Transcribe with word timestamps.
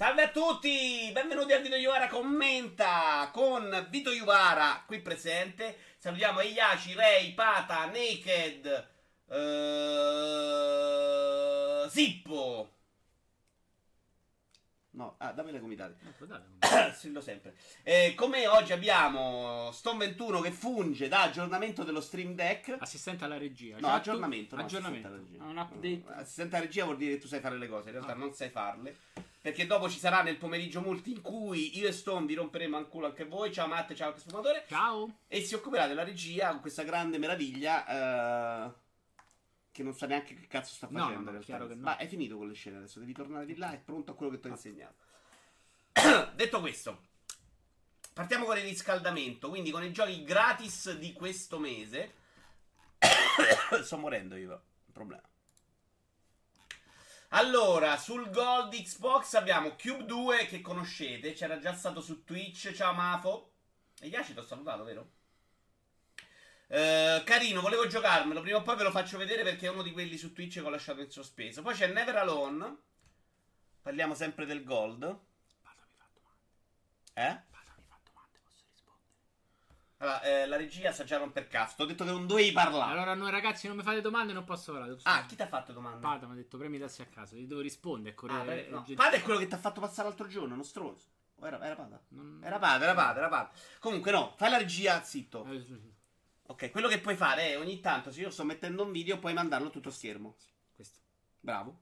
Salve 0.00 0.22
a 0.22 0.30
tutti, 0.30 1.10
benvenuti 1.12 1.52
a 1.52 1.58
Vito 1.58 1.76
Iuvara 1.76 2.08
commenta 2.08 3.28
con 3.34 3.86
Vito 3.90 4.10
Iuvara 4.10 4.82
qui 4.86 5.02
presente. 5.02 5.76
Salutiamo 5.98 6.40
Iaci, 6.40 6.94
Ray, 6.94 7.34
Pata, 7.34 7.84
Naked, 7.84 8.88
uh, 9.26 9.34
Zippo. 11.90 12.70
No, 14.92 15.16
ah, 15.18 15.32
dammi 15.32 15.52
le 15.52 15.60
comitate. 15.60 15.96
Strillo 16.94 17.20
sempre. 17.28 17.54
Eh, 17.82 18.14
come 18.16 18.46
oggi 18.46 18.72
abbiamo 18.72 19.70
Stone 19.70 19.98
21 20.06 20.40
che 20.40 20.50
funge 20.50 21.08
da 21.08 21.24
aggiornamento 21.24 21.84
dello 21.84 22.00
Stream 22.00 22.34
Deck. 22.34 22.74
Assistente 22.78 23.24
alla 23.24 23.36
regia. 23.36 23.74
No, 23.74 23.80
Cioè, 23.88 23.90
aggiornamento. 23.96 24.48
tu- 24.48 24.56
no, 24.56 24.62
aggiornamento. 24.62 25.08
assistente 25.08 25.42
alla 25.42 25.44
regia. 25.44 25.44
Un 25.44 25.58
update. 25.58 26.02
No, 26.10 26.14
assistente 26.22 26.56
alla 26.56 26.64
regia 26.64 26.84
vuol 26.84 26.96
dire 26.96 27.12
che 27.16 27.18
tu 27.20 27.26
sai 27.26 27.40
fare 27.40 27.58
le 27.58 27.68
cose, 27.68 27.88
in 27.88 27.94
realtà 27.96 28.12
Ah. 28.12 28.16
non 28.16 28.32
sai 28.32 28.48
farle. 28.48 28.96
Perché 29.40 29.66
dopo 29.66 29.88
ci 29.88 29.98
sarà 29.98 30.22
nel 30.22 30.36
pomeriggio 30.36 30.82
multi 30.82 31.12
in 31.12 31.22
cui 31.22 31.78
io 31.78 31.88
e 31.88 31.92
Stone 31.92 32.26
vi 32.26 32.34
romperemo 32.34 32.76
al 32.76 32.88
culo 32.88 33.06
anche 33.06 33.24
voi. 33.24 33.50
Ciao 33.52 33.66
Matte, 33.66 33.94
ciao 33.94 34.08
anche 34.08 34.20
sfumatore. 34.20 34.64
Ciao. 34.68 35.20
E 35.28 35.40
si 35.42 35.54
occuperà 35.54 35.86
della 35.86 36.04
regia 36.04 36.50
con 36.50 36.60
questa 36.60 36.82
grande 36.82 37.16
meraviglia. 37.18 38.66
eh, 38.66 38.72
che 39.72 39.82
non 39.82 39.94
sa 39.94 40.06
neanche 40.06 40.34
che 40.34 40.46
cazzo 40.46 40.74
sta 40.74 40.88
facendo. 40.88 41.12
no, 41.12 41.18
in 41.18 41.24
no, 41.24 41.30
realtà. 41.30 41.46
chiaro 41.46 41.66
che 41.68 41.74
no. 41.74 41.82
Ma 41.82 41.96
è 41.96 42.06
finito 42.06 42.36
con 42.36 42.48
le 42.48 42.54
scene 42.54 42.76
adesso. 42.76 42.98
Devi 42.98 43.12
tornare 43.14 43.46
di 43.46 43.56
là. 43.56 43.72
È 43.72 43.78
pronto 43.78 44.12
a 44.12 44.14
quello 44.14 44.32
che 44.32 44.40
ti 44.40 44.48
ho 44.48 44.50
insegnato. 44.50 44.94
Detto 46.34 46.60
questo, 46.60 47.00
partiamo 48.12 48.44
con 48.44 48.58
il 48.58 48.64
riscaldamento. 48.64 49.48
Quindi 49.48 49.70
con 49.70 49.82
i 49.82 49.92
giochi 49.92 50.22
gratis 50.22 50.96
di 50.98 51.12
questo 51.14 51.58
mese. 51.58 52.14
Sto 53.82 53.96
morendo 53.96 54.36
io. 54.36 54.62
Problema. 54.92 55.22
Allora, 57.32 57.96
sul 57.96 58.28
Gold 58.30 58.74
Xbox 58.74 59.34
abbiamo 59.34 59.76
Cube 59.76 60.04
2 60.04 60.46
che 60.46 60.60
conoscete, 60.60 61.32
c'era 61.32 61.60
già 61.60 61.72
stato 61.74 62.00
su 62.00 62.24
Twitch, 62.24 62.72
ciao 62.72 62.92
Mafo. 62.92 63.52
E 64.00 64.08
Yashi 64.08 64.32
ti 64.32 64.40
ho 64.40 64.42
salutato, 64.42 64.82
vero? 64.82 65.12
Eh, 66.66 67.22
carino, 67.24 67.60
volevo 67.60 67.86
giocarmelo, 67.86 68.40
prima 68.40 68.58
o 68.58 68.62
poi 68.62 68.74
ve 68.74 68.82
lo 68.82 68.90
faccio 68.90 69.16
vedere 69.16 69.44
perché 69.44 69.66
è 69.66 69.70
uno 69.70 69.82
di 69.82 69.92
quelli 69.92 70.16
su 70.16 70.32
Twitch 70.32 70.54
che 70.54 70.66
ho 70.66 70.70
lasciato 70.70 71.02
in 71.02 71.10
sospeso. 71.10 71.62
Poi 71.62 71.74
c'è 71.74 71.86
Never 71.86 72.16
Alone, 72.16 72.78
parliamo 73.80 74.14
sempre 74.14 74.44
del 74.44 74.64
Gold. 74.64 75.04
Eh? 75.04 75.16
Pata 77.48 77.74
mi 77.76 77.84
fa 77.86 78.00
domande, 78.02 78.38
posso 78.42 78.64
rispondere? 78.68 79.14
Allora, 80.02 80.22
eh, 80.22 80.46
la 80.46 80.56
regia 80.56 80.92
sa 80.92 81.04
già 81.04 81.18
romper 81.18 81.46
cazzo, 81.46 81.74
ti 81.76 81.82
ho 81.82 81.84
detto 81.84 82.04
che 82.04 82.10
non 82.10 82.26
dovevi 82.26 82.52
parlare. 82.52 82.92
Allora, 82.92 83.12
noi 83.14 83.30
ragazzi, 83.30 83.66
non 83.66 83.76
mi 83.76 83.82
fate 83.82 84.00
domande, 84.00 84.32
non 84.32 84.44
posso 84.44 84.72
parlare. 84.72 84.96
Ah, 85.02 85.26
chi 85.26 85.36
ti 85.36 85.42
ha 85.42 85.46
fatto 85.46 85.72
domande? 85.74 86.00
Pata 86.00 86.26
mi 86.26 86.32
ha 86.32 86.36
detto 86.36 86.56
premi 86.56 86.78
tassi 86.78 87.02
a 87.02 87.06
caso, 87.06 87.36
gli 87.36 87.46
devo 87.46 87.60
rispondere. 87.60 88.14
Ah, 88.14 88.18
Corriere, 88.18 88.62
pre- 88.62 88.68
no. 88.70 88.84
Pada 88.94 89.16
è 89.16 89.20
quello 89.22 89.38
che 89.38 89.46
ti 89.46 89.54
ha 89.54 89.58
fatto 89.58 89.78
passare 89.80 90.08
l'altro 90.08 90.26
giorno, 90.26 90.54
uno 90.54 90.62
stronzo. 90.62 91.06
O 91.36 91.46
era, 91.46 91.62
era 91.62 91.74
Pada? 91.74 92.00
Non- 92.08 92.40
Era 92.42 92.58
Pada, 92.58 92.82
era 92.84 92.94
Pada, 92.94 93.18
era 93.18 93.28
Pada. 93.28 93.50
Comunque 93.78 94.10
no, 94.10 94.32
fai 94.38 94.48
la 94.50 94.56
regia, 94.56 95.02
zitto. 95.02 95.44
Eh, 95.44 95.60
sì. 95.60 95.78
Ok, 96.46 96.70
quello 96.70 96.88
che 96.88 96.98
puoi 96.98 97.14
fare 97.16 97.50
è 97.50 97.58
ogni 97.58 97.80
tanto, 97.80 98.10
se 98.10 98.22
io 98.22 98.30
sto 98.30 98.44
mettendo 98.44 98.82
un 98.84 98.92
video, 98.92 99.18
puoi 99.18 99.34
mandarlo 99.34 99.68
a 99.68 99.70
tutto 99.70 99.90
schermo. 99.90 100.36
Questo. 100.74 100.98
Bravo. 101.40 101.78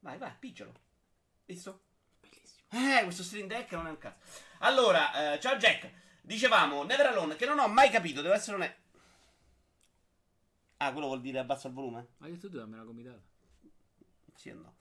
Vai, 0.00 0.16
vai, 0.16 0.32
picciolo. 0.38 0.72
Visto? 1.44 1.82
Bellissimo. 2.20 2.62
Eh, 2.70 3.02
questo 3.04 3.22
stream 3.22 3.46
deck 3.46 3.70
non 3.72 3.86
è 3.88 3.90
un 3.90 3.98
cazzo. 3.98 4.24
Allora, 4.60 5.34
eh, 5.34 5.40
ciao 5.40 5.56
Jack. 5.56 6.02
Dicevamo, 6.24 6.84
Never 6.84 7.04
Alone, 7.04 7.36
che 7.36 7.44
non 7.44 7.58
ho 7.58 7.68
mai 7.68 7.90
capito, 7.90 8.22
deve 8.22 8.34
essere 8.34 8.56
un... 8.56 8.74
Ah, 10.78 10.90
quello 10.90 11.08
vuol 11.08 11.20
dire 11.20 11.38
abbasso 11.38 11.66
il 11.66 11.74
volume? 11.74 12.06
Hai 12.20 12.30
detto 12.30 12.48
tu, 12.48 12.56
dammi 12.56 12.72
una 12.72 12.84
comitata. 12.84 13.20
Sì 14.34 14.48
o 14.48 14.54
no? 14.54 14.74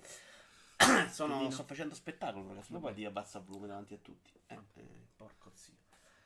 Sono, 1.12 1.52
sto 1.52 1.64
facendo 1.66 1.96
spettacolo, 1.96 2.48
ragazzi. 2.48 2.72
Non 2.72 2.80
puoi 2.80 2.94
dire 2.94 3.10
abbassa 3.10 3.40
il 3.40 3.44
volume 3.44 3.68
davanti 3.68 3.94
a 3.94 3.98
tutti. 3.98 4.32
Eh, 4.48 4.58
eh, 4.76 5.08
porco 5.18 5.52
zio. 5.54 5.74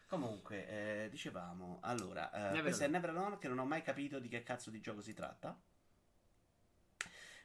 Comunque, 0.08 0.68
eh, 0.68 1.10
dicevamo, 1.10 1.80
allora, 1.82 2.32
eh, 2.32 2.40
Never 2.50 2.62
questo 2.62 2.84
è. 2.84 2.88
Never 2.88 3.10
Alone 3.10 3.40
che 3.40 3.48
non 3.48 3.58
ho 3.58 3.66
mai 3.66 3.82
capito 3.82 4.20
di 4.20 4.28
che 4.28 4.44
cazzo 4.44 4.70
di 4.70 4.80
gioco 4.80 5.02
si 5.02 5.16
tratta. 5.16 5.60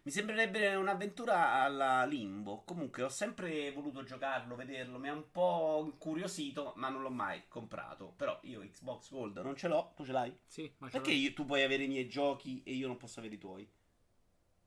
Mi 0.04 0.10
sembrerebbe 0.10 0.74
un'avventura 0.74 1.52
alla 1.52 2.04
Limbo. 2.04 2.62
Comunque, 2.64 3.04
ho 3.04 3.08
sempre 3.08 3.70
voluto 3.70 4.02
giocarlo, 4.02 4.56
vederlo. 4.56 4.98
Mi 4.98 5.08
ha 5.08 5.12
un 5.12 5.30
po' 5.30 5.80
incuriosito, 5.84 6.72
ma 6.76 6.88
non 6.88 7.02
l'ho 7.02 7.10
mai 7.10 7.44
comprato. 7.46 8.12
Però 8.16 8.36
io 8.42 8.60
Xbox 8.60 9.10
Gold 9.10 9.38
non 9.38 9.56
ce 9.56 9.68
l'ho, 9.68 9.92
tu 9.94 10.04
ce 10.04 10.10
l'hai? 10.10 10.36
Sì, 10.44 10.72
ma 10.78 10.88
ce 10.88 10.94
Perché 10.94 11.12
io- 11.12 11.32
tu 11.34 11.44
puoi 11.44 11.62
avere 11.62 11.84
i 11.84 11.88
miei 11.88 12.08
giochi 12.08 12.62
e 12.64 12.72
io 12.72 12.88
non 12.88 12.96
posso 12.96 13.20
avere 13.20 13.36
i 13.36 13.38
tuoi? 13.38 13.70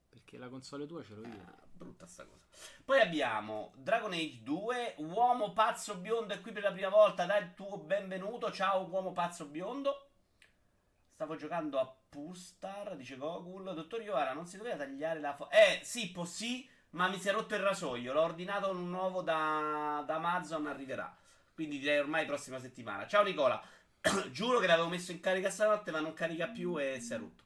Perché 0.07 0.37
la 0.37 0.47
console 0.47 0.85
tua 0.85 1.03
ce 1.03 1.15
l'ho 1.15 1.27
io. 1.27 1.41
Ah, 1.45 1.67
brutta 1.73 2.07
sta 2.07 2.23
cosa. 2.23 2.45
Poi 2.85 3.01
abbiamo 3.01 3.73
Dragon 3.75 4.13
Age 4.13 4.41
2, 4.41 4.95
uomo 4.99 5.51
pazzo 5.51 5.97
biondo 5.97 6.33
è 6.33 6.39
qui 6.39 6.53
per 6.53 6.63
la 6.63 6.71
prima 6.71 6.87
volta, 6.87 7.25
dai 7.25 7.43
il 7.43 7.53
tuo 7.53 7.77
benvenuto, 7.77 8.49
ciao 8.53 8.87
uomo 8.87 9.11
pazzo 9.11 9.45
biondo. 9.47 10.11
Stavo 11.15 11.37
giocando 11.37 11.79
a 11.79 11.95
Purstar, 12.09 12.97
dice 12.97 13.15
Gogul. 13.15 13.73
Dottor 13.73 14.01
Iovara, 14.01 14.33
non 14.33 14.47
si 14.47 14.57
doveva 14.57 14.75
tagliare 14.75 15.21
la 15.21 15.33
fo- 15.33 15.49
Eh, 15.49 15.79
sì, 15.81 16.11
po' 16.11 16.25
sì, 16.25 16.67
ma 16.89 17.07
mi 17.07 17.17
si 17.21 17.29
è 17.29 17.31
rotto 17.31 17.55
il 17.55 17.61
rasoio. 17.61 18.11
L'ho 18.11 18.19
ordinato 18.21 18.69
un 18.69 18.89
nuovo 18.89 19.21
da, 19.21 20.03
da 20.05 20.15
Amazon, 20.15 20.67
arriverà. 20.67 21.15
Quindi 21.53 21.79
direi 21.79 21.99
ormai 21.99 22.25
prossima 22.25 22.59
settimana. 22.59 23.07
Ciao 23.07 23.23
Nicola. 23.23 23.65
Giuro 24.29 24.59
che 24.59 24.67
l'avevo 24.67 24.89
messo 24.89 25.13
in 25.13 25.21
carica 25.21 25.49
stanotte, 25.49 25.89
ma 25.91 26.01
non 26.01 26.13
carica 26.13 26.47
più 26.47 26.77
e 26.77 26.99
si 26.99 27.13
è 27.13 27.17
rotto. 27.17 27.43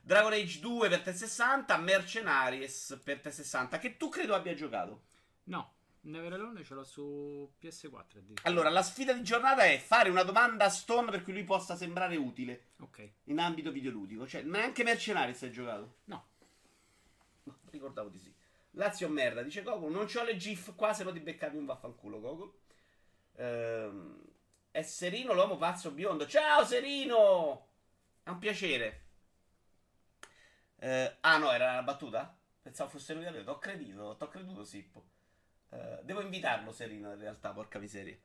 Dragon 0.00 0.32
Age 0.32 0.58
2 0.60 0.88
per 0.88 1.02
360, 1.02 1.76
Mercenaries 1.76 2.98
per 3.04 3.20
360, 3.20 3.78
che 3.78 3.98
tu 3.98 4.08
credo 4.08 4.34
abbia 4.34 4.54
giocato. 4.54 5.02
No, 5.44 5.74
Never 6.04 6.32
Alone 6.32 6.64
ce 6.64 6.74
l'ho 6.74 6.82
su 6.82 7.52
PS4 7.60 8.16
addirittura. 8.18 8.48
Allora, 8.48 8.70
la 8.70 8.82
sfida 8.82 9.12
di 9.12 9.22
giornata 9.22 9.62
è 9.64 9.78
fare 9.78 10.10
una 10.10 10.24
domanda 10.24 10.64
a 10.64 10.68
Stone 10.68 11.10
per 11.12 11.22
cui 11.22 11.32
lui 11.32 11.44
possa 11.44 11.76
sembrare 11.76 12.16
utile 12.16 12.70
Ok. 12.80 13.08
in 13.24 13.38
ambito 13.38 13.70
videoludico. 13.70 14.26
Cioè, 14.26 14.42
neanche 14.42 14.82
Mercenaries 14.82 15.42
hai 15.42 15.52
giocato? 15.52 15.98
No. 16.04 16.26
No, 17.44 17.58
ricordavo 17.70 18.08
di 18.08 18.18
sì. 18.18 18.34
Lazio 18.72 19.08
merda, 19.08 19.42
dice 19.42 19.62
Goku. 19.62 19.88
Non 19.88 20.06
c'ho 20.06 20.24
le 20.24 20.36
GIF 20.36 20.74
qua, 20.74 20.92
se 20.92 21.04
no 21.04 21.12
ti 21.12 21.20
beccavi 21.20 21.56
un 21.56 21.66
vaffanculo, 21.66 22.20
Goku. 22.20 22.58
Ehm, 23.36 24.22
è 24.72 24.82
Serino 24.82 25.34
l'uomo 25.34 25.56
pazzo 25.56 25.92
biondo. 25.92 26.26
Ciao 26.26 26.64
Serino! 26.64 27.68
È 28.24 28.30
un 28.30 28.38
piacere. 28.38 29.00
Eh, 30.76 31.16
ah 31.20 31.36
no, 31.38 31.52
era 31.52 31.70
una 31.72 31.82
battuta? 31.84 32.36
Pensavo 32.60 32.90
fosse 32.90 33.14
lui 33.14 33.22
davvero. 33.22 33.44
T'ho 33.44 33.58
creduto, 33.58 34.16
t'ho 34.16 34.28
creduto, 34.28 34.64
Sippo. 34.64 35.10
Eh, 35.72 36.00
devo 36.02 36.20
invitarlo, 36.20 36.70
Serino, 36.72 37.12
in 37.12 37.18
realtà, 37.18 37.50
porca 37.52 37.78
miseria. 37.78 38.16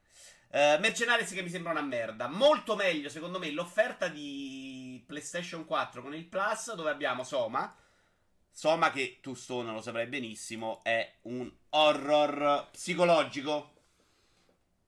Eh, 0.49 0.77
Mercenaries 0.79 1.31
che 1.31 1.41
mi 1.41 1.49
sembra 1.49 1.71
una 1.71 1.81
merda. 1.81 2.27
Molto 2.27 2.75
meglio, 2.75 3.09
secondo 3.09 3.39
me, 3.39 3.49
l'offerta 3.51 4.07
di 4.07 5.03
PlayStation 5.05 5.65
4 5.65 6.01
con 6.01 6.13
il 6.13 6.25
Plus, 6.25 6.73
dove 6.73 6.89
abbiamo 6.89 7.23
Soma. 7.23 7.73
Soma, 8.51 8.89
che 8.91 9.19
tu 9.21 9.33
Stone 9.35 9.71
lo 9.71 9.81
saprai 9.81 10.07
benissimo, 10.07 10.83
è 10.83 11.19
un 11.23 11.49
horror 11.69 12.69
psicologico. 12.71 13.73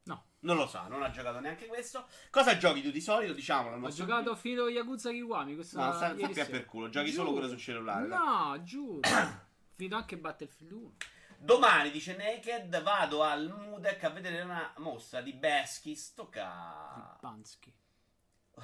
No. 0.03 0.23
Non 0.39 0.55
lo 0.57 0.65
sa, 0.67 0.87
non 0.87 1.03
ha 1.03 1.11
giocato 1.11 1.39
neanche 1.39 1.67
questo. 1.67 2.07
Cosa 2.31 2.57
giochi 2.57 2.81
tu 2.81 2.89
di 2.89 2.99
solito? 3.01 3.33
Diciamolo. 3.33 3.75
Ho 3.75 3.79
nostro 3.79 4.05
giocato 4.05 4.35
Fido 4.35 4.67
Yakuza 4.69 5.11
Kiwami. 5.11 5.53
Questa 5.55 5.85
No, 5.85 5.93
sta, 5.93 6.07
ieri 6.07 6.21
sappi 6.21 6.39
a 6.39 6.45
sera. 6.45 6.57
per 6.57 6.65
culo, 6.65 6.89
giochi 6.89 7.11
solo 7.11 7.25
Giuro. 7.29 7.31
quello 7.33 7.47
sul 7.49 7.57
cellulare. 7.59 8.07
dai. 8.07 8.17
No, 8.17 8.63
giuro. 8.63 8.99
Finito 9.75 9.95
anche 9.95 10.17
Battlefield 10.17 10.71
1. 10.71 10.93
Domani, 11.41 11.89
dice 11.89 12.17
Naked, 12.17 12.81
vado 12.81 13.23
al 13.23 13.49
Mudec 13.49 14.03
a 14.03 14.09
vedere 14.09 14.41
una 14.41 14.73
mostra 14.79 15.21
di 15.21 15.31
Beschi. 15.31 15.95
Sto 15.95 16.27
ca... 16.27 17.17
Bansky. 17.21 17.73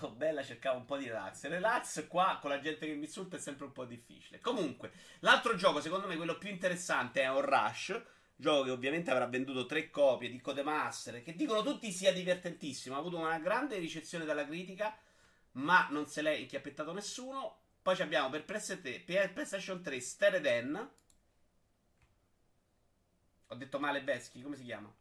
Oh, 0.01 0.11
bella, 0.11 0.43
cercavo 0.43 0.79
un 0.79 0.85
po' 0.85 0.97
di 0.97 1.07
relax. 1.07 1.47
Relax 1.47 2.05
qua 2.09 2.37
con 2.41 2.49
la 2.49 2.59
gente 2.59 2.85
che 2.85 2.93
mi 2.93 3.05
insulta 3.05 3.37
è 3.37 3.39
sempre 3.39 3.63
un 3.63 3.71
po' 3.71 3.85
difficile. 3.85 4.41
Comunque, 4.41 4.91
l'altro 5.19 5.55
gioco, 5.55 5.79
secondo 5.79 6.05
me, 6.05 6.17
quello 6.17 6.37
più 6.37 6.49
interessante 6.49 7.21
è 7.21 7.29
un 7.29 7.41
Rush. 7.41 8.03
Gioco 8.35 8.63
che 8.63 8.71
ovviamente 8.71 9.09
avrà 9.09 9.25
venduto 9.25 9.65
tre 9.65 9.89
copie 9.89 10.29
di 10.29 10.41
Codemaster. 10.41 11.23
Che 11.23 11.33
dicono 11.33 11.63
tutti 11.63 11.93
sia 11.93 12.11
divertentissimo. 12.11 12.95
Ha 12.95 12.99
avuto 12.99 13.17
una 13.17 13.39
grande 13.39 13.77
ricezione 13.77 14.25
dalla 14.25 14.45
critica. 14.45 14.97
Ma 15.53 15.87
non 15.91 16.07
se 16.07 16.21
l'è 16.21 16.33
inchiappettato 16.33 16.91
nessuno. 16.91 17.59
Poi 17.81 17.95
ci 17.95 18.01
abbiamo 18.01 18.29
per 18.29 18.43
PS3, 18.45 19.05
per 19.05 19.31
PlayStation 19.31 19.81
3 19.81 20.01
Stereden. 20.01 20.91
Ho 23.47 23.55
detto 23.55 23.79
male 23.79 24.01
Beschi, 24.01 24.41
come 24.41 24.55
si 24.55 24.63
chiama? 24.63 24.93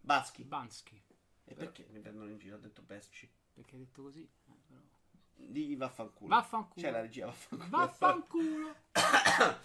Baschi. 0.00 0.42
Bansky. 0.42 1.00
E 1.44 1.54
perché 1.54 1.86
mi 1.90 2.00
prendono 2.00 2.30
in 2.30 2.38
giro? 2.38 2.56
Ho 2.56 2.60
detto 2.60 2.82
Beschi. 2.82 3.30
Perché 3.52 3.74
hai 3.76 3.82
detto 3.82 4.02
così? 4.02 4.22
Eh, 4.22 4.56
però. 4.66 4.80
Digli 5.34 5.76
vaffanculo. 5.76 6.34
Vaffanculo. 6.34 6.84
C'è 6.84 6.90
la 6.90 7.00
regia, 7.00 7.26
vaffanculo. 7.26 7.68
Vaffanculo. 7.70 8.76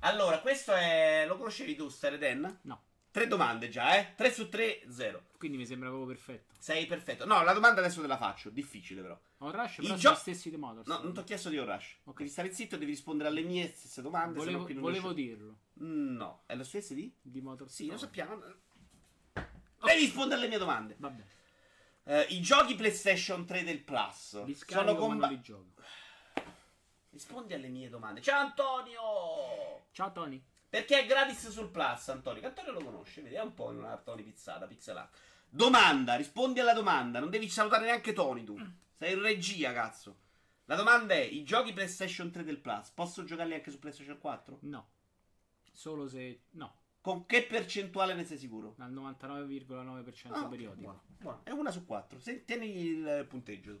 allora, 0.00 0.40
questo 0.40 0.72
è. 0.72 1.24
Lo 1.26 1.36
conoscevi 1.36 1.76
tu, 1.76 1.88
Stereden? 1.88 2.60
No. 2.62 2.82
Tre 3.12 3.26
domande 3.26 3.68
già, 3.68 3.98
eh? 3.98 4.14
3 4.14 4.30
su 4.32 4.48
3, 4.48 4.82
0. 4.88 5.24
Quindi 5.36 5.56
mi 5.56 5.66
sembra 5.66 5.88
proprio 5.88 6.08
perfetto. 6.08 6.54
Sei 6.58 6.86
perfetto. 6.86 7.26
No, 7.26 7.42
la 7.42 7.52
domanda 7.52 7.80
adesso 7.80 8.00
te 8.00 8.06
la 8.06 8.16
faccio. 8.16 8.50
Difficile, 8.50 9.02
però. 9.02 9.18
Ho 9.38 9.50
Rush, 9.50 9.78
I 9.78 9.82
però 9.82 9.94
gio- 9.94 10.00
sono 10.00 10.14
gli 10.14 10.18
stessi 10.18 10.50
di 10.50 10.56
Motors. 10.56 10.86
No, 10.86 11.00
non 11.02 11.12
ti 11.12 11.18
ho 11.18 11.24
chiesto 11.24 11.48
di 11.48 11.58
Rush. 11.58 11.98
Ok. 12.04 12.18
Devi 12.18 12.28
stare 12.30 12.52
zitto 12.52 12.76
e 12.76 12.78
devi 12.78 12.92
rispondere 12.92 13.28
alle 13.28 13.42
mie 13.42 13.72
stesse 13.74 14.00
domande. 14.02 14.38
Volevo, 14.38 14.68
non 14.68 14.80
volevo 14.80 15.12
dirlo. 15.12 15.58
No, 15.74 16.42
è 16.46 16.54
lo 16.54 16.62
stesso 16.62 16.94
di? 16.94 17.12
Di 17.20 17.40
Motors. 17.40 17.74
Sì, 17.74 17.88
lo 17.88 17.96
sappiamo. 17.98 18.36
Devi 18.42 19.98
rispondere 20.00 20.40
alle 20.40 20.48
mie 20.48 20.58
domande. 20.58 20.94
Vabbè. 20.98 21.22
Eh, 22.04 22.26
I 22.30 22.40
giochi 22.40 22.74
PlayStation 22.76 23.44
3 23.44 23.64
del 23.64 23.80
Plus 23.82 24.44
Li 24.44 24.54
sono 24.54 24.94
comba- 24.94 25.26
li 25.28 25.40
gioco. 25.40 25.82
Rispondi 27.10 27.54
alle 27.54 27.68
mie 27.68 27.88
domande. 27.88 28.20
Ciao 28.20 28.40
Antonio! 28.40 29.86
Ciao 29.90 30.12
Tony. 30.12 30.40
Perché 30.70 31.00
è 31.00 31.06
gratis 31.06 31.48
sul 31.50 31.68
Plus, 31.68 32.08
Antonio? 32.08 32.46
Antonio 32.46 32.70
lo 32.72 32.82
conosce, 32.84 33.20
vedi, 33.22 33.34
è 33.34 33.42
un 33.42 33.54
po' 33.54 33.72
in 33.72 33.78
una 33.78 33.96
Tony 33.98 34.22
pizzata, 34.22 34.66
pixelata. 34.66 35.10
Domanda, 35.48 36.14
rispondi 36.14 36.60
alla 36.60 36.72
domanda. 36.74 37.18
Non 37.18 37.28
devi 37.28 37.48
salutare 37.48 37.84
neanche 37.84 38.12
Tony 38.12 38.44
tu. 38.44 38.56
Sei 38.96 39.12
in 39.14 39.20
regia, 39.20 39.72
cazzo. 39.72 40.18
La 40.66 40.76
domanda 40.76 41.14
è: 41.14 41.18
i 41.22 41.42
giochi 41.42 41.72
PlayStation 41.72 42.30
3 42.30 42.44
del 42.44 42.58
Plus 42.60 42.90
posso 42.90 43.24
giocarli 43.24 43.54
anche 43.54 43.72
su 43.72 43.80
PlayStation 43.80 44.18
4? 44.18 44.58
No. 44.62 44.90
Solo 45.72 46.06
se... 46.08 46.42
No. 46.50 46.76
Con 47.00 47.26
che 47.26 47.42
percentuale 47.44 48.14
ne 48.14 48.24
sei 48.24 48.38
sicuro? 48.38 48.76
Al 48.78 48.92
99,9% 48.92 50.28
Ah, 50.32 50.46
periodico. 50.46 50.80
buono, 50.82 51.02
buono. 51.18 51.40
È 51.42 51.50
una 51.50 51.70
su 51.72 51.84
quattro. 51.84 52.20
Se- 52.20 52.44
Tieni 52.44 52.76
il 52.78 53.26
punteggio. 53.28 53.72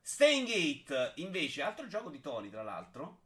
Staying 0.00 0.46
Gate, 0.46 1.12
invece, 1.16 1.62
altro 1.62 1.86
gioco 1.88 2.08
di 2.10 2.20
Tony, 2.20 2.50
tra 2.50 2.62
l'altro. 2.62 3.22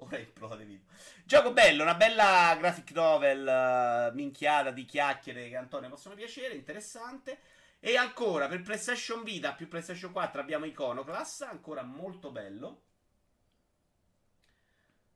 Ora 0.00 0.18
in 0.18 0.32
prova 0.32 0.56
di 0.56 0.64
video. 0.64 0.84
Gioco 1.24 1.52
bello, 1.52 1.82
una 1.82 1.94
bella 1.94 2.54
graphic 2.58 2.92
novel, 2.92 3.48
eh, 3.48 4.14
minchiata 4.14 4.70
di 4.70 4.84
chiacchiere 4.84 5.48
che 5.48 5.56
Antonio 5.56 5.88
possono 5.88 6.14
piacere, 6.14 6.54
interessante. 6.54 7.40
E 7.80 7.96
ancora 7.96 8.46
per 8.46 8.62
PlayStation 8.62 9.22
Vita 9.22 9.54
più 9.54 9.68
PlayStation 9.68 10.12
4 10.12 10.40
abbiamo 10.40 10.66
Iconoclast, 10.66 11.42
ancora 11.42 11.82
molto 11.82 12.30
bello. 12.30 12.82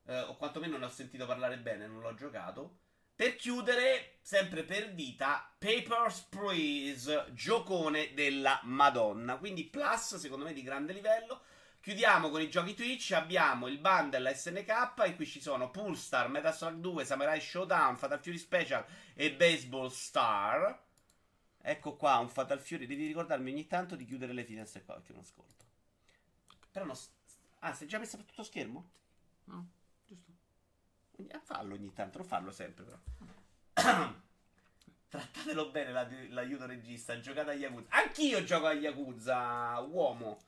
Eh, 0.06 0.20
o 0.20 0.36
quantomeno 0.36 0.78
ne 0.78 0.86
ho 0.86 0.88
sentito 0.88 1.26
parlare 1.26 1.58
bene, 1.58 1.86
non 1.86 2.00
l'ho 2.00 2.14
giocato. 2.14 2.78
Per 3.14 3.36
chiudere, 3.36 4.18
sempre 4.22 4.64
per 4.64 4.94
dita, 4.94 5.54
Papers, 5.58 6.20
Please, 6.30 7.26
giocone 7.32 8.14
della 8.14 8.60
Madonna. 8.64 9.36
Quindi 9.36 9.64
Plus, 9.64 10.16
secondo 10.16 10.46
me, 10.46 10.54
di 10.54 10.62
grande 10.62 10.94
livello. 10.94 11.42
Chiudiamo 11.80 12.28
con 12.28 12.40
i 12.42 12.50
giochi 12.50 12.74
Twitch. 12.74 13.12
Abbiamo 13.12 13.66
il 13.66 13.78
bundle 13.78 14.34
SNK, 14.34 14.92
in 15.06 15.16
cui 15.16 15.26
ci 15.26 15.40
sono 15.40 15.70
Pulstar, 15.70 16.28
Metaslug 16.28 16.78
2, 16.80 17.04
Samurai 17.04 17.40
Showdown, 17.40 17.96
Fatal 17.96 18.20
Fury 18.20 18.36
Special 18.38 18.84
e 19.14 19.34
Baseball 19.34 19.88
Star. 19.88 20.88
Ecco 21.62 21.96
qua 21.96 22.18
un 22.18 22.28
Fatal 22.28 22.60
Fury. 22.60 22.86
Devi 22.86 23.06
ricordarmi 23.06 23.50
ogni 23.50 23.66
tanto 23.66 23.96
di 23.96 24.04
chiudere 24.04 24.32
le 24.32 24.44
finestre 24.44 24.82
qua 24.84 24.94
perché 24.94 25.12
non 25.12 25.22
ascolto. 25.22 25.64
Però 26.70 26.84
non. 26.84 26.94
s- 26.96 27.10
Ah, 27.62 27.74
sei 27.74 27.88
già 27.88 27.98
messa 27.98 28.16
per 28.16 28.26
tutto 28.26 28.42
schermo? 28.42 28.90
No, 29.44 29.68
giusto. 30.06 30.32
Ah, 31.30 31.40
Fallo 31.44 31.74
ogni 31.74 31.92
tanto, 31.92 32.18
non 32.18 32.26
farlo 32.26 32.50
sempre 32.50 32.84
però. 32.84 32.98
Trattatelo 35.08 35.70
bene 35.70 35.92
la- 35.92 36.08
l'aiuto 36.28 36.66
regista, 36.66 37.18
giocate 37.20 37.50
a 37.50 37.54
Yakuza. 37.54 37.86
Anch'io 37.90 38.44
gioco 38.44 38.66
a 38.66 38.72
Yakuza, 38.72 39.78
uomo. 39.80 40.40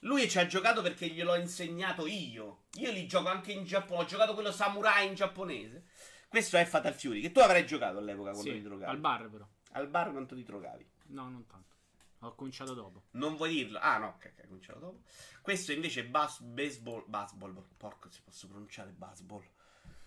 Lui 0.00 0.28
ci 0.30 0.38
ha 0.38 0.46
giocato 0.46 0.80
perché 0.82 1.08
gliel'ho 1.08 1.34
insegnato 1.36 2.06
io. 2.06 2.62
Io 2.74 2.90
li 2.90 3.06
gioco 3.06 3.28
anche 3.28 3.52
in 3.52 3.64
Giappone. 3.64 4.02
Ho 4.02 4.06
giocato 4.06 4.34
quello 4.34 4.50
samurai 4.52 5.06
in 5.06 5.14
giapponese. 5.14 5.84
Questo 6.28 6.56
è 6.56 6.64
Fatal 6.64 6.94
Fury, 6.94 7.20
che 7.20 7.32
tu 7.32 7.40
avrai 7.40 7.66
giocato 7.66 7.98
all'epoca 7.98 8.30
quando 8.30 8.50
ti 8.50 8.56
Sì, 8.56 8.62
drogavi. 8.62 8.90
al 8.90 8.98
bar 8.98 9.28
però. 9.28 9.46
Al 9.72 9.88
bar 9.88 10.10
quanto 10.12 10.34
ti 10.34 10.42
drogavi? 10.44 10.88
No, 11.08 11.28
non 11.28 11.44
tanto. 11.46 11.74
Ho 12.20 12.34
cominciato 12.34 12.72
dopo. 12.74 13.04
Non 13.12 13.34
vuoi 13.36 13.50
dirlo? 13.50 13.78
Ah, 13.80 13.98
no, 13.98 14.08
ok, 14.16 14.30
ok, 14.34 14.44
ho 14.44 14.46
cominciato 14.46 14.78
dopo. 14.78 15.00
Questo 15.42 15.72
invece 15.72 16.00
è 16.00 16.04
bas- 16.04 16.40
baseball. 16.40 17.02
Baseball. 17.06 17.62
Porco, 17.76 18.08
si 18.10 18.20
posso 18.24 18.46
pronunciare 18.46 18.90
baseball. 18.90 19.42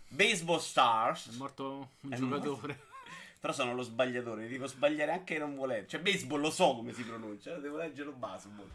Baseball 0.07 0.59
Stars. 0.59 1.29
È 1.33 1.35
morto 1.35 1.89
un 2.01 2.11
È 2.13 2.15
giocatore. 2.15 2.91
Però 3.39 3.51
sono 3.51 3.73
lo 3.73 3.81
sbagliatore, 3.81 4.47
devo 4.47 4.67
sbagliare 4.67 5.11
anche 5.11 5.37
non 5.37 5.55
volere. 5.55 5.85
Cioè, 5.87 5.99
baseball 5.99 6.39
lo 6.39 6.49
so 6.51 6.75
come 6.75 6.93
si 6.93 7.03
pronuncia, 7.03 7.57
devo 7.57 7.75
leggerlo 7.77 8.13
baseball. 8.13 8.69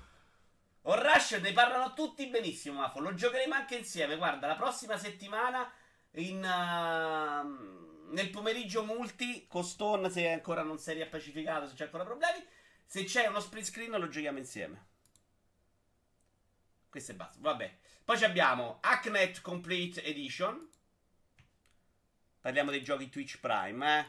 O 0.83 0.95
Rush 0.95 1.33
ne 1.33 1.53
parlano 1.53 1.93
tutti 1.93 2.27
benissimo, 2.29 2.81
Mafo. 2.81 3.01
Lo 3.01 3.15
giocheremo 3.15 3.55
anche 3.55 3.77
insieme. 3.77 4.17
Guarda, 4.17 4.47
la 4.47 4.57
prossima 4.57 4.97
settimana 4.97 5.71
in, 6.13 6.37
uh, 6.37 8.13
nel 8.13 8.31
pomeriggio 8.31 8.85
multi 8.85 9.47
con 9.47 9.65
Stone, 9.65 10.09
se 10.11 10.31
ancora 10.31 10.63
non 10.63 10.79
sei 10.79 10.95
riappacificato, 10.95 11.67
se 11.67 11.75
c'è 11.75 11.85
ancora 11.85 12.05
problemi. 12.05 12.45
Se 12.85 13.05
c'è 13.05 13.27
uno 13.27 13.41
split 13.41 13.65
screen 13.65 13.91
lo 13.91 14.09
giochiamo 14.09 14.39
insieme. 14.39 14.87
Questo 16.89 17.13
è 17.13 17.15
basta. 17.15 17.39
Vabbè. 17.41 17.77
Poi 18.05 18.25
abbiamo 18.25 18.79
Hacknet 18.81 19.43
Complete 19.43 20.03
Edition. 20.03 20.67
Parliamo 22.41 22.71
dei 22.71 22.83
giochi 22.83 23.11
Twitch 23.11 23.41
Prime, 23.41 23.99
eh. 23.99 24.07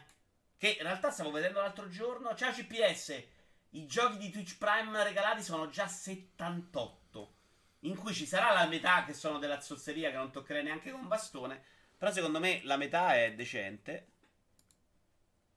Che 0.56 0.68
in 0.78 0.82
realtà 0.82 1.10
stavo 1.10 1.30
vedendo 1.30 1.60
l'altro 1.60 1.88
giorno. 1.88 2.34
Ciao 2.34 2.52
CPS. 2.52 3.22
I 3.70 3.86
giochi 3.86 4.18
di 4.18 4.30
Twitch 4.30 4.58
Prime 4.58 5.04
regalati 5.04 5.42
sono 5.42 5.68
già 5.68 5.86
78. 5.86 7.34
In 7.80 7.96
cui 7.96 8.12
ci 8.12 8.26
sarà 8.26 8.52
la 8.52 8.66
metà 8.66 9.04
che 9.04 9.14
sono 9.14 9.38
della 9.38 9.60
zozzeria 9.60 10.10
che 10.10 10.16
non 10.16 10.32
toccherei 10.32 10.64
neanche 10.64 10.90
con 10.90 11.06
bastone. 11.06 11.62
Però 11.96 12.10
secondo 12.10 12.40
me 12.40 12.60
la 12.64 12.76
metà 12.76 13.14
è 13.14 13.34
decente. 13.34 14.08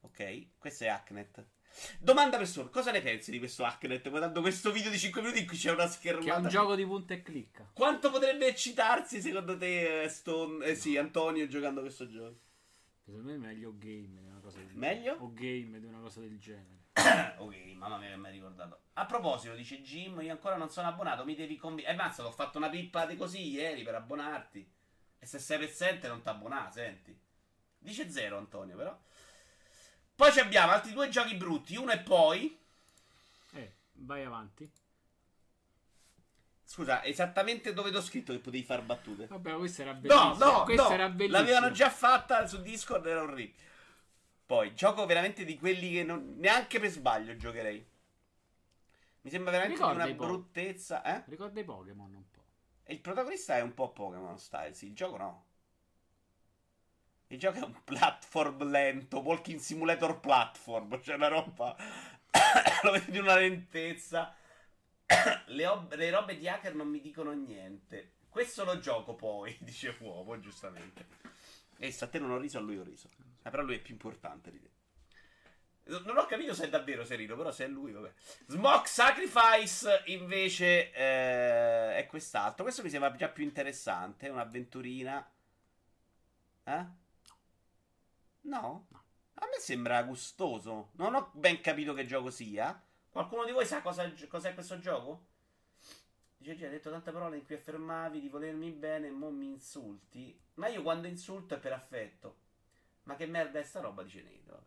Ok, 0.01 0.57
questo 0.57 0.83
è 0.83 0.87
Hacknet. 0.87 1.45
Domanda 1.97 2.37
per 2.37 2.47
solo, 2.47 2.69
cosa 2.69 2.91
ne 2.91 3.01
pensi 3.01 3.31
di 3.31 3.39
questo 3.39 3.63
Hacknet? 3.63 4.07
Guardando 4.09 4.41
questo 4.41 4.71
video 4.71 4.91
di 4.91 4.99
5 4.99 5.21
minuti 5.21 5.39
in 5.39 5.47
cui 5.47 5.57
c'è 5.57 5.71
una 5.71 5.87
schermata. 5.87 6.25
Che 6.25 6.37
è 6.37 6.39
un 6.39 6.47
gioco 6.49 6.75
di 6.75 6.85
punta 6.85 7.13
e 7.15 7.23
clicca. 7.23 7.67
Quanto 7.73 8.11
potrebbe 8.11 8.45
eccitarsi 8.45 9.21
secondo 9.21 9.57
te 9.57 10.03
eh, 10.03 10.09
Stone, 10.09 10.63
eh, 10.65 10.75
sì, 10.75 10.97
Antonio 10.97 11.47
giocando 11.47 11.81
questo 11.81 12.07
gioco? 12.07 12.39
Secondo 13.03 13.27
me 13.27 13.33
è 13.33 13.37
meglio 13.37 13.73
game 13.77 14.19
di 14.21 14.27
una 14.27 14.39
cosa 14.39 14.59
del 14.59 14.69
Meglio? 14.75 15.15
O 15.19 15.33
game 15.33 15.79
di 15.79 15.85
una 15.85 15.99
cosa 15.99 16.19
del 16.19 16.37
genere. 16.37 16.82
ok, 17.37 17.55
mamma 17.75 17.97
mia 17.97 18.09
che 18.09 18.17
mi 18.17 18.27
hai 18.27 18.33
ricordato. 18.33 18.79
A 18.93 19.05
proposito, 19.05 19.55
dice 19.55 19.81
Jim, 19.81 20.21
io 20.21 20.31
ancora 20.31 20.55
non 20.55 20.69
sono 20.69 20.87
abbonato, 20.87 21.25
mi 21.25 21.35
devi 21.35 21.57
convincere. 21.57 21.93
Eh, 21.95 21.97
mazza, 21.97 22.25
ho 22.25 22.31
fatto 22.31 22.57
una 22.57 22.69
pippa 22.69 23.05
di 23.05 23.15
così 23.17 23.49
ieri 23.49 23.83
per 23.83 23.95
abbonarti. 23.95 24.71
E 25.19 25.25
se 25.25 25.39
sei 25.39 25.57
pezzente 25.59 26.07
non 26.07 26.21
t'abbonà, 26.21 26.69
senti. 26.71 27.17
Dice 27.77 28.09
zero 28.11 28.37
Antonio, 28.37 28.75
però. 28.77 28.97
Poi 30.15 30.31
ci 30.31 30.39
abbiamo 30.39 30.71
altri 30.73 30.93
due 30.93 31.09
giochi 31.09 31.35
brutti, 31.35 31.75
uno 31.75 31.91
e 31.91 31.99
poi... 31.99 32.57
Eh, 33.53 33.73
vai 33.93 34.23
avanti. 34.23 34.69
Scusa, 36.65 37.03
esattamente 37.03 37.73
dove 37.73 37.91
t'ho 37.91 38.01
scritto 38.01 38.31
che 38.33 38.39
potevi 38.39 38.63
far 38.63 38.81
battute? 38.83 39.27
Vabbè, 39.27 39.55
questo 39.55 39.81
era 39.81 39.91
No, 39.93 39.99
bellissimo. 39.99 40.35
no, 40.45 40.65
no, 40.67 40.89
era 40.91 41.09
bellissimo. 41.09 41.37
l'avevano 41.39 41.71
già 41.71 41.89
fatta 41.89 42.45
su 42.47 42.61
Discord, 42.61 43.05
era 43.05 43.21
orribile. 43.21 43.61
Poi, 44.45 44.73
gioco 44.75 45.05
veramente 45.05 45.45
di 45.45 45.57
quelli 45.57 45.91
che 45.91 46.03
non, 46.03 46.35
neanche 46.37 46.79
per 46.79 46.89
sbaglio 46.89 47.35
giocherei. 47.35 47.85
Mi 49.21 49.29
sembra 49.29 49.51
veramente 49.51 49.79
Ricorda 49.79 50.03
una 50.03 50.13
bruttezza, 50.13 51.01
eh? 51.03 51.23
Ricorda 51.27 51.59
i 51.59 51.63
Pokémon 51.63 52.13
un 52.13 52.29
po'. 52.29 52.43
E 52.83 52.93
il 52.93 52.99
protagonista 52.99 53.55
è 53.55 53.61
un 53.61 53.73
po' 53.73 53.91
Pokémon 53.91 54.37
style, 54.37 54.73
sì, 54.73 54.87
il 54.87 54.95
gioco 54.95 55.17
no. 55.17 55.45
Il 57.27 57.39
gioco 57.39 57.59
è 57.59 57.63
un 57.63 57.83
platform 57.83 58.69
lento, 58.69 59.19
walking 59.19 59.59
simulator 59.59 60.19
platform, 60.19 61.01
cioè 61.01 61.15
una 61.15 61.29
roba... 61.29 61.75
Lo 62.83 62.91
vedo 62.91 63.11
di 63.11 63.17
una 63.17 63.35
lentezza. 63.35 64.35
le, 65.47 65.65
ob- 65.65 65.93
le 65.93 66.09
robe 66.09 66.37
di 66.37 66.47
hacker 66.47 66.75
non 66.75 66.89
mi 66.89 66.99
dicono 66.99 67.31
niente. 67.31 68.11
Questo 68.29 68.63
lo 68.63 68.79
gioco 68.79 69.13
poi, 69.13 69.55
dice 69.61 69.95
Uomo, 69.99 70.39
giustamente. 70.39 71.05
E 71.77 71.91
se 71.91 72.05
a 72.05 72.07
te 72.07 72.19
non 72.19 72.31
ho 72.31 72.37
riso, 72.37 72.57
a 72.57 72.61
lui 72.61 72.77
ho 72.77 72.83
riso. 72.83 73.07
Eh, 73.43 73.49
però 73.49 73.61
lui 73.61 73.75
è 73.75 73.81
più 73.81 73.93
importante 73.93 74.51
di 74.51 74.59
te. 74.59 74.71
Non 75.85 76.17
ho 76.17 76.25
capito 76.25 76.53
se 76.53 76.65
è 76.65 76.69
davvero 76.69 77.03
Serino, 77.03 77.35
però 77.35 77.51
se 77.51 77.65
è 77.65 77.67
lui, 77.67 77.91
vabbè. 77.91 78.13
Smoke 78.47 78.87
Sacrifice 78.87 80.03
invece 80.05 80.91
eh, 80.93 81.97
è 81.97 82.05
quest'altro. 82.07 82.63
Questo 82.63 82.83
mi 82.83 82.89
sembra 82.89 83.13
già 83.15 83.27
più 83.27 83.43
interessante. 83.43 84.29
Un'avventurina. 84.29 85.29
Eh? 86.63 86.85
No? 88.41 88.87
A 89.33 89.45
me 89.45 89.59
sembra 89.59 90.01
gustoso. 90.03 90.91
Non 90.93 91.15
ho 91.15 91.31
ben 91.33 91.59
capito 91.59 91.93
che 91.93 92.05
gioco 92.05 92.29
sia. 92.29 92.81
Qualcuno 93.09 93.43
di 93.43 93.51
voi 93.51 93.65
sa 93.65 93.81
cosa, 93.81 94.09
cos'è 94.29 94.53
questo 94.53 94.79
gioco? 94.79 95.25
Dice, 96.37 96.55
"Gi, 96.55 96.63
hai 96.63 96.71
detto 96.71 96.89
tante 96.89 97.11
parole 97.11 97.37
in 97.37 97.45
cui 97.45 97.55
affermavi 97.55 98.21
di 98.21 98.29
volermi 98.29 98.71
bene 98.71 99.07
e 99.07 99.11
mo 99.11 99.29
mi 99.31 99.47
insulti. 99.47 100.39
Ma 100.55 100.67
io 100.67 100.81
quando 100.81 101.07
insulto 101.07 101.55
è 101.55 101.59
per 101.59 101.73
affetto. 101.73 102.42
Ma 103.03 103.15
che 103.15 103.25
merda 103.25 103.59
è 103.59 103.63
sta 103.63 103.79
roba? 103.79 104.03
Dice 104.03 104.21
Nedo. 104.21 104.65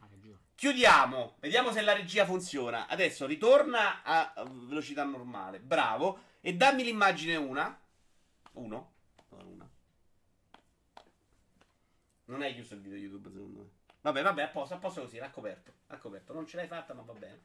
Ah. 0.00 0.08
Chiudiamo. 0.54 1.36
Vediamo 1.40 1.72
se 1.72 1.82
la 1.82 1.92
regia 1.92 2.24
funziona. 2.24 2.86
Adesso 2.86 3.26
ritorna 3.26 4.02
a 4.02 4.44
velocità 4.48 5.04
normale. 5.04 5.60
Bravo. 5.60 6.20
E 6.40 6.54
dammi 6.54 6.84
l'immagine 6.84 7.36
una. 7.36 7.78
Uno. 8.52 8.92
No, 9.28 9.48
una. 9.48 9.70
Non 12.26 12.42
hai 12.42 12.54
chiuso 12.54 12.74
il 12.74 12.80
video 12.80 12.98
YouTube, 12.98 13.30
secondo 13.30 13.58
me. 13.58 13.70
Vabbè, 14.00 14.22
vabbè, 14.22 14.42
a 14.42 14.48
posto, 14.48 14.74
a 14.74 14.78
posto 14.78 15.02
così, 15.02 15.18
l'ha 15.18 15.30
coperto. 15.30 15.72
L'ha 15.88 15.98
coperto. 15.98 16.32
Non 16.32 16.46
ce 16.46 16.56
l'hai 16.56 16.68
fatta, 16.68 16.94
ma 16.94 17.02
va 17.02 17.12
bene. 17.12 17.42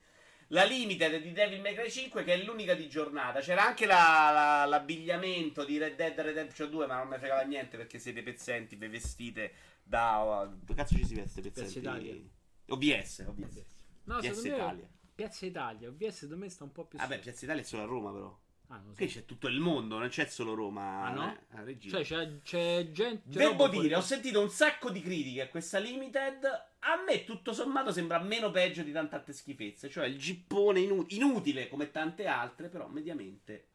La 0.51 0.63
limited 0.65 1.21
di 1.21 1.31
Devil 1.31 1.61
May 1.61 1.73
Cry 1.73 1.89
5, 1.89 2.23
che 2.25 2.33
è 2.33 2.43
l'unica 2.43 2.73
di 2.75 2.89
giornata. 2.89 3.39
C'era 3.39 3.65
anche 3.65 3.85
la- 3.85 4.31
la- 4.33 4.65
l'abbigliamento 4.65 5.63
di 5.63 5.77
Red 5.77 5.95
Dead 5.95 6.19
Redemption 6.19 6.69
2, 6.69 6.87
ma 6.87 6.97
non 6.97 7.07
mi 7.07 7.17
fregava 7.17 7.41
niente 7.43 7.77
perché 7.77 7.99
siete 7.99 8.21
pezzenti, 8.21 8.75
vi 8.75 8.87
vestite 8.87 9.53
da. 9.81 10.49
Dove 10.53 10.73
cazzo 10.75 10.95
ci 10.95 11.05
si 11.05 11.15
veste 11.15 11.39
pezzenti? 11.41 11.79
Piazza 11.79 11.97
Italia. 11.97 12.15
OBS, 12.67 13.25
OBS. 13.27 13.63
No, 14.03 14.19
Piazza 14.19 14.47
Italia. 14.47 14.89
Piazza 15.15 15.45
Italia. 15.45 15.87
OBS 15.87 16.13
secondo 16.13 16.37
me 16.43 16.49
sta 16.49 16.63
un 16.65 16.71
po' 16.73 16.85
più 16.85 16.97
Vabbè. 16.99 17.19
Piazza 17.19 17.45
Italia 17.45 17.61
è 17.61 17.65
solo 17.65 17.83
a 17.83 17.85
Roma, 17.85 18.11
però. 18.11 18.39
Ah, 18.73 18.81
so. 18.95 19.05
C'è 19.05 19.25
tutto 19.25 19.47
il 19.49 19.59
mondo, 19.59 19.97
non 19.97 20.07
c'è 20.07 20.25
solo 20.27 20.53
Roma. 20.53 21.03
Ah, 21.03 21.11
no? 21.11 21.37
eh. 21.67 21.77
Cioè, 21.89 22.03
c'è, 22.03 22.41
c'è 22.41 22.89
gente. 22.91 23.23
c'è 23.29 23.37
Devo 23.39 23.51
roba 23.51 23.65
fuori- 23.67 23.81
dire, 23.81 23.95
ho 23.95 24.01
sentito 24.01 24.39
un 24.39 24.49
sacco 24.49 24.89
di 24.89 25.01
critiche 25.01 25.41
a 25.41 25.49
questa 25.49 25.77
limited. 25.77 26.45
A 26.79 27.03
me, 27.05 27.25
tutto 27.25 27.51
sommato, 27.51 27.91
sembra 27.91 28.19
meno 28.19 28.49
peggio 28.49 28.81
di 28.83 28.93
tante 28.93 29.15
altre 29.15 29.33
schifezze. 29.33 29.89
Cioè, 29.89 30.05
il 30.07 30.17
gippone 30.17 30.79
inu- 30.79 31.11
inutile 31.11 31.67
come 31.67 31.91
tante 31.91 32.27
altre, 32.27 32.69
però 32.69 32.87
mediamente. 32.87 33.65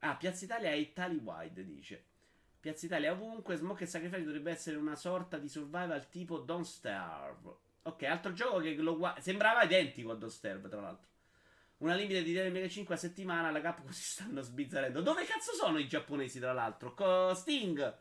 Ah, 0.00 0.14
Piazza 0.16 0.44
Italia 0.44 0.70
è 0.70 0.74
Italy-wide, 0.74 1.64
dice. 1.64 2.04
Piazza 2.60 2.86
Italia 2.86 3.10
ovunque. 3.10 3.56
Smoke 3.56 3.82
e 3.84 3.86
Sacrifice 3.88 4.22
dovrebbe 4.24 4.52
essere 4.52 4.76
una 4.76 4.94
sorta 4.94 5.36
di 5.36 5.48
survival 5.48 6.08
tipo 6.08 6.38
Don't 6.38 6.64
Starve. 6.64 7.52
Ok, 7.82 8.02
altro 8.04 8.32
gioco 8.32 8.60
che 8.60 8.74
lo 8.76 8.96
gua- 8.96 9.16
sembrava 9.18 9.64
identico 9.64 10.12
a 10.12 10.14
Don't 10.14 10.32
Starve, 10.32 10.68
tra 10.68 10.80
l'altro. 10.80 11.08
Una 11.78 11.94
limite 11.94 12.22
di 12.22 12.32
Devil 12.32 12.52
May 12.52 12.62
Cry 12.62 12.70
5 12.70 12.94
a 12.94 12.98
settimana. 12.98 13.50
La 13.50 13.60
Capcom 13.60 13.90
si 13.92 14.02
stanno 14.02 14.40
sbizzarrendo. 14.40 15.02
Dove 15.02 15.24
cazzo 15.24 15.52
sono 15.54 15.78
i 15.78 15.88
giapponesi, 15.88 16.38
tra 16.38 16.52
l'altro? 16.52 16.94
Co- 16.94 17.34
Sting. 17.34 17.98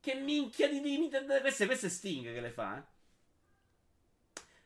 Che 0.00 0.14
minchia 0.14 0.68
di 0.68 0.80
limited. 0.80 1.40
Queste, 1.40 1.68
è 1.68 1.88
Sting 1.88 2.32
che 2.32 2.40
le 2.40 2.50
fa, 2.50 2.78
eh. 2.78 2.90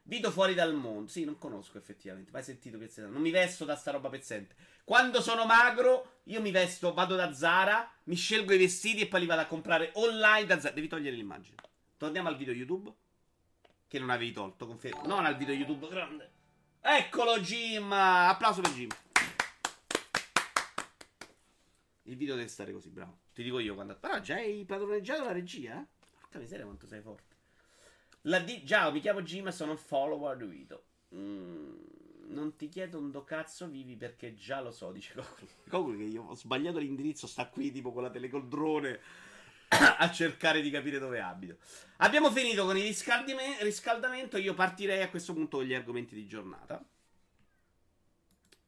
Vito 0.02 0.30
fuori 0.30 0.54
dal 0.54 0.72
mondo. 0.72 1.10
Sì, 1.10 1.24
non 1.24 1.36
conosco 1.36 1.78
effettivamente. 1.78 2.30
Mai 2.30 2.44
sentito 2.44 2.80
Italia. 2.80 3.10
Non 3.10 3.20
mi 3.20 3.30
vesto 3.30 3.64
da 3.64 3.74
sta 3.74 3.90
roba 3.90 4.08
pezzente. 4.08 4.54
Quando 4.84 5.20
sono 5.20 5.44
magro, 5.44 6.20
io 6.24 6.40
mi 6.40 6.52
vesto, 6.52 6.94
vado 6.94 7.16
da 7.16 7.32
Zara, 7.32 7.90
mi 8.04 8.14
scelgo 8.14 8.52
i 8.52 8.58
vestiti 8.58 9.02
e 9.02 9.06
poi 9.08 9.20
li 9.20 9.26
vado 9.26 9.40
a 9.40 9.46
comprare 9.46 9.90
online 9.94 10.46
da 10.46 10.60
Zara. 10.60 10.74
Devi 10.74 10.86
togliere 10.86 11.16
l'immagine. 11.16 11.56
Torniamo 11.96 12.28
al 12.28 12.36
video 12.36 12.54
YouTube. 12.54 12.92
Che 13.88 13.98
non 13.98 14.10
avevi 14.10 14.30
tolto, 14.30 14.66
confermo. 14.66 15.06
Non 15.06 15.24
al 15.24 15.36
video 15.36 15.54
YouTube 15.54 15.88
grande. 15.88 16.35
Eccolo 16.88 17.40
Jim! 17.40 17.90
Applauso 17.90 18.60
per 18.60 18.70
Jim. 18.70 18.88
Il 22.02 22.16
video 22.16 22.36
deve 22.36 22.46
stare 22.46 22.72
così, 22.72 22.90
bravo. 22.90 23.22
Ti 23.34 23.42
dico 23.42 23.58
io 23.58 23.74
quando. 23.74 23.96
Però 23.96 24.20
già 24.20 24.36
hai 24.36 24.64
padroneggiato 24.64 25.24
la 25.24 25.32
regia? 25.32 25.84
Porca 26.20 26.38
miseria 26.38 26.64
quanto 26.64 26.86
sei 26.86 27.00
forte. 27.00 27.34
La 28.22 28.38
D... 28.38 28.62
Ciao, 28.64 28.92
mi 28.92 29.00
chiamo 29.00 29.22
Jim 29.22 29.48
e 29.48 29.50
sono 29.50 29.72
un 29.72 29.78
follower 29.78 30.36
di 30.36 30.46
Vito. 30.46 30.84
Mm, 31.16 31.74
non 32.28 32.54
ti 32.54 32.68
chiedo 32.68 32.98
un 32.98 33.10
do 33.10 33.24
cazzo 33.24 33.66
vivi 33.66 33.96
perché 33.96 34.36
già 34.36 34.60
lo 34.60 34.70
so, 34.70 34.92
dice 34.92 35.14
Cocolo. 35.14 35.48
Cocolo 35.68 35.96
che 35.96 36.04
io 36.04 36.22
ho 36.22 36.36
sbagliato 36.36 36.78
l'indirizzo, 36.78 37.26
sta 37.26 37.48
qui 37.48 37.72
tipo 37.72 37.92
con 37.92 38.04
la 38.04 38.10
telecoldrone 38.10 39.00
a 39.98 40.10
cercare 40.10 40.60
di 40.60 40.70
capire 40.70 40.98
dove 40.98 41.20
abito. 41.20 41.56
Abbiamo 41.98 42.30
finito 42.30 42.64
con 42.64 42.76
il 42.76 42.84
riscaldime- 42.84 43.62
riscaldamento. 43.62 44.36
Io 44.36 44.54
partirei 44.54 45.02
a 45.02 45.10
questo 45.10 45.32
punto 45.32 45.58
con 45.58 45.66
gli 45.66 45.74
argomenti 45.74 46.14
di 46.14 46.26
giornata. 46.26 46.84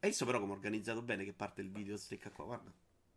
Hai 0.00 0.10
visto 0.10 0.24
però 0.24 0.38
come 0.38 0.52
ho 0.52 0.54
organizzato 0.54 1.02
bene 1.02 1.24
che 1.24 1.32
parte 1.32 1.60
il 1.60 1.70
video 1.70 1.96
stecca 1.96 2.30
qua, 2.30 2.44
guarda. 2.44 2.72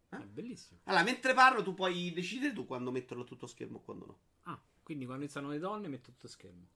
È 0.10 0.18
bellissimo. 0.18 0.80
Allora, 0.86 1.04
mentre 1.04 1.34
parlo 1.34 1.64
tu 1.64 1.74
puoi 1.74 2.12
decidere 2.12 2.54
tu 2.54 2.66
quando 2.66 2.92
metterlo 2.92 3.24
a 3.24 3.26
tutto 3.26 3.48
schermo 3.48 3.78
o 3.78 3.82
quando 3.82 4.06
no. 4.06 4.20
Ah, 4.44 4.60
quindi 4.84 5.06
quando 5.06 5.24
iniziano 5.24 5.50
le 5.50 5.60
donne 5.60 5.88
metto 5.88 6.12
tutto 6.12 6.28
schermo. 6.28 6.68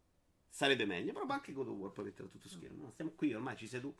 Sarebbe 0.47 0.85
meglio, 0.85 1.11
però 1.11 1.25
anche 1.27 1.51
God 1.51 1.67
of 1.67 1.75
War 1.75 1.91
puoi 1.91 2.05
metterlo 2.05 2.27
a 2.27 2.31
tutto 2.31 2.47
schermo. 2.47 2.83
No, 2.85 2.91
Stiamo 2.91 3.11
qui, 3.11 3.33
ormai 3.33 3.57
ci 3.57 3.67
sei 3.67 3.81
tu. 3.81 3.93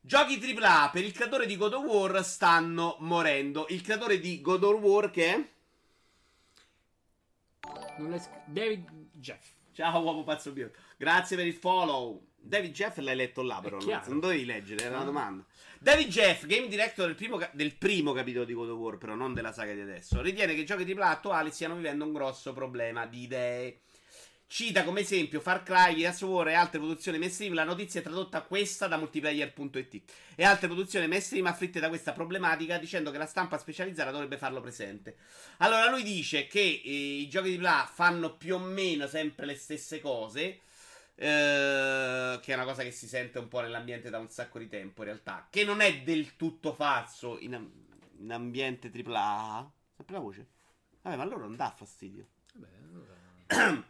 Giochi 0.00 0.40
AAA 0.40 0.90
per 0.90 1.04
il 1.04 1.12
creatore 1.12 1.46
di 1.46 1.56
God 1.56 1.72
of 1.72 1.84
War 1.84 2.24
stanno 2.24 2.96
morendo. 3.00 3.66
Il 3.70 3.82
creatore 3.82 4.20
di 4.20 4.40
God 4.40 4.62
of 4.62 4.80
War 4.80 5.10
che 5.10 5.34
è... 5.34 5.48
David 8.46 8.88
Jeff. 9.12 9.44
Ciao 9.72 10.02
uomo 10.02 10.24
pazzo 10.24 10.52
biondo. 10.52 10.74
Grazie 10.96 11.36
per 11.36 11.46
il 11.46 11.54
follow. 11.54 12.26
David 12.42 12.72
Jeff 12.72 12.96
l'hai 12.98 13.14
letto 13.16 13.42
là 13.42 13.60
però, 13.60 13.78
non 14.06 14.18
dovevi 14.18 14.46
leggere, 14.46 14.84
era 14.84 14.94
una 14.94 15.02
Ah. 15.02 15.04
domanda. 15.04 15.44
David 15.78 16.08
Jeff, 16.08 16.46
game 16.46 16.68
director 16.68 17.06
del 17.06 17.14
primo, 17.14 17.38
del 17.52 17.74
primo 17.76 18.12
capitolo 18.12 18.44
di 18.46 18.54
God 18.54 18.70
of 18.70 18.78
War, 18.78 18.96
però 18.98 19.14
non 19.14 19.34
della 19.34 19.52
saga 19.52 19.74
di 19.74 19.80
adesso, 19.80 20.22
ritiene 20.22 20.54
che 20.54 20.62
i 20.62 20.64
giochi 20.64 20.84
AAA 20.84 21.10
attuali 21.10 21.50
stiano 21.50 21.76
vivendo 21.76 22.04
un 22.04 22.12
grosso 22.14 22.52
problema 22.54 23.04
di 23.06 23.22
idee. 23.22 23.80
Cita 24.52 24.82
come 24.82 25.02
esempio 25.02 25.40
Far 25.40 25.62
Cry, 25.62 25.94
Gears 25.94 26.22
of 26.22 26.28
War 26.30 26.48
e 26.48 26.54
altre 26.54 26.80
produzioni 26.80 27.18
mainstream. 27.18 27.54
La 27.54 27.62
notizia 27.62 28.00
è 28.00 28.02
tradotta 28.02 28.42
questa 28.42 28.88
da 28.88 28.96
multiplayer.it 28.96 30.02
e 30.34 30.42
altre 30.42 30.66
produzioni 30.66 31.06
mainstream 31.06 31.46
afflitte 31.46 31.78
da 31.78 31.86
questa 31.86 32.12
problematica 32.12 32.76
dicendo 32.76 33.12
che 33.12 33.18
la 33.18 33.26
stampa 33.26 33.58
specializzata 33.58 34.10
dovrebbe 34.10 34.38
farlo 34.38 34.60
presente. 34.60 35.18
Allora 35.58 35.88
lui 35.88 36.02
dice 36.02 36.48
che 36.48 36.58
eh, 36.58 37.20
i 37.20 37.28
giochi 37.28 37.50
di 37.50 37.58
là 37.58 37.88
fanno 37.90 38.34
più 38.34 38.56
o 38.56 38.58
meno 38.58 39.06
sempre 39.06 39.46
le 39.46 39.54
stesse 39.54 40.00
cose. 40.00 40.58
eh, 41.14 42.40
che 42.42 42.52
è 42.52 42.54
una 42.54 42.64
cosa 42.64 42.82
che 42.82 42.90
si 42.90 43.06
sente 43.06 43.38
un 43.38 43.46
po' 43.46 43.60
nell'ambiente 43.60 44.10
da 44.10 44.18
un 44.18 44.30
sacco 44.30 44.58
di 44.58 44.66
tempo, 44.66 45.02
in 45.02 45.06
realtà. 45.10 45.46
Che 45.48 45.62
non 45.62 45.80
è 45.80 46.00
del 46.02 46.34
tutto 46.34 46.72
falso 46.74 47.38
in, 47.38 47.70
in 48.18 48.32
ambiente 48.32 48.90
AAA. 48.92 49.70
Sempre 49.94 50.14
la 50.16 50.20
voce. 50.20 50.46
Vabbè, 51.02 51.14
ma 51.14 51.22
allora 51.22 51.42
non 51.42 51.54
dà 51.54 51.70
fastidio. 51.70 52.26
Vabbè, 52.54 52.68
allora... 52.82 53.88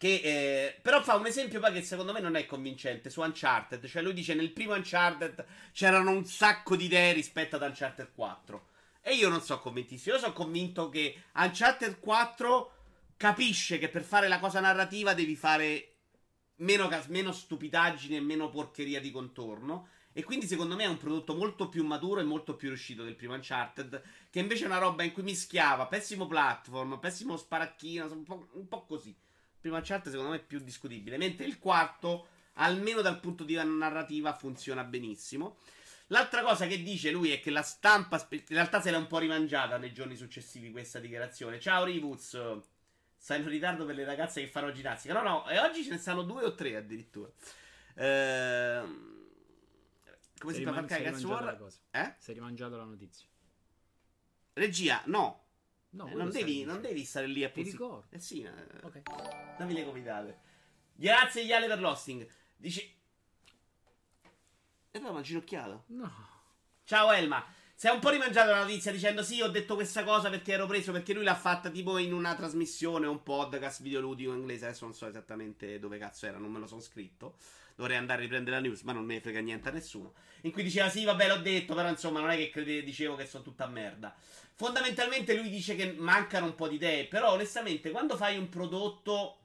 Che 0.00 0.20
eh, 0.24 0.80
però 0.80 1.02
fa 1.02 1.16
un 1.16 1.26
esempio 1.26 1.60
poi 1.60 1.74
che 1.74 1.82
secondo 1.82 2.14
me 2.14 2.20
non 2.20 2.34
è 2.34 2.46
convincente 2.46 3.10
su 3.10 3.20
Uncharted. 3.20 3.86
Cioè, 3.86 4.00
lui 4.00 4.14
dice 4.14 4.32
nel 4.32 4.50
primo 4.50 4.72
Uncharted 4.72 5.44
c'erano 5.72 6.10
un 6.12 6.24
sacco 6.24 6.74
di 6.74 6.86
idee 6.86 7.12
rispetto 7.12 7.56
ad 7.56 7.62
Uncharted 7.62 8.12
4. 8.14 8.68
E 9.02 9.12
io 9.12 9.28
non 9.28 9.42
sono 9.42 9.60
convintissimo. 9.60 10.14
Io 10.14 10.20
sono 10.22 10.32
convinto 10.32 10.88
che 10.88 11.24
Uncharted 11.34 11.98
4 12.00 12.72
capisce 13.18 13.76
che 13.76 13.90
per 13.90 14.02
fare 14.02 14.26
la 14.26 14.38
cosa 14.38 14.58
narrativa 14.60 15.12
devi 15.12 15.36
fare 15.36 15.96
meno, 16.60 16.88
cas- 16.88 17.08
meno 17.08 17.30
stupidaggine 17.30 18.16
e 18.16 18.20
meno 18.22 18.48
porcheria 18.48 19.02
di 19.02 19.10
contorno. 19.10 19.88
E 20.14 20.24
quindi 20.24 20.46
secondo 20.46 20.76
me 20.76 20.84
è 20.84 20.88
un 20.88 20.96
prodotto 20.96 21.34
molto 21.34 21.68
più 21.68 21.84
maturo 21.84 22.20
e 22.20 22.24
molto 22.24 22.56
più 22.56 22.68
riuscito 22.68 23.04
del 23.04 23.16
primo 23.16 23.34
Uncharted. 23.34 24.02
Che 24.30 24.38
invece 24.38 24.64
è 24.64 24.66
una 24.66 24.78
roba 24.78 25.02
in 25.02 25.12
cui 25.12 25.24
mischiava 25.24 25.86
pessimo 25.88 26.26
platform, 26.26 26.98
pessimo 26.98 27.36
sparacchino, 27.36 28.10
un 28.10 28.22
po', 28.22 28.48
un 28.52 28.66
po' 28.66 28.86
così. 28.86 29.14
Il 29.60 29.68
primo 29.68 29.76
Uncharted 29.76 30.10
secondo 30.10 30.32
me 30.32 30.38
è 30.38 30.42
più 30.42 30.58
discutibile. 30.60 31.18
Mentre 31.18 31.44
il 31.44 31.58
quarto, 31.58 32.28
almeno 32.54 33.02
dal 33.02 33.20
punto 33.20 33.44
di 33.44 33.52
vista 33.52 33.68
narrativa, 33.68 34.32
funziona 34.32 34.84
benissimo. 34.84 35.58
L'altra 36.06 36.42
cosa 36.42 36.66
che 36.66 36.82
dice 36.82 37.10
lui 37.10 37.30
è 37.30 37.40
che 37.40 37.50
la 37.50 37.60
stampa. 37.60 38.26
In 38.30 38.42
realtà 38.48 38.80
se 38.80 38.90
l'è 38.90 38.96
un 38.96 39.06
po' 39.06 39.18
rimangiata 39.18 39.76
nei 39.76 39.92
giorni 39.92 40.16
successivi 40.16 40.70
questa 40.70 40.98
dichiarazione. 40.98 41.60
Ciao 41.60 41.84
Rivuz. 41.84 42.40
Sei 43.18 43.42
in 43.42 43.48
ritardo 43.48 43.84
per 43.84 43.96
le 43.96 44.04
ragazze 44.04 44.40
che 44.40 44.48
fanno 44.48 44.72
ginnastica. 44.72 45.12
No, 45.12 45.22
no, 45.22 45.48
e 45.48 45.58
oggi 45.58 45.84
ce 45.84 45.90
ne 45.90 45.98
stanno 45.98 46.22
due 46.22 46.42
o 46.42 46.54
tre 46.54 46.76
addirittura. 46.76 47.30
Ehm. 47.96 49.28
Come 50.38 50.54
si 50.54 50.62
fa 50.62 50.70
a 50.70 50.72
riman- 50.72 50.88
far 50.88 50.98
sei 50.98 51.04
cazzo 51.04 51.28
War? 51.28 51.68
Eh? 51.90 52.14
Si 52.16 52.30
è 52.30 52.34
rimangiato 52.34 52.78
la 52.78 52.84
notizia. 52.84 53.26
Regia, 54.54 55.02
no. 55.04 55.39
No, 55.92 56.06
Eh, 56.06 56.14
non, 56.14 56.30
devi, 56.30 56.62
non 56.64 56.80
devi 56.80 57.04
stare 57.04 57.26
lì 57.26 57.42
a 57.44 57.48
Ti 57.50 57.60
puzzi- 57.60 57.72
ricordo. 57.72 58.06
Eh 58.10 58.20
sì, 58.20 58.42
eh, 58.42 58.50
Ok. 58.82 59.00
dammi 59.58 59.74
le 59.74 59.84
comitate. 59.84 60.38
Grazie 60.94 61.42
Iale 61.42 61.66
per 61.66 61.80
l'hosting. 61.80 62.26
Dici. 62.56 62.98
E 64.92 64.98
poi 65.00 65.10
una 65.10 65.20
ginocchiata. 65.20 65.82
No. 65.88 66.12
Ciao 66.84 67.10
Elma. 67.12 67.44
Si 67.74 67.86
è 67.86 67.90
un 67.90 67.98
po' 68.00 68.10
rimangiato 68.10 68.50
la 68.50 68.60
notizia 68.60 68.92
dicendo 68.92 69.22
sì, 69.22 69.40
ho 69.40 69.48
detto 69.48 69.74
questa 69.74 70.04
cosa 70.04 70.28
perché 70.28 70.52
ero 70.52 70.66
preso, 70.66 70.92
perché 70.92 71.14
lui 71.14 71.24
l'ha 71.24 71.34
fatta 71.34 71.70
tipo 71.70 71.96
in 71.96 72.12
una 72.12 72.34
trasmissione, 72.34 73.06
un 73.06 73.22
podcast 73.22 73.80
videoludico 73.80 74.34
inglese, 74.34 74.66
adesso 74.66 74.84
non 74.84 74.94
so 74.94 75.06
esattamente 75.06 75.78
dove 75.78 75.96
cazzo 75.96 76.26
era, 76.26 76.36
non 76.36 76.52
me 76.52 76.58
lo 76.58 76.66
sono 76.66 76.82
scritto. 76.82 77.36
Dovrei 77.80 77.96
andare 77.96 78.18
a 78.18 78.22
riprendere 78.24 78.56
la 78.56 78.62
news, 78.62 78.82
ma 78.82 78.92
non 78.92 79.06
me 79.06 79.14
ne 79.14 79.20
frega 79.22 79.40
niente 79.40 79.70
a 79.70 79.72
nessuno. 79.72 80.12
In 80.42 80.52
cui 80.52 80.62
diceva 80.62 80.90
sì, 80.90 81.02
vabbè, 81.04 81.28
l'ho 81.28 81.38
detto, 81.38 81.74
però 81.74 81.88
insomma 81.88 82.20
non 82.20 82.28
è 82.28 82.36
che 82.36 82.50
crede, 82.50 82.82
dicevo 82.82 83.16
che 83.16 83.24
sono 83.24 83.42
tutta 83.42 83.66
merda. 83.68 84.14
Fondamentalmente 84.54 85.34
lui 85.34 85.48
dice 85.48 85.74
che 85.76 85.94
mancano 85.96 86.44
un 86.44 86.54
po' 86.54 86.68
di 86.68 86.74
idee, 86.74 87.06
però 87.06 87.32
onestamente 87.32 87.90
quando 87.90 88.18
fai 88.18 88.36
un 88.36 88.50
prodotto 88.50 89.38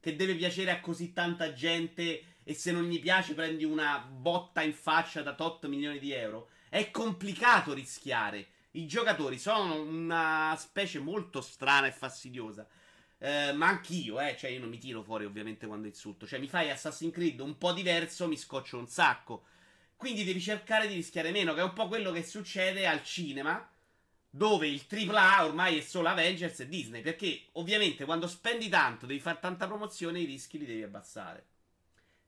che 0.00 0.16
deve 0.16 0.34
piacere 0.34 0.72
a 0.72 0.80
così 0.80 1.12
tanta 1.12 1.52
gente 1.52 2.38
e 2.42 2.54
se 2.54 2.72
non 2.72 2.88
gli 2.88 2.98
piace 2.98 3.34
prendi 3.34 3.62
una 3.62 3.98
botta 3.98 4.62
in 4.62 4.74
faccia 4.74 5.22
da 5.22 5.36
tot 5.36 5.64
milioni 5.66 6.00
di 6.00 6.10
euro, 6.10 6.48
è 6.68 6.90
complicato 6.90 7.72
rischiare. 7.72 8.48
I 8.72 8.88
giocatori 8.88 9.38
sono 9.38 9.80
una 9.80 10.56
specie 10.58 10.98
molto 10.98 11.40
strana 11.40 11.86
e 11.86 11.92
fastidiosa. 11.92 12.66
Eh, 13.18 13.52
ma 13.52 13.68
anch'io, 13.68 14.20
eh, 14.20 14.36
cioè 14.36 14.50
io 14.50 14.60
non 14.60 14.68
mi 14.68 14.78
tiro 14.78 15.02
fuori 15.02 15.24
ovviamente 15.24 15.66
quando 15.66 15.86
insulto. 15.86 16.26
Cioè 16.26 16.38
mi 16.38 16.48
fai 16.48 16.70
Assassin's 16.70 17.12
Creed 17.12 17.40
un 17.40 17.56
po' 17.56 17.72
diverso, 17.72 18.28
mi 18.28 18.36
scoccio 18.36 18.78
un 18.78 18.88
sacco. 18.88 19.44
Quindi 19.96 20.24
devi 20.24 20.40
cercare 20.40 20.86
di 20.86 20.94
rischiare 20.94 21.30
meno, 21.30 21.54
che 21.54 21.60
è 21.60 21.64
un 21.64 21.72
po' 21.72 21.88
quello 21.88 22.12
che 22.12 22.22
succede 22.22 22.86
al 22.86 23.02
cinema, 23.02 23.66
dove 24.28 24.68
il 24.68 24.84
AAA 24.86 25.46
ormai 25.46 25.78
è 25.78 25.80
solo 25.80 26.08
Avengers 26.08 26.60
e 26.60 26.68
Disney. 26.68 27.00
Perché 27.00 27.46
ovviamente 27.52 28.04
quando 28.04 28.26
spendi 28.28 28.68
tanto, 28.68 29.06
devi 29.06 29.20
fare 29.20 29.38
tanta 29.40 29.66
promozione, 29.66 30.20
i 30.20 30.26
rischi 30.26 30.58
li 30.58 30.66
devi 30.66 30.82
abbassare. 30.82 31.46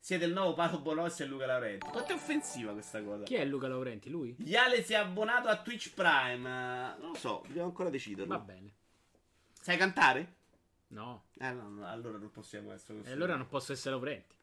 Siete 0.00 0.24
il 0.24 0.32
nuovo 0.32 0.54
Paolo 0.54 0.80
Bonossi 0.80 1.22
e 1.22 1.26
Luca 1.26 1.44
Laurenti. 1.44 1.86
Quanto 1.90 2.12
è 2.12 2.14
offensiva 2.14 2.72
questa 2.72 3.02
cosa? 3.02 3.24
Chi 3.24 3.34
è 3.34 3.44
Luca 3.44 3.68
Laurenti? 3.68 4.08
Lui? 4.08 4.34
Iale 4.38 4.82
si 4.82 4.94
è 4.94 4.96
abbonato 4.96 5.48
a 5.48 5.60
Twitch 5.60 5.92
Prime. 5.92 6.96
Non 6.98 7.10
lo 7.10 7.14
so, 7.14 7.42
dobbiamo 7.46 7.68
ancora 7.68 7.90
deciderlo. 7.90 8.34
Va 8.34 8.40
bene. 8.40 8.72
Sai 9.60 9.76
cantare? 9.76 10.36
No. 10.88 11.26
Eh, 11.38 11.50
no, 11.50 11.68
no, 11.68 11.86
allora 11.86 12.18
non 12.18 12.30
possiamo 12.30 12.72
essere 12.72 13.02
E 13.04 13.12
allora 13.12 13.36
non 13.36 13.48
posso 13.48 13.72
essere 13.72 13.90
Laurenti. 13.90 14.34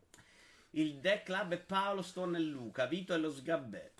Il 0.71 0.95
Deck 0.95 1.23
Club 1.23 1.53
è 1.53 1.57
Paolo, 1.59 2.01
Stone 2.01 2.37
e 2.37 2.41
Luca. 2.41 2.85
Vito 2.85 3.13
e 3.13 3.17
lo 3.17 3.31
Sgabbè. 3.31 3.91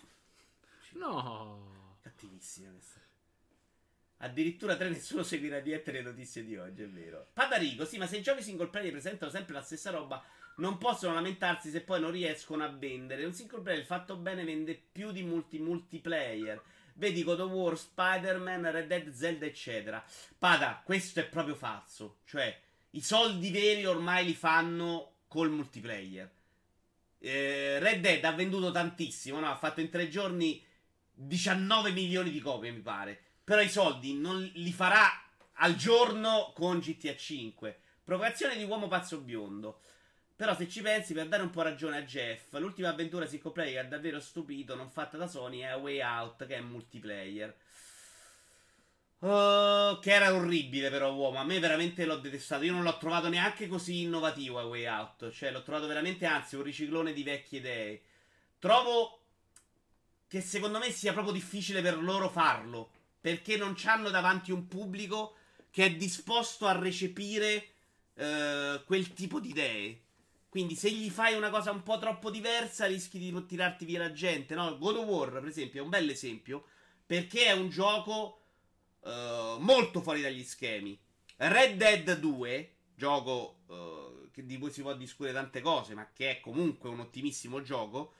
No. 0.94 1.96
Cattivissima 2.02 2.70
questa. 2.70 3.00
Addirittura 4.18 4.76
tre 4.76 4.88
nessuno 4.88 5.22
seguirà 5.22 5.60
dietro 5.60 5.92
le 5.92 6.02
notizie 6.02 6.44
di 6.44 6.56
oggi, 6.56 6.82
è 6.82 6.88
vero. 6.88 7.28
Padarico, 7.32 7.84
sì, 7.84 7.98
ma 7.98 8.06
se 8.06 8.18
i 8.18 8.22
giochi 8.22 8.42
single 8.42 8.68
player 8.68 8.92
presentano 8.92 9.30
sempre 9.30 9.54
la 9.54 9.62
stessa 9.62 9.90
roba, 9.90 10.24
non 10.56 10.78
possono 10.78 11.12
lamentarsi 11.12 11.70
se 11.70 11.82
poi 11.82 12.00
non 12.00 12.10
riescono 12.10 12.64
a 12.64 12.68
vendere. 12.68 13.24
Un 13.24 13.34
single 13.34 13.60
player 13.60 13.84
fatto 13.84 14.16
bene 14.16 14.44
vende 14.44 14.74
più 14.74 15.12
di 15.12 15.22
multi 15.22 15.58
multiplayer. 15.58 16.62
Vedi 16.98 17.22
God 17.22 17.40
of 17.40 17.50
War, 17.50 17.76
Spider-Man, 17.76 18.70
Red 18.70 18.86
Dead, 18.86 19.10
Zelda, 19.12 19.44
eccetera. 19.44 20.02
Pada, 20.38 20.80
questo 20.82 21.20
è 21.20 21.26
proprio 21.26 21.54
falso. 21.54 22.18
Cioè, 22.24 22.58
i 22.90 23.02
soldi 23.02 23.50
veri 23.50 23.84
ormai 23.84 24.24
li 24.24 24.34
fanno 24.34 25.12
col 25.28 25.50
multiplayer. 25.50 26.30
Eh, 27.18 27.78
Red 27.78 28.00
Dead 28.00 28.24
ha 28.24 28.32
venduto 28.32 28.70
tantissimo, 28.70 29.40
no? 29.40 29.50
Ha 29.50 29.56
fatto 29.56 29.80
in 29.80 29.90
tre 29.90 30.08
giorni 30.08 30.64
19 31.12 31.90
milioni 31.90 32.30
di 32.30 32.40
copie, 32.40 32.70
mi 32.70 32.80
pare. 32.80 33.20
Però 33.44 33.60
i 33.60 33.68
soldi 33.68 34.14
non 34.14 34.42
li 34.54 34.72
farà 34.72 35.06
al 35.58 35.76
giorno 35.76 36.52
con 36.54 36.78
GTA 36.78 37.14
5. 37.14 37.78
Provocazione 38.04 38.56
di 38.56 38.64
uomo 38.64 38.88
pazzo 38.88 39.20
biondo. 39.20 39.80
Però 40.36 40.54
se 40.54 40.68
ci 40.68 40.82
pensi, 40.82 41.14
per 41.14 41.28
dare 41.28 41.42
un 41.42 41.50
po' 41.50 41.62
ragione 41.62 41.96
a 41.96 42.02
Jeff, 42.02 42.52
l'ultima 42.52 42.90
avventura 42.90 43.26
single 43.26 43.52
player 43.52 43.72
che 43.72 43.78
ha 43.78 43.88
davvero 43.88 44.20
stupito, 44.20 44.74
non 44.74 44.90
fatta 44.90 45.16
da 45.16 45.26
Sony, 45.26 45.60
è 45.60 45.68
A 45.68 45.76
Way 45.78 46.02
Out, 46.02 46.46
che 46.46 46.56
è 46.56 46.60
multiplayer. 46.60 47.56
Oh, 49.20 49.98
che 49.98 50.12
era 50.12 50.34
orribile 50.34 50.90
però 50.90 51.14
uomo, 51.14 51.38
a 51.38 51.44
me 51.44 51.58
veramente 51.58 52.04
l'ho 52.04 52.18
detestato, 52.18 52.64
io 52.64 52.72
non 52.72 52.82
l'ho 52.82 52.98
trovato 52.98 53.30
neanche 53.30 53.66
così 53.66 54.02
innovativo 54.02 54.58
a 54.58 54.64
Way 54.64 54.86
Out, 54.86 55.30
cioè 55.30 55.50
l'ho 55.50 55.62
trovato 55.62 55.86
veramente 55.86 56.26
anzi 56.26 56.54
un 56.56 56.62
riciclone 56.62 57.14
di 57.14 57.22
vecchie 57.22 57.58
idee. 57.58 58.02
Trovo 58.58 59.20
che 60.28 60.42
secondo 60.42 60.78
me 60.78 60.90
sia 60.90 61.14
proprio 61.14 61.32
difficile 61.32 61.80
per 61.80 61.96
loro 62.02 62.28
farlo, 62.28 62.90
perché 63.18 63.56
non 63.56 63.74
hanno 63.84 64.10
davanti 64.10 64.52
un 64.52 64.68
pubblico 64.68 65.36
che 65.70 65.86
è 65.86 65.94
disposto 65.94 66.66
a 66.66 66.78
recepire 66.78 67.68
uh, 68.14 68.84
quel 68.84 69.14
tipo 69.14 69.40
di 69.40 69.48
idee. 69.48 70.00
Quindi 70.56 70.74
se 70.74 70.90
gli 70.90 71.10
fai 71.10 71.34
una 71.34 71.50
cosa 71.50 71.70
un 71.70 71.82
po' 71.82 71.98
troppo 71.98 72.30
diversa 72.30 72.86
rischi 72.86 73.18
di 73.18 73.44
tirarti 73.44 73.84
via 73.84 73.98
la 73.98 74.12
gente, 74.12 74.54
no? 74.54 74.78
God 74.78 74.96
of 74.96 75.04
War, 75.04 75.30
per 75.30 75.46
esempio, 75.46 75.82
è 75.82 75.84
un 75.84 75.90
bel 75.90 76.08
esempio, 76.08 76.64
perché 77.04 77.44
è 77.44 77.52
un 77.52 77.68
gioco 77.68 78.40
uh, 79.00 79.58
molto 79.58 80.00
fuori 80.00 80.22
dagli 80.22 80.42
schemi. 80.42 80.98
Red 81.36 81.76
Dead 81.76 82.18
2, 82.18 82.74
gioco 82.94 83.64
uh, 83.66 84.30
di 84.32 84.56
cui 84.56 84.70
si 84.70 84.80
può 84.80 84.94
discutere 84.94 85.34
tante 85.34 85.60
cose, 85.60 85.92
ma 85.92 86.08
che 86.10 86.30
è 86.30 86.40
comunque 86.40 86.88
un 86.88 87.00
ottimissimo 87.00 87.60
gioco, 87.60 88.14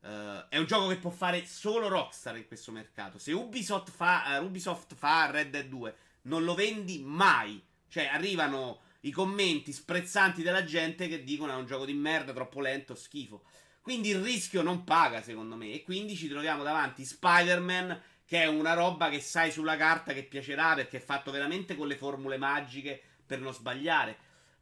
Uh, 0.00 0.46
è 0.48 0.56
un 0.58 0.64
gioco 0.64 0.86
che 0.86 0.96
può 0.96 1.10
fare 1.10 1.44
solo 1.44 1.88
Rockstar 1.88 2.36
in 2.36 2.46
questo 2.46 2.70
mercato. 2.70 3.18
Se 3.18 3.32
Ubisoft 3.32 3.90
fa, 3.90 4.38
uh, 4.38 4.44
Ubisoft 4.44 4.94
fa 4.94 5.28
Red 5.28 5.50
Dead 5.50 5.66
2, 5.66 5.96
non 6.22 6.44
lo 6.44 6.54
vendi 6.54 7.00
mai. 7.00 7.60
Cioè, 7.88 8.06
arrivano 8.06 8.82
i 9.00 9.10
commenti 9.10 9.72
sprezzanti 9.72 10.42
della 10.42 10.64
gente 10.64 11.08
che 11.08 11.22
dicono 11.22 11.52
è 11.52 11.56
un 11.56 11.66
gioco 11.66 11.84
di 11.84 11.94
merda, 11.94 12.32
troppo 12.32 12.60
lento, 12.60 12.94
schifo. 12.94 13.44
Quindi 13.80 14.10
il 14.10 14.20
rischio 14.20 14.62
non 14.62 14.84
paga, 14.84 15.22
secondo 15.22 15.56
me. 15.56 15.72
E 15.72 15.82
quindi 15.82 16.16
ci 16.16 16.28
troviamo 16.28 16.62
davanti 16.62 17.04
Spider-Man, 17.04 18.00
che 18.24 18.42
è 18.42 18.46
una 18.46 18.74
roba 18.74 19.08
che 19.08 19.20
sai 19.20 19.50
sulla 19.50 19.76
carta 19.76 20.12
che 20.12 20.24
piacerà 20.24 20.74
perché 20.74 20.98
è 20.98 21.00
fatto 21.00 21.30
veramente 21.30 21.76
con 21.76 21.86
le 21.86 21.96
formule 21.96 22.36
magiche 22.36 23.00
per 23.24 23.40
non 23.40 23.54
sbagliare. 23.54 24.16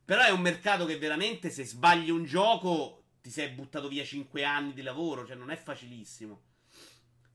Però 0.04 0.22
è 0.22 0.30
un 0.30 0.40
mercato 0.40 0.86
che 0.86 0.98
veramente 0.98 1.50
se 1.50 1.64
sbagli 1.64 2.10
un 2.10 2.24
gioco 2.24 3.02
ti 3.20 3.30
sei 3.30 3.48
buttato 3.48 3.88
via 3.88 4.04
5 4.04 4.44
anni 4.44 4.72
di 4.72 4.82
lavoro, 4.82 5.26
cioè 5.26 5.34
non 5.34 5.50
è 5.50 5.56
facilissimo. 5.56 6.42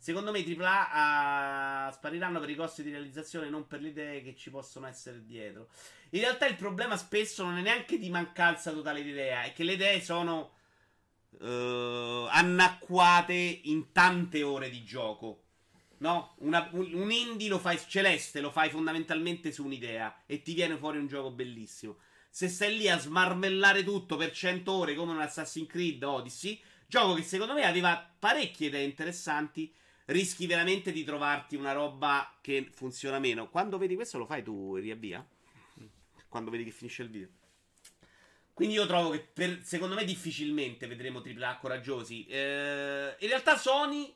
Secondo 0.01 0.31
me 0.31 0.39
i 0.39 0.57
AAA 0.59 1.89
uh, 1.89 1.93
spariranno 1.93 2.39
per 2.39 2.49
i 2.49 2.55
costi 2.55 2.81
di 2.81 2.89
realizzazione, 2.89 3.49
non 3.49 3.67
per 3.67 3.81
le 3.81 3.89
idee 3.89 4.23
che 4.23 4.35
ci 4.35 4.49
possono 4.49 4.87
essere 4.87 5.23
dietro. 5.23 5.67
In 6.09 6.21
realtà 6.21 6.47
il 6.47 6.55
problema 6.55 6.97
spesso 6.97 7.43
non 7.43 7.59
è 7.59 7.61
neanche 7.61 7.99
di 7.99 8.09
mancanza 8.09 8.71
totale 8.71 9.03
di 9.03 9.11
idea, 9.11 9.43
è 9.43 9.53
che 9.53 9.63
le 9.63 9.73
idee 9.73 10.01
sono 10.01 10.53
uh, 11.37 11.45
annacquate 12.31 13.59
in 13.65 13.91
tante 13.91 14.41
ore 14.41 14.71
di 14.71 14.83
gioco. 14.83 15.43
No? 15.97 16.33
Una, 16.39 16.67
un, 16.71 16.89
un 16.95 17.11
indie 17.11 17.47
lo 17.47 17.59
fai 17.59 17.79
celeste, 17.87 18.41
lo 18.41 18.49
fai 18.49 18.71
fondamentalmente 18.71 19.51
su 19.51 19.63
un'idea 19.63 20.23
e 20.25 20.41
ti 20.41 20.55
viene 20.55 20.77
fuori 20.77 20.97
un 20.97 21.05
gioco 21.05 21.29
bellissimo 21.29 21.97
se 22.27 22.47
stai 22.47 22.77
lì 22.77 22.89
a 22.89 22.97
smarmellare 22.97 23.83
tutto 23.83 24.15
per 24.15 24.31
100 24.31 24.71
ore 24.71 24.95
come 24.95 25.11
un 25.11 25.19
Assassin's 25.19 25.67
Creed 25.67 26.01
Odyssey, 26.01 26.59
gioco 26.87 27.13
che 27.13 27.23
secondo 27.23 27.53
me 27.53 27.65
aveva 27.65 28.09
parecchie 28.17 28.67
idee 28.67 28.85
interessanti, 28.85 29.71
rischi 30.11 30.45
veramente 30.45 30.91
di 30.91 31.03
trovarti 31.03 31.55
una 31.55 31.71
roba 31.71 32.37
che 32.41 32.69
funziona 32.71 33.19
meno. 33.19 33.49
Quando 33.49 33.77
vedi 33.77 33.95
questo 33.95 34.17
lo 34.17 34.25
fai 34.25 34.43
tu 34.43 34.75
e 34.77 34.81
riavvia? 34.81 35.25
Quando 36.27 36.51
vedi 36.51 36.65
che 36.65 36.71
finisce 36.71 37.03
il 37.03 37.09
video. 37.09 37.29
Quindi 38.53 38.75
io 38.75 38.85
trovo 38.85 39.09
che 39.09 39.19
per, 39.19 39.61
secondo 39.63 39.95
me 39.95 40.03
difficilmente 40.03 40.85
vedremo 40.85 41.23
AAA 41.25 41.57
coraggiosi. 41.57 42.25
Eh, 42.25 43.15
in 43.17 43.27
realtà 43.27 43.57
Sony, 43.57 44.13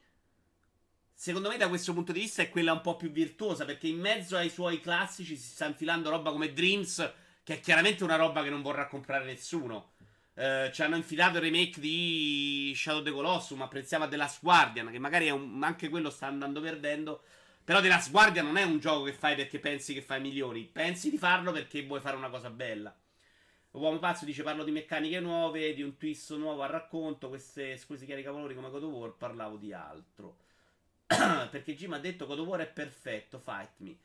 secondo 1.13 1.49
me 1.49 1.58
da 1.58 1.67
questo 1.67 1.93
punto 1.93 2.12
di 2.12 2.19
vista 2.19 2.41
è 2.41 2.49
quella 2.49 2.73
un 2.73 2.81
po' 2.81 2.95
più 2.95 3.10
virtuosa 3.10 3.65
perché 3.65 3.88
in 3.88 3.99
mezzo 3.99 4.38
ai 4.38 4.49
suoi 4.49 4.79
classici 4.81 5.36
si 5.36 5.47
sta 5.47 5.65
infilando 5.65 6.10
roba 6.10 6.31
come 6.31 6.53
Dreams 6.53 7.13
che 7.43 7.55
è 7.55 7.60
chiaramente 7.60 8.03
una 8.03 8.17
roba 8.17 8.43
che 8.43 8.49
non 8.49 8.62
vorrà 8.62 8.88
comprare 8.88 9.25
nessuno. 9.25 9.93
Eh, 10.37 10.69
ci 10.73 10.81
hanno 10.81 10.97
infilato 10.97 11.37
il 11.37 11.43
remake 11.43 11.79
di 11.79 12.73
Shadow 12.75 12.99
of 12.99 13.05
the 13.05 13.11
Colossus, 13.11 13.57
ma 13.57 13.65
apprezziava 13.65 14.07
The 14.07 14.17
Last 14.17 14.39
Guardian, 14.41 14.91
che 14.91 14.99
magari 14.99 15.29
un, 15.29 15.63
anche 15.63 15.89
quello 15.89 16.09
sta 16.09 16.27
andando 16.27 16.59
perdendo. 16.59 17.23
Però 17.63 17.81
The 17.81 17.87
Last 17.87 18.11
Guardian 18.11 18.45
non 18.45 18.57
è 18.57 18.63
un 18.63 18.79
gioco 18.79 19.05
che 19.05 19.13
fai 19.13 19.35
perché 19.35 19.59
pensi 19.59 19.93
che 19.93 20.01
fai 20.01 20.21
milioni, 20.21 20.63
pensi 20.63 21.09
di 21.09 21.17
farlo 21.17 21.51
perché 21.51 21.83
vuoi 21.83 22.01
fare 22.01 22.15
una 22.15 22.29
cosa 22.29 22.49
bella. 22.49 22.95
Uomo 23.71 23.99
Pazzo 23.99 24.23
dice 24.23 24.43
parlo 24.43 24.63
di 24.63 24.71
meccaniche 24.71 25.19
nuove, 25.19 25.73
di 25.73 25.81
un 25.81 25.97
twist 25.97 26.33
nuovo 26.35 26.61
al 26.63 26.69
racconto, 26.69 27.27
queste 27.27 27.73
esclusi 27.73 28.05
chiari 28.05 28.23
cavolori 28.23 28.55
come 28.55 28.69
God 28.69 28.83
of 28.83 28.91
War, 28.91 29.15
parlavo 29.15 29.57
di 29.57 29.73
altro. 29.73 30.37
perché 31.07 31.75
Jim 31.75 31.93
ha 31.93 31.99
detto 31.99 32.25
God 32.25 32.39
of 32.39 32.47
War 32.47 32.59
è 32.61 32.67
perfetto, 32.67 33.39
fight 33.39 33.71
me. 33.77 33.97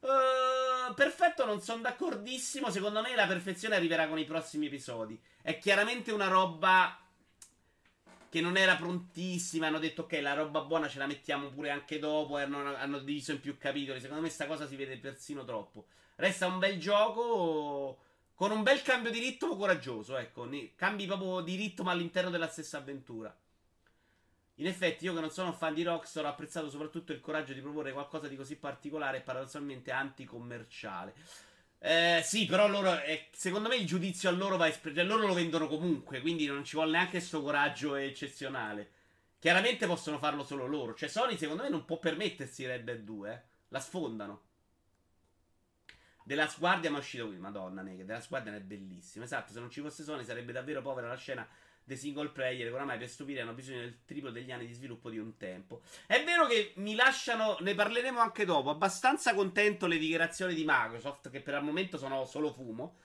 Uh, 0.00 0.94
perfetto, 0.94 1.44
non 1.44 1.60
sono 1.60 1.82
d'accordissimo. 1.82 2.70
Secondo 2.70 3.02
me 3.02 3.14
la 3.14 3.26
perfezione 3.26 3.76
arriverà 3.76 4.08
con 4.08 4.18
i 4.18 4.24
prossimi 4.24 4.66
episodi. 4.66 5.20
È 5.42 5.58
chiaramente 5.58 6.12
una 6.12 6.28
roba 6.28 6.98
che 8.28 8.40
non 8.40 8.56
era 8.56 8.76
prontissima. 8.76 9.66
Hanno 9.66 9.78
detto, 9.78 10.02
ok, 10.02 10.18
la 10.20 10.34
roba 10.34 10.62
buona 10.62 10.88
ce 10.88 10.98
la 10.98 11.06
mettiamo 11.06 11.48
pure 11.48 11.70
anche 11.70 11.98
dopo. 11.98 12.36
Hanno, 12.36 12.74
hanno 12.74 12.98
diviso 12.98 13.32
in 13.32 13.40
più 13.40 13.58
capitoli. 13.58 14.00
Secondo 14.00 14.22
me, 14.22 14.30
sta 14.30 14.46
cosa 14.46 14.66
si 14.66 14.76
vede 14.76 14.96
persino 14.98 15.44
troppo. 15.44 15.86
Resta 16.16 16.46
un 16.46 16.58
bel 16.58 16.78
gioco. 16.78 17.98
Con 18.34 18.52
un 18.52 18.62
bel 18.62 18.80
cambio 18.80 19.10
di 19.10 19.18
ritmo 19.18 19.56
coraggioso. 19.56 20.16
Ecco, 20.16 20.48
cambi 20.76 21.06
proprio 21.06 21.40
di 21.40 21.56
ritmo 21.56 21.90
all'interno 21.90 22.30
della 22.30 22.48
stessa 22.48 22.78
avventura. 22.78 23.36
In 24.60 24.66
effetti, 24.66 25.06
io 25.06 25.14
che 25.14 25.20
non 25.20 25.30
sono 25.30 25.52
fan 25.52 25.72
di 25.72 25.82
Rockstar, 25.82 26.26
ho 26.26 26.28
apprezzato 26.28 26.68
soprattutto 26.68 27.12
il 27.12 27.20
coraggio 27.20 27.54
di 27.54 27.62
proporre 27.62 27.92
qualcosa 27.92 28.28
di 28.28 28.36
così 28.36 28.56
particolare 28.56 29.18
e 29.18 29.20
paradossalmente 29.22 29.90
anticommerciale. 29.90 31.14
Eh, 31.78 32.20
sì, 32.22 32.44
però 32.44 32.68
loro, 32.68 33.00
eh, 33.00 33.28
secondo 33.32 33.68
me 33.70 33.76
il 33.76 33.86
giudizio 33.86 34.28
a 34.28 34.32
loro 34.32 34.58
va 34.58 34.68
espresso. 34.68 34.96
Cioè, 34.96 35.06
loro 35.06 35.26
lo 35.26 35.32
vendono 35.32 35.66
comunque, 35.66 36.20
quindi 36.20 36.44
non 36.44 36.62
ci 36.62 36.76
vuole 36.76 36.90
neanche 36.90 37.12
questo 37.12 37.40
coraggio 37.42 37.94
eccezionale. 37.94 38.90
Chiaramente 39.38 39.86
possono 39.86 40.18
farlo 40.18 40.44
solo 40.44 40.66
loro. 40.66 40.94
Cioè, 40.94 41.08
Sony, 41.08 41.38
secondo 41.38 41.62
me, 41.62 41.70
non 41.70 41.86
può 41.86 41.98
permettersi 41.98 42.66
Red 42.66 42.84
Dead 42.84 43.00
2. 43.00 43.32
Eh. 43.32 43.40
La 43.68 43.80
sfondano. 43.80 44.42
Della 46.22 46.52
Guardian 46.58 46.96
è 46.96 46.98
uscito 46.98 47.26
qui. 47.28 47.38
Madonna, 47.38 47.80
nega. 47.80 48.04
Della 48.04 48.22
Guardian 48.28 48.56
è 48.56 48.60
bellissimo. 48.60 49.24
Esatto, 49.24 49.54
se 49.54 49.58
non 49.58 49.70
ci 49.70 49.80
fosse 49.80 50.02
Sony 50.02 50.22
sarebbe 50.22 50.52
davvero 50.52 50.82
povera 50.82 51.08
la 51.08 51.16
scena 51.16 51.48
dei 51.90 51.98
single 51.98 52.28
player 52.28 52.68
che 52.68 52.72
oramai 52.72 52.98
per 52.98 53.08
stupire 53.08 53.40
hanno 53.40 53.52
bisogno 53.52 53.80
del 53.80 54.04
triplo 54.04 54.30
degli 54.30 54.52
anni 54.52 54.64
di 54.64 54.74
sviluppo 54.74 55.10
di 55.10 55.18
un 55.18 55.36
tempo. 55.36 55.82
È 56.06 56.22
vero 56.22 56.46
che 56.46 56.72
mi 56.76 56.94
lasciano, 56.94 57.56
ne 57.60 57.74
parleremo 57.74 58.20
anche 58.20 58.44
dopo, 58.44 58.70
abbastanza 58.70 59.34
contento 59.34 59.88
le 59.88 59.98
dichiarazioni 59.98 60.54
di 60.54 60.62
Microsoft 60.64 61.30
che 61.30 61.40
per 61.40 61.54
il 61.54 61.64
momento 61.64 61.98
sono 61.98 62.24
solo 62.26 62.52
fumo, 62.52 62.98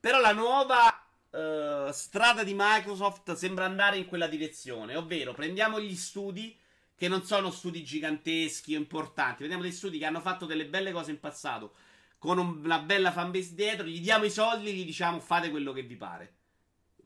però 0.00 0.18
la 0.18 0.32
nuova 0.32 1.06
uh, 1.30 1.92
strada 1.92 2.42
di 2.42 2.54
Microsoft 2.56 3.32
sembra 3.34 3.64
andare 3.64 3.96
in 3.96 4.06
quella 4.06 4.26
direzione, 4.26 4.96
ovvero 4.96 5.32
prendiamo 5.34 5.80
gli 5.80 5.94
studi 5.94 6.58
che 6.96 7.06
non 7.06 7.22
sono 7.22 7.52
studi 7.52 7.84
giganteschi 7.84 8.74
o 8.74 8.78
importanti. 8.78 9.42
Vediamo 9.42 9.62
dei 9.62 9.72
studi 9.72 9.98
che 9.98 10.04
hanno 10.06 10.20
fatto 10.20 10.46
delle 10.46 10.66
belle 10.66 10.90
cose 10.90 11.12
in 11.12 11.20
passato 11.20 11.74
con 12.18 12.38
una 12.38 12.80
bella 12.80 13.12
fanbase 13.12 13.54
dietro, 13.54 13.86
gli 13.86 14.00
diamo 14.00 14.24
i 14.24 14.30
soldi 14.30 14.72
gli 14.72 14.84
diciamo 14.84 15.20
fate 15.20 15.50
quello 15.50 15.72
che 15.72 15.82
vi 15.82 15.96
pare. 15.96 16.34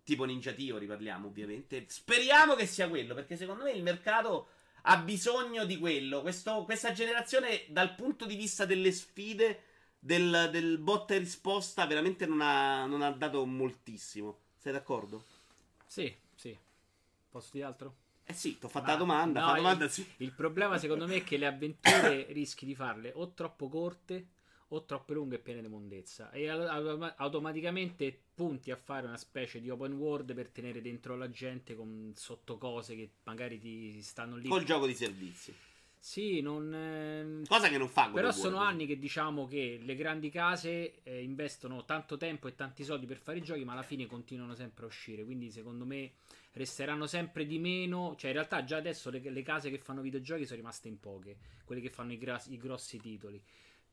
Tipo 0.07 0.23
Ninja 0.23 0.53
Theory 0.53 0.87
parliamo 0.87 1.27
ovviamente. 1.27 1.85
Speriamo 1.89 2.55
che 2.55 2.65
sia 2.65 2.89
quello, 2.89 3.13
perché 3.13 3.37
secondo 3.37 3.65
me 3.65 3.73
il 3.73 3.83
mercato 3.83 4.51
ha 4.83 4.99
bisogno 4.99 5.65
di 5.65 5.79
quello. 5.79 6.23
Questo, 6.23 6.63
questa 6.63 6.93
generazione, 6.93 7.65
dal 7.71 7.97
punto 7.97 8.25
di 8.25 8.37
vista 8.37 8.65
delle 8.65 8.93
sfide, 8.93 9.63
del, 9.99 10.49
del 10.53 10.79
botta 10.79 11.15
e 11.15 11.19
risposta, 11.19 11.87
veramente 11.87 12.25
non 12.25 12.41
ha, 12.41 12.87
non 12.87 13.03
ha 13.03 13.11
dato 13.11 13.45
moltissimo. 13.47 14.39
Sei 14.57 14.73
d'accordo? 14.73 15.25
Sì, 15.89 16.15
sì. 16.37 16.57
Posso 17.29 17.49
dire 17.51 17.65
altro? 17.65 17.97
Eh 18.23 18.33
sì, 18.33 18.61
ti 18.61 18.67
ho 18.67 18.69
fatto 18.69 18.87
ah, 18.87 18.93
la 18.93 18.99
domanda. 18.99 19.41
No, 19.41 19.55
domanda 19.55 19.87
il, 19.87 19.91
sì. 19.91 20.09
il 20.19 20.31
problema 20.31 20.79
secondo 20.79 21.09
me 21.09 21.17
è 21.17 21.25
che 21.25 21.37
le 21.37 21.47
avventure 21.47 22.27
rischi 22.31 22.65
di 22.65 22.77
farle 22.77 23.11
o 23.13 23.33
troppo 23.33 23.69
corte 23.69 24.27
o 24.69 24.85
troppe 24.85 25.15
lunghe 25.15 25.37
e 25.37 25.39
piene 25.39 25.61
di 25.61 25.69
mondezza 25.69 26.31
e 26.31 26.49
automaticamente 26.49 28.19
punti 28.35 28.71
a 28.71 28.77
fare 28.77 29.07
una 29.07 29.17
specie 29.17 29.61
di 29.61 29.71
open 29.71 29.93
world 29.93 30.35
per 30.35 30.49
tenere 30.49 30.81
dentro 30.81 31.17
la 31.17 31.31
gente 31.31 31.77
con 31.77 32.13
sotto 32.17 32.59
cose 32.59 32.97
che 32.97 33.11
magari 33.25 33.59
ti 33.59 34.03
stanno 34.03 34.37
lì 34.37 34.49
col 34.49 34.65
gioco 34.65 34.87
di 34.87 34.95
servizi 34.95 35.55
sì, 36.07 36.41
non. 36.41 36.73
Eh... 36.73 37.43
Cosa 37.49 37.69
che 37.69 37.79
non 37.79 37.89
fa 37.89 38.09
Però 38.11 38.31
sono 38.31 38.59
anni 38.59 38.87
che 38.87 38.97
diciamo 38.97 39.45
che 39.49 39.81
le 39.83 39.97
grandi 39.97 40.31
case 40.31 41.03
eh, 41.03 41.21
investono 41.21 41.85
tanto 41.85 42.17
tempo 42.17 42.47
e 42.47 42.55
tanti 42.55 42.85
soldi 42.85 43.07
per 43.07 43.19
fare 43.19 43.39
i 43.39 43.43
giochi, 43.43 43.65
ma 43.65 43.73
alla 43.73 43.83
fine 43.83 44.07
continuano 44.07 44.55
sempre 44.55 44.85
a 44.85 44.87
uscire. 44.87 45.25
Quindi, 45.25 45.51
secondo 45.51 45.85
me, 45.85 46.13
resteranno 46.53 47.09
sempre 47.09 47.45
di 47.45 47.59
meno. 47.59 48.15
Cioè, 48.17 48.29
in 48.29 48.37
realtà, 48.37 48.63
già 48.63 48.77
adesso 48.77 49.11
le, 49.11 49.19
le 49.19 49.43
case 49.43 49.69
che 49.69 49.79
fanno 49.79 50.01
videogiochi 50.01 50.45
sono 50.45 50.59
rimaste 50.59 50.87
in 50.87 51.01
poche, 51.01 51.39
quelle 51.65 51.81
che 51.81 51.91
fanno 51.91 52.13
i, 52.13 52.19
gras- 52.19 52.47
i 52.47 52.57
grossi 52.57 53.01
titoli. 53.01 53.43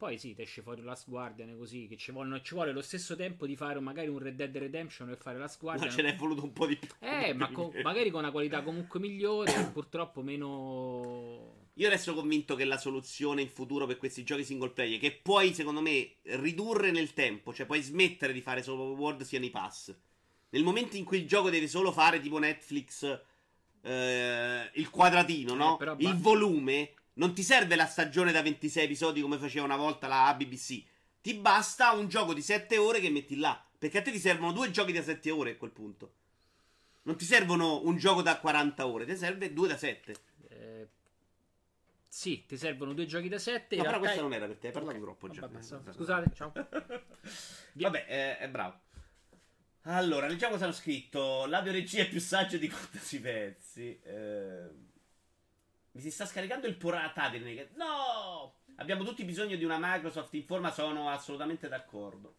Poi 0.04 0.18
sì, 0.18 0.34
ti 0.36 0.42
esce 0.42 0.62
fuori 0.62 0.82
Last 0.82 1.08
Guardian 1.08 1.56
così, 1.58 1.88
che 1.88 1.96
ci, 1.96 2.12
vogliono, 2.12 2.42
ci 2.42 2.56
vuole 2.56 2.74
lo 2.74 2.82
stesso 2.82 3.16
tempo 3.16 3.46
di 3.46 3.56
fare 3.56 3.80
magari 3.80 4.10
un 4.10 4.20
Red 4.20 4.36
Dead 4.36 4.58
Redemption 4.58 5.10
e 5.10 5.16
fare 5.16 5.38
Last 5.38 5.62
Guardian. 5.62 5.88
Ma 5.88 5.94
ce 5.96 6.02
n'è 6.02 6.14
voluto 6.18 6.44
un 6.44 6.52
po' 6.52 6.66
di 6.66 6.76
più. 6.76 6.90
Eh, 7.00 7.34
ma 7.34 7.50
co- 7.50 7.72
magari 7.82 8.10
con 8.10 8.20
una 8.20 8.32
qualità 8.32 8.64
comunque 8.64 9.00
migliore, 9.00 9.54
purtroppo 9.72 10.22
meno... 10.22 11.70
Io 11.76 11.88
resto 11.88 12.14
convinto 12.14 12.56
che 12.56 12.66
la 12.66 12.78
soluzione 12.78 13.44
in 13.44 13.48
futuro 13.48 13.86
per 13.86 13.96
questi 13.96 14.26
giochi 14.26 14.44
single 14.44 14.72
player, 14.72 15.00
che 15.00 15.14
puoi 15.14 15.54
secondo 15.54 15.80
me 15.80 16.16
ridurre 16.24 16.92
nel 16.92 17.14
tempo, 17.14 17.54
cioè 17.54 17.66
puoi 17.66 17.82
smettere 17.82 18.34
di 18.34 18.42
fare 18.42 18.62
solo 18.62 18.84
world, 18.96 19.22
siano 19.22 19.46
i 19.46 19.52
pass. 19.52 19.96
Nel 20.50 20.64
momento 20.64 20.98
in 20.98 21.06
cui 21.06 21.20
il 21.20 21.28
gioco 21.28 21.50
deve 21.50 21.70
solo 21.70 21.94
fare 21.94 22.20
tipo 22.20 22.40
Netflix 22.40 23.22
eh, 23.84 24.70
il 24.74 24.90
quadratino, 24.90 25.54
no? 25.54 25.80
Eh, 25.80 25.96
il 26.00 26.18
volume 26.18 26.92
non 27.14 27.34
ti 27.34 27.44
serve 27.44 27.76
la 27.76 27.86
stagione 27.86 28.32
da 28.32 28.42
26 28.42 28.86
episodi 28.86 29.22
come 29.22 29.38
faceva 29.38 29.66
una 29.66 29.76
volta 29.76 30.08
la 30.08 30.34
BBC. 30.38 30.84
Ti 31.22 31.34
basta 31.36 31.92
un 31.92 32.08
gioco 32.08 32.34
di 32.34 32.42
7 32.42 32.78
ore 32.78 33.00
che 33.00 33.10
metti 33.10 33.38
là. 33.38 33.64
Perché 33.78 34.00
a 34.00 34.02
te 34.02 34.12
ti 34.12 34.20
servono 34.20 34.52
due 34.52 34.72
giochi 34.72 34.94
da 34.94 35.02
7 35.02 35.30
ore 35.32 35.52
a 35.52 35.56
quel 35.58 35.72
punto. 35.72 36.14
Non 37.04 37.18
ti 37.18 37.26
servono 37.26 37.82
un 37.84 37.98
gioco 37.98 38.22
da 38.22 38.40
40 38.40 38.88
ore, 38.88 39.06
ti 39.06 39.16
serve 39.18 39.52
due 39.52 39.68
da 39.68 39.78
7. 39.78 40.16
Eh, 40.48 40.88
sì, 42.08 42.46
ti 42.46 42.58
servono 42.58 42.94
due 42.94 43.06
giochi 43.06 43.28
da 43.28 43.38
7. 43.38 43.76
No, 43.76 43.84
però 43.84 44.00
questa 44.00 44.22
non 44.22 44.34
era 44.34 44.48
per 44.48 44.58
te, 44.58 44.68
hai 44.68 44.74
parlato 44.74 44.98
okay. 44.98 45.06
troppo 45.06 45.30
già. 45.30 45.42
Vabbè, 45.42 45.94
Scusate, 45.94 46.32
ciao. 46.34 46.54
Vabbè, 47.74 48.06
eh, 48.08 48.38
è 48.38 48.50
bravo. 48.50 48.80
Allora, 49.82 50.28
leggiamo 50.28 50.54
cosa 50.54 50.64
hanno 50.66 50.74
scritto. 50.74 51.46
L'audio 51.46 51.74
regia 51.74 52.04
è 52.04 52.10
più 52.10 52.22
saggio 52.22 52.58
di 52.58 52.70
quanto 52.70 52.98
si 53.00 53.20
pensi. 53.20 54.00
Eh... 54.02 54.92
Mi 55.94 56.02
si 56.02 56.10
sta 56.10 56.26
scaricando 56.26 56.68
il 56.68 56.76
portatile. 56.76 57.70
No! 57.76 58.56
Abbiamo 58.78 59.04
tutti 59.04 59.24
bisogno 59.24 59.56
di 59.56 59.64
una 59.64 59.78
Microsoft 59.80 60.34
in 60.34 60.44
forma, 60.44 60.72
sono 60.72 61.10
assolutamente 61.10 61.68
d'accordo. 61.68 62.36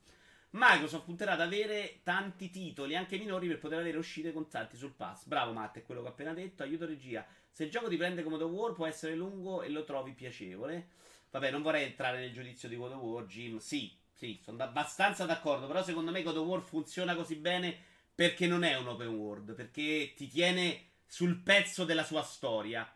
Microsoft 0.51 1.05
punterà 1.05 1.33
ad 1.33 1.41
avere 1.41 2.01
tanti 2.03 2.51
titoli, 2.51 2.97
anche 2.97 3.17
minori, 3.17 3.47
per 3.47 3.59
poter 3.59 3.79
avere 3.79 3.99
uscite 3.99 4.33
con 4.33 4.49
tanti 4.49 4.77
sul 4.77 4.93
pass. 4.93 5.27
Bravo 5.27 5.53
Matt, 5.53 5.79
è 5.79 5.83
quello 5.83 6.01
che 6.01 6.09
ho 6.09 6.11
appena 6.11 6.33
detto. 6.33 6.65
Aiuto 6.65 6.87
regia. 6.87 7.25
Se 7.49 7.65
il 7.65 7.71
gioco 7.71 7.89
ti 7.89 7.97
prende 7.97 8.25
come 8.25 8.39
The 8.39 8.45
War, 8.45 8.73
può 8.73 8.87
essere 8.87 9.15
lungo 9.15 9.63
e 9.63 9.69
lo 9.69 9.85
trovi 9.85 10.13
piacevole. 10.13 10.89
Vabbè, 11.31 11.53
non 11.53 11.63
vorrei 11.63 11.85
entrare 11.85 12.19
nel 12.19 12.33
giudizio 12.33 12.69
di 12.69 12.77
God 12.77 12.93
of 12.93 13.03
War, 13.03 13.25
Jim. 13.27 13.59
Sì, 13.59 13.97
sì, 14.13 14.41
sono 14.43 14.61
abbastanza 14.63 15.27
d'accordo. 15.27 15.69
Però 15.69 15.83
secondo 15.83 16.11
me 16.11 16.23
God 16.23 16.37
of 16.37 16.47
War 16.47 16.61
funziona 16.61 17.15
così 17.15 17.37
bene 17.37 17.77
perché 18.13 18.49
non 18.49 18.65
è 18.65 18.77
un 18.77 18.89
open 18.89 19.09
world. 19.09 19.55
Perché 19.55 20.13
ti 20.17 20.27
tiene 20.27 20.91
sul 21.07 21.37
pezzo 21.37 21.85
della 21.85 22.05
sua 22.05 22.23
storia. 22.23 22.93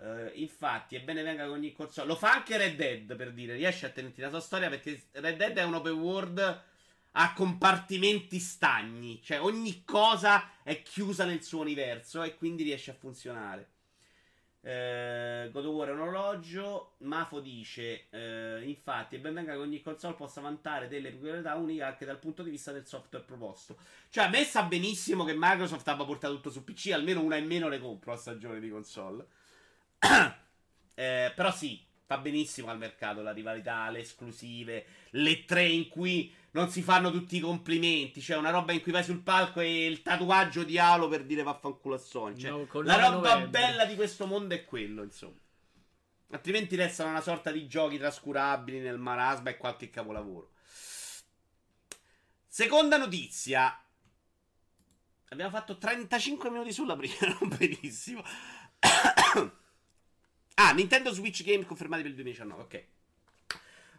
Uh, 0.00 0.30
infatti, 0.34 0.94
è 0.94 1.00
bene 1.00 1.22
venga 1.22 1.44
con 1.44 1.54
ogni 1.54 1.72
console. 1.72 2.06
Lo 2.06 2.14
fa 2.14 2.32
anche 2.32 2.56
Red 2.56 2.76
Dead 2.76 3.16
per 3.16 3.32
dire, 3.32 3.54
riesce 3.54 3.86
a 3.86 3.90
tenerti 3.90 4.20
la 4.20 4.28
sua 4.28 4.40
storia 4.40 4.68
perché 4.68 5.02
Red 5.12 5.36
Dead 5.36 5.56
è 5.56 5.64
un 5.64 5.74
open 5.74 5.94
world 5.94 6.62
a 7.12 7.32
compartimenti 7.32 8.38
stagni, 8.38 9.20
cioè 9.22 9.40
ogni 9.40 9.82
cosa 9.84 10.52
è 10.62 10.82
chiusa 10.82 11.24
nel 11.24 11.42
suo 11.42 11.60
universo 11.60 12.22
e 12.22 12.36
quindi 12.36 12.62
riesce 12.62 12.92
a 12.92 12.94
funzionare. 12.94 13.70
Uh, 14.60 15.50
God 15.50 15.64
of 15.64 15.74
War 15.74 15.88
è 15.88 15.92
un 15.92 16.00
orologio. 16.00 16.94
Mafo 16.98 17.40
dice: 17.40 18.06
uh, 18.10 18.62
Infatti, 18.62 19.16
è 19.16 19.18
ben 19.18 19.34
venga 19.34 19.52
che 19.52 19.58
ogni 19.58 19.80
console 19.80 20.14
possa 20.14 20.40
vantare 20.40 20.88
delle 20.88 21.10
peculiarità 21.10 21.54
uniche 21.54 21.82
anche 21.82 22.04
dal 22.04 22.18
punto 22.18 22.42
di 22.42 22.50
vista 22.50 22.70
del 22.70 22.86
software 22.86 23.24
proposto. 23.24 23.76
Cioè, 24.10 24.24
a 24.24 24.28
me 24.28 24.44
sa 24.44 24.62
benissimo 24.64 25.24
che 25.24 25.34
Microsoft 25.36 25.86
abbia 25.88 26.04
portato 26.04 26.34
tutto 26.34 26.50
su 26.50 26.64
PC, 26.64 26.90
almeno 26.92 27.22
una 27.22 27.36
in 27.36 27.46
meno 27.46 27.68
le 27.68 27.80
compro 27.80 28.12
a 28.12 28.16
stagione 28.16 28.60
di 28.60 28.68
console. 28.68 29.26
Eh, 30.94 31.32
però 31.34 31.52
sì, 31.52 31.84
fa 32.08 32.18
benissimo 32.18 32.70
al 32.70 32.78
mercato 32.78 33.20
la 33.20 33.32
rivalità, 33.32 33.90
le 33.90 34.00
esclusive, 34.00 34.86
le 35.10 35.44
tre 35.44 35.66
in 35.66 35.88
cui 35.88 36.34
non 36.52 36.70
si 36.70 36.80
fanno 36.80 37.10
tutti 37.10 37.36
i 37.36 37.40
complimenti. 37.40 38.20
Cioè, 38.20 38.38
una 38.38 38.50
roba 38.50 38.72
in 38.72 38.80
cui 38.80 38.92
vai 38.92 39.04
sul 39.04 39.20
palco 39.20 39.60
e 39.60 39.84
il 39.84 40.00
tatuaggio 40.00 40.64
di 40.64 40.78
Halo 40.78 41.08
per 41.08 41.24
dire 41.24 41.42
vaffanculo 41.42 41.96
a 41.96 41.98
Sony. 41.98 42.38
Cioè, 42.38 42.50
no, 42.50 42.66
la 42.82 42.96
roba 42.96 43.34
novembre. 43.34 43.60
bella 43.60 43.84
di 43.84 43.94
questo 43.94 44.26
mondo 44.26 44.54
è 44.54 44.64
quello, 44.64 45.02
insomma. 45.02 45.36
Altrimenti 46.30 46.76
restano 46.76 47.10
una 47.10 47.20
sorta 47.20 47.50
di 47.50 47.66
giochi 47.66 47.98
trascurabili 47.98 48.80
nel 48.80 48.98
marasma 48.98 49.50
e 49.50 49.56
qualche 49.56 49.90
capolavoro. 49.90 50.52
Seconda 52.46 52.96
notizia. 52.96 53.82
Abbiamo 55.30 55.50
fatto 55.50 55.76
35 55.76 56.50
minuti 56.50 56.72
sulla 56.72 56.96
prima, 56.96 57.36
non 57.38 57.54
benissimo. 57.56 58.24
Ah, 60.60 60.72
Nintendo 60.72 61.12
Switch 61.12 61.44
Game 61.44 61.64
confermati 61.64 62.02
per 62.02 62.10
il 62.10 62.16
2019, 62.16 62.62
ok. 62.62 62.84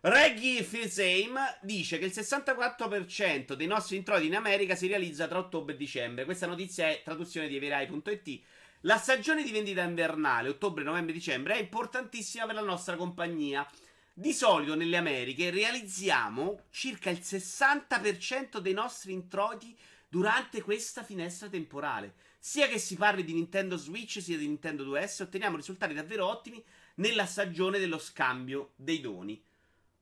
Reggie 0.02 0.62
Filsheim 0.62 1.40
dice 1.62 1.98
che 1.98 2.04
il 2.04 2.12
64% 2.14 3.54
dei 3.54 3.66
nostri 3.66 3.96
introiti 3.96 4.28
in 4.28 4.36
America 4.36 4.76
si 4.76 4.88
realizza 4.88 5.26
tra 5.30 5.38
ottobre 5.38 5.74
e 5.74 5.78
dicembre. 5.78 6.26
Questa 6.26 6.48
notizia 6.48 6.90
è 6.90 7.02
traduzione 7.02 7.48
di 7.48 7.56
Everai.it. 7.56 8.42
La 8.82 8.98
stagione 8.98 9.44
di 9.44 9.52
vendita 9.52 9.84
invernale, 9.84 10.50
ottobre, 10.50 10.84
novembre, 10.84 11.14
dicembre, 11.14 11.54
è 11.54 11.60
importantissima 11.62 12.46
per 12.46 12.56
la 12.56 12.62
nostra 12.62 12.98
compagnia. 12.98 13.66
Di 14.14 14.34
solito 14.34 14.76
nelle 14.76 14.98
Americhe 14.98 15.52
realizziamo 15.52 16.64
circa 16.72 17.10
il 17.10 17.20
60% 17.24 18.58
dei 18.58 18.74
nostri 18.74 19.14
introiti 19.14 19.78
durante 20.10 20.62
questa 20.62 21.04
finestra 21.04 21.48
temporale. 21.48 22.16
Sia 22.40 22.68
che 22.68 22.80
si 22.80 22.96
parli 22.96 23.24
di 23.24 23.34
Nintendo 23.34 23.76
Switch 23.76 24.22
sia 24.22 24.38
di 24.38 24.48
Nintendo 24.48 24.86
2S, 24.86 25.24
otteniamo 25.24 25.58
risultati 25.58 25.94
davvero 25.94 26.26
ottimi 26.26 26.64
nella 26.96 27.26
stagione 27.26 27.80
dello 27.80 28.00
scambio 28.00 28.72
dei 28.76 29.02
doni. 29.02 29.42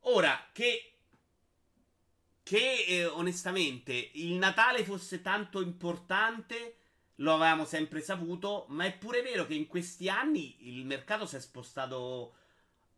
Ora, 0.01 0.49
che 0.53 0.93
che 2.47 2.85
eh, 2.87 3.05
onestamente 3.05 4.11
il 4.13 4.35
Natale 4.35 4.85
fosse 4.85 5.21
tanto 5.21 5.59
importante 5.59 6.75
lo 7.15 7.33
avevamo 7.33 7.65
sempre 7.65 7.99
saputo, 7.99 8.67
ma 8.69 8.85
è 8.85 8.97
pure 8.97 9.21
vero 9.21 9.45
che 9.45 9.53
in 9.53 9.67
questi 9.67 10.07
anni 10.07 10.55
il 10.69 10.85
mercato 10.85 11.25
si 11.25 11.35
è 11.35 11.41
spostato 11.41 12.35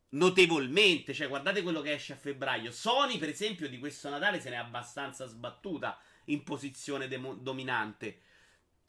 notevolmente, 0.10 1.13
cioè 1.13 1.28
guardate 1.28 1.63
quello 1.63 1.82
che 1.82 1.93
esce 1.93 2.13
a 2.13 2.17
febbraio. 2.17 2.71
Sony, 2.71 3.17
per 3.17 3.30
esempio, 3.30 3.67
di 3.67 3.80
questo 3.80 4.10
Natale 4.10 4.39
se 4.39 4.49
n'è 4.49 4.56
abbastanza 4.56 5.25
sbattuta 5.25 5.97
in 6.25 6.43
posizione 6.43 7.08
de- 7.08 7.38
dominante. 7.39 8.21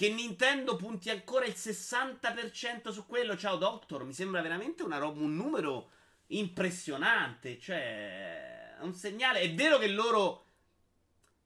Che 0.01 0.09
Nintendo 0.09 0.77
punti 0.77 1.11
ancora 1.11 1.45
il 1.45 1.53
60% 1.55 2.91
su 2.91 3.05
quello. 3.05 3.37
Ciao 3.37 3.57
Doctor, 3.57 4.03
mi 4.05 4.15
sembra 4.15 4.41
veramente 4.41 4.83
una 4.83 4.97
roba, 4.97 5.21
un 5.21 5.37
numero 5.37 5.91
impressionante. 6.29 7.59
Cioè, 7.59 8.77
un 8.81 8.95
segnale. 8.95 9.41
È 9.41 9.53
vero 9.53 9.77
che 9.77 9.89
loro 9.89 10.47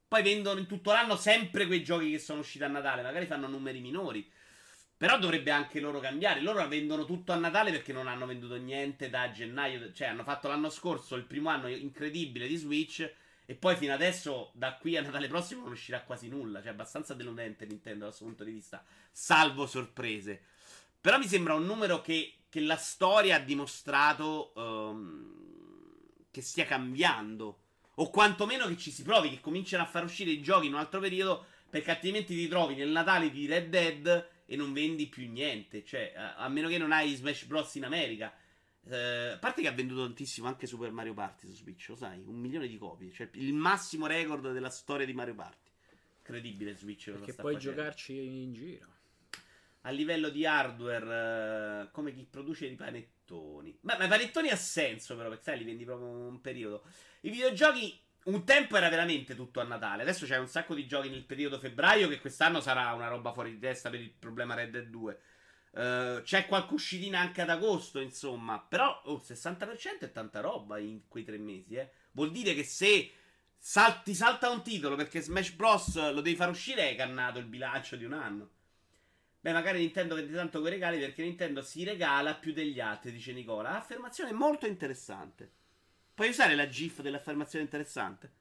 poi 0.06 0.22
vendono 0.22 0.60
in 0.60 0.68
tutto 0.68 0.92
l'anno 0.92 1.16
sempre 1.16 1.66
quei 1.66 1.82
giochi 1.82 2.12
che 2.12 2.20
sono 2.20 2.38
usciti 2.38 2.62
a 2.62 2.68
Natale. 2.68 3.02
Magari 3.02 3.26
fanno 3.26 3.48
numeri 3.48 3.80
minori. 3.80 4.30
Però 4.96 5.18
dovrebbe 5.18 5.50
anche 5.50 5.80
loro 5.80 5.98
cambiare. 5.98 6.40
Loro 6.40 6.64
vendono 6.68 7.04
tutto 7.04 7.32
a 7.32 7.36
Natale 7.36 7.72
perché 7.72 7.92
non 7.92 8.06
hanno 8.06 8.24
venduto 8.24 8.54
niente 8.54 9.10
da 9.10 9.32
gennaio. 9.32 9.92
Cioè, 9.92 10.06
hanno 10.06 10.22
fatto 10.22 10.46
l'anno 10.46 10.70
scorso 10.70 11.16
il 11.16 11.24
primo 11.24 11.48
anno 11.48 11.66
incredibile 11.66 12.46
di 12.46 12.54
Switch. 12.54 13.12
E 13.46 13.54
poi 13.54 13.76
fino 13.76 13.92
adesso, 13.92 14.50
da 14.54 14.74
qui 14.76 14.96
a 14.96 15.02
Natale 15.02 15.28
prossimo, 15.28 15.62
non 15.62 15.72
uscirà 15.72 16.00
quasi 16.02 16.28
nulla. 16.28 16.62
Cioè, 16.62 16.70
abbastanza 16.70 17.12
deludente 17.12 17.66
Nintendo 17.66 18.04
dal 18.04 18.14
suo 18.14 18.26
punto 18.26 18.44
di 18.44 18.52
vista. 18.52 18.82
Salvo 19.12 19.66
sorprese. 19.66 20.40
Però 21.00 21.18
mi 21.18 21.26
sembra 21.26 21.54
un 21.54 21.66
numero 21.66 22.00
che, 22.00 22.36
che 22.48 22.60
la 22.60 22.76
storia 22.76 23.36
ha 23.36 23.40
dimostrato 23.40 24.52
um, 24.54 25.42
che 26.30 26.40
stia 26.40 26.64
cambiando. 26.64 27.58
O 27.96 28.10
quantomeno 28.10 28.66
che 28.66 28.78
ci 28.78 28.90
si 28.90 29.02
provi, 29.02 29.28
che 29.28 29.40
cominciano 29.40 29.82
a 29.82 29.86
far 29.86 30.04
uscire 30.04 30.30
i 30.30 30.40
giochi 30.40 30.66
in 30.66 30.72
un 30.72 30.78
altro 30.78 30.98
periodo, 30.98 31.44
perché 31.68 31.90
altrimenti 31.90 32.34
ti 32.34 32.48
trovi 32.48 32.74
nel 32.74 32.88
Natale 32.88 33.30
di 33.30 33.46
Red 33.46 33.68
Dead 33.68 34.28
e 34.46 34.56
non 34.56 34.72
vendi 34.72 35.06
più 35.06 35.30
niente. 35.30 35.84
Cioè, 35.84 36.14
a, 36.16 36.36
a 36.36 36.48
meno 36.48 36.68
che 36.68 36.78
non 36.78 36.92
hai 36.92 37.14
Smash 37.14 37.44
Bros. 37.44 37.74
in 37.74 37.84
America. 37.84 38.34
Eh, 38.88 39.30
a 39.30 39.38
parte 39.38 39.62
che 39.62 39.68
ha 39.68 39.72
venduto 39.72 40.02
tantissimo 40.02 40.46
anche 40.46 40.66
Super 40.66 40.90
Mario 40.90 41.14
Party 41.14 41.46
su 41.46 41.54
Switch, 41.54 41.88
lo 41.88 41.96
sai? 41.96 42.22
Un 42.24 42.36
milione 42.36 42.66
di 42.68 42.76
copie. 42.76 43.10
Cioè, 43.12 43.28
il 43.32 43.54
massimo 43.54 44.06
record 44.06 44.52
della 44.52 44.70
storia 44.70 45.06
di 45.06 45.14
Mario 45.14 45.34
Party. 45.34 45.70
Incredibile 46.18 46.74
Switch. 46.74 47.10
Perché 47.10 47.34
puoi 47.34 47.54
facendo. 47.54 47.76
giocarci 47.76 48.42
in 48.42 48.52
giro. 48.52 48.92
A 49.82 49.90
livello 49.90 50.30
di 50.30 50.46
hardware, 50.46 51.82
eh, 51.84 51.90
come 51.92 52.12
chi 52.12 52.26
produce 52.28 52.66
i 52.66 52.74
panettoni. 52.74 53.76
Ma, 53.82 53.96
ma 53.98 54.04
i 54.04 54.08
panettoni 54.08 54.48
ha 54.48 54.56
senso, 54.56 55.16
però, 55.16 55.28
perché 55.28 55.44
sai, 55.44 55.58
li 55.58 55.64
vendi 55.64 55.84
proprio 55.84 56.08
un 56.08 56.40
periodo. 56.40 56.84
I 57.20 57.30
videogiochi 57.30 58.00
un 58.24 58.44
tempo 58.44 58.76
era 58.76 58.88
veramente 58.88 59.34
tutto 59.34 59.60
a 59.60 59.64
Natale. 59.64 60.02
Adesso 60.02 60.24
c'è 60.24 60.38
un 60.38 60.48
sacco 60.48 60.74
di 60.74 60.86
giochi 60.86 61.10
nel 61.10 61.24
periodo 61.24 61.58
febbraio. 61.58 62.08
Che 62.08 62.20
quest'anno 62.20 62.60
sarà 62.60 62.92
una 62.92 63.08
roba 63.08 63.32
fuori 63.32 63.50
di 63.50 63.58
testa 63.58 63.90
per 63.90 64.00
il 64.00 64.10
problema 64.10 64.54
Red 64.54 64.70
Dead 64.70 64.86
2. 64.86 65.20
Uh, 65.74 65.78
eh, 65.78 66.22
c'è 66.22 66.46
qualche 66.46 66.74
uscitina 66.74 67.18
anche 67.18 67.42
ad 67.42 67.50
agosto, 67.50 68.00
insomma. 68.00 68.58
Però 68.60 69.02
oh, 69.06 69.22
60% 69.24 70.00
è 70.00 70.12
tanta 70.12 70.40
roba 70.40 70.78
in 70.78 71.08
quei 71.08 71.24
tre 71.24 71.38
mesi. 71.38 71.74
Eh. 71.74 71.90
Vuol 72.12 72.30
dire 72.30 72.54
che 72.54 72.64
se 72.64 73.10
salti, 73.58 74.14
salta 74.14 74.50
un 74.50 74.62
titolo 74.62 74.94
perché 74.94 75.20
Smash 75.20 75.50
Bros. 75.50 76.12
lo 76.12 76.20
devi 76.20 76.36
far 76.36 76.50
uscire, 76.50 76.88
hai 76.88 76.96
cannato 76.96 77.38
il 77.38 77.46
bilancio 77.46 77.96
di 77.96 78.04
un 78.04 78.12
anno. 78.12 78.50
Beh, 79.40 79.52
magari 79.52 79.80
Nintendo 79.80 80.14
vende 80.14 80.32
tanto 80.32 80.60
quei 80.60 80.72
regali 80.72 80.98
perché 80.98 81.22
Nintendo 81.22 81.60
si 81.60 81.84
regala 81.84 82.34
più 82.34 82.52
degli 82.52 82.80
altri, 82.80 83.12
dice 83.12 83.32
Nicola. 83.32 83.76
Affermazione 83.76 84.32
molto 84.32 84.66
interessante. 84.66 85.50
Puoi 86.14 86.28
usare 86.28 86.54
la 86.54 86.68
GIF 86.68 87.02
dell'affermazione 87.02 87.64
interessante? 87.64 88.32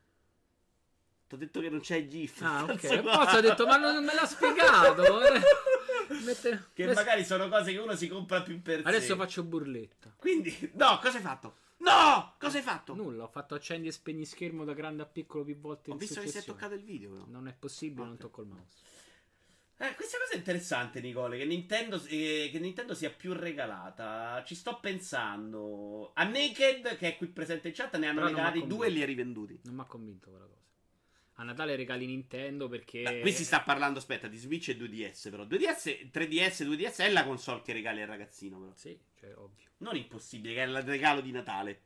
Ti 1.27 1.35
ho 1.35 1.37
detto 1.37 1.59
che 1.59 1.69
non 1.69 1.81
c'è 1.81 1.97
il 1.97 2.07
GIF. 2.07 2.41
Ah, 2.43 2.63
ok. 2.69 3.01
Poi 3.01 3.35
ho 3.35 3.41
detto, 3.41 3.65
ma 3.65 3.77
non 3.77 4.01
me 4.03 4.13
l'ha 4.13 4.25
spiegato. 4.25 5.03
Mette... 6.21 6.69
Che 6.73 6.83
Adesso... 6.83 6.99
magari 6.99 7.25
sono 7.25 7.49
cose 7.49 7.71
che 7.71 7.77
uno 7.77 7.95
si 7.95 8.07
compra 8.07 8.41
più 8.41 8.61
per 8.61 8.81
Adesso 8.83 9.13
sé. 9.13 9.15
faccio 9.15 9.43
burletta. 9.43 10.13
Quindi, 10.17 10.71
no, 10.73 10.99
cosa 10.99 11.17
hai 11.17 11.23
fatto? 11.23 11.55
No! 11.77 12.35
Cosa 12.39 12.57
hai 12.57 12.63
fatto? 12.63 12.93
Nulla, 12.93 13.23
ho 13.23 13.27
fatto 13.27 13.55
accendi 13.55 13.87
e 13.87 13.91
spegni 13.91 14.25
schermo 14.25 14.63
da 14.63 14.73
grande 14.73 15.03
a 15.03 15.05
piccolo 15.05 15.43
più 15.43 15.57
volte. 15.57 15.91
Ho 15.91 15.95
visto 15.95 16.21
che 16.21 16.27
si 16.27 16.37
è 16.37 16.43
toccato 16.43 16.73
il 16.73 16.83
video, 16.83 17.11
però. 17.11 17.25
Non 17.27 17.47
è 17.47 17.53
possibile, 17.53 18.01
okay. 18.01 18.07
non 18.07 18.17
tocco 18.17 18.41
il 18.41 18.47
mouse. 18.47 18.77
Eh, 19.77 19.95
questa 19.95 20.17
cosa 20.17 20.33
è 20.33 20.37
interessante, 20.37 21.01
Nicole. 21.01 21.37
Che 21.37 21.45
Nintendo, 21.45 22.01
eh, 22.05 22.49
che 22.51 22.59
Nintendo, 22.59 22.93
sia 22.93 23.09
più 23.09 23.33
regalata. 23.33 24.41
Ci 24.45 24.55
sto 24.55 24.79
pensando. 24.79 26.11
A 26.13 26.23
Naked, 26.23 26.95
che 26.95 27.09
è 27.09 27.17
qui 27.17 27.27
presente 27.27 27.67
in 27.67 27.73
chat, 27.73 27.97
ne 27.97 28.07
hanno 28.07 28.25
regalati 28.25 28.65
due 28.65 28.87
e 28.87 28.89
li 28.89 29.01
ha 29.01 29.05
rivenduti. 29.05 29.59
Non 29.63 29.75
mi 29.75 29.81
ha 29.81 29.85
convinto 29.85 30.29
quella 30.29 30.45
cosa. 30.45 30.61
A 31.37 31.43
Natale 31.43 31.75
regali 31.75 32.05
Nintendo 32.05 32.67
perché. 32.67 33.01
Beh, 33.01 33.19
qui 33.21 33.31
si 33.31 33.43
sta 33.43 33.61
parlando, 33.61 33.99
aspetta, 33.99 34.27
di 34.27 34.37
Switch 34.37 34.69
e 34.69 34.77
2DS. 34.77 35.29
Però 35.29 35.43
2DS, 35.45 36.09
3DS, 36.11 36.63
2DS 36.63 36.97
è 36.97 37.09
la 37.09 37.25
console 37.25 37.61
che 37.63 37.73
regali 37.73 38.01
al 38.01 38.07
ragazzino. 38.07 38.59
Però. 38.59 38.71
Sì, 38.75 38.97
cioè, 39.19 39.35
ovvio. 39.35 39.69
Non 39.77 39.95
impossibile, 39.95 40.53
che 40.53 40.63
è 40.63 40.67
il 40.67 40.81
regalo 40.83 41.21
di 41.21 41.31
Natale. 41.31 41.81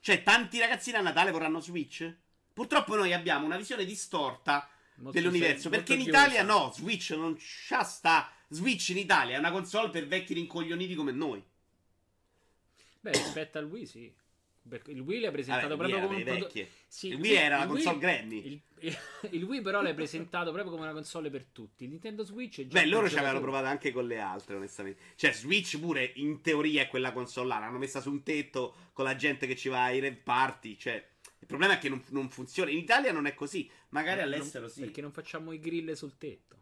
Cioè, 0.00 0.22
tanti 0.22 0.58
ragazzini 0.58 0.96
a 0.96 1.00
Natale 1.00 1.30
vorranno 1.30 1.60
Switch? 1.60 2.12
Purtroppo 2.52 2.96
noi 2.96 3.12
abbiamo 3.12 3.46
una 3.46 3.56
visione 3.56 3.84
distorta 3.84 4.68
molto 4.96 5.18
dell'universo. 5.18 5.70
Perché 5.70 5.94
in 5.94 6.00
Italia 6.00 6.42
no, 6.42 6.72
Switch 6.74 7.10
non 7.10 7.36
c'ha 7.38 7.82
sta. 7.84 8.30
Switch 8.48 8.90
in 8.90 8.98
Italia 8.98 9.36
è 9.36 9.38
una 9.38 9.50
console 9.50 9.90
per 9.90 10.06
vecchi 10.06 10.34
rincoglioniti 10.34 10.94
come 10.94 11.12
noi. 11.12 11.42
Beh, 13.00 13.12
rispetto 13.12 13.58
al 13.58 13.64
Wii, 13.64 13.86
sì. 13.86 14.14
Il 14.86 15.00
Wii 15.00 15.20
l'hai 15.20 15.30
presentato 15.30 15.76
Vabbè, 15.76 15.88
proprio 15.90 16.08
come 16.08 16.16
un 16.16 16.24
prodotto. 16.24 16.66
Sì, 16.88 17.08
il 17.08 17.20
Wii 17.20 17.34
era 17.34 17.58
la 17.58 17.66
console 17.66 17.90
Wii, 17.90 18.00
Granny. 18.00 18.46
Il, 18.46 18.96
il, 19.32 19.42
Wii, 19.42 19.60
però, 19.60 19.82
l'hai 19.82 19.92
presentato 19.92 20.52
proprio 20.52 20.72
come 20.72 20.84
una 20.84 20.94
console 20.94 21.28
per 21.28 21.44
tutti. 21.52 21.84
Il 21.84 21.90
Nintendo 21.90 22.24
Switch 22.24 22.60
è 22.60 22.66
già. 22.66 22.80
Beh, 22.80 22.86
loro 22.86 23.08
ci 23.08 23.16
avevano 23.16 23.40
provato 23.40 23.66
anche 23.66 23.92
con 23.92 24.06
le 24.06 24.18
altre, 24.18 24.54
onestamente. 24.54 25.00
Cioè, 25.16 25.32
Switch 25.32 25.78
pure 25.78 26.12
in 26.14 26.40
teoria 26.40 26.82
è 26.82 26.88
quella 26.88 27.12
console 27.12 27.48
là. 27.48 27.58
L'hanno 27.58 27.78
messa 27.78 28.00
su 28.00 28.10
un 28.10 28.22
tetto 28.22 28.74
con 28.94 29.04
la 29.04 29.16
gente 29.16 29.46
che 29.46 29.54
ci 29.54 29.68
va 29.68 29.84
ai 29.84 30.00
rev 30.00 30.16
party. 30.16 30.78
Cioè, 30.78 31.08
il 31.40 31.46
problema 31.46 31.74
è 31.74 31.78
che 31.78 31.90
non, 31.90 32.02
non, 32.08 32.30
funziona. 32.30 32.70
In 32.70 32.78
Italia 32.78 33.12
non 33.12 33.26
è 33.26 33.34
così, 33.34 33.70
magari 33.90 34.20
non, 34.20 34.32
all'estero 34.32 34.66
sì. 34.68 34.80
Perché 34.80 35.02
non 35.02 35.12
facciamo 35.12 35.52
i 35.52 35.58
grill 35.58 35.92
sul 35.92 36.16
tetto? 36.16 36.56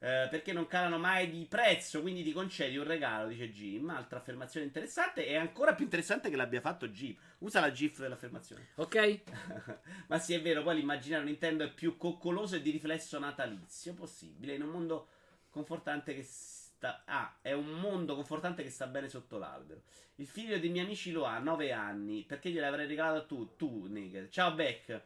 Eh, 0.00 0.28
perché 0.30 0.52
non 0.52 0.68
calano 0.68 0.96
mai 0.96 1.28
di 1.28 1.44
prezzo, 1.46 2.00
quindi 2.02 2.22
ti 2.22 2.32
concedi 2.32 2.76
un 2.76 2.84
regalo, 2.84 3.26
dice 3.26 3.50
Jim. 3.50 3.90
Altra 3.90 4.18
affermazione 4.18 4.66
interessante 4.66 5.26
e 5.26 5.36
ancora 5.36 5.74
più 5.74 5.84
interessante 5.84 6.30
che 6.30 6.36
l'abbia 6.36 6.60
fatto 6.60 6.88
Jim. 6.88 7.16
Usa 7.38 7.58
la 7.58 7.72
GIF 7.72 7.98
dell'affermazione. 7.98 8.68
Ok. 8.76 9.22
Ma 10.06 10.18
sì, 10.18 10.34
è 10.34 10.40
vero, 10.40 10.62
poi 10.62 10.76
l'immaginario 10.76 11.26
Nintendo 11.26 11.64
è 11.64 11.72
più 11.72 11.96
coccoloso 11.96 12.56
e 12.56 12.62
di 12.62 12.70
riflesso 12.70 13.18
natalizio 13.18 13.94
possibile 13.94 14.54
in 14.54 14.62
un 14.62 14.68
mondo 14.68 15.08
confortante 15.50 16.14
che 16.14 16.22
sta... 16.22 17.02
Ah, 17.04 17.38
è 17.42 17.52
un 17.52 17.66
mondo 17.66 18.14
confortante 18.14 18.62
che 18.62 18.70
sta 18.70 18.86
bene 18.86 19.08
sotto 19.08 19.36
l'albero. 19.36 19.82
Il 20.16 20.28
figlio 20.28 20.58
dei 20.60 20.68
miei 20.68 20.84
amici 20.84 21.10
lo 21.10 21.24
ha, 21.24 21.38
9 21.38 21.72
anni. 21.72 22.22
Perché 22.22 22.50
gliel'avrei 22.50 22.86
regalato 22.86 23.26
tu, 23.26 23.56
tu, 23.56 23.86
Naked. 23.88 24.28
Ciao, 24.28 24.54
Beck. 24.54 25.02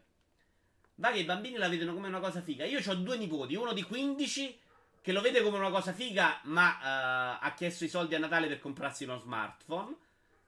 Va 0.96 1.10
che 1.10 1.20
i 1.20 1.24
bambini 1.24 1.56
la 1.56 1.68
vedono 1.68 1.94
come 1.94 2.08
una 2.08 2.20
cosa 2.20 2.42
figa. 2.42 2.66
Io 2.66 2.78
ho 2.86 2.94
due 2.96 3.16
nipoti, 3.16 3.54
uno 3.54 3.72
di 3.72 3.82
15 3.82 4.60
che 5.02 5.12
lo 5.12 5.20
vede 5.20 5.42
come 5.42 5.58
una 5.58 5.70
cosa 5.70 5.92
figa, 5.92 6.40
ma 6.44 6.70
uh, 6.70 7.44
ha 7.44 7.54
chiesto 7.56 7.84
i 7.84 7.88
soldi 7.88 8.14
a 8.14 8.20
Natale 8.20 8.46
per 8.46 8.60
comprarsi 8.60 9.02
uno 9.02 9.18
smartphone. 9.18 9.96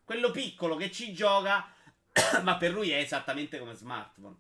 Quello 0.05 0.31
piccolo 0.31 0.77
che 0.77 0.93
ci 0.93 1.13
gioca, 1.13 1.69
ma 2.43 2.57
per 2.57 2.71
lui 2.71 2.91
è 2.91 2.99
esattamente 2.99 3.59
come 3.59 3.75
smartphone. 3.75 4.37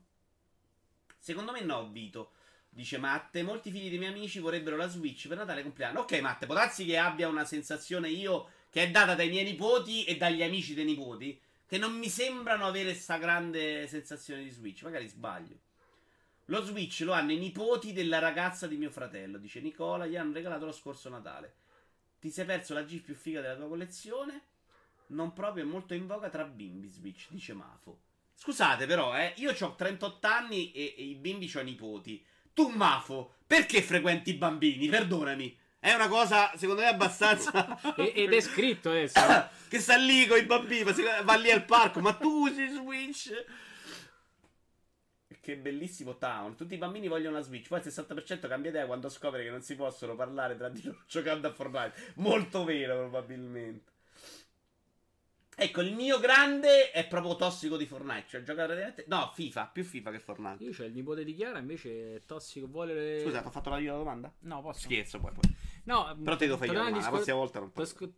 Secondo 1.18 1.50
me 1.50 1.60
no, 1.62 1.88
Vito. 1.90 2.32
Dice 2.68 2.98
Matte, 2.98 3.42
molti 3.42 3.70
figli 3.70 3.88
dei 3.88 3.98
miei 3.98 4.12
amici 4.12 4.38
vorrebbero 4.38 4.76
la 4.76 4.88
Switch 4.88 5.26
per 5.26 5.36
Natale 5.36 5.60
e 5.60 5.62
compleanno. 5.64 6.00
Ok, 6.00 6.20
Matte, 6.20 6.46
può 6.46 6.54
darsi 6.54 6.84
che 6.84 6.96
abbia 6.96 7.28
una 7.28 7.44
sensazione 7.44 8.08
io 8.08 8.48
che 8.70 8.82
è 8.82 8.90
data 8.90 9.14
dai 9.14 9.28
miei 9.28 9.44
nipoti 9.44 10.04
e 10.04 10.16
dagli 10.16 10.42
amici 10.42 10.74
dei 10.74 10.84
nipoti, 10.84 11.40
che 11.66 11.78
non 11.78 11.96
mi 11.96 12.08
sembrano 12.08 12.66
avere 12.66 12.90
questa 12.90 13.16
grande 13.16 13.86
sensazione 13.88 14.42
di 14.42 14.50
Switch. 14.50 14.82
Magari 14.82 15.08
sbaglio. 15.08 15.56
Lo 16.46 16.62
Switch 16.62 17.00
lo 17.00 17.12
hanno 17.12 17.32
i 17.32 17.38
nipoti 17.38 17.92
della 17.92 18.18
ragazza 18.18 18.66
di 18.66 18.76
mio 18.76 18.90
fratello, 18.90 19.38
dice 19.38 19.60
Nicola, 19.60 20.06
gli 20.06 20.16
hanno 20.16 20.34
regalato 20.34 20.66
lo 20.66 20.72
scorso 20.72 21.08
Natale. 21.08 21.54
Ti 22.20 22.30
sei 22.30 22.44
perso 22.44 22.74
la 22.74 22.82
G 22.82 23.00
più 23.00 23.14
figa 23.14 23.40
della 23.40 23.56
tua 23.56 23.68
collezione? 23.68 24.42
Non 25.08 25.32
proprio 25.32 25.64
è 25.64 25.66
molto 25.66 25.94
in 25.94 26.06
voga 26.06 26.28
tra 26.28 26.44
bimbi 26.44 26.88
Switch, 26.88 27.28
dice 27.30 27.54
Mafo. 27.54 28.00
Scusate 28.34 28.86
però, 28.86 29.16
eh, 29.16 29.32
io 29.36 29.54
ho 29.58 29.74
38 29.74 30.26
anni 30.26 30.72
e, 30.72 30.94
e 30.96 31.02
i 31.02 31.14
bimbi 31.14 31.50
ho 31.54 31.62
nipoti. 31.62 32.24
Tu, 32.52 32.68
Mafo, 32.68 33.36
perché 33.46 33.82
frequenti 33.82 34.30
i 34.30 34.34
bambini? 34.34 34.88
Perdonami. 34.88 35.58
È 35.78 35.92
una 35.92 36.08
cosa, 36.08 36.50
secondo 36.56 36.82
me, 36.82 36.88
abbastanza. 36.88 37.94
ed 37.96 38.32
è 38.32 38.40
scritto 38.40 38.90
adesso. 38.90 39.20
che 39.68 39.80
sta 39.80 39.96
lì 39.96 40.26
con 40.26 40.38
i 40.38 40.44
bambini, 40.44 40.82
va 41.22 41.34
lì 41.34 41.50
al 41.50 41.64
parco, 41.64 42.00
ma 42.00 42.14
tu 42.14 42.48
usi 42.48 42.68
Switch. 42.68 43.32
Che 45.40 45.56
bellissimo 45.56 46.16
town. 46.16 46.56
Tutti 46.56 46.74
i 46.74 46.78
bambini 46.78 47.08
vogliono 47.08 47.36
la 47.36 47.42
Switch. 47.42 47.68
Poi 47.68 47.80
il 47.80 47.86
60% 47.86 48.48
cambia 48.48 48.70
idea 48.70 48.86
quando 48.86 49.08
scopre 49.08 49.42
che 49.42 49.50
non 49.50 49.62
si 49.62 49.74
possono 49.76 50.14
parlare 50.14 50.56
tra 50.56 50.68
di 50.68 50.82
loro 50.82 51.02
giocando 51.08 51.48
a 51.48 51.52
Fortnite. 51.52 52.12
Molto 52.16 52.64
vero, 52.64 52.98
probabilmente. 52.98 53.93
Ecco, 55.56 55.80
il 55.80 55.94
mio 55.94 56.18
grande 56.18 56.90
è 56.90 57.06
proprio 57.06 57.36
tossico 57.36 57.76
di 57.76 57.86
Fortnite. 57.86 58.24
Cioè, 58.28 58.42
gioca 58.42 58.64
praticamente. 58.64 59.04
No, 59.08 59.30
FIFA, 59.32 59.66
più 59.72 59.84
FIFA 59.84 60.10
che 60.10 60.18
Fortnite. 60.18 60.64
Io 60.64 60.72
c'ho 60.72 60.84
il 60.84 60.92
nipote 60.92 61.24
di 61.24 61.34
Chiara, 61.34 61.58
invece 61.58 62.16
è 62.16 62.22
tossico. 62.26 62.66
Vuole. 62.66 62.94
Le... 62.94 63.20
Scusa, 63.20 63.40
ti 63.40 63.46
ho 63.46 63.50
fatto 63.50 63.70
la 63.70 63.78
mia 63.78 63.92
domanda? 63.92 64.32
No, 64.40 64.60
posso. 64.62 64.80
Scherzo, 64.80 65.18
poi. 65.20 65.32
poi. 65.32 65.54
No, 65.84 66.16
però 66.22 66.36
ti 66.36 66.46
devo 66.46 66.56
fare 66.56 66.72
io 66.72 66.82
la 66.82 66.90
discor- 66.90 67.10
prossima 67.10 67.36
volta 67.36 67.58
non 67.60 67.70
posso. 67.70 68.14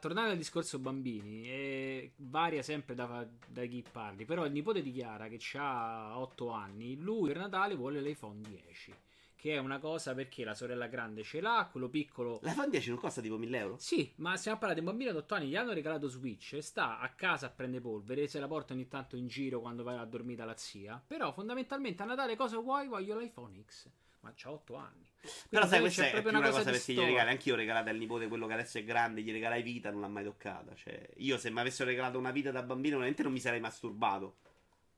Tornare 0.00 0.30
al 0.30 0.36
discorso 0.36 0.78
bambini, 0.78 1.48
eh, 1.48 2.12
varia 2.16 2.62
sempre 2.62 2.94
da, 2.94 3.26
da, 3.46 3.64
chi 3.66 3.84
parli. 3.90 4.24
Però 4.24 4.44
il 4.46 4.52
nipote 4.52 4.82
di 4.82 4.92
Chiara, 4.92 5.28
che 5.28 5.38
ha 5.58 6.18
8 6.18 6.50
anni, 6.50 6.96
lui 6.96 7.28
per 7.28 7.38
Natale 7.38 7.74
vuole 7.74 8.00
l'iPhone 8.00 8.40
10 8.40 8.94
che 9.42 9.54
è 9.54 9.58
una 9.58 9.80
cosa 9.80 10.14
perché 10.14 10.44
la 10.44 10.54
sorella 10.54 10.86
grande 10.86 11.24
ce 11.24 11.40
l'ha, 11.40 11.68
quello 11.68 11.88
piccolo... 11.88 12.38
L'iPhone 12.44 12.70
10 12.70 12.90
non 12.90 12.98
costa 12.98 13.20
tipo 13.20 13.36
1000 13.36 13.58
euro? 13.58 13.76
Sì, 13.76 14.12
ma 14.18 14.36
stiamo 14.36 14.56
parlando 14.56 14.80
di 14.80 14.86
un 14.86 14.92
bambino 14.94 15.10
di 15.10 15.24
8 15.24 15.34
anni, 15.34 15.48
gli 15.48 15.56
hanno 15.56 15.72
regalato 15.72 16.06
Switch, 16.06 16.58
sta 16.60 17.00
a 17.00 17.08
casa 17.08 17.46
a 17.46 17.50
prendere 17.50 17.82
polvere, 17.82 18.28
se 18.28 18.38
la 18.38 18.46
porta 18.46 18.72
ogni 18.72 18.86
tanto 18.86 19.16
in 19.16 19.26
giro 19.26 19.60
quando 19.60 19.82
va 19.82 19.98
a 19.98 20.04
dormire 20.04 20.36
dalla 20.36 20.56
zia, 20.56 21.02
però 21.04 21.32
fondamentalmente 21.32 22.04
a 22.04 22.06
Natale 22.06 22.36
cosa 22.36 22.56
vuoi? 22.58 22.86
Voglio 22.86 23.18
l'iPhone 23.18 23.60
X. 23.66 23.90
Ma 24.20 24.32
c'ha 24.32 24.52
8 24.52 24.76
anni. 24.76 25.10
Quindi 25.20 25.48
però 25.48 25.66
sai, 25.66 25.80
questa 25.80 26.06
è 26.06 26.20
più 26.20 26.30
una 26.30 26.38
cosa, 26.38 26.58
cosa 26.58 26.70
perché 26.70 26.92
gli 26.92 27.00
regali. 27.00 27.30
Anch'io 27.30 27.54
ho 27.54 27.56
regalato 27.56 27.88
al 27.88 27.96
nipote 27.96 28.28
quello 28.28 28.46
che 28.46 28.52
adesso 28.52 28.78
è 28.78 28.84
grande, 28.84 29.22
gli 29.22 29.32
regalai 29.32 29.62
vita, 29.62 29.90
non 29.90 30.02
l'ha 30.02 30.06
mai 30.06 30.22
toccata. 30.22 30.72
Cioè, 30.76 31.14
io 31.16 31.36
se 31.36 31.50
mi 31.50 31.58
avessero 31.58 31.90
regalato 31.90 32.16
una 32.16 32.30
vita 32.30 32.52
da 32.52 32.62
bambino, 32.62 32.94
veramente 32.94 33.24
non 33.24 33.32
mi 33.32 33.40
sarei 33.40 33.58
masturbato. 33.58 34.36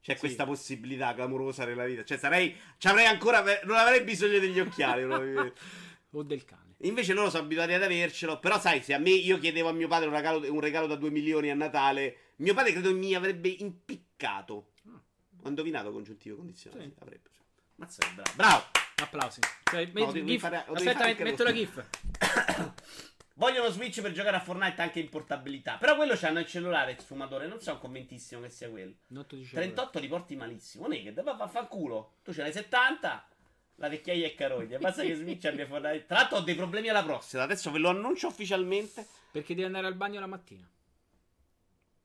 C'è 0.05 0.13
sì. 0.13 0.19
questa 0.19 0.45
possibilità 0.45 1.15
clamorosa 1.15 1.65
nella 1.65 1.87
vita. 1.87 2.05
Cioè, 2.05 2.19
sarei. 2.19 2.55
Ci 2.77 2.89
avrei 2.89 3.07
ancora. 3.07 3.43
Non 3.65 3.77
avrei 3.77 4.03
bisogno 4.03 4.39
degli 4.39 4.61
occhiali, 4.61 5.03
o 6.11 6.23
del 6.23 6.45
cane. 6.45 6.75
Invece 6.81 7.15
loro 7.15 7.31
sono 7.31 7.45
abituati 7.45 7.73
ad 7.73 7.83
avercelo. 7.83 8.39
Però, 8.39 8.61
sai, 8.61 8.83
se 8.83 8.93
a 8.93 8.99
me 8.99 9.09
io 9.09 9.39
chiedevo 9.39 9.71
a 9.71 9.73
mio 9.73 9.89
padre 9.89 10.09
un 10.09 10.15
regalo, 10.15 10.53
un 10.53 10.61
regalo 10.61 10.87
da 10.87 10.97
2 10.97 11.11
milioni 11.11 11.51
a 11.51 11.55
Natale, 11.55 12.17
mio 12.37 12.53
padre 12.53 12.73
credo 12.73 12.95
mi 12.95 13.15
avrebbe 13.15 13.49
impiccato. 13.49 14.73
Ah. 14.89 15.01
Ho 15.45 15.49
indovinato 15.49 15.91
congiuntivo 15.91 16.37
condizionato. 16.37 16.83
Sì. 16.83 16.91
Sì, 16.91 16.95
avrebbe. 17.01 17.31
Mazza, 17.77 18.07
bravo. 18.15 18.33
Bravo. 18.35 18.65
Applausi. 18.97 19.41
Cioè, 19.65 19.91
No, 19.95 20.13
devi 20.13 20.35
Aspetta, 20.35 21.25
metto 21.25 21.45
la 21.45 21.53
GIF. 21.53 21.83
Vogliono 23.37 23.69
Switch 23.71 24.01
per 24.01 24.13
giocare 24.13 24.37
a 24.37 24.41
Fortnite 24.41 24.81
anche 24.81 25.01
in 25.01 25.09
portabilità. 25.09 25.77
Però 25.77 25.97
quello 25.97 26.15
c'hanno 26.17 26.39
il 26.39 26.47
cellulare 26.47 26.93
il 26.93 27.01
sfumatore. 27.01 27.49
Non 27.49 27.61
sono 27.61 27.79
convintissimo 27.79 28.41
che 28.43 28.49
sia 28.51 28.71
quello. 28.71 28.95
Non 29.09 29.27
ti 29.27 29.37
dicevo. 29.37 29.61
38 29.61 29.99
li 29.99 30.07
porti 30.09 30.37
malissimo. 30.37 30.87
Naked, 30.87 31.21
va 31.23 31.33
vaffanculo. 31.33 32.19
Tu 32.23 32.33
ce 32.33 32.43
l'hai 32.43 32.53
70. 32.53 33.29
La 33.77 33.89
vecchiaia 33.89 34.27
è 34.27 34.35
carogna. 34.37 34.79
Basta 34.79 35.03
che 35.03 35.17
Switch 35.17 35.45
abbia 35.47 35.67
Fortnite. 35.67 36.07
Tra 36.07 36.19
l'altro 36.19 36.37
ho 36.39 36.41
dei 36.43 36.55
problemi 36.55 36.89
alla 36.89 37.03
prossima. 37.03 37.43
Adesso 37.43 37.73
ve 37.73 37.79
lo 37.79 37.89
annuncio 37.89 38.29
ufficialmente. 38.29 39.05
Perché 39.33 39.55
devi 39.55 39.67
andare 39.67 39.89
al 39.89 39.95
bagno 39.97 40.21
la 40.21 40.27
mattina. 40.27 40.69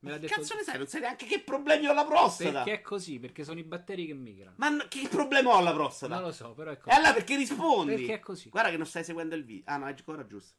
Me 0.02 0.10
l'ha 0.10 0.18
detto. 0.18 0.34
cazzo 0.34 0.54
ne 0.56 0.62
sai? 0.62 0.78
Non 0.78 0.86
sai 0.88 1.00
neanche 1.02 1.26
che 1.26 1.40
problemi 1.40 1.86
ho 1.86 1.90
alla 1.92 2.06
prostata. 2.06 2.62
Perché 2.64 2.72
è 2.72 2.80
così, 2.80 3.20
perché 3.20 3.44
sono 3.44 3.60
i 3.60 3.64
batteri 3.64 4.06
che 4.06 4.14
migrano. 4.14 4.54
Ma 4.56 4.68
n- 4.70 4.86
che 4.88 5.06
problema 5.08 5.50
ho 5.50 5.58
alla 5.58 5.74
prostata? 5.74 6.14
Non 6.14 6.24
lo 6.24 6.32
so, 6.32 6.54
però 6.54 6.70
è 6.70 6.74
E 6.74 6.78
così. 6.78 6.96
allora 6.96 7.12
perché 7.12 7.36
rispondi? 7.36 7.94
Perché 7.94 8.14
è 8.14 8.18
così. 8.20 8.48
Guarda 8.48 8.70
che 8.70 8.78
non 8.78 8.86
stai 8.86 9.04
seguendo 9.04 9.34
il 9.36 9.44
video. 9.44 9.70
Ah, 9.72 9.76
no, 9.76 9.86
è 9.86 9.90
ancora 9.90 10.26
giusto. 10.26 10.54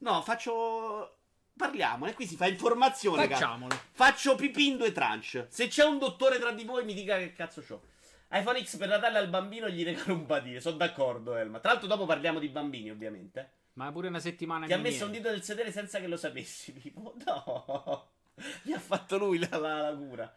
No, 0.00 0.20
faccio. 0.22 1.16
Parliamo. 1.56 2.06
E 2.06 2.14
qui 2.14 2.26
si 2.26 2.36
fa 2.36 2.46
informazione. 2.46 3.26
cazzo. 3.28 3.40
Facciamolo. 3.40 3.80
Faccio 3.92 4.34
pipì 4.34 4.68
in 4.68 4.76
due 4.78 4.92
tranche. 4.92 5.46
Se 5.50 5.68
c'è 5.68 5.84
un 5.84 5.98
dottore 5.98 6.38
tra 6.38 6.52
di 6.52 6.64
voi, 6.64 6.84
mi 6.84 6.94
dica 6.94 7.16
che 7.18 7.32
cazzo 7.32 7.60
c'ho. 7.60 7.82
iPhone 8.30 8.62
X 8.64 8.76
per 8.76 8.88
Natale 8.88 9.18
al 9.18 9.28
bambino 9.28 9.68
gli 9.68 9.84
regalo 9.84 10.14
un 10.14 10.26
badile. 10.26 10.60
Sono 10.60 10.76
d'accordo, 10.76 11.34
Elma. 11.36 11.58
Tra 11.60 11.72
l'altro, 11.72 11.88
dopo 11.88 12.06
parliamo 12.06 12.38
di 12.38 12.48
bambini, 12.48 12.90
ovviamente. 12.90 13.50
Ma 13.74 13.92
pure 13.92 14.08
una 14.08 14.18
settimana 14.20 14.66
Ti 14.66 14.72
ha 14.72 14.78
messo 14.78 15.04
un 15.04 15.12
dito 15.12 15.30
nel 15.30 15.42
sedere 15.42 15.70
senza 15.70 16.00
che 16.00 16.06
lo 16.06 16.16
sapessi, 16.16 16.72
Pipo. 16.72 17.14
No. 17.24 18.08
Gli 18.62 18.72
ha 18.72 18.78
fatto 18.78 19.18
lui 19.18 19.38
la, 19.38 19.58
la- 19.58 19.90
la 19.90 19.94
cura. 19.96 20.32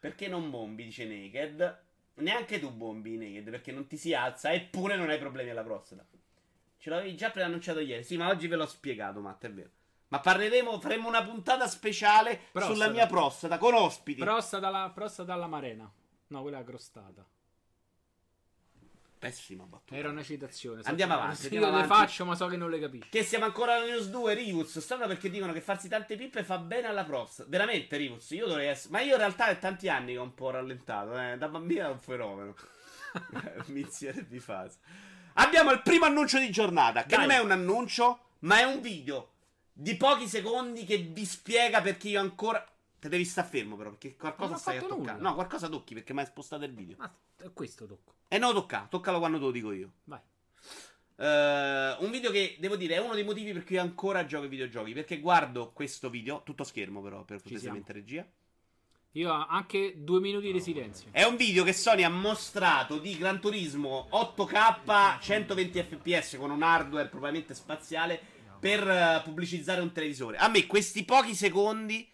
Perché 0.00 0.26
non 0.28 0.50
bombi, 0.50 0.84
dice 0.84 1.04
Naked. 1.04 1.78
Neanche 2.14 2.58
tu 2.58 2.70
bombi, 2.70 3.16
Naked, 3.16 3.50
perché 3.50 3.70
non 3.72 3.86
ti 3.86 3.96
si 3.96 4.14
alza, 4.14 4.52
eppure 4.52 4.96
non 4.96 5.10
hai 5.10 5.18
problemi 5.18 5.50
alla 5.50 5.62
prostata. 5.62 6.04
Ce 6.86 6.90
l'avevi 6.90 7.16
già 7.16 7.30
preannunciato 7.30 7.80
ieri. 7.80 8.04
Sì, 8.04 8.16
ma 8.16 8.28
oggi 8.28 8.46
ve 8.46 8.54
l'ho 8.54 8.64
spiegato, 8.64 9.18
Matt, 9.18 9.44
è 9.44 9.50
vero. 9.50 9.70
Ma 10.06 10.20
parleremo, 10.20 10.78
faremo 10.78 11.08
una 11.08 11.24
puntata 11.24 11.66
speciale 11.66 12.40
Prostata. 12.52 12.72
sulla 12.78 12.88
mia 12.90 13.08
prostata, 13.08 13.58
con 13.58 13.74
ospiti. 13.74 14.20
Prostata 14.20 14.68
alla, 14.68 14.92
prostata 14.94 15.32
alla 15.32 15.48
marena. 15.48 15.92
No, 16.28 16.42
quella 16.42 16.62
crostata. 16.62 17.26
Pessima 19.18 19.64
battuta. 19.64 19.96
Era 19.96 20.10
una 20.10 20.22
citazione. 20.22 20.84
so 20.84 20.88
Andiamo 20.88 21.14
avanti, 21.14 21.46
Io 21.46 21.54
andiamo 21.54 21.76
le 21.76 21.82
avanti. 21.82 22.04
faccio, 22.04 22.24
ma 22.24 22.36
so 22.36 22.46
che 22.46 22.56
non 22.56 22.70
le 22.70 22.78
capisci. 22.78 23.08
Che 23.10 23.24
siamo 23.24 23.46
ancora 23.46 23.74
alla 23.74 23.86
news 23.86 24.08
2, 24.08 24.34
Rivuz. 24.34 24.78
Strano 24.78 25.08
perché 25.08 25.28
dicono 25.28 25.52
che 25.52 25.60
farsi 25.60 25.88
tante 25.88 26.14
pippe 26.14 26.44
fa 26.44 26.58
bene 26.58 26.86
alla 26.86 27.02
prostata. 27.02 27.48
Veramente, 27.48 27.96
Rivuz, 27.96 28.30
io 28.30 28.46
dovrei 28.46 28.68
essere. 28.68 28.92
Ma 28.92 29.00
io 29.00 29.14
in 29.14 29.18
realtà 29.18 29.48
è 29.48 29.58
tanti 29.58 29.88
anni 29.88 30.12
che 30.12 30.18
ho 30.18 30.22
un 30.22 30.34
po' 30.34 30.50
rallentato. 30.50 31.18
Eh. 31.18 31.36
Da 31.36 31.48
bambina 31.48 31.86
è 31.88 31.90
un 31.90 31.98
fenomeno. 31.98 32.54
Miziere 33.66 34.24
di 34.28 34.38
fase. 34.38 34.78
Abbiamo 35.38 35.70
il 35.72 35.82
primo 35.82 36.04
annuncio 36.04 36.38
di 36.38 36.50
giornata. 36.50 37.02
Che 37.04 37.16
Dai. 37.16 37.26
non 37.26 37.30
è 37.30 37.38
un 37.40 37.50
annuncio, 37.50 38.20
ma 38.40 38.58
è 38.58 38.64
un 38.64 38.80
video 38.80 39.32
di 39.72 39.96
pochi 39.96 40.26
secondi 40.28 40.84
che 40.84 40.96
vi 40.98 41.24
spiega 41.24 41.80
perché 41.80 42.08
io 42.08 42.20
ancora. 42.20 42.64
Te 42.98 43.08
devi 43.08 43.24
stare 43.24 43.46
fermo, 43.46 43.76
però, 43.76 43.90
perché 43.90 44.16
qualcosa 44.16 44.56
stai 44.56 44.78
a 44.78 44.80
toccare. 44.80 45.18
nulla. 45.18 45.28
No, 45.28 45.34
qualcosa 45.34 45.68
tocchi 45.68 45.94
perché 45.94 46.14
mi 46.14 46.20
hai 46.20 46.26
spostato 46.26 46.64
il 46.64 46.72
video. 46.72 46.96
Ma 46.98 47.14
questo 47.52 47.86
tocco. 47.86 48.14
E 48.28 48.38
no, 48.38 48.52
tocca. 48.52 48.86
Toccalo 48.88 49.18
quando 49.18 49.38
te 49.38 49.44
lo 49.44 49.50
dico 49.50 49.72
io. 49.72 49.92
Vai. 50.04 50.20
Eh, 51.18 51.96
un 51.98 52.10
video 52.10 52.30
che 52.30 52.56
devo 52.58 52.76
dire 52.76 52.94
è 52.94 52.98
uno 52.98 53.14
dei 53.14 53.24
motivi 53.24 53.52
per 53.52 53.64
cui 53.64 53.76
ancora 53.76 54.24
gioco 54.24 54.44
ai 54.44 54.48
videogiochi. 54.48 54.92
Perché 54.94 55.20
guardo 55.20 55.72
questo 55.72 56.08
video, 56.08 56.42
tutto 56.42 56.64
schermo, 56.64 57.02
però, 57.02 57.22
per 57.24 57.42
cortesemente 57.42 57.92
regia. 57.92 58.26
Io 59.16 59.32
ho 59.32 59.46
anche 59.48 59.94
due 59.96 60.20
minuti 60.20 60.52
di 60.52 60.60
silenzio. 60.60 61.08
È 61.10 61.22
un 61.22 61.36
video 61.36 61.64
che 61.64 61.72
Sony 61.72 62.02
ha 62.02 62.10
mostrato 62.10 62.98
di 62.98 63.16
Gran 63.16 63.40
Turismo 63.40 64.08
8K 64.12 65.20
120 65.20 65.82
fps 65.82 66.36
con 66.38 66.50
un 66.50 66.62
hardware 66.62 67.08
probabilmente 67.08 67.54
spaziale 67.54 68.20
per 68.60 68.86
eh, 68.86 69.22
pubblicizzare 69.24 69.80
un 69.80 69.90
televisore. 69.90 70.36
A 70.36 70.48
me 70.48 70.66
questi 70.66 71.02
pochi 71.06 71.34
secondi 71.34 72.06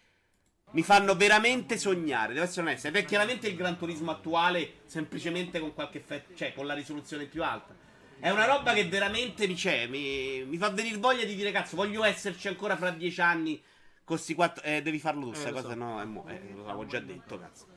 mi 0.71 0.81
fanno 0.81 1.13
veramente 1.15 1.77
sognare. 1.77 2.31
Devo 2.31 2.45
essere 2.45 2.67
onesto. 2.67 2.87
Ed 2.87 2.95
è 2.95 3.03
chiaramente 3.03 3.49
il 3.49 3.57
Gran 3.57 3.77
Turismo 3.77 4.11
attuale, 4.11 4.75
semplicemente 4.85 5.59
con 5.59 5.73
qualche 5.73 5.97
effetto, 5.97 6.33
cioè 6.35 6.53
con 6.53 6.65
la 6.65 6.73
risoluzione 6.73 7.25
più 7.25 7.43
alta. 7.43 7.75
È 8.17 8.29
una 8.29 8.45
roba 8.45 8.71
che 8.71 8.87
veramente 8.87 9.45
mi, 9.45 9.55
c'è, 9.55 9.87
mi, 9.87 10.45
mi 10.45 10.55
fa 10.55 10.69
venire 10.69 10.95
voglia 10.95 11.25
di 11.25 11.35
dire 11.35 11.51
cazzo, 11.51 11.75
voglio 11.75 12.05
esserci 12.05 12.47
ancora 12.47 12.77
fra 12.77 12.91
dieci 12.91 13.19
anni 13.19 13.61
con 14.03 14.17
sti 14.17 14.33
quattro... 14.35 14.63
Eh, 14.63 14.81
devi 14.81 14.99
farlo 14.99 15.25
tu, 15.27 15.31
Eh, 15.31 15.35
sta 15.35 15.49
lo 15.49 15.55
cosa 15.55 15.69
so. 15.69 15.75
no, 15.75 16.01
è 16.01 16.05
mo- 16.05 16.25
eh, 16.27 16.51
lo 16.55 16.65
avevo 16.65 16.85
già 16.85 16.99
detto, 16.99 17.39
cazzo. 17.39 17.67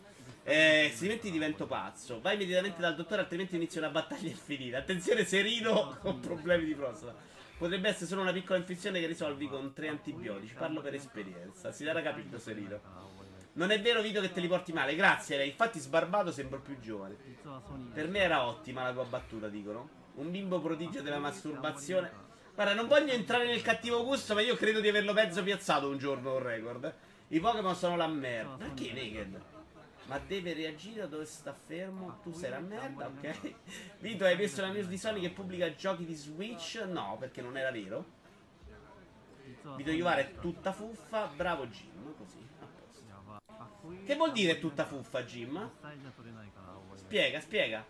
Eh, 0.42 0.88
altrimenti 0.90 1.30
divento 1.30 1.66
pazzo. 1.66 2.20
Vai 2.20 2.34
immediatamente 2.34 2.80
dal 2.80 2.94
dottore, 2.94 3.22
altrimenti 3.22 3.56
inizia 3.56 3.80
una 3.80 3.90
battaglia 3.90 4.28
infinita. 4.28 4.78
Attenzione, 4.78 5.24
Serino 5.24 5.96
con 6.00 6.20
problemi 6.20 6.64
di 6.64 6.74
prostata. 6.74 7.14
Potrebbe 7.58 7.88
essere 7.88 8.06
solo 8.06 8.20
una 8.20 8.32
piccola 8.32 8.58
infezione 8.58 9.00
che 9.00 9.06
risolvi 9.06 9.48
con 9.48 9.72
tre 9.72 9.88
antibiotici. 9.88 10.54
Parlo 10.54 10.80
per 10.82 10.94
esperienza. 10.94 11.72
Si 11.72 11.84
darà 11.84 12.02
capito, 12.02 12.38
Serino. 12.38 12.78
Non 13.54 13.70
è 13.70 13.80
vero, 13.80 14.02
video 14.02 14.20
che 14.20 14.30
te 14.30 14.40
li 14.40 14.46
porti 14.48 14.72
male. 14.74 14.94
Grazie, 14.94 15.38
lei. 15.38 15.48
Infatti, 15.48 15.78
sbarbato 15.78 16.30
sembro 16.30 16.60
più 16.60 16.78
giovane. 16.78 17.16
Per 17.94 18.08
me 18.08 18.18
era 18.18 18.46
ottima 18.46 18.82
la 18.82 18.92
tua 18.92 19.04
battuta, 19.04 19.48
dicono. 19.48 19.88
Un 20.16 20.30
bimbo 20.30 20.60
prodigio 20.60 21.00
della 21.00 21.18
masturbazione. 21.18 22.12
Guarda, 22.56 22.72
non 22.72 22.88
voglio 22.88 23.12
entrare 23.12 23.44
nel 23.44 23.60
cattivo 23.60 24.02
gusto, 24.02 24.32
ma 24.32 24.40
io 24.40 24.56
credo 24.56 24.80
di 24.80 24.88
averlo 24.88 25.12
mezzo 25.12 25.42
piazzato 25.42 25.90
un 25.90 25.98
giorno 25.98 26.36
un 26.36 26.42
record. 26.42 26.94
I 27.28 27.38
Pokémon 27.38 27.76
sono 27.76 27.96
la 27.96 28.06
merda. 28.06 28.56
Perché 28.56 28.94
Naked? 28.94 29.42
Ma 30.06 30.18
deve 30.18 30.54
reagire 30.54 31.06
dove 31.06 31.26
sta 31.26 31.52
fermo? 31.52 32.18
Tu 32.22 32.32
sei 32.32 32.48
la 32.48 32.60
merda, 32.60 33.08
ok? 33.08 33.52
Vito, 34.00 34.24
hai 34.24 34.36
visto 34.36 34.62
la 34.62 34.68
news 34.68 34.86
di 34.86 34.96
Sony 34.96 35.20
che 35.20 35.28
pubblica 35.28 35.74
giochi 35.74 36.06
di 36.06 36.14
Switch? 36.14 36.82
No, 36.88 37.18
perché 37.20 37.42
non 37.42 37.58
era 37.58 37.70
vero. 37.70 38.06
Vito 39.76 39.90
Iuvara 39.90 40.22
è 40.22 40.32
tutta 40.40 40.72
fuffa, 40.72 41.26
bravo 41.26 41.66
Jim, 41.66 42.14
così, 42.16 42.38
a. 42.60 43.68
Che 44.02 44.16
vuol 44.16 44.32
dire 44.32 44.58
tutta 44.58 44.86
fuffa, 44.86 45.22
Jim? 45.24 45.72
Spiega, 46.94 47.38
spiega. 47.38 47.86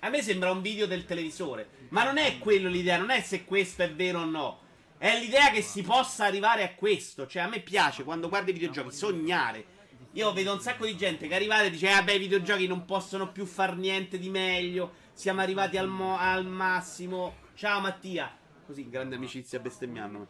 A 0.00 0.08
me 0.10 0.22
sembra 0.22 0.50
un 0.50 0.62
video 0.62 0.86
del 0.86 1.04
televisore. 1.04 1.86
Ma 1.90 2.04
non 2.04 2.18
è 2.18 2.38
quello 2.38 2.68
l'idea, 2.68 2.98
non 2.98 3.10
è 3.10 3.20
se 3.20 3.44
questo 3.44 3.82
è 3.82 3.92
vero 3.92 4.20
o 4.20 4.24
no. 4.24 4.60
È 4.98 5.18
l'idea 5.18 5.50
che 5.50 5.62
si 5.62 5.82
possa 5.82 6.24
arrivare 6.24 6.62
a 6.64 6.74
questo. 6.74 7.26
Cioè, 7.26 7.42
a 7.42 7.48
me 7.48 7.60
piace 7.60 8.04
quando 8.04 8.28
guardo 8.28 8.50
i 8.50 8.52
videogiochi 8.52 8.92
sognare. 8.92 9.76
Io 10.12 10.32
vedo 10.32 10.52
un 10.52 10.60
sacco 10.60 10.86
di 10.86 10.96
gente 10.96 11.28
che 11.28 11.34
arriva 11.34 11.62
e 11.62 11.70
dice: 11.70 11.90
Ah, 11.90 12.02
beh, 12.02 12.14
i 12.14 12.18
videogiochi 12.18 12.66
non 12.66 12.84
possono 12.84 13.30
più 13.30 13.44
far 13.44 13.76
niente 13.76 14.18
di 14.18 14.28
meglio. 14.28 14.92
Siamo 15.12 15.40
arrivati 15.40 15.76
al, 15.76 15.88
mo- 15.88 16.18
al 16.18 16.46
massimo. 16.46 17.36
Ciao 17.54 17.80
Mattia. 17.80 18.36
Così, 18.66 18.88
grande 18.88 19.16
amicizia, 19.16 19.58
bestemmiando. 19.58 20.26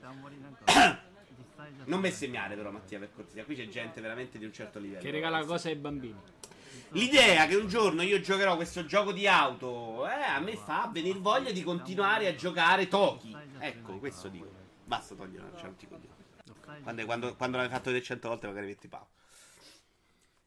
Non 1.84 2.00
bestemmiare, 2.00 2.54
però, 2.54 2.70
Mattia, 2.70 2.98
per 2.98 3.12
cortesia. 3.12 3.44
Qui 3.44 3.56
c'è 3.56 3.66
gente 3.68 4.00
veramente 4.00 4.38
di 4.38 4.44
un 4.44 4.52
certo 4.52 4.78
livello. 4.78 5.02
Che 5.02 5.10
regala 5.10 5.44
cose 5.44 5.70
ai 5.70 5.74
bambini. 5.74 6.18
L'idea 6.90 7.46
che 7.46 7.54
un 7.54 7.68
giorno 7.68 8.02
io 8.02 8.20
giocherò 8.20 8.56
questo 8.56 8.84
gioco 8.86 9.12
di 9.12 9.26
auto, 9.26 10.06
eh, 10.06 10.12
a 10.12 10.40
me 10.40 10.56
fa 10.56 10.88
venire 10.92 11.18
voglia 11.18 11.50
di 11.50 11.62
continuare 11.62 12.26
a 12.26 12.34
giocare 12.34 12.88
Toki. 12.88 13.36
Ecco, 13.58 13.98
questo 13.98 14.28
dico. 14.28 14.50
Basta 14.84 15.14
togliere, 15.14 15.50
c'è 15.56 15.66
un 15.66 15.76
tipo 15.76 15.96
di. 15.96 16.08
Quando, 16.82 17.04
quando, 17.04 17.36
quando 17.36 17.56
l'hai 17.58 17.68
fatto 17.68 17.84
vedere 17.84 18.04
100 18.04 18.28
volte, 18.28 18.46
magari 18.46 18.66
metti 18.66 18.88
pau. 18.88 19.06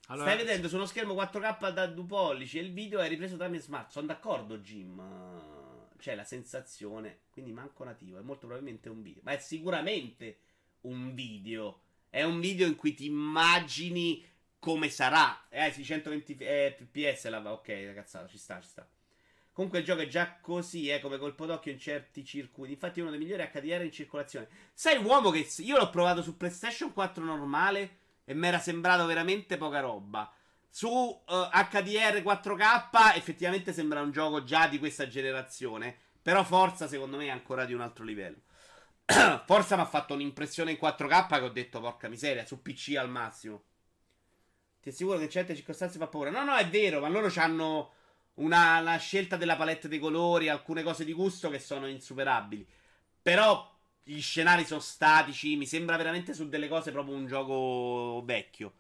Allora, 0.08 0.32
Stai 0.32 0.44
vedendo 0.44 0.68
su 0.68 0.76
uno 0.76 0.86
schermo 0.86 1.14
4K 1.14 1.72
da 1.72 1.86
2 1.88 2.06
pollici 2.06 2.58
e 2.58 2.62
il 2.62 2.74
video 2.74 3.00
è 3.00 3.08
ripreso 3.08 3.38
tramite 3.38 3.64
smart. 3.64 3.92
Sono 3.92 4.08
d'accordo, 4.08 4.58
Jim. 4.58 5.02
C'è 5.98 6.16
la 6.16 6.24
sensazione, 6.24 7.20
quindi 7.30 7.52
manco 7.52 7.84
nativo. 7.84 8.18
È 8.18 8.22
molto 8.22 8.48
probabilmente 8.48 8.90
un 8.90 9.02
video, 9.02 9.22
ma 9.24 9.32
è 9.32 9.38
sicuramente 9.38 10.40
un 10.82 11.14
video. 11.14 11.82
È 12.10 12.24
un 12.24 12.40
video 12.40 12.68
in 12.68 12.76
cui 12.76 12.94
ti 12.94 13.06
immagini 13.06 14.26
come 14.62 14.90
sarà. 14.90 15.48
Eh, 15.50 15.72
sì, 15.72 15.84
120 15.84 16.38
eh, 16.38 16.78
fps. 16.78 17.28
La... 17.30 17.52
Ok, 17.52 17.94
cazzata, 17.96 18.28
ci 18.28 18.38
sta, 18.38 18.62
ci 18.62 18.70
sta. 18.70 18.88
Comunque 19.52 19.80
il 19.80 19.86
gioco 19.86 20.02
è 20.02 20.08
già 20.08 20.38
così, 20.40 20.90
eh, 20.90 21.02
come 21.02 21.18
colpo 21.18 21.48
d'occhio 21.48 21.72
in 21.72 21.80
certi 21.80 22.24
circuiti. 22.24 22.74
Infatti 22.74 23.00
è 23.00 23.02
uno 23.02 23.12
dei 23.12 23.20
migliori 23.20 23.50
HDR 23.52 23.84
in 23.84 23.92
circolazione. 23.92 24.48
Sai, 24.72 25.04
uomo 25.04 25.32
che 25.32 25.48
io 25.58 25.78
l'ho 25.78 25.90
provato 25.90 26.22
su 26.22 26.38
PlayStation 26.38 26.94
4 26.94 27.24
normale 27.24 27.98
e 28.24 28.36
mi 28.36 28.48
era 28.48 28.60
sembrato 28.60 29.06
veramente 29.08 29.58
poca 29.58 29.80
roba. 29.80 30.32
Su 30.70 31.22
eh, 31.28 31.50
HDR 31.52 32.22
4K 32.22 33.16
effettivamente 33.16 33.74
sembra 33.74 34.02
un 34.02 34.12
gioco 34.12 34.44
già 34.44 34.68
di 34.68 34.78
questa 34.78 35.08
generazione. 35.08 35.98
Però 36.22 36.44
Forza 36.44 36.88
secondo 36.88 37.18
me 37.18 37.26
è 37.26 37.30
ancora 37.30 37.66
di 37.66 37.74
un 37.74 37.82
altro 37.82 38.06
livello. 38.06 38.42
Forza 39.46 39.76
mi 39.76 39.82
ha 39.82 39.86
fatto 39.86 40.14
un'impressione 40.14 40.72
in 40.72 40.78
4K 40.80 41.28
che 41.28 41.40
ho 41.40 41.50
detto 41.50 41.80
porca 41.80 42.08
miseria, 42.08 42.46
su 42.46 42.62
PC 42.62 42.96
al 42.96 43.10
massimo. 43.10 43.64
Ti 44.82 44.90
assicuro 44.90 45.18
che 45.18 45.26
in 45.26 45.30
certe 45.30 45.56
circostanze 45.56 45.98
fa 45.98 46.08
paura. 46.08 46.32
No, 46.32 46.44
no, 46.44 46.56
è 46.56 46.68
vero, 46.68 47.00
ma 47.00 47.08
loro 47.08 47.32
hanno 47.36 47.94
una, 48.36 48.80
una 48.80 48.98
scelta 48.98 49.38
della 49.38 49.56
palette 49.56 49.88
dei 49.88 50.00
colori, 50.00 50.50
alcune 50.50 50.84
cose 50.84 51.06
di 51.06 51.14
gusto 51.14 51.50
che 51.50 51.60
sono 51.60 51.88
insuperabili. 51.88 52.68
Però 53.22 53.70
gli 54.04 54.20
scenari 54.22 54.66
sono 54.66 54.80
statici, 54.80 55.56
mi 55.56 55.68
sembra 55.68 55.98
veramente 55.98 56.34
su 56.34 56.50
delle 56.50 56.68
cose 56.68 56.92
proprio 56.92 57.16
un 57.16 57.28
gioco 57.28 58.24
vecchio. 58.26 58.74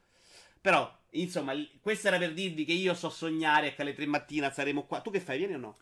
Però, 0.59 0.91
insomma, 1.11 1.53
questo 1.79 2.07
era 2.07 2.17
per 2.17 2.33
dirvi 2.33 2.65
che 2.65 2.73
io 2.73 2.93
so 2.95 3.09
sognare 3.09 3.67
e 3.67 3.75
che 3.75 3.81
alle 3.83 3.93
3 3.93 4.05
mattina 4.07 4.51
saremo 4.51 4.85
qua. 4.85 5.01
Tu 5.01 5.11
che 5.11 5.19
fai, 5.19 5.37
vieni 5.37 5.53
o 5.53 5.57
no? 5.57 5.77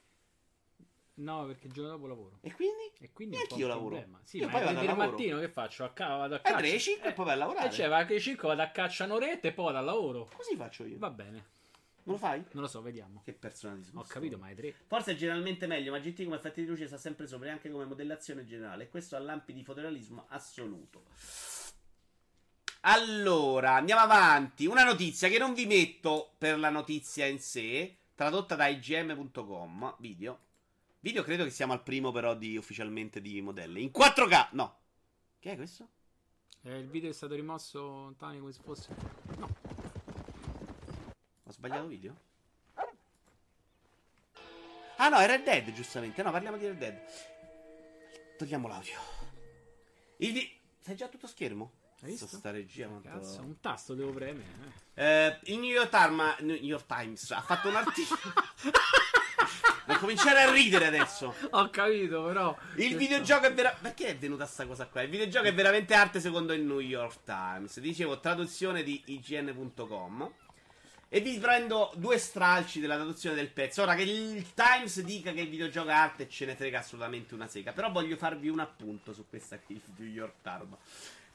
No, 1.20 1.45
perché 1.45 1.67
il 1.67 1.74
giorno 1.74 1.91
dopo 1.91 2.07
lavoro. 2.07 2.38
E 2.41 2.51
quindi? 2.53 2.91
E 2.99 3.11
quindi 3.11 3.36
e 3.36 3.39
anch'io 3.39 3.67
lavoro. 3.67 4.03
Sì, 4.24 4.38
io 4.38 4.45
ma 4.45 4.51
poi 4.51 4.63
vado 4.63 4.80
al 4.80 4.86
lavoro. 4.86 5.09
mattino 5.11 5.39
che 5.39 5.49
faccio? 5.49 5.84
A 5.84 5.91
ca- 5.91 6.15
vado 6.15 6.36
a 6.36 6.41
Alle 6.43 6.55
caccia. 6.55 6.57
3, 6.70 6.80
5 6.80 7.07
Eh, 7.07 7.11
e 7.11 7.13
poi 7.13 7.26
vai 7.26 7.34
a 7.34 7.38
lavorare. 7.38 7.67
E 7.67 7.72
cioè, 7.72 7.88
va 7.89 8.05
che 8.05 8.20
5 8.20 8.47
vado 8.47 8.61
a 8.61 8.67
caccia 8.70 9.03
un'oretta 9.03 9.47
e 9.47 9.51
poi 9.51 9.65
vado 9.65 9.78
al 9.80 9.86
lavoro. 9.86 10.30
Così 10.34 10.55
faccio 10.55 10.86
io. 10.86 10.97
Va 10.97 11.09
bene. 11.09 11.57
Non 12.03 12.15
lo 12.15 12.17
fai? 12.17 12.43
Non 12.51 12.63
lo 12.63 12.67
so, 12.70 12.82
vediamo. 12.82 13.22
Che 13.24 13.34
persona 13.34 13.76
di 13.76 13.86
Ho 13.93 14.03
capito, 14.03 14.38
ma 14.38 14.49
è 14.49 14.55
3. 14.55 14.74
Forse 14.88 15.11
è 15.11 15.15
generalmente 15.15 15.67
meglio, 15.67 15.91
ma 15.91 15.99
GT 15.99 16.24
come 16.24 16.38
effetti 16.38 16.61
di 16.61 16.67
luce 16.67 16.88
sta 16.88 16.97
sempre 16.97 17.28
sopra, 17.28 17.47
e 17.47 17.51
anche 17.51 17.70
come 17.70 17.84
modellazione 17.86 18.45
generale. 18.45 18.86
E 18.86 18.89
questo 18.89 19.15
ha 19.15 19.20
lampi 19.20 19.51
di 19.53 19.63
fotorealismo 19.63 20.26
assoluto. 20.30 21.03
Allora, 22.82 23.74
andiamo 23.74 24.01
avanti. 24.01 24.65
Una 24.65 24.86
notizia 24.86 25.28
che 25.28 25.38
non 25.38 25.53
vi 25.53 25.65
metto 25.65 26.32
per 26.38 26.57
la 26.57 26.70
notizia 26.70 27.26
in 27.26 27.39
sé, 27.39 27.97
tradotta 28.15 28.55
da 28.55 28.67
igm.com, 28.67 29.95
video. 29.99 30.39
Video 31.02 31.24
credo 31.24 31.43
che 31.45 31.50
siamo 31.50 31.72
al 31.74 31.82
primo 31.82 32.12
però 32.12 32.36
di 32.36 32.58
ufficialmente 32.58 33.22
di 33.22 33.41
modelle. 33.41 33.80
In 33.80 33.89
4K, 33.95 34.50
no. 34.52 34.78
Che 35.39 35.52
è 35.52 35.56
questo? 35.56 35.88
Eh, 36.64 36.78
il 36.78 36.89
video 36.89 37.10
è 37.10 37.14
stato 37.14 37.36
rimosso, 37.36 38.14
Tani, 38.18 38.39
come 38.39 38.52
se 38.52 38.62
fosse. 38.62 38.93
No. 39.38 39.56
Ho 41.45 41.52
sbagliato 41.52 41.88
video? 41.88 42.28
Ah 44.97 45.08
no, 45.08 45.18
è 45.20 45.26
Red 45.28 45.43
Dead, 45.43 45.72
giustamente. 45.72 46.22
No, 46.22 46.32
parliamo 46.32 46.58
di 46.58 46.66
Red 46.68 46.78
Dead. 46.78 47.02
Togliamo 48.38 48.68
l'audio. 48.68 49.00
Il 50.18 50.34
vi- 50.34 50.58
Sei 50.82 50.95
già 50.97 51.08
tutto 51.08 51.28
schermo? 51.28 51.72
Hai 52.02 52.10
visto? 52.12 52.28
Sta 52.28 52.52
regia 52.52 52.88
quanto- 52.88 53.08
Cazzo, 53.08 53.39
un 53.41 53.60
tasto 53.62 53.93
devo 53.93 54.12
premere. 54.12 54.45
eh. 54.95 55.04
Eh, 55.06 55.39
il 55.54 55.60
New 55.60 55.70
York, 55.72 55.89
Times, 55.89 56.39
New 56.39 56.56
York 56.56 56.86
Times 56.86 57.32
ha 57.32 57.41
fatto 57.41 57.70
un 57.70 57.76
articolo. 57.76 58.20
cominciare 60.00 60.41
a 60.41 60.52
ridere 60.52 60.88
adesso. 60.88 61.36
Ho 61.52 61.70
capito, 61.70 62.24
però. 62.24 62.58
Il 62.76 62.95
videogioco 62.95 63.45
è 63.45 63.54
veramente. 63.54 63.82
Perché 63.82 64.08
è 64.08 64.18
venuta 64.18 64.45
sta 64.45 64.66
cosa 64.66 64.88
qua? 64.88 65.02
Il 65.02 65.10
videogioco 65.10 65.47
è 65.47 65.54
veramente 65.54 65.93
arte 65.93 66.20
secondo 66.20 66.54
il 66.54 66.62
New 66.62 66.80
York 66.80 67.20
Times. 67.24 67.80
Dicevo, 67.80 68.20
traduzione 68.20 68.82
di 68.84 69.02
IGN.com. 69.06 70.32
E 71.12 71.22
vi 71.22 71.39
prendo 71.39 71.91
due 71.95 72.20
stralci 72.20 72.80
della 72.80 72.95
traduzione 72.95 73.36
del 73.36 73.50
pezzo. 73.50 73.82
Ora 73.82 73.95
che 73.95 74.04
il 74.04 74.54
Times 74.54 75.02
dica 75.02 75.32
che 75.32 75.41
il 75.41 75.50
videogioco 75.50 75.89
è 75.89 75.93
arte, 75.93 76.30
ce 76.30 76.45
ne 76.45 76.56
frega 76.56 76.80
assolutamente 76.80 77.34
una 77.34 77.47
sega. 77.47 77.74
Però 77.74 77.91
voglio 77.91 78.16
farvi 78.16 78.47
un 78.47 78.60
appunto 78.60 79.12
su 79.14 79.26
questa 79.28 79.60
qui, 79.60 79.76
il 79.76 79.93
New 79.97 80.08
York 80.08 80.36
Times. 80.43 80.78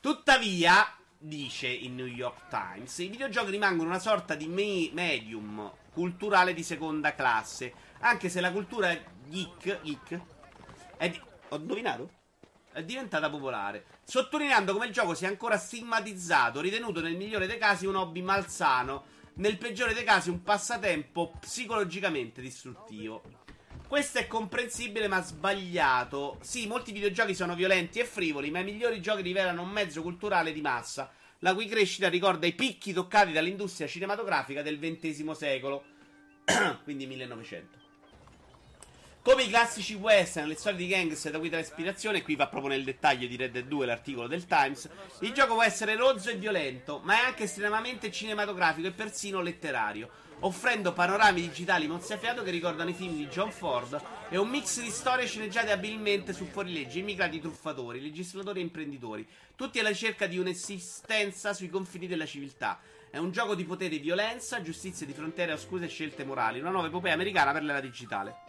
Tuttavia, 0.01 0.97
dice 1.19 1.67
il 1.67 1.91
New 1.91 2.07
York 2.07 2.49
Times, 2.49 2.99
i 2.99 3.09
videogiochi 3.09 3.51
rimangono 3.51 3.89
una 3.89 3.99
sorta 3.99 4.35
di 4.35 4.47
me- 4.47 4.91
medium 4.93 5.73
culturale 5.93 6.53
di 6.53 6.62
seconda 6.62 7.15
classe. 7.15 7.73
Anche 8.07 8.29
se 8.29 8.43
la 8.43 8.53
cultura 8.53 8.95
geek, 9.29 9.81
geek 9.81 10.21
è 10.99 11.09
di- 11.09 11.21
ho 11.49 11.57
indovinato? 11.57 12.11
È 12.71 12.83
diventata 12.83 13.31
popolare, 13.31 13.87
sottolineando 14.05 14.75
come 14.75 14.87
il 14.87 14.93
gioco 14.93 15.15
sia 15.15 15.29
ancora 15.29 15.57
stigmatizzato, 15.57 16.61
ritenuto 16.61 17.01
nel 17.01 17.17
migliore 17.17 17.47
dei 17.47 17.57
casi 17.57 17.87
un 17.87 17.95
hobby 17.95 18.21
malsano, 18.21 19.05
nel 19.37 19.57
peggiore 19.57 19.95
dei 19.95 20.05
casi 20.05 20.29
un 20.29 20.43
passatempo 20.43 21.33
psicologicamente 21.41 22.43
distruttivo. 22.43 23.23
Questo 23.89 24.19
è 24.19 24.27
comprensibile 24.27 25.09
ma 25.09 25.23
sbagliato. 25.23 26.37
Sì, 26.43 26.67
molti 26.67 26.93
videogiochi 26.93 27.35
sono 27.35 27.55
violenti 27.55 28.01
e 28.01 28.05
frivoli, 28.05 28.51
ma 28.51 28.59
i 28.59 28.65
migliori 28.65 29.01
giochi 29.01 29.23
rivelano 29.23 29.63
un 29.63 29.71
mezzo 29.71 30.03
culturale 30.03 30.53
di 30.53 30.61
massa, 30.61 31.11
la 31.39 31.55
cui 31.55 31.65
crescita 31.69 32.11
ricorda 32.11 32.47
i 32.47 32.53
picchi 32.53 32.93
toccati 32.93 33.33
dall'industria 33.33 33.87
cinematografica 33.87 34.61
del 34.61 34.79
XX 34.79 35.31
secolo, 35.31 35.85
quindi 36.85 37.07
1900. 37.07 37.84
Come 39.25 39.45
i 39.45 39.49
classici 39.49 39.95
western, 39.95 40.49
le 40.49 40.55
storie 40.55 40.77
di 40.77 40.87
gangster 40.87 41.33
da 41.33 41.39
cui 41.39 41.49
trae 41.49 41.62
ispirazione, 41.62 42.20
qui 42.20 42.37
va 42.37 42.47
proprio 42.47 42.72
nel 42.72 42.85
dettaglio 42.85 43.27
di 43.27 43.37
Red 43.37 43.53
Dead 43.53 43.66
2 43.66 43.87
l'articolo 43.87 44.27
del 44.27 44.45
Times, 44.45 44.87
il 45.20 45.33
gioco 45.33 45.55
può 45.55 45.62
essere 45.62 45.97
rozzo 45.97 46.29
e 46.29 46.37
violento, 46.37 47.01
ma 47.05 47.14
è 47.14 47.25
anche 47.25 47.45
estremamente 47.45 48.12
cinematografico 48.12 48.87
e 48.87 48.91
persino 48.91 49.41
letterario, 49.41 50.11
offrendo 50.41 50.93
panorami 50.93 51.41
digitali 51.41 51.87
mozzafiato 51.87 52.43
che 52.43 52.51
ricordano 52.51 52.91
i 52.91 52.93
film 52.93 53.16
di 53.16 53.27
John 53.29 53.51
Ford 53.51 53.99
e 54.29 54.37
un 54.37 54.51
mix 54.51 54.83
di 54.83 54.91
storie 54.91 55.27
sceneggiate 55.27 55.72
abilmente 55.72 56.35
su 56.35 56.45
fuorilegge, 56.45 56.99
immigrati 56.99 57.41
truffatori, 57.41 58.03
legislatori 58.03 58.61
e 58.61 58.64
imprenditori, 58.64 59.27
tutti 59.57 59.79
alla 59.79 59.89
ricerca 59.89 60.27
di 60.27 60.37
un'esistenza 60.37 61.55
sui 61.55 61.70
confini 61.70 62.07
della 62.07 62.27
civiltà. 62.27 62.79
È 63.09 63.16
un 63.16 63.31
gioco 63.31 63.55
di 63.55 63.64
potere 63.64 63.95
e 63.95 64.01
violenza, 64.01 64.61
giustizia 64.61 65.07
di 65.07 65.14
frontiere 65.14 65.55
oscure 65.55 65.87
e 65.87 65.89
scelte 65.89 66.25
morali, 66.25 66.61
una 66.61 66.68
nuova 66.68 66.89
epopea 66.89 67.14
americana 67.14 67.53
per 67.53 67.62
l'era 67.62 67.81
digitale. 67.81 68.43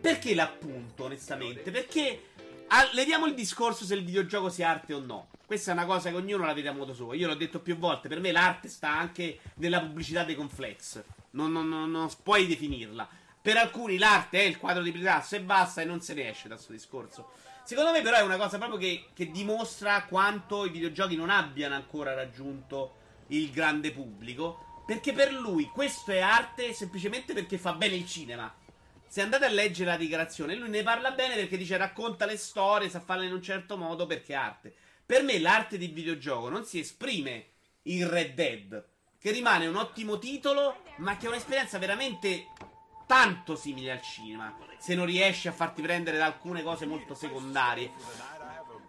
Perché 0.00 0.34
l'appunto, 0.34 1.04
onestamente? 1.04 1.70
Perché 1.70 2.30
ah, 2.68 2.88
leviamo 2.92 3.26
il 3.26 3.34
discorso 3.34 3.84
se 3.84 3.94
il 3.94 4.04
videogioco 4.04 4.48
sia 4.48 4.68
arte 4.70 4.94
o 4.94 5.00
no. 5.00 5.28
Questa 5.44 5.70
è 5.70 5.74
una 5.74 5.86
cosa 5.86 6.10
che 6.10 6.16
ognuno 6.16 6.44
la 6.44 6.52
vede 6.52 6.68
a 6.68 6.72
modo 6.72 6.94
suo. 6.94 7.14
Io 7.14 7.26
l'ho 7.26 7.34
detto 7.34 7.60
più 7.60 7.76
volte, 7.76 8.08
per 8.08 8.20
me 8.20 8.32
l'arte 8.32 8.68
sta 8.68 8.90
anche 8.90 9.40
nella 9.54 9.80
pubblicità 9.80 10.24
dei 10.24 10.34
conflex. 10.34 11.02
Non, 11.30 11.50
non- 11.52 11.68
non- 11.68 11.90
non 11.90 12.08
puoi 12.22 12.46
definirla. 12.46 13.08
Per 13.40 13.56
alcuni 13.56 13.98
l'arte 13.98 14.40
è 14.40 14.44
il 14.44 14.58
quadro 14.58 14.82
di 14.82 14.92
Picasso 14.92 15.36
e 15.36 15.40
basta 15.40 15.80
e 15.80 15.84
non 15.84 16.00
se 16.00 16.14
ne 16.14 16.28
esce 16.28 16.48
da 16.48 16.54
questo 16.54 16.72
discorso. 16.72 17.30
Secondo 17.64 17.92
me 17.92 18.02
però 18.02 18.18
è 18.18 18.22
una 18.22 18.36
cosa 18.36 18.58
proprio 18.58 18.78
che, 18.78 19.06
che 19.14 19.30
dimostra 19.30 20.04
quanto 20.04 20.64
i 20.64 20.70
videogiochi 20.70 21.16
non 21.16 21.30
abbiano 21.30 21.74
ancora 21.74 22.14
raggiunto 22.14 22.96
il 23.28 23.50
grande 23.50 23.90
pubblico. 23.92 24.82
Perché 24.86 25.12
per 25.12 25.32
lui 25.32 25.66
questo 25.66 26.12
è 26.12 26.20
arte 26.20 26.72
semplicemente 26.72 27.32
perché 27.34 27.58
fa 27.58 27.72
bene 27.72 27.94
il 27.96 28.06
cinema. 28.06 28.52
Se 29.08 29.22
andate 29.22 29.46
a 29.46 29.48
leggere 29.48 29.90
la 29.90 29.96
dichiarazione, 29.96 30.54
lui 30.54 30.68
ne 30.68 30.82
parla 30.82 31.12
bene 31.12 31.34
perché 31.34 31.56
dice 31.56 31.78
racconta 31.78 32.26
le 32.26 32.36
storie, 32.36 32.90
sa 32.90 33.00
farle 33.00 33.24
in 33.24 33.32
un 33.32 33.42
certo 33.42 33.78
modo 33.78 34.04
perché 34.06 34.34
è 34.34 34.36
arte. 34.36 34.74
Per 35.04 35.22
me 35.22 35.38
l'arte 35.38 35.78
del 35.78 35.92
videogioco 35.92 36.50
non 36.50 36.66
si 36.66 36.78
esprime 36.78 37.46
in 37.84 38.06
Red 38.06 38.34
Dead, 38.34 38.86
che 39.18 39.30
rimane 39.30 39.66
un 39.66 39.76
ottimo 39.76 40.18
titolo, 40.18 40.82
ma 40.98 41.16
che 41.16 41.24
è 41.24 41.28
un'esperienza 41.30 41.78
veramente 41.78 42.48
tanto 43.06 43.56
simile 43.56 43.92
al 43.92 44.02
cinema, 44.02 44.54
se 44.78 44.94
non 44.94 45.06
riesci 45.06 45.48
a 45.48 45.52
farti 45.52 45.80
prendere 45.80 46.18
da 46.18 46.26
alcune 46.26 46.62
cose 46.62 46.84
molto 46.84 47.14
secondarie. 47.14 47.90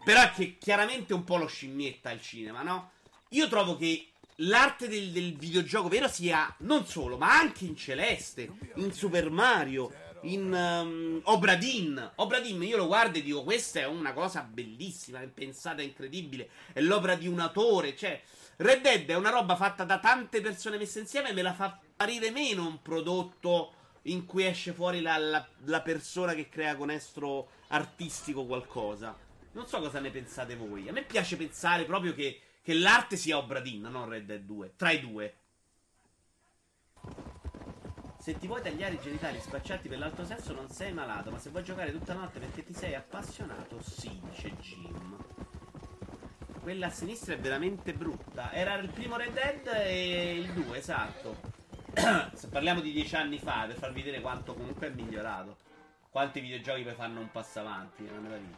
Però 0.03 0.21
è 0.21 0.31
che 0.31 0.57
chiaramente 0.57 1.13
un 1.13 1.23
po' 1.23 1.37
lo 1.37 1.47
scimmietta 1.47 2.11
il 2.11 2.21
cinema, 2.21 2.61
no? 2.61 2.91
Io 3.29 3.47
trovo 3.47 3.77
che 3.77 4.09
l'arte 4.37 4.89
del, 4.89 5.11
del 5.11 5.37
videogioco 5.37 5.87
vero 5.87 6.09
sia 6.09 6.53
non 6.59 6.85
solo, 6.85 7.17
ma 7.17 7.37
anche 7.37 7.63
in 7.63 7.77
Celeste, 7.77 8.51
in 8.75 8.91
Super 8.91 9.29
Mario, 9.29 10.07
in 10.21 10.51
um, 10.51 11.21
Obra 11.23 11.55
Dinn. 11.55 11.99
Obra 12.15 12.39
Dinn 12.39 12.61
io 12.63 12.77
lo 12.77 12.87
guardo 12.87 13.17
e 13.17 13.21
dico 13.21 13.43
questa 13.43 13.79
è 13.79 13.85
una 13.85 14.13
cosa 14.13 14.41
bellissima, 14.41 15.19
pensata 15.33 15.81
incredibile, 15.81 16.49
è 16.73 16.81
l'opera 16.81 17.15
di 17.15 17.27
un 17.27 17.39
autore, 17.39 17.95
cioè 17.95 18.21
Red 18.57 18.81
Dead 18.81 19.07
è 19.07 19.15
una 19.15 19.29
roba 19.29 19.55
fatta 19.55 19.83
da 19.85 19.99
tante 19.99 20.41
persone 20.41 20.77
messe 20.77 20.99
insieme 20.99 21.31
me 21.31 21.41
la 21.41 21.53
fa 21.53 21.65
apparire 21.65 22.31
meno 22.31 22.67
un 22.67 22.81
prodotto 22.81 23.73
in 24.03 24.25
cui 24.25 24.45
esce 24.45 24.73
fuori 24.73 25.01
la, 25.01 25.17
la- 25.17 25.47
la 25.65 25.81
persona 25.81 26.33
che 26.33 26.49
crea 26.49 26.75
con 26.75 26.89
estro 26.89 27.49
artistico 27.67 28.45
qualcosa. 28.45 29.15
Non 29.51 29.67
so 29.67 29.79
cosa 29.79 29.99
ne 29.99 30.09
pensate 30.09 30.55
voi. 30.55 30.87
A 30.87 30.91
me 30.91 31.03
piace 31.03 31.35
pensare 31.35 31.85
proprio 31.85 32.13
che, 32.13 32.41
che 32.61 32.73
l'arte 32.73 33.17
sia 33.17 33.37
Obra 33.37 33.59
Dinn, 33.59 33.85
non 33.85 34.07
Red 34.07 34.25
Dead 34.25 34.41
2. 34.41 34.73
Tra 34.75 34.91
i 34.91 34.99
due. 34.99 35.35
Se 38.29 38.37
ti 38.37 38.45
vuoi 38.45 38.61
tagliare 38.61 38.93
i 38.93 38.99
genitali 38.99 39.37
e 39.37 39.41
spacciarti 39.41 39.89
per 39.89 39.97
l'altro 39.97 40.23
sesso 40.23 40.53
non 40.53 40.69
sei 40.69 40.93
malato, 40.93 41.31
ma 41.31 41.39
se 41.39 41.49
vuoi 41.49 41.63
giocare 41.63 41.91
tutta 41.91 42.13
la 42.13 42.19
notte 42.19 42.37
perché 42.37 42.63
ti 42.63 42.75
sei 42.75 42.93
appassionato, 42.93 43.81
sì, 43.81 44.21
dice 44.23 44.55
Jim. 44.57 45.17
Quella 46.61 46.85
a 46.85 46.89
sinistra 46.91 47.33
è 47.33 47.39
veramente 47.39 47.91
brutta. 47.91 48.51
Era 48.51 48.75
il 48.75 48.89
primo 48.89 49.17
Red 49.17 49.33
Dead 49.33 49.67
e 49.73 50.35
il 50.41 50.53
2, 50.53 50.77
esatto. 50.77 51.37
Se 52.35 52.49
parliamo 52.49 52.81
di 52.81 52.91
dieci 52.91 53.15
anni 53.15 53.39
fa, 53.39 53.65
per 53.65 53.77
farvi 53.77 54.03
vedere 54.03 54.21
quanto 54.21 54.53
comunque 54.53 54.85
è 54.85 54.91
migliorato. 54.91 55.57
Quanti 56.11 56.39
videogiochi 56.39 56.83
poi 56.83 56.93
fanno 56.93 57.21
un 57.21 57.31
passo 57.31 57.61
avanti 57.61 58.03
nella 58.03 58.19
meraviglia. 58.19 58.57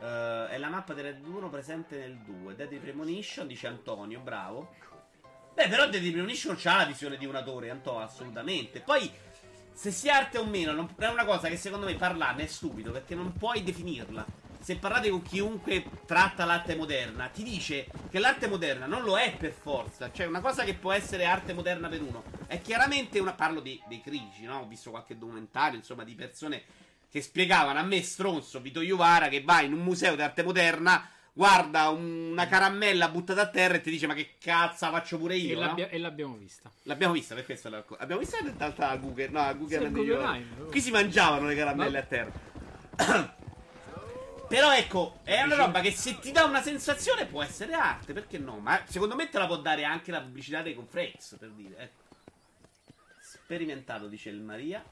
Eh, 0.00 0.48
è 0.48 0.56
la 0.56 0.70
mappa 0.70 0.94
di 0.94 1.02
Red 1.02 1.26
1 1.26 1.50
presente 1.50 1.98
nel 1.98 2.16
2. 2.16 2.54
Deadly 2.54 2.78
Premonition, 2.78 3.46
dice 3.46 3.66
Antonio, 3.66 4.20
bravo. 4.20 4.93
Beh, 5.54 5.68
però 5.68 5.88
Deadly 5.88 6.10
Premonition 6.10 6.56
c'ha 6.58 6.78
la 6.78 6.84
visione 6.84 7.16
di 7.16 7.26
un 7.26 7.36
autore, 7.36 7.70
Antonio, 7.70 8.04
assolutamente. 8.04 8.80
Poi, 8.80 9.10
se 9.72 9.90
sia 9.92 10.16
arte 10.16 10.38
o 10.38 10.44
meno, 10.44 10.72
non- 10.72 10.92
è 10.98 11.06
una 11.06 11.24
cosa 11.24 11.48
che 11.48 11.56
secondo 11.56 11.86
me 11.86 11.94
parlarne 11.94 12.44
è 12.44 12.46
stupido, 12.46 12.90
perché 12.90 13.14
non 13.14 13.32
puoi 13.32 13.62
definirla. 13.62 14.42
se 14.64 14.76
parlate 14.76 15.10
con 15.10 15.20
chiunque 15.20 15.84
tratta 16.06 16.46
l'arte 16.46 16.74
moderna, 16.74 17.28
ti 17.28 17.42
dice 17.42 17.86
che 18.08 18.18
l'arte 18.18 18.46
moderna 18.48 18.86
non 18.86 19.02
lo 19.02 19.18
è 19.18 19.36
per 19.36 19.52
forza. 19.52 20.10
Cioè, 20.10 20.24
una 20.24 20.40
cosa 20.40 20.64
che 20.64 20.72
può 20.72 20.90
essere 20.90 21.26
arte 21.26 21.52
moderna 21.52 21.86
per 21.88 22.00
uno 22.00 22.24
è 22.46 22.62
chiaramente 22.62 23.18
una. 23.18 23.34
Parlo 23.34 23.60
di, 23.60 23.78
dei 23.86 24.00
critici, 24.00 24.44
no? 24.44 24.60
Ho 24.60 24.66
visto 24.66 24.88
qualche 24.88 25.18
documentario, 25.18 25.76
insomma, 25.78 26.02
di 26.02 26.14
persone 26.14 26.62
che 27.10 27.20
spiegavano 27.20 27.78
a 27.78 27.82
me, 27.82 28.02
stronzo, 28.02 28.58
Vito 28.62 28.80
Iuvara, 28.80 29.28
che 29.28 29.42
va 29.42 29.60
in 29.60 29.74
un 29.74 29.80
museo 29.80 30.16
d'arte 30.16 30.42
moderna 30.42 31.10
guarda 31.36 31.88
una 31.88 32.46
caramella 32.46 33.08
buttata 33.08 33.42
a 33.42 33.48
terra 33.48 33.74
e 33.74 33.80
ti 33.80 33.90
dice 33.90 34.06
ma 34.06 34.14
che 34.14 34.36
cazzo 34.40 34.88
faccio 34.88 35.18
pure 35.18 35.36
io? 35.36 35.56
e, 35.56 35.60
l'abbia- 35.60 35.86
no? 35.86 35.90
e 35.90 35.98
l'abbiamo 35.98 36.36
vista. 36.36 36.70
L'abbiamo 36.84 37.12
vista 37.12 37.34
per 37.34 37.44
questo 37.44 37.68
l'abbiamo 37.68 38.18
vista 38.20 38.38
in 38.38 38.54
realtà 38.56 38.88
a 38.88 38.96
Google 38.96 39.28
no 39.28 39.40
a 39.40 39.52
Google, 39.52 39.90
Google 39.90 40.46
qui 40.70 40.80
si 40.80 40.92
mangiavano 40.92 41.46
le 41.46 41.56
caramelle 41.56 41.90
ma... 41.90 41.98
a 41.98 42.02
terra. 42.02 42.32
Però 44.46 44.72
ecco 44.72 45.18
è 45.24 45.42
una 45.42 45.56
roba 45.56 45.80
che 45.80 45.90
se 45.90 46.20
ti 46.20 46.30
dà 46.30 46.44
una 46.44 46.62
sensazione 46.62 47.26
può 47.26 47.42
essere 47.42 47.72
arte 47.72 48.12
perché 48.12 48.38
no? 48.38 48.58
Ma 48.58 48.80
secondo 48.86 49.16
me 49.16 49.28
te 49.28 49.38
la 49.38 49.46
può 49.46 49.56
dare 49.56 49.84
anche 49.84 50.12
la 50.12 50.20
pubblicità 50.20 50.62
dei 50.62 50.74
Confrex 50.74 51.36
per 51.36 51.50
dire 51.50 51.76
ecco. 51.76 52.02
Sperimentato 53.20 54.06
dice 54.06 54.30
il 54.30 54.40
Maria 54.40 54.84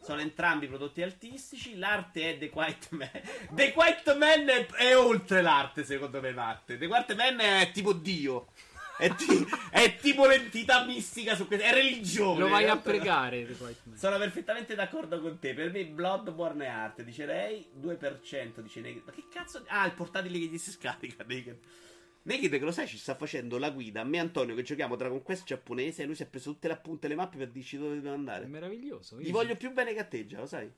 sono 0.00 0.20
entrambi 0.20 0.66
prodotti 0.66 1.02
artistici. 1.02 1.76
L'arte 1.76 2.34
è 2.34 2.38
The 2.38 2.50
Quiet 2.50 2.88
Man. 2.90 3.10
The 3.50 3.72
Quiet 3.72 4.16
Man 4.16 4.48
è, 4.48 4.66
è 4.66 4.96
oltre 4.96 5.42
l'arte, 5.42 5.84
secondo 5.84 6.20
me, 6.20 6.32
l'arte. 6.32 6.78
The 6.78 6.86
Quiet 6.86 7.14
Man 7.14 7.40
è 7.40 7.70
tipo 7.72 7.92
Dio. 7.92 8.48
È, 8.98 9.14
ti- 9.14 9.46
è, 9.70 9.96
tipo 9.96 10.26
l'entità 10.26 10.84
mistica 10.84 11.36
su 11.36 11.46
questo. 11.46 11.64
È 11.64 11.72
religione. 11.72 12.40
Lo 12.40 12.48
vai 12.48 12.68
a 12.68 12.76
pregare. 12.76 13.46
The 13.46 13.56
Quiet 13.56 13.80
Man. 13.84 13.96
Sono 13.96 14.18
perfettamente 14.18 14.74
d'accordo 14.74 15.20
con 15.20 15.38
te. 15.38 15.54
Per 15.54 15.70
me, 15.70 15.84
Bloodborne 15.86 16.64
è 16.64 16.68
arte. 16.68 17.04
Dice 17.04 17.26
lei 17.26 17.66
2%. 17.80 18.60
Dice 18.60 18.80
Naked. 18.80 19.02
Ma 19.04 19.12
che 19.12 19.24
cazzo. 19.30 19.62
Ah, 19.68 19.86
il 19.86 19.92
portatile 19.92 20.38
che 20.38 20.46
gli 20.46 20.58
si 20.58 20.70
scarica. 20.70 21.24
Naked. 21.26 21.58
Naked, 22.22 22.50
che 22.50 22.58
lo 22.58 22.72
sai, 22.72 22.86
ci 22.86 22.98
sta 22.98 23.14
facendo 23.14 23.58
la 23.58 23.70
guida. 23.70 24.02
A 24.02 24.04
me, 24.04 24.18
Antonio, 24.18 24.54
che 24.54 24.62
giochiamo 24.62 24.96
Dragon 24.96 25.22
Quest 25.22 25.44
giapponese. 25.44 26.02
E 26.02 26.06
lui 26.06 26.14
si 26.14 26.22
è 26.22 26.26
preso 26.26 26.52
tutte 26.52 26.68
le 26.68 26.74
appunte 26.74 27.06
e 27.06 27.08
le 27.08 27.14
mappe 27.14 27.38
per 27.38 27.50
dirci 27.50 27.78
dove 27.78 27.94
dobbiamo 27.94 28.16
andare. 28.16 28.44
È 28.44 28.48
meraviglioso. 28.48 29.20
Gli 29.20 29.30
voglio 29.30 29.56
più 29.56 29.72
bene 29.72 29.94
che 29.94 30.00
a 30.00 30.04
te, 30.04 30.26
già, 30.26 30.38
lo 30.40 30.46
sai? 30.46 30.70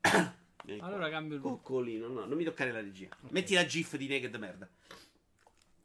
allora 0.80 1.10
cambio 1.10 1.36
il 1.36 1.42
Coccolino, 1.42 2.08
no, 2.08 2.24
non 2.24 2.36
mi 2.36 2.44
toccare 2.44 2.72
la 2.72 2.80
regia. 2.80 3.06
Okay. 3.06 3.30
Metti 3.30 3.54
la 3.54 3.66
GIF 3.66 3.96
di 3.96 4.08
Naked 4.08 4.34
merda. 4.36 4.68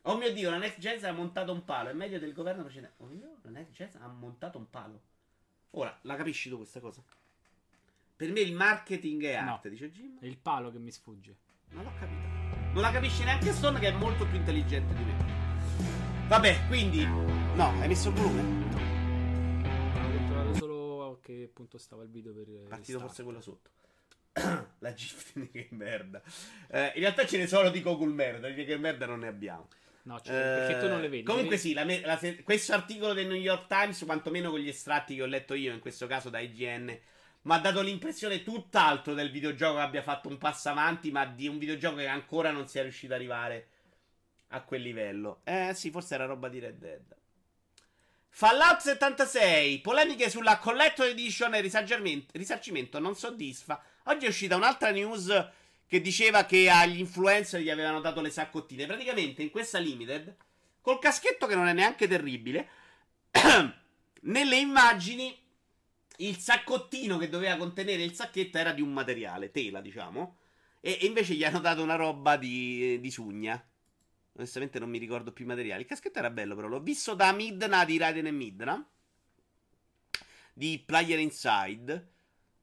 Oh 0.04 0.18
mio 0.18 0.32
dio, 0.32 0.50
la 0.50 0.58
Next 0.58 0.80
Gen 0.80 1.04
ha 1.04 1.12
montato 1.12 1.52
un 1.52 1.66
palo. 1.66 1.90
È 1.90 1.94
meglio 1.94 2.20
del 2.20 2.34
governo 2.34 2.64
precedente. 2.64 2.96
Oh 3.04 3.08
mio, 3.08 3.36
la 3.42 3.50
Next 3.50 3.74
Gen 3.74 3.90
ha 4.00 4.08
montato 4.08 4.58
un 4.58 4.70
palo. 4.70 5.02
Ora, 5.72 5.98
la 6.04 6.16
capisci 6.16 6.50
tu 6.50 6.58
questa 6.58 6.80
cosa? 6.80 7.04
Per 8.16 8.32
me 8.32 8.40
il 8.40 8.54
marketing 8.54 9.24
è 9.24 9.36
arte, 9.36 9.68
no, 9.68 9.74
dice 9.74 9.92
Jim. 9.92 10.20
È 10.20 10.26
il 10.26 10.38
palo 10.38 10.72
che 10.72 10.80
mi 10.80 10.92
sfugge. 10.92 11.36
Non 11.70 11.84
l'ho 11.84 11.94
capito. 12.00 12.29
Non 12.72 12.84
la 12.84 12.92
capisci 12.92 13.24
neanche 13.24 13.52
Stone 13.52 13.80
che 13.80 13.88
è 13.88 13.92
molto 13.92 14.28
più 14.28 14.38
intelligente 14.38 14.94
di 14.94 15.04
me. 15.04 16.28
Vabbè, 16.28 16.68
quindi... 16.68 17.04
No, 17.04 17.74
hai 17.82 17.88
messo 17.88 18.10
il 18.10 18.16
volume? 18.16 18.42
No. 18.42 18.78
Ho 19.96 20.12
controllato 20.12 20.54
solo 20.54 21.12
a 21.12 21.20
che 21.20 21.50
punto 21.52 21.80
stava 21.80 22.04
il 22.04 22.10
video 22.10 22.32
per... 22.32 22.46
Partito 22.70 23.00
forse 23.00 23.24
quello 23.24 23.42
sotto. 23.42 23.72
la 24.80 24.94
GIF 24.94 25.32
di 25.34 25.50
che 25.50 25.68
merda. 25.72 26.22
Eh, 26.70 26.92
in 26.96 27.02
realtà 27.02 27.26
ce 27.26 27.38
ne 27.38 27.48
sono 27.48 27.70
di 27.70 27.82
Google 27.82 28.14
merda, 28.14 28.50
di 28.50 28.64
che 28.64 28.78
merda 28.78 29.08
non 29.08 29.20
ne 29.20 29.28
abbiamo. 29.28 29.68
No, 30.04 30.20
cioè, 30.22 30.36
eh, 30.36 30.68
perché 30.68 30.80
tu 30.80 30.88
non 30.88 31.02
le 31.02 31.10
vedi. 31.10 31.24
Comunque 31.24 31.58
vedi? 31.58 31.70
sì, 31.70 31.74
la 31.74 31.84
me- 31.84 32.02
la 32.02 32.18
se- 32.18 32.44
questo 32.44 32.74
articolo 32.74 33.14
del 33.14 33.28
New 33.28 33.36
York 33.36 33.68
Times, 33.68 34.04
quantomeno 34.06 34.52
con 34.52 34.60
gli 34.60 34.70
estratti 34.70 35.16
che 35.16 35.24
ho 35.24 35.28
letto 35.28 35.56
io, 35.56 35.74
in 35.74 35.80
questo 35.80 36.08
caso 36.08 36.30
da 36.30 36.40
IGN, 36.40 36.98
mi 37.42 37.54
ha 37.54 37.60
dato 37.60 37.82
l'impressione 37.82 38.44
tutt'altro 38.44 39.14
del 39.14 39.32
videogioco 39.32 39.76
che 39.76 39.82
abbia 39.82 40.04
fatto 40.04 40.28
un 40.28 40.38
passo 40.38 40.70
avanti, 40.70 41.12
ma 41.12 41.26
di 41.26 41.48
un 41.48 41.58
videogioco 41.58 41.98
che 41.98 42.08
ancora 42.08 42.52
non 42.52 42.68
sia 42.68 42.82
riuscito 42.82 43.14
ad 43.14 43.20
arrivare 43.20 43.68
a 44.50 44.62
quel 44.62 44.82
livello. 44.82 45.42
Eh 45.44 45.74
sì, 45.74 45.92
forse 45.92 46.16
era 46.16 46.26
roba 46.26 46.50
di 46.50 46.60
Red 46.60 46.78
Dead. 46.78 47.18
Fallout 48.32 48.80
76, 48.80 49.80
polemiche 49.80 50.30
sulla 50.30 50.60
Collector 50.60 51.08
Edition 51.08 51.56
e 51.56 51.62
risarcimento 51.62 53.00
non 53.00 53.16
soddisfa. 53.16 53.82
Oggi 54.04 54.26
è 54.26 54.30
uscita 54.30 54.56
un'altra 54.56 54.92
news 54.92 55.50
che 55.88 56.02
diceva 56.02 56.46
che 56.46 56.70
agli 56.70 57.00
influencer 57.00 57.60
gli 57.60 57.70
avevano 57.70 58.00
dato 58.00 58.22
le 58.22 58.30
saccottine. 58.30 58.86
Praticamente 58.86 59.42
in 59.42 59.50
questa 59.50 59.80
limited, 59.80 60.36
col 60.82 61.00
caschetto 61.00 61.48
che 61.48 61.56
non 61.56 61.68
è 61.68 61.74
neanche 61.74 62.08
terribile, 62.08 62.70
nelle 64.22 64.56
immagini 64.58 65.38
il 66.20 66.38
saccottino 66.38 67.18
che 67.18 67.30
doveva 67.30 67.56
contenere 67.58 68.04
il 68.04 68.14
sacchetto 68.14 68.58
era 68.58 68.74
di 68.74 68.82
un 68.82 68.92
materiale, 68.92 69.52
tela, 69.52 69.82
diciamo. 69.82 70.38
E, 70.82 70.98
e 71.02 71.06
invece 71.06 71.34
gli 71.34 71.44
hanno 71.44 71.60
dato 71.60 71.82
una 71.82 71.96
roba 71.96 72.38
di, 72.38 73.00
di, 73.00 73.12
sugna. 73.12 73.62
Onestamente 74.34 74.80
non 74.80 74.90
mi 74.90 74.98
ricordo 74.98 75.32
più 75.32 75.46
i 75.46 75.48
materiali. 75.48 75.82
Il 75.82 75.88
caschetto 75.88 76.20
era 76.20 76.30
bello, 76.30 76.56
però. 76.56 76.68
L'ho 76.68 76.82
visto 76.82 77.14
da 77.14 77.32
Midna 77.32 77.86
di 77.86 77.98
Raiden 77.98 78.28
e 78.28 78.32
Midna. 78.32 78.90
Di 80.54 80.82
Player 80.86 81.20
Inside. 81.20 82.08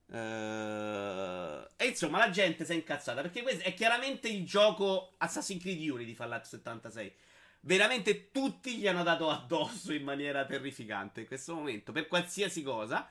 Uh, 0.06 1.66
e 1.76 1.86
insomma, 1.86 2.18
la 2.18 2.30
gente 2.30 2.64
si 2.64 2.72
è 2.72 2.74
incazzata. 2.74 3.22
Perché 3.22 3.42
questo 3.42 3.64
è 3.64 3.74
chiaramente 3.74 4.28
il 4.28 4.44
gioco 4.44 5.14
Assassin's 5.18 5.62
Creed 5.62 5.88
Unity 5.88 6.14
Fallout 6.14 6.44
76. 6.44 7.12
Veramente 7.60 8.30
tutti 8.30 8.76
gli 8.76 8.86
hanno 8.86 9.02
dato 9.02 9.28
addosso 9.28 9.92
in 9.92 10.04
maniera 10.04 10.44
terrificante 10.44 11.20
in 11.20 11.26
questo 11.26 11.54
momento. 11.54 11.92
Per 11.92 12.06
qualsiasi 12.06 12.62
cosa. 12.62 13.06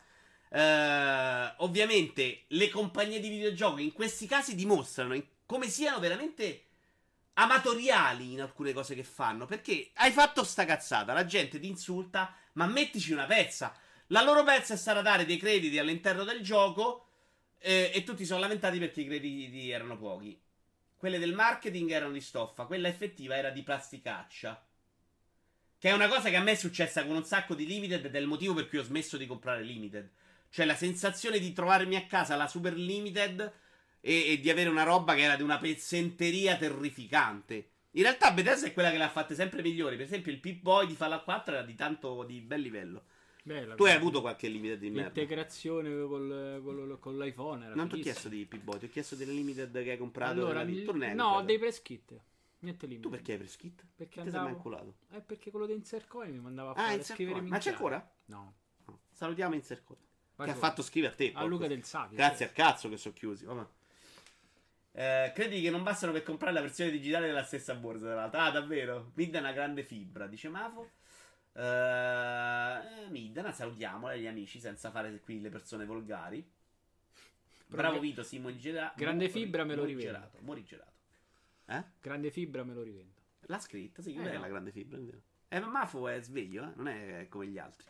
Uh, 0.55 1.51
ovviamente 1.57 2.43
le 2.47 2.69
compagnie 2.69 3.19
di 3.19 3.27
videogiochi 3.27 3.83
in 3.83 3.91
questi 3.91 4.25
casi 4.25 4.55
dimostrano 4.55 5.21
come 5.45 5.67
siano 5.67 5.99
veramente 5.99 6.63
amatoriali 7.33 8.31
in 8.31 8.39
alcune 8.39 8.71
cose 8.71 8.95
che 8.95 9.03
fanno. 9.03 9.45
Perché 9.45 9.91
hai 9.95 10.11
fatto 10.11 10.45
sta 10.45 10.63
cazzata, 10.63 11.11
la 11.11 11.25
gente 11.25 11.59
ti 11.59 11.67
insulta, 11.67 12.33
ma 12.53 12.67
mettici 12.67 13.11
una 13.11 13.25
pezza. 13.25 13.75
La 14.07 14.23
loro 14.23 14.43
pezza 14.43 14.75
è 14.75 14.77
stata 14.77 15.01
dare 15.01 15.25
dei 15.25 15.35
crediti 15.35 15.77
all'interno 15.77 16.23
del 16.23 16.41
gioco 16.41 17.07
eh, 17.59 17.91
e 17.93 18.03
tutti 18.03 18.25
sono 18.25 18.39
lamentati 18.39 18.79
perché 18.79 19.01
i 19.01 19.07
crediti 19.07 19.69
erano 19.69 19.97
pochi. 19.97 20.39
Quelle 20.95 21.19
del 21.19 21.33
marketing 21.33 21.91
erano 21.91 22.13
di 22.13 22.21
stoffa, 22.21 22.63
quella 22.63 22.87
effettiva 22.87 23.35
era 23.35 23.49
di 23.49 23.61
plasticaccia. 23.61 24.65
Che 25.77 25.89
è 25.89 25.91
una 25.91 26.07
cosa 26.07 26.29
che 26.29 26.37
a 26.37 26.41
me 26.41 26.51
è 26.51 26.55
successa 26.55 27.05
con 27.05 27.17
un 27.17 27.25
sacco 27.25 27.55
di 27.55 27.65
limited 27.65 28.05
ed 28.05 28.15
è 28.15 28.19
il 28.19 28.27
motivo 28.27 28.53
per 28.53 28.69
cui 28.69 28.77
ho 28.77 28.83
smesso 28.83 29.17
di 29.17 29.27
comprare 29.27 29.61
limited. 29.61 30.09
Cioè 30.55 30.65
la 30.65 30.75
sensazione 30.77 31.37
di 31.37 31.51
trovarmi 31.51 31.97
a 31.97 32.05
casa 32.05 32.37
la 32.37 32.47
Super 32.47 32.77
Limited 32.77 33.53
e, 33.99 34.31
e 34.31 34.39
di 34.39 34.49
avere 34.49 34.69
una 34.69 34.83
roba 34.83 35.13
che 35.13 35.23
era 35.23 35.35
di 35.35 35.43
una 35.43 35.57
pezzenteria 35.57 36.55
terrificante. 36.55 37.71
In 37.91 38.03
realtà 38.03 38.31
Bethesda 38.31 38.67
è 38.67 38.71
quella 38.71 38.89
che 38.89 38.97
le 38.97 39.03
ha 39.03 39.09
fatte 39.09 39.35
sempre 39.35 39.61
migliori. 39.61 39.97
Per 39.97 40.05
esempio 40.05 40.31
il 40.31 40.39
Pip-Boy 40.39 40.87
di 40.87 40.95
Fallout 40.95 41.25
4 41.25 41.55
era 41.55 41.63
di 41.65 41.75
tanto 41.75 42.23
di 42.23 42.39
bel 42.39 42.61
livello. 42.61 43.03
Bella, 43.43 43.75
tu 43.75 43.83
hai 43.83 43.91
avuto 43.91 44.21
qualche 44.21 44.47
limited 44.47 44.79
di 44.79 44.91
merda? 44.91 45.11
L'integrazione 45.13 45.89
col, 46.07 46.61
col, 46.63 46.99
con 47.01 47.17
l'iPhone 47.17 47.65
era 47.65 47.75
Non 47.75 47.89
ti 47.89 47.95
ho 47.95 48.01
chiesto 48.01 48.29
di 48.29 48.45
Pip-Boy, 48.45 48.79
ti 48.79 48.85
ho 48.85 48.89
chiesto 48.89 49.15
delle 49.15 49.33
limited 49.33 49.83
che 49.83 49.91
hai 49.91 49.97
comprato 49.97 50.39
allora, 50.39 50.61
il 50.61 50.85
torneo. 50.85 51.13
No, 51.15 51.43
dei 51.43 51.59
press 51.59 51.81
kit. 51.81 52.17
Niente 52.59 52.85
limite. 52.85 53.05
Tu 53.05 53.09
perché 53.09 53.33
hai 53.33 53.37
press 53.39 53.57
kit? 53.57 53.85
Perché 53.93 54.13
ti 54.13 54.19
andavo... 54.19 54.37
sei 54.37 54.45
mai 54.45 54.53
inculato? 54.53 54.95
Eh, 55.11 55.19
perché 55.19 55.51
quello 55.51 55.65
di 55.65 55.73
Insercoin 55.73 56.31
mi 56.31 56.39
mandava 56.39 56.69
a 56.69 56.81
ah, 56.81 56.87
fare 56.91 57.03
scrivere 57.03 57.41
Ma 57.41 57.57
c'è 57.57 57.71
ancora? 57.71 58.09
No. 58.27 58.53
no. 58.85 58.99
Salutiamo 59.11 59.53
Insercoin. 59.53 60.04
Vai 60.35 60.47
che 60.47 60.53
ha 60.53 60.57
fatto 60.57 60.81
scrivere 60.81 61.13
a 61.13 61.15
te. 61.15 61.31
A 61.33 61.43
Luca 61.43 61.67
del 61.67 61.83
Savio. 61.83 62.17
Grazie 62.17 62.45
al 62.45 62.51
cazzo 62.51 62.89
che 62.89 62.97
sono 62.97 63.13
chiusi. 63.13 63.45
Vabbè. 63.45 63.65
Eh, 64.97 65.31
credi 65.33 65.61
che 65.61 65.69
non 65.69 65.83
bastano 65.83 66.13
per 66.13 66.23
comprare 66.23 66.53
la 66.53 66.61
versione 66.61 66.89
digitale 66.91 67.27
della 67.27 67.43
stessa 67.43 67.73
borsa, 67.75 68.05
tra 68.05 68.15
l'altro. 68.15 68.39
Ah, 68.39 68.51
davvero? 68.51 69.11
Midna 69.15 69.39
è 69.39 69.41
una 69.41 69.51
grande 69.51 69.83
fibra, 69.83 70.27
dice 70.27 70.49
Mafo. 70.49 70.91
Uh, 71.53 73.09
Midna, 73.11 73.51
salutiamola 73.51 74.15
gli 74.15 74.27
amici 74.27 74.59
senza 74.59 74.91
fare 74.91 75.19
qui 75.19 75.39
le 75.39 75.49
persone 75.49 75.85
volgari. 75.85 76.45
Bravo 77.67 77.99
Vito, 77.99 78.23
sì, 78.23 78.39
morigerato. 78.39 78.93
Grande 78.97 79.29
fibra 79.29 79.63
me 79.63 79.75
lo 79.75 79.83
rivendo. 79.83 80.31
Morigerato. 80.39 80.91
Eh? 81.65 81.83
Grande 82.01 82.29
fibra 82.29 82.63
me 82.63 82.73
lo 82.73 82.83
rivendo. 82.83 83.13
L'ha 83.47 83.59
scritta, 83.59 84.01
sì, 84.01 84.15
eh, 84.15 84.31
è 84.31 84.33
no. 84.35 84.41
la 84.41 84.47
grande 84.47 84.71
fibra. 84.71 84.97
Eh, 85.47 85.59
ma 85.59 85.67
Mafo 85.67 86.07
è 86.07 86.21
sveglio, 86.21 86.63
eh? 86.63 86.71
non 86.75 86.87
è 86.87 87.27
come 87.29 87.47
gli 87.47 87.57
altri. 87.57 87.87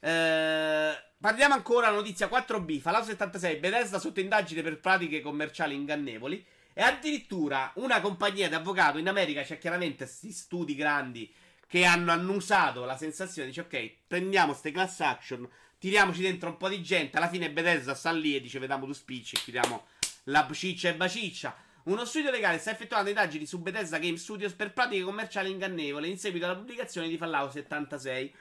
Eh, 0.00 0.92
parliamo 1.18 1.54
ancora 1.54 1.90
notizia 1.90 2.28
4B. 2.28 2.80
Fallout 2.80 3.04
76 3.04 3.56
Bethesda 3.56 3.98
sotto 3.98 4.20
indagine 4.20 4.62
per 4.62 4.80
pratiche 4.80 5.20
commerciali 5.20 5.74
ingannevoli. 5.74 6.44
E 6.72 6.82
addirittura 6.82 7.72
una 7.76 8.00
compagnia 8.00 8.48
di 8.48 8.54
avvocato 8.54 8.98
in 8.98 9.08
America 9.08 9.42
c'è 9.42 9.58
chiaramente 9.58 10.04
questi 10.04 10.32
studi 10.32 10.74
grandi 10.74 11.30
che 11.66 11.84
hanno 11.84 12.12
annusato 12.12 12.84
la 12.84 12.96
sensazione. 12.96 13.48
Dice: 13.48 13.60
Ok, 13.62 13.90
prendiamo 14.06 14.52
queste 14.52 14.70
class 14.70 15.00
action, 15.00 15.48
tiriamoci 15.78 16.22
dentro 16.22 16.48
un 16.48 16.56
po' 16.56 16.68
di 16.68 16.82
gente. 16.82 17.16
Alla 17.16 17.28
fine 17.28 17.50
Bethesda 17.50 17.94
sta 17.94 18.10
lì 18.12 18.34
e 18.34 18.40
dice: 18.40 18.58
Vediamo 18.58 18.86
tu 18.86 18.92
spicci 18.92 19.36
e 19.36 19.40
chiudiamo 19.40 19.84
la 20.24 20.48
ciccia 20.52 20.88
e 20.88 20.94
baciccia. 20.94 21.54
Uno 21.84 22.04
studio 22.04 22.30
legale 22.30 22.58
sta 22.58 22.70
effettuando 22.70 23.08
indagini 23.08 23.46
su 23.46 23.58
Bethesda 23.58 23.98
Game 23.98 24.16
Studios 24.16 24.52
per 24.52 24.72
pratiche 24.72 25.02
commerciali 25.02 25.50
ingannevoli 25.50 26.10
in 26.10 26.18
seguito 26.18 26.44
alla 26.44 26.56
pubblicazione 26.56 27.08
di 27.08 27.16
Fallout 27.16 27.52
76. 27.52 28.32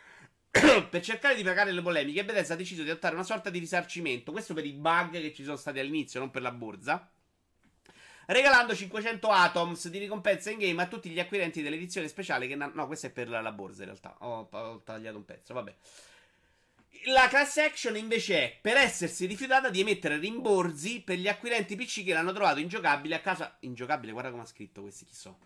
per 0.89 1.01
cercare 1.01 1.35
di 1.35 1.43
pagare 1.43 1.71
le 1.71 1.81
polemiche, 1.81 2.25
Bethesda 2.25 2.53
ha 2.55 2.57
deciso 2.57 2.83
di 2.83 2.89
adottare 2.89 3.13
una 3.13 3.23
sorta 3.23 3.49
di 3.49 3.59
risarcimento. 3.59 4.31
Questo 4.31 4.53
per 4.53 4.65
i 4.65 4.73
bug 4.73 5.11
che 5.11 5.33
ci 5.33 5.43
sono 5.43 5.57
stati 5.57 5.79
all'inizio, 5.79 6.19
non 6.19 6.31
per 6.31 6.41
la 6.41 6.51
borsa. 6.51 7.09
regalando 8.27 8.75
500 8.75 9.27
atoms 9.29 9.87
di 9.89 9.97
ricompensa 9.97 10.51
in 10.51 10.59
game 10.59 10.81
a 10.81 10.87
tutti 10.87 11.09
gli 11.09 11.19
acquirenti 11.19 11.61
dell'edizione 11.61 12.07
speciale. 12.07 12.47
Che 12.47 12.55
na- 12.55 12.71
no, 12.73 12.87
questa 12.87 13.07
è 13.07 13.11
per 13.11 13.29
la, 13.29 13.41
la 13.41 13.51
borsa 13.51 13.81
in 13.81 13.87
realtà. 13.87 14.15
Ho, 14.19 14.47
ho 14.49 14.81
tagliato 14.83 15.17
un 15.17 15.25
pezzo, 15.25 15.53
vabbè. 15.53 15.75
La 17.05 17.27
class 17.29 17.57
action 17.57 17.95
invece 17.95 18.37
è 18.37 18.57
per 18.59 18.75
essersi 18.75 19.25
rifiutata 19.25 19.69
di 19.69 19.79
emettere 19.79 20.17
rimborsi 20.17 21.01
per 21.01 21.17
gli 21.17 21.27
acquirenti 21.29 21.75
PC 21.75 22.03
che 22.03 22.13
l'hanno 22.13 22.33
trovato 22.33 22.59
ingiocabile 22.59 23.15
a 23.15 23.19
casa. 23.21 23.55
Ingiocabile, 23.61 24.11
guarda 24.11 24.31
come 24.31 24.43
ha 24.43 24.45
scritto 24.45 24.81
questi, 24.81 25.05
chi 25.05 25.13
so. 25.13 25.37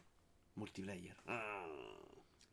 Multiplayer. 0.53 1.15
Ah. 1.25 1.63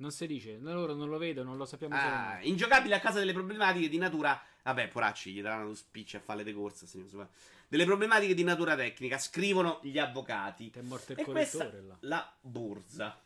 Non 0.00 0.10
si 0.12 0.26
dice, 0.26 0.56
loro 0.60 0.94
non 0.94 1.10
lo 1.10 1.18
vedono, 1.18 1.50
non 1.50 1.58
lo 1.58 1.66
sappiamo 1.66 1.94
Ah, 1.94 2.38
ingiocabile 2.42 2.94
a 2.94 3.00
causa 3.00 3.18
delle 3.18 3.34
problematiche 3.34 3.88
di 3.90 3.98
natura. 3.98 4.40
Vabbè, 4.62 4.88
poracci, 4.88 5.30
gli 5.30 5.42
daranno 5.42 5.66
lo 5.66 5.74
speech 5.74 6.14
a 6.14 6.20
fare 6.20 6.42
le 6.42 6.54
corse. 6.54 6.86
Delle 7.68 7.84
problematiche 7.84 8.32
di 8.32 8.42
natura 8.42 8.74
tecnica, 8.76 9.18
scrivono 9.18 9.78
gli 9.82 9.98
avvocati. 9.98 10.70
Ti 10.70 10.78
è 10.78 10.82
morto 10.82 11.12
il 11.12 11.22
correttore 11.22 11.82
là. 11.82 11.96
la 12.00 12.34
borsa. 12.40 13.20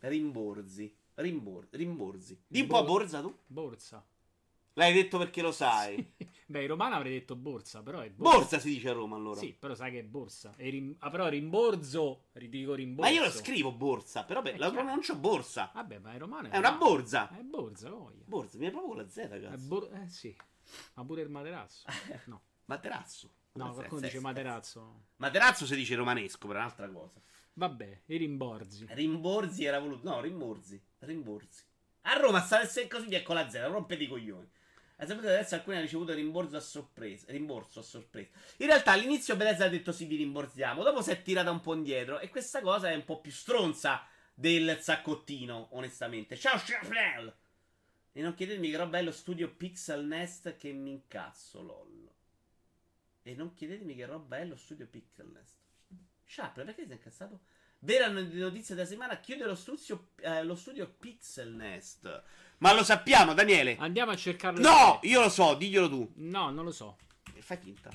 Rimborsi. 0.00 0.94
Rimbor- 1.14 1.66
rimborsi. 1.72 2.40
Di 2.46 2.60
un 2.60 2.66
po' 2.68 2.84
Bor- 2.84 3.00
borsa 3.00 3.20
tu? 3.20 3.36
Borsa. 3.46 4.02
L'hai 4.74 4.92
detto 4.92 5.18
perché 5.18 5.42
lo 5.42 5.52
sai. 5.52 6.12
Beh, 6.50 6.62
in 6.62 6.66
romano 6.66 6.96
avrei 6.96 7.12
detto 7.12 7.36
borsa, 7.36 7.80
però 7.80 8.00
è 8.00 8.10
borsa. 8.10 8.38
Borsa 8.38 8.58
si 8.58 8.70
dice 8.70 8.88
a 8.88 8.92
Roma 8.92 9.14
allora. 9.14 9.38
Sì, 9.38 9.54
però 9.56 9.72
sai 9.76 9.92
che 9.92 10.00
è 10.00 10.02
borsa. 10.02 10.52
Rim- 10.56 10.96
ah, 10.98 11.08
però 11.08 11.28
rimborso, 11.28 12.24
ri- 12.32 12.48
dico 12.48 12.70
Ma 12.70 12.76
rimborso. 12.76 13.12
io 13.12 13.22
lo 13.22 13.30
scrivo 13.30 13.70
borsa, 13.72 14.24
però 14.24 14.42
beh, 14.42 14.54
È 14.54 14.56
la 14.58 14.68
chiaro. 14.70 14.84
pronuncio 14.84 15.16
borsa. 15.16 15.70
Vabbè, 15.72 15.98
ma 16.00 16.12
in 16.12 16.18
romano 16.18 16.48
è 16.48 16.50
È 16.50 16.58
una 16.58 16.72
borsa. 16.72 17.30
È 17.30 17.40
borsa, 17.42 17.90
voglia. 17.90 18.24
Borsa, 18.26 18.58
mi 18.58 18.66
è 18.66 18.70
proprio 18.70 18.94
con 18.94 19.00
la 19.00 19.08
Z, 19.08 19.16
È 19.18 19.40
cazzo. 19.40 19.66
bor- 19.68 19.92
eh 19.94 20.08
sì. 20.08 20.36
Ma 20.94 21.04
pure 21.04 21.22
il 21.22 21.28
materasso. 21.30 21.86
No, 22.26 22.42
Materasso. 22.64 23.30
no 23.52 23.72
qualcuno 23.72 24.00
dice 24.00 24.12
cazzo. 24.14 24.26
materasso. 24.26 25.02
Materazzo 25.18 25.66
si 25.66 25.76
dice 25.76 25.94
romanesco, 25.94 26.48
per 26.48 26.56
un'altra 26.56 26.88
cosa. 26.88 27.20
Vabbè, 27.52 28.02
i 28.06 28.16
rimborsi. 28.16 28.86
Rimborsi 28.88 29.64
era 29.64 29.78
voluto. 29.78 30.08
No, 30.08 30.20
rimborsi. 30.20 30.82
Rimborsi. 30.98 31.62
A 32.02 32.14
Roma 32.18 32.40
sta 32.40 32.58
nel 32.58 32.66
secco 32.68 32.96
così 32.98 33.14
è 33.14 33.22
con 33.22 33.36
la 33.36 33.48
Z, 33.48 33.54
rompete 33.70 34.02
i 34.02 34.08
coglioni. 34.08 34.48
A 35.02 35.06
sapere 35.06 35.34
adesso 35.34 35.54
alcuni 35.54 35.76
hanno 35.76 35.84
ricevuto 35.86 36.12
rimborso 36.12 36.56
a 36.56 36.60
sorpresa. 36.60 37.24
Rimborso 37.28 37.80
a 37.80 37.82
sorpresa. 37.82 38.28
In 38.58 38.66
realtà 38.66 38.92
all'inizio 38.92 39.34
Bethesda 39.34 39.64
ha 39.64 39.68
detto 39.68 39.92
sì, 39.92 40.04
vi 40.04 40.16
rimborsiamo. 40.16 40.82
Dopo 40.82 41.00
si 41.00 41.10
è 41.10 41.22
tirata 41.22 41.50
un 41.50 41.62
po' 41.62 41.74
indietro. 41.74 42.20
E 42.20 42.28
questa 42.28 42.60
cosa 42.60 42.90
è 42.90 42.94
un 42.94 43.04
po' 43.06 43.18
più 43.20 43.30
stronza 43.30 44.06
del 44.34 44.78
zaccottino, 44.78 45.68
onestamente. 45.72 46.36
Ciao, 46.36 46.58
Shrapnel! 46.58 47.34
E 48.12 48.20
non 48.20 48.34
chiedetemi 48.34 48.70
che 48.70 48.76
roba 48.76 48.98
è 48.98 49.02
lo 49.02 49.12
studio 49.12 49.48
Pixel 49.48 50.04
Nest 50.04 50.56
che 50.56 50.70
mi 50.72 50.90
incazzo, 50.90 51.62
lol. 51.62 52.08
E 53.22 53.34
non 53.34 53.54
chiedetemi 53.54 53.94
che 53.94 54.04
roba 54.04 54.36
è 54.36 54.44
lo 54.44 54.56
studio 54.56 54.86
Pixel 54.86 55.28
Nest. 55.28 55.56
Sharp, 56.26 56.62
perché 56.62 56.84
sei 56.84 56.96
incazzato? 56.96 57.40
Vera 57.78 58.08
notizia 58.08 58.74
della 58.74 58.86
settimana, 58.86 59.18
chiude 59.20 59.46
lo 59.46 59.54
studio, 59.54 60.08
eh, 60.20 60.44
lo 60.44 60.54
studio 60.54 60.86
Pixel 60.86 61.54
Nest. 61.54 62.22
Ma 62.60 62.72
lo 62.74 62.84
sappiamo, 62.84 63.32
Daniele. 63.32 63.76
Andiamo 63.78 64.12
a 64.12 64.16
cercarlo. 64.16 64.60
No, 64.60 65.00
io 65.02 65.20
lo 65.20 65.28
so, 65.30 65.54
diglielo 65.54 65.88
tu. 65.88 66.12
No, 66.16 66.50
non 66.50 66.64
lo 66.64 66.72
so. 66.72 66.98
E 67.34 67.40
fai 67.40 67.56
finta. 67.56 67.90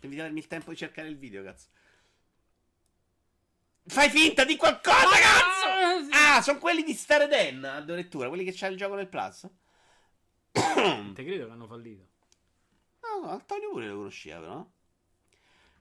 Devi 0.00 0.16
darmi 0.16 0.38
il 0.38 0.46
tempo 0.46 0.70
di 0.70 0.76
cercare 0.76 1.08
il 1.08 1.18
video, 1.18 1.42
cazzo. 1.42 1.66
Fai 3.86 4.08
finta 4.08 4.44
di 4.44 4.56
qualcosa, 4.56 5.10
cazzo! 5.10 6.08
Ah, 6.12 6.40
sono 6.40 6.58
quelli 6.58 6.82
di 6.82 6.94
Star 6.94 7.28
Den, 7.28 7.62
addirittura, 7.64 8.28
quelli 8.28 8.44
che 8.44 8.54
c'ha 8.54 8.68
il 8.68 8.78
gioco 8.78 8.94
nel 8.94 9.08
Plus. 9.08 9.46
Te 10.52 11.24
credo 11.24 11.46
che 11.46 11.52
hanno 11.52 11.66
fallito. 11.66 12.06
No, 13.02 13.26
no, 13.26 13.30
Antonio 13.32 13.68
pure 13.70 13.88
lo 13.88 13.96
conosceva, 13.96 14.40
però. 14.40 14.66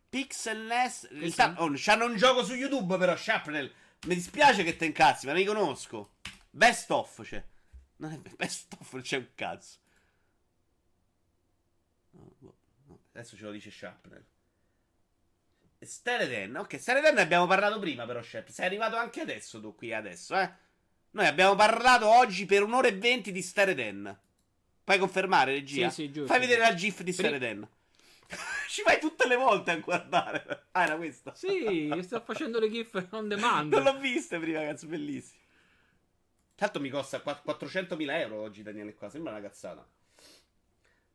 Pixel 0.10 0.60
Nest. 0.66 1.08
In 1.12 1.20
Questo- 1.20 1.42
realtà, 1.42 1.64
oh, 1.64 1.72
c'hanno 1.76 2.06
un 2.06 2.18
gioco 2.18 2.44
su 2.44 2.54
YouTube, 2.54 2.98
però, 2.98 3.16
Sharpnel. 3.16 3.74
Mi 4.08 4.16
dispiace 4.16 4.64
che 4.64 4.76
te 4.76 4.84
incazzi, 4.86 5.26
ma 5.26 5.32
ne 5.32 5.46
conosco. 5.46 6.16
Best 6.50 6.92
of 6.92 7.22
c'è. 7.24 7.42
Non 8.04 8.12
è 8.12 8.36
best 8.36 8.76
of, 8.78 8.92
non 8.92 9.02
c'è 9.02 9.16
un 9.16 9.28
cazzo. 9.34 9.78
No, 12.10 12.34
boh, 12.38 12.56
no, 12.88 13.00
Adesso 13.14 13.38
ce 13.38 13.44
lo 13.46 13.52
dice 13.52 13.72
Sharpnel. 13.72 14.26
Stereden, 15.80 16.58
ok, 16.58 16.82
Stereden 16.82 17.16
ne 17.16 17.22
abbiamo 17.22 17.48
parlato 17.48 17.80
prima, 17.80 18.06
però, 18.06 18.22
Sharp. 18.22 18.50
Sei 18.50 18.66
arrivato 18.66 18.98
anche 18.98 19.22
adesso 19.22 19.62
tu 19.62 19.74
qui, 19.74 19.94
adesso, 19.94 20.38
eh. 20.38 20.52
Noi 21.12 21.28
abbiamo 21.28 21.56
parlato 21.56 22.10
oggi 22.10 22.46
per 22.46 22.64
un'ora 22.64 22.90
e 22.90 22.98
venti 22.98 23.32
di 23.32 23.42
Stereden. 23.42 24.20
Puoi 24.84 24.98
confermare, 24.98 25.54
regia? 25.54 25.90
Sì, 25.90 26.04
sì, 26.04 26.12
giusto. 26.12 26.28
Fai 26.28 26.42
vedere 26.42 26.60
la 26.60 26.74
GIF 26.74 27.04
di 27.04 27.14
Stereden. 27.14 27.66
Ci 28.68 28.82
vai 28.82 29.00
tutte 29.00 29.28
le 29.28 29.38
volte 29.38 29.72
a 29.72 29.78
guardare. 29.78 30.66
Ah, 30.72 30.84
era 30.84 30.98
questa? 30.98 31.34
Sì, 31.36 31.90
sto 32.02 32.20
facendo 32.20 32.60
le 32.60 32.70
gif 32.70 33.08
on 33.12 33.30
demand. 33.30 33.72
Non 33.72 33.84
l'ho 33.84 33.98
vista 33.98 34.38
prima, 34.40 34.60
cazzo, 34.60 34.88
bellissimo. 34.88 35.43
Tanto 36.56 36.80
mi 36.80 36.90
costa 36.90 37.20
qua- 37.22 37.42
400.000 37.44 38.20
euro 38.20 38.42
oggi, 38.42 38.62
Daniele, 38.64 38.94
qua. 38.94 39.10
Sembra 39.10 39.32
una 39.32 39.42
cazzata. 39.42 39.86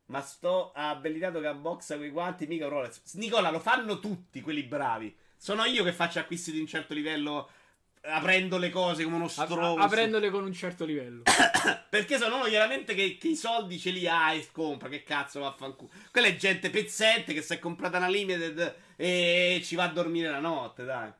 Ma 0.05 0.21
sto 0.21 0.71
abilitato 0.73 1.39
che 1.39 1.47
unboxa 1.47 1.97
quei 1.97 2.09
guanti, 2.09 2.47
mica 2.47 2.65
un 2.65 2.71
Rolex. 2.71 3.01
Nicola, 3.13 3.51
lo 3.51 3.59
fanno 3.59 3.99
tutti 3.99 4.41
quelli 4.41 4.63
bravi. 4.63 5.15
Sono 5.37 5.63
io 5.65 5.83
che 5.83 5.93
faccio 5.93 6.19
acquisti 6.19 6.51
di 6.51 6.59
un 6.59 6.65
certo 6.67 6.93
livello 6.93 7.49
aprendo 8.01 8.57
le 8.57 8.69
cose 8.69 9.03
come 9.03 9.17
uno 9.17 9.25
A- 9.25 9.29
stronzo. 9.29 9.79
a- 9.79 9.83
aprendole 9.83 10.29
con 10.31 10.43
un 10.43 10.53
certo 10.53 10.83
livello. 10.83 11.23
Perché 11.89 12.17
sono 12.17 12.37
uno 12.37 12.45
chiaramente 12.45 12.95
che, 12.95 13.17
che 13.17 13.27
i 13.29 13.35
soldi 13.35 13.77
ce 13.77 13.91
li 13.91 14.07
ha 14.07 14.33
e 14.33 14.47
compra. 14.51 14.89
Che 14.89 15.03
cazzo 15.03 15.41
vaffanculo. 15.41 15.91
Quella 16.11 16.27
è 16.27 16.35
gente 16.35 16.69
pezzente 16.71 17.33
che 17.33 17.41
si 17.43 17.53
è 17.53 17.59
comprata 17.59 17.97
una 17.97 18.07
limited 18.09 18.75
e 18.95 19.61
ci 19.63 19.75
va 19.75 19.83
a 19.83 19.89
dormire 19.89 20.29
la 20.31 20.39
notte, 20.39 20.85
dai. 20.85 21.11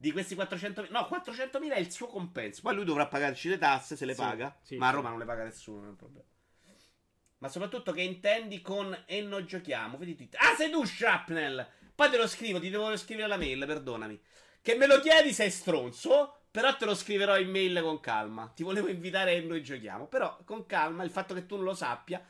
Di 0.00 0.12
questi 0.12 0.36
400.000, 0.36 0.90
no, 0.90 1.08
400.000 1.10 1.72
è 1.72 1.78
il 1.78 1.90
suo 1.90 2.06
compenso. 2.06 2.60
Poi 2.62 2.74
lui 2.74 2.84
dovrà 2.84 3.08
pagarci 3.08 3.48
le 3.48 3.58
tasse 3.58 3.96
se 3.96 4.04
le 4.04 4.14
Sì, 4.14 4.20
paga. 4.20 4.56
sì, 4.62 4.76
ma 4.76 4.86
a 4.86 4.90
sì. 4.90 4.94
Roma 4.94 5.08
non 5.08 5.18
le 5.18 5.24
paga 5.24 5.42
nessuno, 5.42 5.78
non 5.78 5.86
è 5.86 5.90
un 5.90 5.96
problema. 5.96 6.24
Ma 7.38 7.48
soprattutto 7.48 7.92
che 7.92 8.02
intendi 8.02 8.60
con 8.60 8.96
e 9.06 9.22
non 9.22 9.44
giochiamo. 9.44 9.98
Vedi 9.98 10.14
tweet. 10.14 10.36
Ah, 10.38 10.54
sei 10.56 10.70
tu, 10.70 10.84
Shrapnel! 10.84 11.68
Poi 11.94 12.10
te 12.10 12.16
lo 12.16 12.28
scrivo, 12.28 12.60
ti 12.60 12.70
devo 12.70 12.96
scrivere 12.96 13.26
la 13.26 13.36
mail, 13.36 13.64
perdonami. 13.66 14.20
Che 14.62 14.74
me 14.76 14.86
lo 14.86 15.00
chiedi 15.00 15.32
sei 15.32 15.50
stronzo, 15.50 16.42
però 16.50 16.76
te 16.76 16.84
lo 16.84 16.94
scriverò 16.94 17.36
in 17.38 17.50
mail 17.50 17.80
con 17.82 17.98
calma. 17.98 18.52
Ti 18.54 18.62
volevo 18.62 18.88
invitare 18.88 19.34
e 19.34 19.40
noi 19.40 19.62
giochiamo, 19.62 20.06
però 20.06 20.38
con 20.44 20.64
calma, 20.66 21.02
il 21.02 21.10
fatto 21.10 21.34
che 21.34 21.44
tu 21.46 21.56
non 21.56 21.64
lo 21.64 21.74
sappia... 21.74 22.24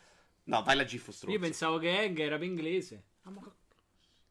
No, 0.45 0.63
fai 0.63 0.77
la 0.77 0.85
gif 0.87 1.11
stronzo. 1.11 1.31
Io 1.37 1.39
pensavo 1.39 1.77
che 1.77 2.01
Egg 2.01 2.19
era 2.19 2.39
per 2.39 2.47
inglese. 2.47 3.05
Ah, 3.25 3.31
ma 3.31 3.41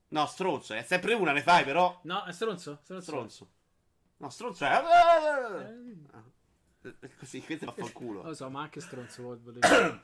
No, 0.09 0.25
stronzo, 0.25 0.73
è 0.73 0.83
sempre 0.83 1.13
una 1.13 1.33
ne 1.33 1.41
fai 1.41 1.63
però... 1.63 1.99
No, 2.03 2.23
è 2.23 2.31
stronzo? 2.31 2.79
Stronzo. 2.81 3.05
Stronzo. 3.05 3.49
No, 4.17 4.29
stronzo 4.29 4.65
è... 4.65 4.69
Eh, 4.69 5.95
Eh, 7.01 7.09
Così, 7.19 7.41
questo 7.41 7.65
va 7.65 7.73
fa 7.73 7.91
culo. 7.91 8.23
lo 8.23 8.33
so, 8.33 8.49
ma 8.49 8.61
anche 8.61 8.79
stronzo 8.79 9.21
vuol. 9.21 9.41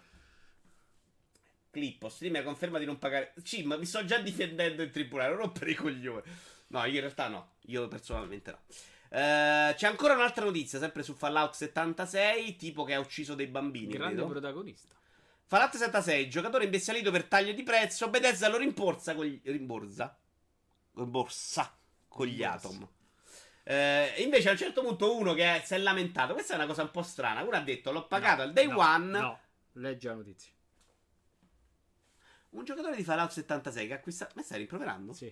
Clippo, 1.72 2.10
streamer 2.10 2.44
conferma 2.44 2.78
di 2.78 2.86
non 2.86 3.00
pagare. 3.00 3.34
Cim, 3.42 3.76
mi 3.80 3.86
sto 3.86 4.06
già 4.06 4.20
difendendo 4.20 4.84
in 4.84 4.92
tribunale, 4.92 5.30
non 5.30 5.38
rompere 5.40 5.72
i 5.72 5.76
coglioni. 5.76 6.22
No, 6.68 6.84
io 6.86 6.94
in 6.94 7.00
realtà 7.00 7.28
no. 7.30 7.54
Io 7.68 7.88
personalmente 7.88 8.52
no. 8.52 8.60
Eh, 9.10 9.74
c'è 9.76 9.88
ancora 9.88 10.14
un'altra 10.14 10.46
notizia, 10.46 10.80
sempre 10.80 11.02
su 11.04 11.14
Fallout 11.14 11.54
76, 11.54 12.56
tipo 12.58 12.84
che 12.84 12.94
ha 12.94 13.00
ucciso 13.00 13.34
dei 13.34 13.48
bambini. 13.48 13.92
Grande 13.92 14.16
credo. 14.16 14.28
protagonista. 14.28 14.96
Fallout 15.54 15.76
76, 15.76 16.30
giocatore 16.32 16.64
imbestialito 16.64 17.12
per 17.12 17.26
taglio 17.26 17.54
di 17.54 17.62
prezzo, 17.62 18.10
Bethesda 18.10 18.50
lo 18.50 18.58
rimborsa 18.58 19.14
con 19.14 19.26
gli... 19.26 19.40
rimborsa? 19.44 20.18
Rimborsa 20.96 21.78
con 22.08 22.26
gli 22.26 22.38
Rimborsa. 22.42 22.68
Atom. 22.68 22.90
Eh, 23.62 24.16
invece 24.24 24.48
a 24.50 24.54
un 24.54 24.58
certo 24.58 24.82
punto 24.82 25.16
uno 25.16 25.36
che 25.36 25.62
si 25.64 25.76
è 25.76 25.78
lamentato, 25.78 26.34
questa 26.34 26.54
è 26.54 26.56
una 26.56 26.66
cosa 26.66 26.82
un 26.82 26.90
po' 26.90 27.04
strana, 27.04 27.44
uno 27.44 27.56
ha 27.56 27.62
detto 27.62 27.92
l'ho 27.92 28.08
pagato 28.08 28.38
No, 28.38 28.48
al 28.48 28.54
day 28.54 28.68
no, 28.68 28.78
one, 28.80 29.20
No, 29.20 29.40
leggi 29.74 30.08
la 30.08 30.16
notizia. 30.16 30.52
un 32.50 32.64
giocatore 32.64 32.96
di 32.96 33.04
Fallout 33.04 33.30
76 33.30 33.86
che 33.86 33.94
ha 33.94 33.98
acquistato... 33.98 34.34
Ma 34.34 34.42
stai 34.42 34.58
rimproverando? 34.58 35.14
Sì. 35.14 35.32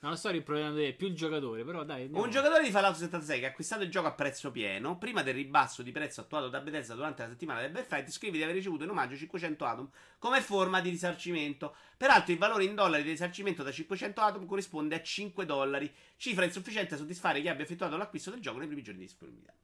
No, 0.00 0.08
non 0.08 0.18
sto 0.18 0.28
rimproverando 0.28 0.78
te, 0.78 0.92
più 0.92 1.06
il 1.08 1.14
giocatore, 1.14 1.64
però 1.64 1.82
dai. 1.82 2.02
andiamo. 2.02 2.24
Un 2.24 2.30
giocatore 2.30 2.62
di 2.62 2.70
Fallout 2.70 2.96
76 2.96 3.38
che 3.38 3.46
ha 3.46 3.48
acquistato 3.48 3.82
il 3.82 3.90
gioco 3.90 4.08
a 4.08 4.12
prezzo 4.12 4.50
pieno, 4.50 4.98
prima 4.98 5.22
del 5.22 5.34
ribasso 5.34 5.82
di 5.82 5.90
prezzo 5.90 6.20
attuato 6.20 6.48
da 6.48 6.60
Bethesda 6.60 6.94
durante 6.94 7.22
la 7.22 7.28
settimana 7.30 7.60
del 7.60 7.70
Black 7.70 7.86
Friday, 7.86 8.10
scrive 8.10 8.36
di 8.36 8.42
aver 8.42 8.54
ricevuto 8.54 8.84
in 8.84 8.90
omaggio 8.90 9.16
500 9.16 9.64
Atom 9.64 9.90
come 10.18 10.42
forma 10.42 10.80
di 10.82 10.90
risarcimento. 10.90 11.74
Peraltro 11.96 12.32
il 12.32 12.38
valore 12.38 12.64
in 12.64 12.74
dollari 12.74 13.04
di 13.04 13.10
risarcimento 13.10 13.62
da 13.62 13.72
500 13.72 14.20
Atom 14.20 14.46
corrisponde 14.46 14.96
a 14.96 15.02
5 15.02 15.46
dollari, 15.46 15.92
cifra 16.16 16.44
insufficiente 16.44 16.94
a 16.94 16.98
soddisfare 16.98 17.40
chi 17.40 17.48
abbia 17.48 17.64
effettuato 17.64 17.96
l'acquisto 17.96 18.30
del 18.30 18.40
gioco 18.40 18.58
nei 18.58 18.66
primi 18.66 18.82
giorni 18.82 19.00
di 19.00 19.06
disponibilità. 19.06 19.54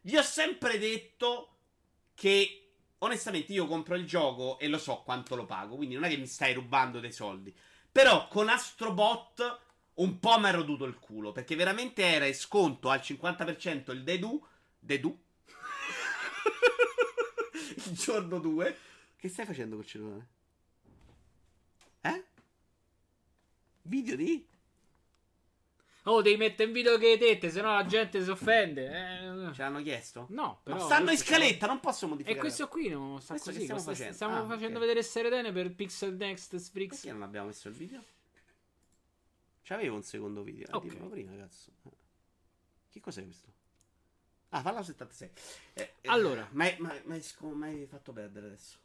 Vi 0.00 0.16
ho 0.16 0.22
sempre 0.22 0.78
detto 0.78 1.56
che 2.14 2.70
onestamente 2.98 3.52
io 3.52 3.66
compro 3.66 3.94
il 3.94 4.06
gioco 4.06 4.58
e 4.58 4.68
lo 4.68 4.78
so 4.78 5.02
quanto 5.04 5.36
lo 5.36 5.44
pago, 5.44 5.76
quindi 5.76 5.94
non 5.94 6.04
è 6.04 6.08
che 6.08 6.16
mi 6.16 6.26
stai 6.26 6.54
rubando 6.54 6.98
dei 6.98 7.12
soldi. 7.12 7.54
Però 7.90 8.26
con 8.28 8.48
Astrobot 8.48 9.60
un 9.94 10.18
po' 10.18 10.38
mi 10.38 10.46
ha 10.46 10.50
roduto 10.50 10.84
il 10.84 10.98
culo, 10.98 11.32
perché 11.32 11.54
veramente 11.54 12.02
era 12.02 12.26
in 12.26 12.34
sconto 12.34 12.90
al 12.90 13.00
50% 13.00 13.92
il 13.92 14.02
Dedu, 14.02 14.44
Dedu, 14.78 15.18
il 17.86 17.92
giorno 17.92 18.38
2. 18.38 18.78
Che 19.16 19.28
stai 19.28 19.46
facendo 19.46 19.76
col 19.76 19.86
cellulare? 19.86 20.26
Eh? 22.00 22.24
Video 23.82 24.16
di? 24.16 24.44
Oh, 26.06 26.20
devi 26.20 26.36
mettere 26.36 26.64
in 26.68 26.72
video 26.74 26.98
che 26.98 27.12
hai 27.12 27.18
tette, 27.18 27.48
se 27.48 27.60
no 27.60 27.74
la 27.74 27.86
gente 27.86 28.24
si 28.24 28.28
offende. 28.30 28.86
Eh. 28.86 29.54
Ce 29.54 29.62
l'hanno 29.62 29.80
chiesto? 29.82 30.26
No, 30.30 30.58
però. 30.64 30.76
Ma 30.76 30.82
stanno 30.82 31.12
in 31.12 31.16
scaletta, 31.16 31.68
non 31.68 31.78
posso 31.78 32.08
modificare. 32.08 32.36
E 32.36 32.40
questo 32.40 32.66
qui 32.66 32.88
non 32.88 33.20
sta 33.20 33.34
Questo 33.34 33.50
così. 33.52 33.62
stiamo 33.62 33.80
facendo? 33.80 34.12
Stiamo 34.14 34.36
Ah, 34.38 34.46
facendo 34.46 34.74
ok. 34.78 34.80
vedere 34.80 35.02
Seretene 35.04 35.52
per 35.52 35.72
Pixel 35.72 36.14
Next 36.16 36.56
Sprix. 36.56 36.90
Perché 37.02 37.12
non 37.12 37.22
abbiamo 37.22 37.46
messo 37.46 37.68
il 37.68 37.74
video? 37.74 38.02
C'avevo 39.72 39.96
un 39.96 40.02
secondo 40.02 40.42
video. 40.42 40.66
eh, 40.66 40.76
Ok. 40.76 40.82
dimmelo 40.86 41.08
prima, 41.08 41.34
cazzo. 41.34 41.70
Che 42.90 43.00
cos'è 43.00 43.24
questo? 43.24 43.48
Ah, 44.50 44.60
Fallout 44.60 44.84
76. 44.84 45.30
Eh, 45.72 45.94
eh, 46.02 46.08
Allora. 46.10 46.46
Ma 46.52 46.64
hai 46.66 47.86
fatto 47.86 48.12
perdere 48.12 48.46
adesso. 48.48 48.76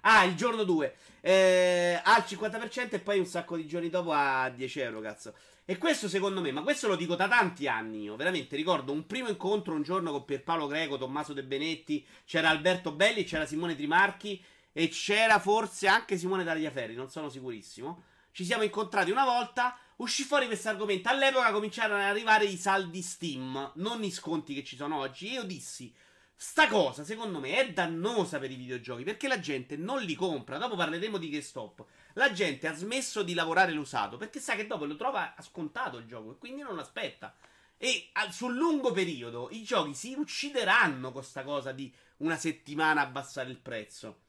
Ah, 0.00 0.24
il 0.24 0.34
giorno 0.34 0.64
2. 0.64 0.92
Eh, 1.20 2.00
al 2.02 2.24
50% 2.26 2.96
e 2.96 2.98
poi 2.98 3.20
un 3.20 3.26
sacco 3.26 3.56
di 3.56 3.68
giorni 3.68 3.90
dopo 3.90 4.10
a 4.12 4.50
10 4.50 4.80
euro, 4.80 5.00
cazzo. 5.00 5.32
E 5.64 5.78
questo 5.78 6.08
secondo 6.08 6.40
me, 6.40 6.50
ma 6.50 6.62
questo 6.62 6.88
lo 6.88 6.96
dico 6.96 7.14
da 7.14 7.28
tanti 7.28 7.68
anni 7.68 8.02
io, 8.02 8.16
veramente 8.16 8.56
ricordo 8.56 8.90
un 8.90 9.06
primo 9.06 9.28
incontro 9.28 9.72
un 9.72 9.82
giorno 9.82 10.10
con 10.10 10.24
Pierpaolo 10.24 10.66
Greco, 10.66 10.98
Tommaso 10.98 11.32
De 11.32 11.44
Benetti, 11.44 12.04
c'era 12.24 12.48
Alberto 12.48 12.90
Belli, 12.90 13.22
c'era 13.22 13.46
Simone 13.46 13.76
Trimarchi 13.76 14.42
e 14.72 14.88
c'era 14.88 15.38
forse 15.38 15.86
anche 15.86 16.16
Simone 16.18 16.42
Tagliaferri, 16.42 16.94
non 16.94 17.08
sono 17.08 17.28
sicurissimo. 17.28 18.02
Ci 18.32 18.44
siamo 18.44 18.62
incontrati 18.62 19.10
una 19.10 19.24
volta, 19.24 19.78
uscì 19.96 20.22
fuori 20.22 20.46
questo 20.46 20.68
argomento. 20.68 21.08
All'epoca 21.08 21.50
cominciarono 21.50 22.00
ad 22.00 22.08
arrivare 22.08 22.44
i 22.44 22.56
saldi 22.56 23.02
Steam, 23.02 23.72
non 23.76 24.04
i 24.04 24.10
sconti 24.10 24.54
che 24.54 24.64
ci 24.64 24.76
sono 24.76 24.98
oggi. 24.98 25.28
E 25.28 25.32
io 25.32 25.42
dissi: 25.44 25.92
Sta 26.40 26.68
cosa, 26.68 27.02
secondo 27.02 27.40
me, 27.40 27.56
è 27.56 27.72
dannosa 27.72 28.38
per 28.38 28.52
i 28.52 28.54
videogiochi 28.54 29.02
perché 29.02 29.26
la 29.26 29.40
gente 29.40 29.76
non 29.76 30.00
li 30.00 30.14
compra. 30.14 30.56
Dopo 30.56 30.76
parleremo 30.76 31.18
di 31.18 31.30
GameStop. 31.30 31.84
La 32.12 32.32
gente 32.32 32.68
ha 32.68 32.74
smesso 32.74 33.22
di 33.24 33.34
lavorare 33.34 33.72
l'usato 33.72 34.16
perché 34.16 34.38
sa 34.38 34.54
che 34.54 34.66
dopo 34.66 34.84
lo 34.84 34.94
trova 34.94 35.34
scontato 35.40 35.98
il 35.98 36.06
gioco 36.06 36.32
e 36.32 36.38
quindi 36.38 36.62
non 36.62 36.78
aspetta. 36.78 37.34
E 37.76 38.10
sul 38.30 38.56
lungo 38.56 38.92
periodo 38.92 39.48
i 39.50 39.62
giochi 39.64 39.94
si 39.94 40.14
uccideranno 40.16 41.12
con 41.12 41.24
sta 41.24 41.42
cosa 41.42 41.72
di 41.72 41.92
una 42.18 42.36
settimana 42.36 43.00
abbassare 43.02 43.50
il 43.50 43.58
prezzo. 43.58 44.26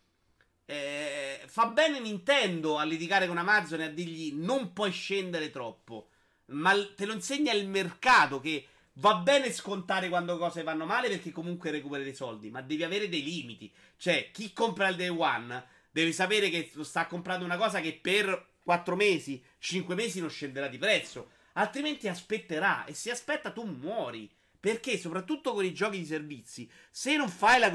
Eh, 0.69 1.41
fa 1.47 1.65
bene 1.65 1.99
Nintendo 1.99 2.77
a 2.77 2.83
litigare 2.83 3.25
con 3.25 3.39
Amazon 3.39 3.81
e 3.81 3.85
a 3.85 3.89
dirgli 3.89 4.33
non 4.35 4.71
puoi 4.71 4.91
scendere 4.91 5.49
troppo. 5.49 6.09
Ma 6.51 6.75
te 6.95 7.07
lo 7.07 7.13
insegna 7.13 7.51
il 7.53 7.67
mercato 7.67 8.39
che 8.39 8.67
va 8.93 9.15
bene 9.15 9.51
scontare 9.51 10.09
quando 10.09 10.37
cose 10.37 10.61
vanno 10.61 10.85
male 10.85 11.09
perché 11.09 11.31
comunque 11.31 11.71
recuperi 11.71 12.03
dei 12.03 12.13
soldi, 12.13 12.51
ma 12.51 12.61
devi 12.61 12.83
avere 12.83 13.09
dei 13.09 13.23
limiti. 13.23 13.73
Cioè, 13.97 14.29
chi 14.31 14.53
compra 14.53 14.89
il 14.89 14.95
day 14.95 15.07
one 15.07 15.65
deve 15.89 16.11
sapere 16.11 16.51
che 16.51 16.71
sta 16.81 17.07
comprando 17.07 17.45
una 17.45 17.57
cosa 17.57 17.81
che 17.81 17.97
per 17.99 18.57
4 18.63 18.95
mesi, 18.95 19.43
5 19.57 19.95
mesi 19.95 20.19
non 20.19 20.29
scenderà 20.29 20.67
di 20.67 20.77
prezzo. 20.77 21.31
Altrimenti 21.53 22.07
aspetterà 22.07 22.85
e 22.85 22.93
se 22.93 23.09
aspetta 23.09 23.49
tu 23.51 23.63
muori. 23.63 24.29
Perché 24.59 24.99
soprattutto 24.99 25.53
con 25.53 25.65
i 25.65 25.73
giochi 25.73 25.97
di 25.97 26.05
servizi, 26.05 26.69
se 26.91 27.15
non 27.15 27.29
fai 27.29 27.59
la, 27.59 27.71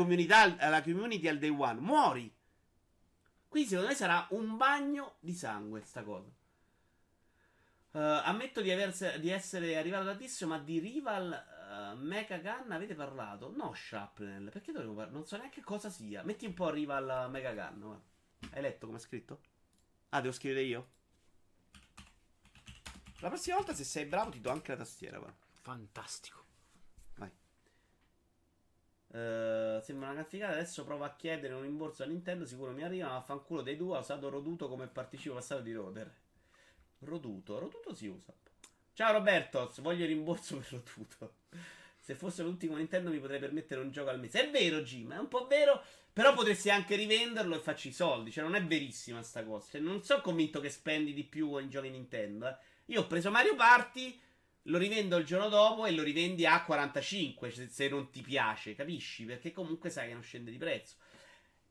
la 0.71 0.83
community 0.83 1.27
al 1.27 1.39
day 1.39 1.49
one, 1.49 1.81
muori. 1.81 2.33
Quindi 3.55 3.71
secondo 3.71 3.91
me 3.93 3.97
sarà 3.97 4.27
un 4.31 4.57
bagno 4.57 5.15
di 5.21 5.33
sangue 5.33 5.81
sta 5.83 6.03
cosa. 6.03 6.29
Eh, 7.93 8.01
ammetto 8.01 8.61
di, 8.61 8.73
aver- 8.73 9.21
di 9.21 9.31
essere 9.31 9.77
arrivato 9.77 10.07
tantissimo, 10.07 10.57
ma 10.57 10.59
di 10.59 10.81
Rival 10.81 11.33
eh, 11.33 11.95
Mecha 11.95 12.39
Gun 12.39 12.73
avete 12.73 12.97
parlato? 12.97 13.53
No, 13.55 13.73
Shrapnel, 13.73 14.51
perché 14.51 14.73
dovevo 14.73 14.95
parlare? 14.95 15.17
Non 15.17 15.25
so 15.25 15.37
neanche 15.37 15.61
cosa 15.61 15.89
sia. 15.89 16.25
Metti 16.25 16.47
un 16.47 16.55
po' 16.55 16.69
Rival 16.71 17.31
Mecha 17.31 17.53
Gun. 17.53 17.79
guarda. 17.79 18.03
Hai 18.51 18.61
letto 18.61 18.87
come 18.87 18.99
è 18.99 19.01
scritto? 19.01 19.41
Ah, 20.09 20.21
devo 20.21 20.35
scrivere 20.35 20.63
io? 20.63 20.89
La 23.21 23.29
prossima 23.29 23.55
volta, 23.55 23.73
se 23.73 23.85
sei 23.85 24.07
bravo, 24.07 24.31
ti 24.31 24.41
do 24.41 24.51
anche 24.51 24.73
la 24.73 24.79
tastiera. 24.79 25.19
Guarda. 25.19 25.39
Fantastico. 25.61 26.44
Eh, 29.15 29.79
sembra 29.81 30.11
una 30.11 30.23
cazzicata. 30.23 30.55
Adesso 30.55 30.85
provo 30.85 31.05
a 31.05 31.15
chiedere 31.15 31.55
un 31.55 31.62
rimborso 31.62 32.03
a 32.03 32.07
Nintendo. 32.07 32.45
Sicuro 32.45 32.73
mi 32.73 32.83
arriva. 32.83 33.09
Ma 33.09 33.21
fanculo 33.21 33.62
dei 33.62 33.77
due. 33.77 33.97
Ha 33.97 34.01
usato 34.01 34.29
Roduto 34.29 34.69
come 34.69 34.89
participo 34.89 35.35
passato 35.35 35.62
di 35.62 35.73
Roder. 35.73 36.12
Roduto. 37.01 37.59
Roduto 37.59 37.95
si 37.95 38.09
usa. 38.09 38.33
Ciao 38.93 39.12
Roberto. 39.12 39.73
Voglio 39.79 40.03
il 40.03 40.09
rimborso 40.09 40.57
per 40.57 40.67
Roduto. 40.73 41.35
Se 42.01 42.15
fossero 42.15 42.49
tutti 42.49 42.67
con 42.67 42.79
Nintendo 42.79 43.09
mi 43.11 43.19
potrei 43.19 43.39
permettere 43.39 43.81
un 43.81 43.91
gioco 43.91 44.11
al 44.11 44.19
mese. 44.19 44.47
È 44.47 44.51
vero, 44.51 44.81
Jim. 44.83 45.12
È 45.15 45.19
un 45.19 45.29
po' 45.29 45.47
vero. 45.47 45.81
Però 46.12 46.35
potresti 46.35 46.71
anche 46.71 46.97
rivenderlo 46.97 47.57
e 47.57 47.61
farci 47.61 47.89
i 47.89 47.93
soldi. 47.93 48.33
Cioè, 48.33 48.43
non 48.45 48.55
è 48.57 48.65
verissima 48.65 49.23
sta 49.23 49.45
cosa. 49.45 49.69
Cioè, 49.73 49.81
non 49.81 50.03
sono 50.03 50.23
convinto 50.23 50.61
che 50.61 50.71
spendi 50.71 51.12
di 51.12 51.25
più 51.25 51.57
in 51.59 51.71
giochi 51.71 51.89
Nintendo. 51.91 52.49
eh. 52.49 52.57
Io 52.87 53.01
ho 53.03 53.07
preso 53.07 53.31
Mario 53.31 53.55
Party. 53.55 54.21
Lo 54.69 54.79
rivendo 54.79 55.17
il 55.17 55.25
giorno 55.25 55.49
dopo 55.49 55.85
e 55.85 55.93
lo 55.93 56.03
rivendi 56.03 56.47
a 56.47 56.62
45 56.62 57.51
se, 57.51 57.69
se 57.69 57.89
non 57.89 58.11
ti 58.11 58.23
piace, 58.23 58.75
capisci? 58.75 59.25
Perché 59.25 59.53
comunque 59.53 59.91
sai 59.91 60.09
che 60.09 60.15
non 60.15 60.23
scende 60.23 60.51
di 60.51 60.57
prezzo. 60.57 60.97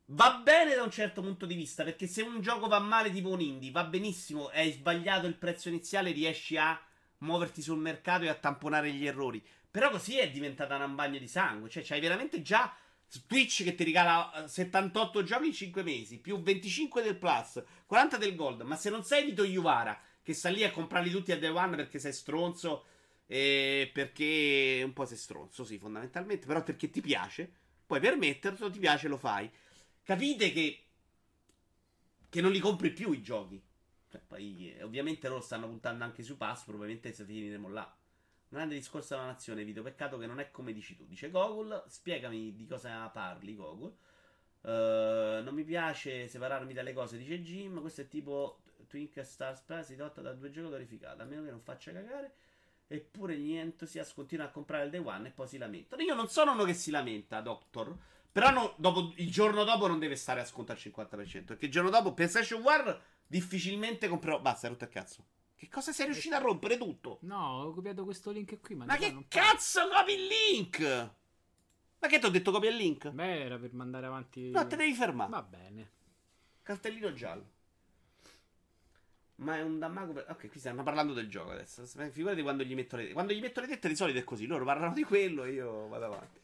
Va 0.06 0.40
bene 0.42 0.74
da 0.74 0.82
un 0.82 0.90
certo 0.90 1.22
punto 1.22 1.46
di 1.46 1.54
vista, 1.54 1.82
perché 1.82 2.06
se 2.06 2.22
un 2.22 2.40
gioco 2.40 2.68
va 2.68 2.78
male 2.78 3.10
tipo 3.10 3.30
un 3.30 3.40
indie, 3.40 3.70
va 3.70 3.84
benissimo, 3.84 4.48
hai 4.48 4.70
sbagliato 4.70 5.26
il 5.26 5.34
prezzo 5.34 5.68
iniziale, 5.68 6.12
riesci 6.12 6.56
a 6.56 6.78
muoverti 7.18 7.62
sul 7.62 7.78
mercato 7.78 8.24
e 8.24 8.28
a 8.28 8.34
tamponare 8.34 8.92
gli 8.92 9.06
errori. 9.06 9.42
Però 9.70 9.90
così 9.90 10.18
è 10.18 10.30
diventata 10.30 10.76
un 10.84 10.94
bagno 10.94 11.18
di 11.18 11.26
sangue, 11.26 11.68
cioè 11.68 11.82
c'hai 11.82 12.00
veramente 12.00 12.42
già 12.42 12.76
Twitch 13.26 13.64
che 13.64 13.74
ti 13.74 13.84
regala 13.84 14.44
eh, 14.44 14.48
78 14.48 15.22
giochi 15.22 15.46
in 15.46 15.52
5 15.52 15.82
mesi, 15.82 16.18
più 16.18 16.40
25 16.40 17.02
del 17.02 17.16
Plus, 17.16 17.62
40 17.86 18.16
del 18.16 18.34
Gold, 18.34 18.60
ma 18.62 18.76
se 18.76 18.90
non 18.90 19.04
sei 19.04 19.24
Vito 19.24 19.44
Iuvara, 19.44 19.98
che 20.24 20.32
sta 20.32 20.48
lì 20.48 20.64
a 20.64 20.72
comprarli 20.72 21.10
tutti 21.10 21.30
a 21.30 21.38
Day 21.38 21.50
One 21.50 21.76
perché 21.76 22.00
sei 22.00 22.12
stronzo 22.12 22.86
e 23.26 23.90
perché 23.92 24.82
un 24.84 24.92
po' 24.92 25.04
sei 25.04 25.18
stronzo, 25.18 25.64
sì, 25.64 25.78
fondamentalmente, 25.78 26.46
però 26.46 26.62
perché 26.64 26.90
ti 26.90 27.00
piace, 27.00 27.52
puoi 27.86 28.00
permetterlo, 28.00 28.70
ti 28.70 28.78
piace, 28.78 29.06
lo 29.06 29.18
fai. 29.18 29.48
Capite 30.02 30.50
che 30.50 30.84
che 32.34 32.40
non 32.40 32.50
li 32.50 32.58
compri 32.58 32.90
più 32.90 33.12
i 33.12 33.22
giochi. 33.22 33.62
Cioè, 34.08 34.20
poi, 34.26 34.74
eh, 34.74 34.82
ovviamente 34.82 35.28
loro 35.28 35.40
stanno 35.40 35.68
puntando 35.68 36.02
anche 36.02 36.24
su 36.24 36.36
Pass, 36.36 36.64
probabilmente 36.64 37.12
se 37.12 37.24
finiremo 37.24 37.68
là. 37.68 37.96
Grande 38.48 38.74
discorso 38.74 39.14
della 39.14 39.26
nazione, 39.26 39.62
Vito. 39.62 39.82
Peccato 39.82 40.18
che 40.18 40.26
non 40.26 40.40
è 40.40 40.50
come 40.50 40.72
dici 40.72 40.96
tu. 40.96 41.06
Dice 41.06 41.30
Gogol, 41.30 41.84
spiegami 41.86 42.56
di 42.56 42.66
cosa 42.66 43.06
parli, 43.10 43.54
Gogol. 43.54 43.94
Eh, 44.62 45.40
non 45.44 45.54
mi 45.54 45.62
piace 45.62 46.26
separarmi 46.26 46.72
dalle 46.72 46.92
cose, 46.92 47.18
dice 47.18 47.40
Jim. 47.40 47.80
Questo 47.80 48.00
è 48.00 48.08
tipo 48.08 48.62
Twink 48.86 49.24
Stars 49.24 49.60
Plus 49.60 49.88
ridotta 49.88 50.20
da 50.20 50.32
due 50.32 50.50
giocatori 50.50 50.84
figata. 50.86 51.22
A 51.22 51.26
meno 51.26 51.42
che 51.44 51.50
non 51.50 51.60
faccia 51.60 51.92
cagare. 51.92 52.34
Eppure 52.86 53.36
gli 53.36 53.54
entusiasti 53.54 54.14
continuano 54.14 54.50
a 54.50 54.52
comprare 54.52 54.84
il 54.84 54.90
day 54.90 55.00
one 55.00 55.28
e 55.28 55.30
poi 55.30 55.48
si 55.48 55.58
lamentano. 55.58 56.02
Io 56.02 56.14
non 56.14 56.28
sono 56.28 56.52
uno 56.52 56.64
che 56.64 56.74
si 56.74 56.90
lamenta, 56.90 57.40
Doctor. 57.40 57.96
Però 58.30 58.50
no- 58.50 58.74
dopo- 58.76 59.12
il 59.16 59.30
giorno 59.30 59.64
dopo 59.64 59.86
non 59.86 59.98
deve 59.98 60.16
stare 60.16 60.40
a 60.40 60.44
sconto 60.44 60.72
al 60.72 60.78
50%. 60.78 61.44
Perché 61.54 61.66
il 61.66 61.70
giorno 61.70 61.88
dopo 61.90 62.12
PlayStation 62.14 62.60
War 62.62 63.00
difficilmente 63.26 64.08
comprerò. 64.08 64.40
Basta, 64.40 64.66
hai 64.66 64.72
rotto 64.72 64.84
il 64.84 64.90
cazzo. 64.90 65.24
Che 65.56 65.68
cosa 65.68 65.92
sei 65.92 66.06
riuscito 66.06 66.34
a 66.34 66.38
rompere 66.40 66.76
tutto? 66.76 67.18
No, 67.22 67.62
ho 67.62 67.72
copiato 67.72 68.04
questo 68.04 68.30
link 68.32 68.60
qui. 68.60 68.74
Ma, 68.74 68.84
Ma 68.84 68.96
che 68.96 69.24
cazzo 69.28 69.88
copi 69.88 70.12
il 70.12 70.26
link? 70.26 70.80
Ma 72.00 72.08
che 72.08 72.18
ti 72.18 72.26
ho 72.26 72.28
detto 72.28 72.50
copia 72.50 72.68
il 72.68 72.76
link? 72.76 73.08
Beh, 73.08 73.44
era 73.44 73.56
per 73.56 73.72
mandare 73.72 74.06
avanti. 74.06 74.50
No, 74.50 74.66
te 74.66 74.76
devi 74.76 74.92
fermare. 74.92 75.30
Va 75.30 75.42
bene. 75.42 75.90
Cartellino 76.62 77.12
giallo. 77.14 77.52
Ma 79.36 79.56
è 79.56 79.62
un 79.62 79.78
dammago 79.78 80.12
per... 80.12 80.26
Ok, 80.28 80.48
qui 80.48 80.58
stiamo 80.58 80.82
parlando 80.82 81.12
del 81.12 81.28
gioco 81.28 81.50
adesso. 81.50 81.84
Figurati 82.10 82.42
quando 82.42 82.62
gli 82.62 82.74
metto 82.74 82.96
le... 82.96 83.12
Quando 83.12 83.32
gli 83.32 83.40
metto 83.40 83.60
le 83.60 83.66
tette 83.66 83.88
di 83.88 83.96
solito 83.96 84.18
è 84.18 84.24
così. 84.24 84.46
Loro 84.46 84.64
parlano 84.64 84.92
di 84.94 85.02
quello 85.02 85.44
e 85.44 85.52
io 85.52 85.88
vado 85.88 86.04
avanti. 86.04 86.40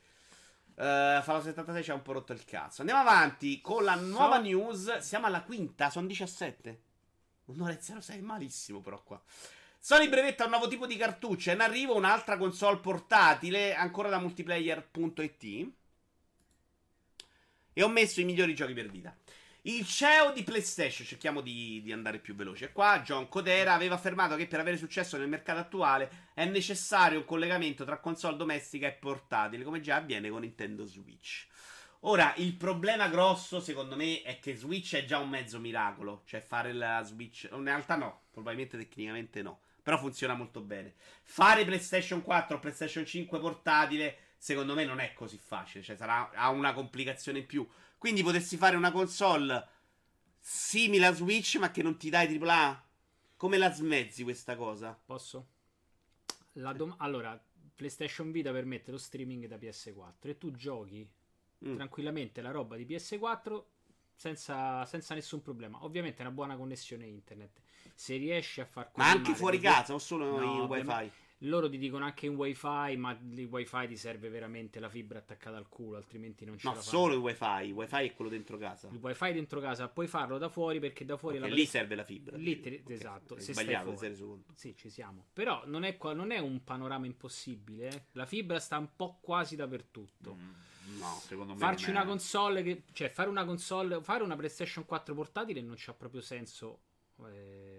Uh, 0.74 1.22
Fallout 1.22 1.45
76 1.45 1.84
ci 1.84 1.91
ha 1.91 1.95
un 1.95 2.03
po' 2.03 2.12
rotto 2.12 2.32
il 2.32 2.45
cazzo. 2.45 2.80
Andiamo 2.80 3.03
avanti 3.03 3.61
con 3.61 3.84
la 3.84 3.95
nuova 3.95 4.36
So- 4.36 4.43
news. 4.43 4.99
Siamo 4.99 5.26
alla 5.26 5.43
quinta, 5.43 5.91
sono 5.91 6.07
17. 6.07 6.80
Un'ora 7.47 7.72
e 7.72 7.78
06, 7.80 8.20
malissimo 8.22 8.80
però 8.80 9.01
qua. 9.03 9.20
Sony 9.78 10.09
brevetta 10.09 10.45
un 10.45 10.51
nuovo 10.51 10.68
tipo 10.68 10.86
di 10.86 10.97
cartuccia. 10.97 11.53
In 11.53 11.61
arrivo 11.61 11.95
un'altra 11.95 12.36
console 12.36 12.78
portatile, 12.78 13.74
ancora 13.74 14.09
da 14.09 14.18
multiplayer.it. 14.18 15.72
E 17.72 17.82
ho 17.82 17.88
messo 17.88 18.20
i 18.20 18.24
migliori 18.24 18.55
giochi 18.55 18.72
per 18.72 18.91
vita. 18.91 19.14
Il 19.70 19.86
CEO 19.86 20.32
di 20.32 20.42
PlayStation, 20.42 21.06
cerchiamo 21.06 21.40
di, 21.40 21.80
di 21.80 21.92
andare 21.92 22.18
più 22.18 22.34
veloce 22.34 22.72
qua, 22.72 23.02
John 23.02 23.28
Codera 23.28 23.72
aveva 23.72 23.94
affermato 23.94 24.34
che 24.34 24.48
per 24.48 24.58
avere 24.58 24.76
successo 24.76 25.16
nel 25.16 25.28
mercato 25.28 25.60
attuale 25.60 26.28
è 26.34 26.44
necessario 26.44 27.20
un 27.20 27.24
collegamento 27.24 27.84
tra 27.84 28.00
console 28.00 28.36
domestica 28.36 28.88
e 28.88 28.92
portatile, 28.92 29.62
come 29.62 29.80
già 29.80 29.94
avviene 29.94 30.28
con 30.28 30.40
Nintendo 30.40 30.84
Switch. 30.84 31.46
Ora, 32.00 32.34
il 32.38 32.54
problema 32.54 33.06
grosso, 33.06 33.60
secondo 33.60 33.94
me, 33.94 34.22
è 34.22 34.40
che 34.40 34.56
Switch 34.56 34.96
è 34.96 35.04
già 35.04 35.18
un 35.18 35.28
mezzo 35.28 35.60
miracolo. 35.60 36.22
Cioè, 36.24 36.40
fare 36.40 36.72
la 36.72 37.04
Switch. 37.04 37.48
In 37.52 37.62
realtà 37.62 37.94
no, 37.94 38.22
probabilmente 38.32 38.76
tecnicamente 38.76 39.40
no. 39.40 39.60
Però 39.84 39.98
funziona 39.98 40.34
molto 40.34 40.62
bene. 40.62 40.94
Fare 41.22 41.64
PlayStation 41.64 42.22
4 42.22 42.56
o 42.56 42.58
PlayStation 42.58 43.06
5 43.06 43.38
portatile, 43.38 44.16
secondo 44.36 44.74
me, 44.74 44.84
non 44.84 44.98
è 44.98 45.12
così 45.12 45.38
facile. 45.38 45.84
Cioè, 45.84 45.94
sarà, 45.94 46.30
ha 46.34 46.48
una 46.48 46.72
complicazione 46.72 47.38
in 47.40 47.46
più. 47.46 47.68
Quindi 48.01 48.22
potresti 48.22 48.57
fare 48.57 48.76
una 48.76 48.90
console 48.92 49.68
simile 50.38 51.05
a 51.05 51.12
Switch, 51.12 51.57
ma 51.57 51.70
che 51.70 51.82
non 51.82 51.98
ti 51.98 52.09
dai 52.09 52.34
AAA. 52.34 52.88
come 53.36 53.59
la 53.59 53.70
smezzi 53.70 54.22
questa 54.22 54.57
cosa? 54.57 54.98
Posso? 55.05 55.48
Dom- 56.51 56.94
allora, 56.96 57.38
PlayStation 57.74 58.32
Vita 58.32 58.53
permette 58.53 58.90
lo 58.90 58.96
streaming 58.96 59.46
da 59.46 59.57
PS4 59.57 60.14
e 60.22 60.38
tu 60.38 60.51
giochi 60.53 61.07
mm. 61.62 61.74
tranquillamente 61.74 62.40
la 62.40 62.53
roba 62.53 62.76
di 62.76 62.86
PS4 62.86 63.62
senza, 64.14 64.86
senza, 64.86 65.14
nessun 65.14 65.42
problema. 65.42 65.84
Ovviamente 65.84 66.22
una 66.22 66.30
buona 66.30 66.57
connessione 66.57 67.05
internet. 67.05 67.61
Se 67.94 68.16
riesci 68.16 68.62
a 68.62 68.64
far 68.64 68.92
Ma 68.94 69.11
anche 69.11 69.34
fuori 69.34 69.61
casa 69.61 69.92
o 69.92 69.98
solo 69.98 70.38
no, 70.38 70.42
in 70.42 70.61
wifi? 70.61 71.12
Loro 71.45 71.70
ti 71.70 71.78
dicono 71.78 72.05
anche 72.05 72.26
in 72.26 72.34
wifi, 72.34 72.97
ma 72.97 73.18
il 73.30 73.47
wifi 73.47 73.86
ti 73.86 73.97
serve 73.97 74.28
veramente 74.28 74.78
la 74.78 74.91
fibra 74.91 75.20
attaccata 75.20 75.57
al 75.57 75.68
culo, 75.68 75.97
altrimenti 75.97 76.45
non 76.45 76.59
ci 76.59 76.66
No, 76.66 76.74
solo 76.74 77.14
il 77.14 77.20
wifi. 77.20 77.68
Il 77.68 77.72
wifi 77.72 78.05
è 78.05 78.14
quello 78.14 78.30
dentro 78.30 78.59
casa. 78.59 78.88
Il 78.93 78.99
wifi 79.01 79.32
dentro 79.32 79.59
casa 79.59 79.88
puoi 79.88 80.07
farlo 80.07 80.36
da 80.36 80.51
fuori 80.51 80.80
perché 80.80 81.07
da 81.07 81.16
fuori 81.16 81.38
okay, 81.38 81.49
la... 81.49 81.55
lì 81.55 81.64
serve 81.64 81.95
la 81.95 82.05
fibra. 82.05 82.36
Lì 82.36 82.61
te... 82.61 82.80
okay. 82.82 82.95
esatto. 82.95 83.36
È 83.36 83.41
se 83.41 83.55
sbagliato, 83.55 83.97
stai 83.97 84.14
fuori. 84.14 84.43
Sì, 84.53 84.76
ci 84.76 84.91
siamo. 84.91 85.28
Però 85.32 85.62
non 85.64 85.84
è, 85.84 85.97
qua... 85.97 86.12
non 86.12 86.30
è 86.30 86.38
un 86.38 86.62
panorama 86.62 87.07
impossibile. 87.07 87.88
Eh? 87.88 88.05
La 88.12 88.26
fibra 88.26 88.59
sta 88.59 88.76
un 88.76 88.91
po' 88.95 89.18
quasi 89.22 89.57
dappertutto. 89.57 90.34
Mm, 90.34 90.99
no, 90.99 91.22
secondo 91.22 91.55
me. 91.55 91.59
Farci 91.59 91.88
una 91.88 92.05
console 92.05 92.62
che. 92.62 92.82
Cioè, 92.93 93.09
fare 93.09 93.30
una 93.30 93.47
console. 93.47 94.03
Fare 94.03 94.22
una 94.22 94.36
PlayStation 94.36 94.84
4 94.84 95.14
portatile 95.14 95.62
non 95.62 95.76
c'ha 95.78 95.95
proprio 95.95 96.20
senso. 96.20 96.80
Eh 97.26 97.69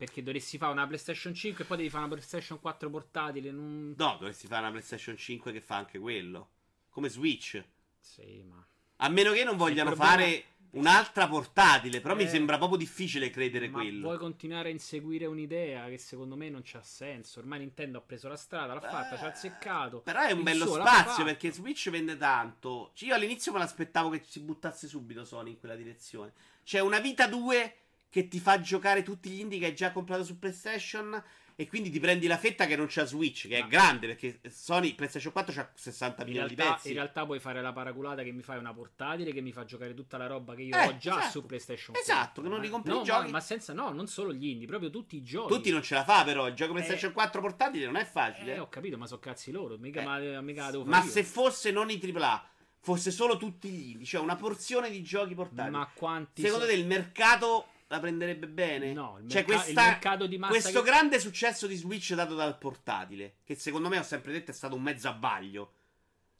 perché 0.00 0.22
dovresti 0.22 0.56
fare 0.56 0.72
una 0.72 0.86
PlayStation 0.86 1.34
5 1.34 1.62
e 1.62 1.66
poi 1.66 1.76
devi 1.76 1.90
fare 1.90 2.04
una 2.04 2.14
PlayStation 2.14 2.58
4 2.58 2.88
portatile. 2.88 3.50
Non... 3.50 3.94
No, 3.98 4.16
dovresti 4.18 4.46
fare 4.46 4.62
una 4.62 4.70
PlayStation 4.70 5.14
5 5.14 5.52
che 5.52 5.60
fa 5.60 5.76
anche 5.76 5.98
quello. 5.98 6.48
Come 6.88 7.10
Switch. 7.10 7.62
Sì, 7.98 8.42
ma. 8.48 8.64
A 8.96 9.08
meno 9.10 9.32
che 9.32 9.44
non 9.44 9.58
vogliano 9.58 9.90
problema... 9.90 10.12
fare 10.12 10.44
un'altra 10.70 11.28
portatile. 11.28 12.00
Però 12.00 12.14
eh, 12.14 12.16
mi 12.16 12.26
sembra 12.26 12.56
proprio 12.56 12.78
difficile 12.78 13.28
credere 13.28 13.68
ma 13.68 13.78
quello. 13.78 14.06
Vuoi 14.06 14.16
continuare 14.16 14.70
a 14.70 14.72
inseguire 14.72 15.26
un'idea 15.26 15.86
che 15.88 15.98
secondo 15.98 16.34
me 16.34 16.48
non 16.48 16.62
c'ha 16.64 16.82
senso. 16.82 17.40
Ormai 17.40 17.58
Nintendo 17.58 17.98
ha 17.98 18.00
preso 18.00 18.26
la 18.26 18.36
strada, 18.36 18.72
l'ha 18.72 18.80
fatta, 18.80 19.18
ci 19.18 19.24
ha 19.24 19.28
azzeccato. 19.28 20.00
Però 20.00 20.20
è 20.22 20.32
un 20.32 20.42
bello 20.42 20.64
spazio 20.64 21.24
perché 21.24 21.52
Switch 21.52 21.90
vende 21.90 22.16
tanto. 22.16 22.90
Cioè, 22.94 23.10
io 23.10 23.14
all'inizio 23.14 23.52
me 23.52 23.58
l'aspettavo 23.58 24.08
che 24.08 24.22
si 24.26 24.40
buttasse 24.40 24.88
subito 24.88 25.26
Sony 25.26 25.50
in 25.50 25.58
quella 25.58 25.76
direzione. 25.76 26.32
C'è 26.64 26.80
una 26.80 27.00
vita 27.00 27.26
2 27.26 27.74
che 28.10 28.28
ti 28.28 28.40
fa 28.40 28.60
giocare 28.60 29.02
tutti 29.02 29.30
gli 29.30 29.40
indie 29.40 29.58
che 29.58 29.66
hai 29.66 29.74
già 29.74 29.92
comprato 29.92 30.24
su 30.24 30.38
PlayStation 30.38 31.22
e 31.60 31.68
quindi 31.68 31.90
ti 31.90 32.00
prendi 32.00 32.26
la 32.26 32.38
fetta 32.38 32.64
che 32.64 32.74
non 32.74 32.86
c'ha 32.88 33.04
Switch, 33.04 33.46
che 33.46 33.58
è 33.58 33.66
grande 33.66 34.06
perché 34.06 34.40
Sony 34.48 34.94
PlayStation 34.94 35.30
4 35.30 35.54
c'ha 35.54 35.70
60 35.74 36.24
milioni 36.24 36.54
realtà, 36.54 36.64
di 36.64 36.70
pezzi. 36.70 36.88
In 36.88 36.94
realtà 36.94 37.26
puoi 37.26 37.38
fare 37.38 37.60
la 37.60 37.72
paraculata 37.72 38.22
che 38.22 38.32
mi 38.32 38.40
fai 38.40 38.56
una 38.56 38.72
portatile 38.72 39.30
che 39.30 39.42
mi 39.42 39.52
fa 39.52 39.66
giocare 39.66 39.92
tutta 39.92 40.16
la 40.16 40.26
roba 40.26 40.54
che 40.54 40.62
io 40.62 40.74
eh, 40.74 40.86
ho 40.86 40.96
già 40.96 41.18
esatto. 41.18 41.30
su 41.30 41.44
PlayStation 41.44 41.94
4. 41.94 42.00
Esatto, 42.00 42.40
che 42.40 42.48
non 42.48 42.60
ricompri 42.60 42.92
no, 42.92 43.00
i 43.02 43.04
giochi. 43.04 43.24
Ma, 43.26 43.32
ma, 43.32 43.40
senza 43.40 43.74
no, 43.74 43.92
non 43.92 44.06
solo 44.06 44.32
gli 44.32 44.46
indie, 44.46 44.66
proprio 44.66 44.88
tutti 44.88 45.16
i 45.16 45.22
giochi. 45.22 45.52
Tutti 45.52 45.70
non 45.70 45.82
ce 45.82 45.96
la 45.96 46.04
fa 46.04 46.24
però, 46.24 46.48
il 46.48 46.54
gioco 46.54 46.72
PlayStation 46.72 47.10
eh, 47.10 47.14
4 47.14 47.40
portatile 47.42 47.84
non 47.84 47.96
è 47.96 48.06
facile. 48.06 48.54
Eh, 48.54 48.58
ho 48.58 48.70
capito, 48.70 48.96
ma 48.96 49.06
sono 49.06 49.20
cazzi 49.20 49.50
loro, 49.50 49.76
mica, 49.76 50.00
eh, 50.00 50.04
ma, 50.04 50.40
mica 50.40 50.70
devo 50.70 50.84
Ma 50.84 51.04
io. 51.04 51.10
se 51.10 51.22
fosse 51.22 51.70
non 51.70 51.90
i 51.90 52.00
AAA 52.02 52.48
fosse 52.78 53.10
solo 53.10 53.36
tutti 53.36 53.68
gli 53.68 53.90
indie, 53.90 54.06
cioè 54.06 54.22
una 54.22 54.36
porzione 54.36 54.88
di 54.88 55.02
giochi 55.02 55.34
portatili. 55.34 55.76
Ma 55.76 55.90
quanti 55.92 56.40
Secondo 56.40 56.64
so... 56.64 56.70
te 56.70 56.76
il 56.78 56.86
mercato 56.86 57.66
la 57.90 57.98
prenderebbe 57.98 58.46
bene. 58.46 58.92
No, 58.92 59.18
il, 59.20 59.28
cioè, 59.28 59.44
merc- 59.46 59.62
questa, 59.62 59.68
il 59.68 59.88
mercato 59.88 60.26
di 60.26 60.38
massa 60.38 60.52
questo 60.52 60.82
che... 60.82 60.90
grande 60.90 61.18
successo 61.18 61.66
di 61.66 61.74
Switch 61.74 62.14
dato 62.14 62.34
dal 62.34 62.56
portatile, 62.56 63.36
che 63.44 63.56
secondo 63.56 63.88
me 63.88 63.98
ho 63.98 64.02
sempre 64.02 64.32
detto 64.32 64.52
è 64.52 64.54
stato 64.54 64.76
un 64.76 64.82
mezzo 64.82 65.08
abbaglio. 65.08 65.72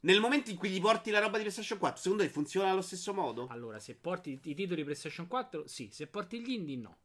Nel 0.01 0.19
momento 0.19 0.49
in 0.49 0.57
cui 0.57 0.69
gli 0.69 0.81
porti 0.81 1.11
la 1.11 1.19
roba 1.19 1.37
di 1.37 1.43
PlayStation 1.43 1.77
4, 1.77 2.01
secondo 2.01 2.23
te 2.23 2.29
funziona 2.29 2.71
allo 2.71 2.81
stesso 2.81 3.13
modo? 3.13 3.47
Allora, 3.49 3.79
se 3.79 3.95
porti 3.95 4.39
i 4.41 4.55
titoli 4.55 4.83
PlayStation 4.83 5.27
4, 5.27 5.67
sì, 5.67 5.89
se 5.91 6.07
porti 6.07 6.41
gli 6.41 6.51
indie, 6.51 6.77
no. 6.77 6.97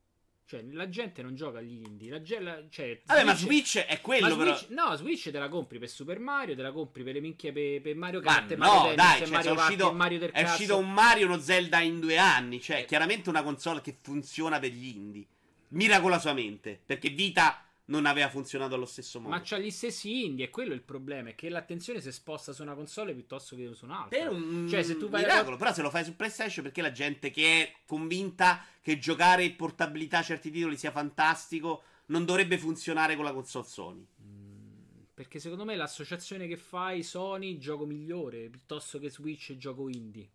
Cioè, 0.49 0.63
la 0.71 0.89
gente 0.89 1.23
non 1.23 1.35
gioca 1.35 1.59
agli 1.59 1.83
indie. 1.85 2.09
La, 2.09 2.21
la, 2.41 2.63
cioè, 2.71 3.01
Vabbè, 3.05 3.21
Switch, 3.21 3.27
ma 3.27 3.35
Switch 3.35 3.79
è 3.79 4.01
quello, 4.01 4.29
Switch, 4.31 4.69
però. 4.69 4.89
No, 4.91 4.95
Switch 4.95 5.31
te 5.33 5.39
la 5.41 5.49
compri 5.49 5.81
per 5.81 5.89
Super 5.89 6.21
Mario, 6.21 6.55
te 6.55 6.63
la 6.63 6.71
compri 6.71 7.03
per 7.03 7.15
le 7.15 7.21
minchie 7.21 7.51
per, 7.51 7.81
per 7.81 7.97
Mario 7.97 8.21
Kart. 8.21 8.55
Ma 8.55 8.67
no, 8.67 8.73
Mario 8.75 8.95
dai, 8.95 9.19
Tennis, 9.19 9.29
cioè, 9.29 9.29
Mario 9.29 9.51
è, 9.51 9.57
uscito, 9.57 9.93
Mario 9.93 10.19
del 10.21 10.31
è 10.31 10.43
uscito 10.45 10.79
un 10.79 10.93
Mario 10.93 11.23
e 11.25 11.27
uno 11.27 11.41
Zelda 11.41 11.81
in 11.81 11.99
due 11.99 12.17
anni. 12.17 12.61
Cioè, 12.61 12.79
eh. 12.79 12.85
chiaramente 12.85 13.29
una 13.29 13.43
console 13.43 13.81
che 13.81 13.97
funziona 14.01 14.61
per 14.61 14.71
gli 14.71 14.87
indie. 14.87 15.27
Miracolosamente. 15.71 16.81
Perché 16.87 17.09
Vita 17.09 17.66
non 17.87 18.07
aveva 18.07 18.28
funzionato 18.28 18.74
allo 18.74 18.87
stesso 18.87 19.20
modo. 19.20 19.34
Ma 19.34 19.43
c'ha 19.43 19.59
gli 19.59 19.70
stessi 19.70 20.24
indie, 20.24 20.47
e 20.47 20.51
quello 20.51 20.72
è 20.72 20.74
il 20.74 20.82
problema. 20.82 21.30
È 21.30 21.34
che 21.34 21.49
l'attenzione 21.49 22.01
si 22.01 22.11
sposta 22.11 22.53
su 22.53 22.62
una 22.62 22.74
console 22.74 23.12
piuttosto 23.14 23.55
che 23.55 23.72
su 23.74 23.84
un'altra. 23.84 24.18
Per 24.18 24.30
un 24.30 24.66
cioè, 24.68 24.82
se 24.82 24.97
tu 24.97 25.09
vai 25.09 25.22
miracolo, 25.22 25.57
a... 25.57 25.59
però 25.59 25.72
se 25.72 25.82
lo 25.82 25.91
fai 25.91 26.05
su 26.05 26.16
PlayStation, 26.16 26.64
perché 26.64 26.82
la 26.82 26.93
gente 26.93 27.30
che 27.30 27.62
è 27.62 27.72
convinta 27.87 28.64
che 28.80 28.99
giocare 28.99 29.45
in 29.45 29.57
portabilità 29.57 30.22
certi 30.22 30.51
titoli 30.51 30.76
sia 30.76 30.91
fantastico, 30.91 31.82
non 32.07 32.24
dovrebbe 32.24 32.59
funzionare 32.59 33.14
con 33.14 33.24
la 33.24 33.32
console 33.32 33.66
Sony. 33.66 34.07
Mm, 34.22 35.03
perché 35.14 35.39
secondo 35.39 35.64
me 35.64 35.76
l'associazione 35.76 36.47
che 36.47 36.57
fai 36.57 37.03
Sony 37.03 37.59
gioco 37.59 37.84
migliore 37.84 38.49
piuttosto 38.49 38.99
che 38.99 39.11
Switch 39.11 39.57
gioco 39.57 39.89
indie. 39.89 40.30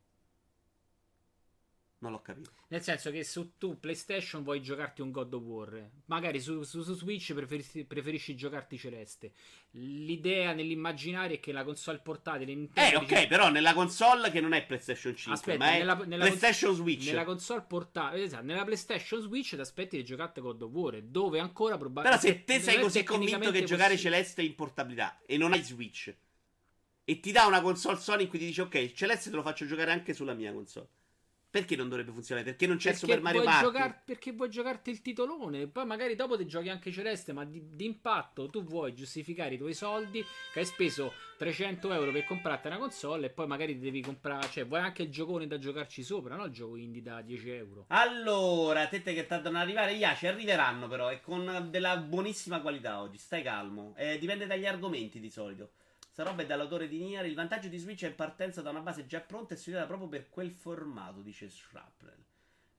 Non 2.02 2.12
l'ho 2.12 2.22
capito. 2.22 2.50
Nel 2.70 2.82
senso 2.82 3.12
che 3.12 3.24
se 3.24 3.52
tu 3.60 3.80
PlayStation 3.80 4.42
vuoi 4.42 4.60
giocarti 4.60 5.02
un 5.02 5.12
God 5.12 5.34
of 5.36 5.44
War, 5.44 5.90
magari 6.06 6.40
su, 6.40 6.64
su, 6.64 6.82
su 6.82 6.96
Switch 6.96 7.32
preferisci, 7.34 7.84
preferisci, 7.84 8.36
giocarti 8.36 8.76
Celeste. 8.76 9.34
L'idea 9.72 10.54
nell'immaginario 10.54 11.36
è 11.36 11.40
che 11.40 11.52
la 11.52 11.64
console 11.64 12.00
portatile 12.00 12.56
Nintendo 12.56 12.98
Eh, 12.98 13.04
ok, 13.04 13.08
dice... 13.08 13.28
però 13.28 13.50
nella 13.50 13.74
console 13.76 14.32
che 14.32 14.42
non 14.42 14.54
è 14.54 14.66
PlayStation 14.66 15.16
5, 15.16 15.34
Aspetta, 15.34 15.64
ma 15.64 15.72
nella, 15.78 15.94
nella 15.94 16.26
PlayStation 16.26 16.70
cons- 16.72 16.82
Switch. 16.82 17.06
Nella 17.06 17.24
console 17.24 17.62
portatile, 17.68 18.24
esatto, 18.24 18.46
nella 18.46 18.64
PlayStation 18.64 19.22
Switch 19.22 19.50
ti 19.54 19.60
aspetti 19.60 19.98
di 19.98 20.04
giocarti 20.04 20.42
God 20.42 20.62
of 20.64 20.72
War, 20.72 21.02
dove 21.04 21.40
ancora 21.40 21.78
probabilmente 21.78 22.28
Però 22.28 22.36
se 22.36 22.44
te 22.44 22.60
sei 22.60 22.82
così 22.82 23.04
convinto 23.04 23.52
che 23.52 23.64
giocare 23.64 23.96
Celeste 23.96 24.42
è 24.42 24.46
in 24.46 24.56
portabilità 24.56 25.20
e 25.24 25.38
non 25.38 25.54
hai 25.54 25.62
Switch 25.62 26.12
e 27.04 27.20
ti 27.20 27.32
dà 27.32 27.46
una 27.46 27.62
console 27.62 27.98
Sony 27.98 28.24
in 28.24 28.30
cui 28.30 28.40
ti 28.40 28.46
dice 28.46 28.62
ok, 28.62 28.92
Celeste 28.94 29.30
te 29.30 29.36
lo 29.36 29.44
faccio 29.44 29.68
giocare 29.68 29.92
anche 29.92 30.16
sulla 30.16 30.34
mia 30.34 30.52
console. 30.52 30.88
Perché 31.52 31.76
non 31.76 31.90
dovrebbe 31.90 32.14
funzionare? 32.14 32.46
Perché 32.46 32.66
non 32.66 32.78
c'è 32.78 32.92
perché 32.92 33.00
Super 33.00 33.22
Mario 33.22 33.44
Party? 33.44 33.66
Giocar- 33.66 34.04
perché 34.06 34.32
vuoi 34.32 34.50
giocarti 34.50 34.90
il 34.90 35.02
titolone. 35.02 35.68
Poi 35.68 35.86
magari 35.86 36.16
dopo 36.16 36.38
ti 36.38 36.48
giochi 36.48 36.70
anche 36.70 36.94
Celeste. 36.94 37.34
Ma 37.34 37.44
di, 37.44 37.62
di, 37.76 37.84
impatto 37.84 38.48
tu 38.50 38.64
vuoi 38.64 38.94
giustificare 38.94 39.56
i 39.56 39.58
tuoi 39.58 39.74
soldi. 39.74 40.24
Che 40.54 40.60
hai 40.60 40.66
speso 40.66 41.12
300 41.38 41.92
euro 41.92 42.14
per 42.14 42.24
comprarti 42.24 42.68
una 42.68 42.78
console. 42.78 43.26
E 43.26 43.30
poi 43.32 43.48
magari 43.48 43.74
ti 43.74 43.82
devi 43.82 44.02
comprare. 44.02 44.48
Cioè, 44.50 44.66
vuoi 44.66 44.80
anche 44.80 45.02
il 45.02 45.10
giocone 45.10 45.46
da 45.46 45.58
giocarci 45.58 46.04
sopra. 46.04 46.38
No, 46.38 46.46
il 46.46 46.54
gioco 46.54 46.78
indie 46.78 47.02
da 47.02 47.20
10 47.22 47.50
euro. 47.50 47.86
Allora, 47.90 48.88
tette 48.88 49.14
che 49.14 49.26
tardano 49.26 49.58
ad 49.58 49.64
arrivare. 49.64 49.92
Yeah, 49.92 50.16
ci 50.16 50.28
arriveranno 50.28 50.88
però. 50.88 51.12
E 51.12 51.20
con 51.20 51.68
della 51.70 51.98
buonissima 51.98 52.62
qualità 52.62 53.02
oggi. 53.02 53.18
Stai 53.18 53.44
calmo. 53.44 53.94
Eh, 53.98 54.18
dipende 54.18 54.48
dagli 54.48 54.66
argomenti 54.66 55.20
di 55.20 55.30
solito. 55.30 55.72
Sta 56.12 56.24
roba 56.24 56.42
è 56.42 56.46
dall'autore 56.46 56.90
di 56.90 57.00
Nier. 57.00 57.26
Il 57.26 57.36
vantaggio 57.36 57.70
di 57.70 57.78
Switch 57.78 58.04
è 58.04 58.08
in 58.08 58.16
partenza 58.16 58.62
da 58.62 58.70
una 58.70 58.82
base 58.82 59.06
già 59.06 59.22
pronta 59.22 59.54
e 59.54 59.58
studiata 59.58 59.86
proprio 59.86 60.10
per 60.10 60.30
quel 60.30 60.52
formato, 60.52 61.22
dice 61.22 61.48
Shrapnel. 61.48 62.26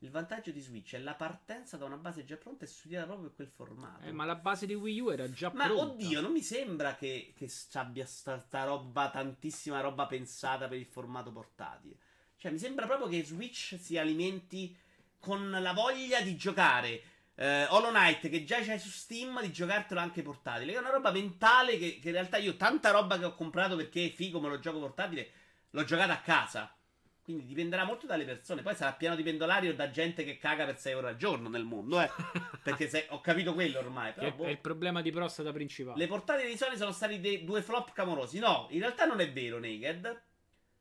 Il 0.01 0.11
vantaggio 0.11 0.51
di 0.51 0.61
Switch 0.61 0.95
è 0.95 0.99
la 0.99 1.15
partenza 1.15 1.79
da 1.79 1.87
una 1.87 1.97
base 1.97 2.25
già 2.25 2.37
pronta 2.37 2.67
e 2.67 2.69
studiata 2.69 3.07
proprio 3.07 3.29
per 3.29 3.37
quel 3.37 3.49
formato. 3.49 4.05
Eh, 4.05 4.13
ma 4.13 4.27
la 4.27 4.35
base 4.35 4.67
di 4.67 4.75
Wii 4.75 5.01
U 5.01 5.09
era 5.09 5.31
già 5.31 5.51
ma 5.55 5.65
pronta. 5.65 5.85
Ma 5.85 5.91
oddio, 5.93 6.21
non 6.21 6.33
mi 6.33 6.43
sembra 6.43 6.95
che, 6.95 7.33
che 7.35 7.51
abbia 7.75 8.05
sta, 8.05 8.39
sta 8.39 8.65
roba, 8.65 9.09
tantissima 9.09 9.81
roba 9.81 10.07
pensata 10.07 10.69
per 10.69 10.77
il 10.77 10.87
formato 10.87 11.33
portatile. 11.33 11.97
Cioè, 12.37 12.51
mi 12.51 12.59
sembra 12.59 12.85
proprio 12.85 13.09
che 13.09 13.25
Switch 13.25 13.79
si 13.81 13.97
alimenti 13.97 14.77
con 15.19 15.51
la 15.51 15.73
voglia 15.73 16.21
di 16.21 16.37
giocare 16.37 17.03
eh, 17.35 17.67
Hollow 17.69 17.91
Knight 17.91 18.29
che 18.29 18.45
già 18.45 18.61
c'hai 18.61 18.79
su 18.79 18.89
Steam 18.89 19.41
di 19.41 19.53
giocartelo 19.53 20.01
anche 20.01 20.23
portatile. 20.23 20.73
È 20.75 20.79
una 20.79 20.91
roba 20.91 21.11
mentale 21.11 21.79
che, 21.79 21.99
che, 22.01 22.09
in 22.09 22.15
realtà 22.15 22.37
io 22.37 22.57
tanta 22.57 22.91
roba 22.91 23.19
che 23.19 23.25
ho 23.25 23.35
comprato 23.35 23.77
perché 23.77 24.07
è 24.07 24.11
figo 24.11 24.41
me 24.41 24.49
lo 24.49 24.59
gioco 24.59 24.79
portatile 24.79 25.31
l'ho 25.71 25.85
giocata 25.85 26.13
a 26.13 26.21
casa. 26.21 26.75
Quindi 27.23 27.47
dipenderà 27.47 27.85
molto 27.85 28.07
dalle 28.07 28.25
persone. 28.25 28.63
Poi 28.63 28.75
sarà 28.75 28.93
pieno 28.95 29.15
di 29.15 29.23
pendolari 29.23 29.69
o 29.69 29.75
da 29.75 29.91
gente 29.91 30.25
che 30.25 30.39
caga 30.39 30.65
per 30.65 30.79
6 30.79 30.95
ore 30.95 31.09
al 31.09 31.17
giorno 31.17 31.49
nel 31.49 31.65
mondo, 31.65 32.01
eh. 32.01 32.11
Perché 32.63 32.89
se, 32.89 33.07
ho 33.11 33.21
capito 33.21 33.55
quello 33.55 33.79
ormai. 33.79 34.13
Però, 34.13 34.33
boh. 34.33 34.45
È 34.45 34.51
il 34.51 34.59
problema 34.59 35.03
di 35.03 35.13
prostata 35.13 35.53
principale. 35.53 35.99
Le 35.99 36.09
portate 36.09 36.47
di 36.47 36.57
Sony 36.57 36.77
sono 36.77 36.91
stati 36.91 37.21
dei, 37.21 37.45
due 37.45 37.63
flop 37.63 37.93
clamorosi. 37.93 38.41
No, 38.41 38.67
in 38.71 38.81
realtà 38.81 39.05
non 39.05 39.21
è 39.21 39.33
vero, 39.33 39.61
Naked. 39.61 40.21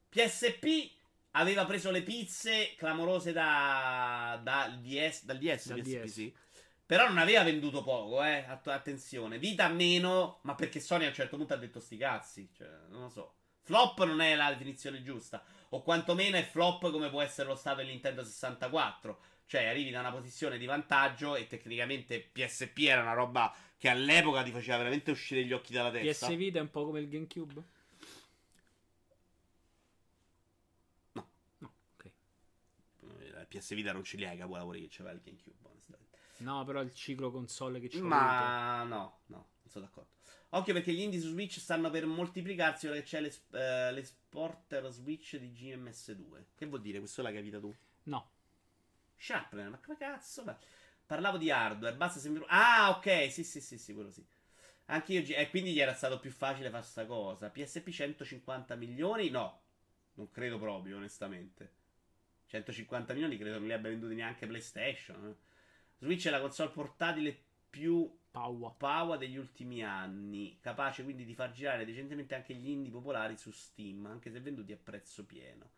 PSP 0.10 0.92
aveva 1.32 1.66
preso 1.66 1.92
le 1.92 2.02
pizze 2.02 2.74
clamorose 2.76 3.32
da, 3.32 4.40
da 4.44 4.68
DS, 4.82 5.26
dal 5.26 5.38
DS, 5.38 5.68
dal 5.68 5.82
PSP, 5.82 6.02
DS. 6.02 6.12
Sì. 6.12 6.36
Però 6.86 7.08
non 7.08 7.20
aveva 7.20 7.44
venduto 7.44 7.84
poco, 7.84 8.22
eh. 8.24 8.46
Attenzione. 8.66 9.40
Vita 9.40 9.70
meno, 9.70 10.40
ma 10.44 10.56
perché 10.56 10.80
Sony 10.80 11.06
a 11.06 11.08
un 11.08 11.14
certo 11.14 11.38
punto 11.38 11.54
ha 11.54 11.58
detto 11.58 11.80
sti 11.80 11.98
cazzi. 11.98 12.50
Cioè, 12.54 12.68
non 12.90 13.04
lo 13.04 13.10
so. 13.10 13.36
Flop 13.62 14.04
non 14.04 14.20
è 14.20 14.36
la 14.36 14.50
definizione 14.50 15.02
giusta. 15.02 15.42
O 15.70 15.84
quantomeno 15.84 16.36
è 16.36 16.44
flop 16.44 16.92
come 16.92 17.10
può 17.10 17.22
essere 17.22 17.48
lo 17.48 17.56
stato 17.56 17.80
il 17.80 17.88
Nintendo 17.88 18.26
64. 18.26 19.22
Cioè, 19.46 19.66
arrivi 19.66 19.90
da 19.90 20.02
una 20.02 20.12
posizione 20.12 20.58
di 20.58 20.66
vantaggio 20.66 21.36
e 21.36 21.48
tecnicamente 21.48 22.20
PSP 22.20 22.78
era 22.80 23.02
una 23.02 23.14
roba 23.14 23.54
che 23.78 23.88
all'epoca 23.88 24.44
ti 24.44 24.52
faceva 24.52 24.78
veramente 24.78 25.12
uscire 25.12 25.46
gli 25.46 25.54
occhi 25.54 25.72
dalla 25.72 25.92
testa. 25.92 26.28
PS 26.28 26.36
Vita 26.36 26.60
è 26.60 26.62
un 26.62 26.72
po' 26.72 26.86
come 26.86 27.00
il 27.00 27.08
GameCube? 27.08 27.64
PS 33.52 33.74
Vita 33.76 33.92
non 33.92 34.04
ce 34.04 34.18
li 34.18 34.26
hai 34.26 34.36
i 34.36 34.38
capolavori 34.40 34.82
che 34.82 34.88
c'aveva 34.90 35.16
il 35.16 35.22
GameCube, 35.22 35.68
onestamente. 35.70 36.18
No, 36.38 36.64
però 36.64 36.82
il 36.82 36.94
ciclo 36.94 37.32
console 37.32 37.80
che 37.80 37.90
c'è. 37.90 38.00
Ma 38.00 38.84
no, 38.84 39.20
no, 39.28 39.50
non 39.62 39.70
sono 39.70 39.86
d'accordo. 39.86 40.10
Occhio 40.54 40.74
perché 40.74 40.92
gli 40.94 41.02
indie 41.02 41.20
su 41.20 41.30
Switch 41.30 41.60
stanno 41.60 41.90
per 41.90 42.06
moltiplicarsi 42.06 42.88
ora 42.88 42.96
che 42.98 43.04
c'è 43.04 43.22
l'es- 43.22 43.46
eh, 43.52 43.92
l'esporter 43.92 44.90
Switch 44.90 45.38
di 45.38 45.52
GMS2. 45.52 46.44
Che 46.56 46.66
vuol 46.66 46.82
dire? 46.82 47.00
Questo 47.00 47.22
l'hai 47.22 47.34
capita 47.34 47.60
tu? 47.60 47.74
No. 48.04 48.30
Sharpner, 49.18 49.70
ma 49.70 49.80
come 49.80 49.98
cazzo? 49.98 50.44
Ma... 50.44 50.58
Parlavo 51.06 51.38
di 51.38 51.52
hardware, 51.52 51.96
basta 51.96 52.20
sempre... 52.20 52.44
Ah, 52.48 52.90
ok, 52.98 53.32
sì, 53.32 53.44
sì, 53.44 53.62
sì, 53.62 53.78
sì, 53.78 53.94
quello 53.94 54.12
sì. 54.12 54.26
Anche 54.86 55.14
io... 55.14 55.36
E 55.36 55.50
quindi 55.50 55.74
gli 55.74 55.80
era 55.80 55.94
stato 55.94 56.20
più 56.20 56.32
facile 56.32 56.70
fare 56.70 56.84
sta 56.84 57.06
cosa. 57.06 57.50
PSP 57.50 57.90
150 57.90 58.76
milioni? 58.76 59.30
No, 59.30 59.62
non 60.16 60.30
credo 60.32 60.58
proprio, 60.58 60.98
onestamente. 60.98 61.80
150 62.52 63.14
milioni 63.14 63.38
credo 63.38 63.60
non 63.60 63.68
li 63.68 63.74
abbia 63.74 63.90
venduti 63.90 64.14
neanche 64.14 64.46
PlayStation. 64.46 65.26
eh. 65.26 65.36
Switch 66.00 66.28
è 66.28 66.30
la 66.30 66.42
console 66.42 66.72
portatile 66.72 67.38
più 67.70 68.20
Paua. 68.30 68.72
power 68.72 69.18
degli 69.18 69.38
ultimi 69.38 69.84
anni, 69.84 70.58
capace 70.60 71.04
quindi 71.04 71.26
di 71.26 71.34
far 71.34 71.52
girare 71.52 71.86
decentemente 71.86 72.36
anche 72.36 72.54
gli 72.54 72.70
indie 72.70 72.92
popolari 72.92 73.38
su 73.38 73.52
Steam, 73.52 74.06
anche 74.06 74.32
se 74.32 74.40
venduti 74.40 74.74
a 74.74 74.78
prezzo 74.82 75.26
pieno. 75.26 75.72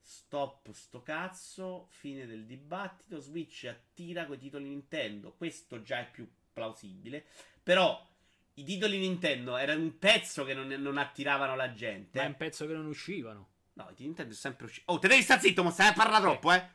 Stop 0.00 0.72
sto 0.72 1.02
cazzo, 1.02 1.86
fine 1.90 2.26
del 2.26 2.46
dibattito, 2.46 3.20
Switch 3.20 3.64
attira 3.68 4.26
coi 4.26 4.38
titoli 4.38 4.68
Nintendo, 4.68 5.32
questo 5.32 5.82
già 5.82 6.00
è 6.00 6.10
più 6.10 6.28
plausibile, 6.52 7.24
però 7.62 8.08
i 8.54 8.64
titoli 8.64 8.98
Nintendo 8.98 9.56
erano 9.56 9.82
un 9.82 9.98
pezzo 9.98 10.44
che 10.44 10.54
non, 10.54 10.66
non 10.66 10.98
attiravano 10.98 11.54
la 11.54 11.72
gente. 11.72 12.18
Ma 12.18 12.24
è 12.24 12.28
un 12.28 12.36
pezzo 12.36 12.66
che 12.66 12.72
non 12.72 12.86
uscivano. 12.86 13.50
No, 13.74 13.88
i 13.96 14.02
Nintendo 14.02 14.34
sono 14.34 14.54
sempre 14.54 14.66
usciti. 14.66 14.84
Oh, 14.86 14.98
te 14.98 15.08
devi 15.08 15.22
stare 15.22 15.40
zitto, 15.40 15.62
ma 15.62 15.70
stai 15.70 15.88
a 15.88 15.92
parlare 15.92 16.22
troppo, 16.22 16.52
eh. 16.52 16.68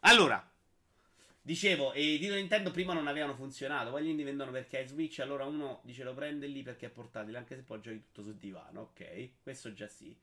Allora, 0.00 0.50
dicevo, 1.42 1.92
e 1.92 2.14
i 2.14 2.18
titoli 2.18 2.40
Nintendo 2.40 2.70
prima 2.70 2.94
non 2.94 3.06
avevano 3.06 3.34
funzionato. 3.34 3.90
Poi 3.90 4.04
gli 4.04 4.08
indie 4.08 4.24
vendono 4.24 4.50
perché 4.50 4.80
è 4.80 4.86
Switch. 4.86 5.18
Allora 5.20 5.44
uno 5.44 5.80
dice 5.84 6.04
lo 6.04 6.14
prende 6.14 6.46
lì 6.46 6.62
perché 6.62 6.86
è 6.86 6.90
portatile, 6.90 7.36
anche 7.36 7.56
se 7.56 7.62
poi 7.62 7.80
giochi 7.80 8.02
tutto 8.02 8.22
sul 8.22 8.36
divano. 8.36 8.80
Ok, 8.80 9.30
questo 9.42 9.72
già 9.72 9.88
sì. 9.88 10.16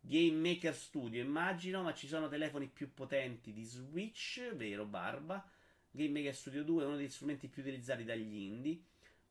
Game 0.00 0.48
Maker 0.48 0.74
Studio, 0.74 1.20
immagino, 1.20 1.82
ma 1.82 1.92
ci 1.92 2.06
sono 2.06 2.28
telefoni 2.28 2.68
più 2.68 2.92
potenti 2.94 3.52
di 3.52 3.64
Switch, 3.64 4.54
vero 4.54 4.84
Barba? 4.84 5.44
Game 5.90 6.10
Maker 6.10 6.34
Studio 6.34 6.62
2 6.62 6.82
è 6.82 6.86
uno 6.86 6.96
degli 6.96 7.08
strumenti 7.08 7.48
più 7.48 7.62
utilizzati 7.62 8.04
dagli 8.04 8.34
indie. 8.34 8.78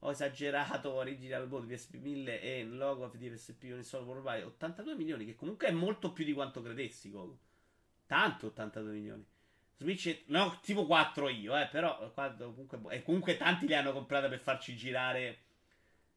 Ho 0.05 0.11
esagerato 0.11 0.93
Original 0.93 1.47
Board 1.47 1.67
PSP 1.67 1.95
1000 1.95 2.39
e 2.39 2.63
logo 2.63 3.11
di 3.15 3.27
PSP 3.27 3.63
Unisol 3.71 4.03
Worldwide 4.03 4.43
82 4.43 4.95
milioni, 4.95 5.25
che 5.25 5.33
comunque 5.33 5.67
è 5.67 5.71
molto 5.71 6.13
più 6.13 6.23
di 6.23 6.31
quanto 6.31 6.61
credessi, 6.61 7.09
Gogo. 7.09 7.39
Tanto 8.05 8.47
82 8.47 8.91
milioni. 8.91 9.25
Switch, 9.77 10.07
è- 10.09 10.21
no, 10.27 10.59
tipo 10.61 10.85
4 10.85 11.27
io, 11.29 11.57
eh, 11.57 11.67
però 11.71 12.11
comunque, 12.13 12.79
e 12.89 13.01
comunque 13.01 13.35
tanti 13.35 13.65
li 13.65 13.73
hanno 13.73 13.93
comprati 13.93 14.29
per 14.29 14.39
farci 14.39 14.75
girare 14.75 15.39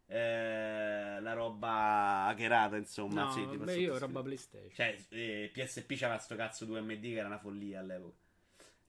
eh, 0.05 1.19
la 1.21 1.33
roba 1.33 2.27
hackerata, 2.27 2.77
insomma. 2.77 3.25
No, 3.25 3.31
sì, 3.31 3.57
beh, 3.57 3.77
io 3.79 3.97
roba 3.97 4.23
PlayStation. 4.23 4.71
Cioè, 4.71 4.99
eh, 5.09 5.51
PSP 5.51 5.97
c'aveva 5.97 6.19
sto 6.19 6.37
cazzo 6.37 6.67
2MD 6.67 7.01
che 7.01 7.17
era 7.17 7.27
una 7.27 7.39
follia 7.39 7.81
all'epoca. 7.81 8.17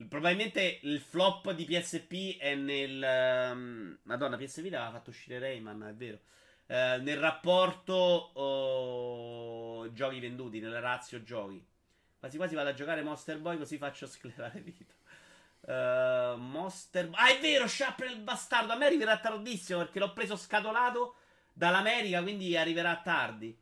Probabilmente 0.08 0.80
il 0.84 1.02
flop 1.02 1.52
di 1.52 1.66
PSP 1.66 2.38
è 2.38 2.56
nel. 2.56 3.04
ehm, 3.04 4.00
Madonna, 4.04 4.38
PS 4.38 4.62
Vita 4.62 4.78
aveva 4.78 4.98
fatto 4.98 5.10
uscire 5.10 5.40
Rayman, 5.40 5.84
è 5.84 5.94
vero. 5.94 6.20
Eh, 6.68 7.00
nel 7.02 7.18
rapporto 7.20 7.94
oh, 7.94 9.92
giochi 9.92 10.20
venduti, 10.20 10.60
nella 10.62 10.80
razio 10.80 11.22
giochi. 11.24 11.62
Quasi 12.18 12.38
quasi 12.38 12.56
vado 12.56 12.70
a 12.70 12.74
giocare 12.74 13.02
Monster 13.02 13.40
Boy 13.40 13.58
così 13.58 13.78
faccio 13.78 14.08
sclerare 14.08 14.62
vita. 14.62 14.94
Eh, 15.68 16.36
Monster 16.38 17.10
Ah, 17.14 17.30
è 17.30 17.40
vero, 17.40 17.68
Sharper 17.68 18.10
il 18.10 18.20
bastardo. 18.22 18.72
A 18.72 18.78
me 18.78 18.86
arriverà 18.86 19.20
tardissimo 19.20 19.80
perché 19.80 20.00
l'ho 20.00 20.14
preso 20.14 20.36
scatolato 20.38 21.16
dall'America, 21.54 22.22
quindi 22.22 22.56
arriverà 22.56 23.02
tardi. 23.04 23.58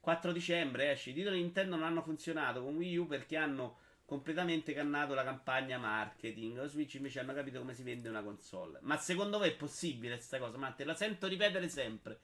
4 0.00 0.32
dicembre 0.32 0.92
esce. 0.92 1.10
I 1.10 1.14
titoli 1.14 1.40
Nintendo 1.40 1.76
non 1.76 1.86
hanno 1.86 2.02
funzionato 2.02 2.62
con 2.62 2.76
Wii 2.76 2.96
U 2.98 3.06
perché 3.06 3.36
hanno 3.36 3.78
completamente 4.04 4.72
cannato 4.72 5.14
la 5.14 5.24
campagna 5.24 5.78
marketing. 5.78 6.56
Lo 6.56 6.66
Switch 6.66 6.94
invece 6.94 7.20
hanno 7.20 7.34
capito 7.34 7.58
come 7.58 7.74
si 7.74 7.82
vende 7.82 8.08
una 8.08 8.22
console. 8.22 8.78
Ma 8.82 8.96
secondo 8.98 9.38
me 9.38 9.46
è 9.46 9.54
possibile 9.54 10.14
questa 10.14 10.38
cosa? 10.38 10.58
Matte, 10.58 10.84
la 10.84 10.94
sento 10.94 11.26
ripetere 11.26 11.68
sempre. 11.68 12.20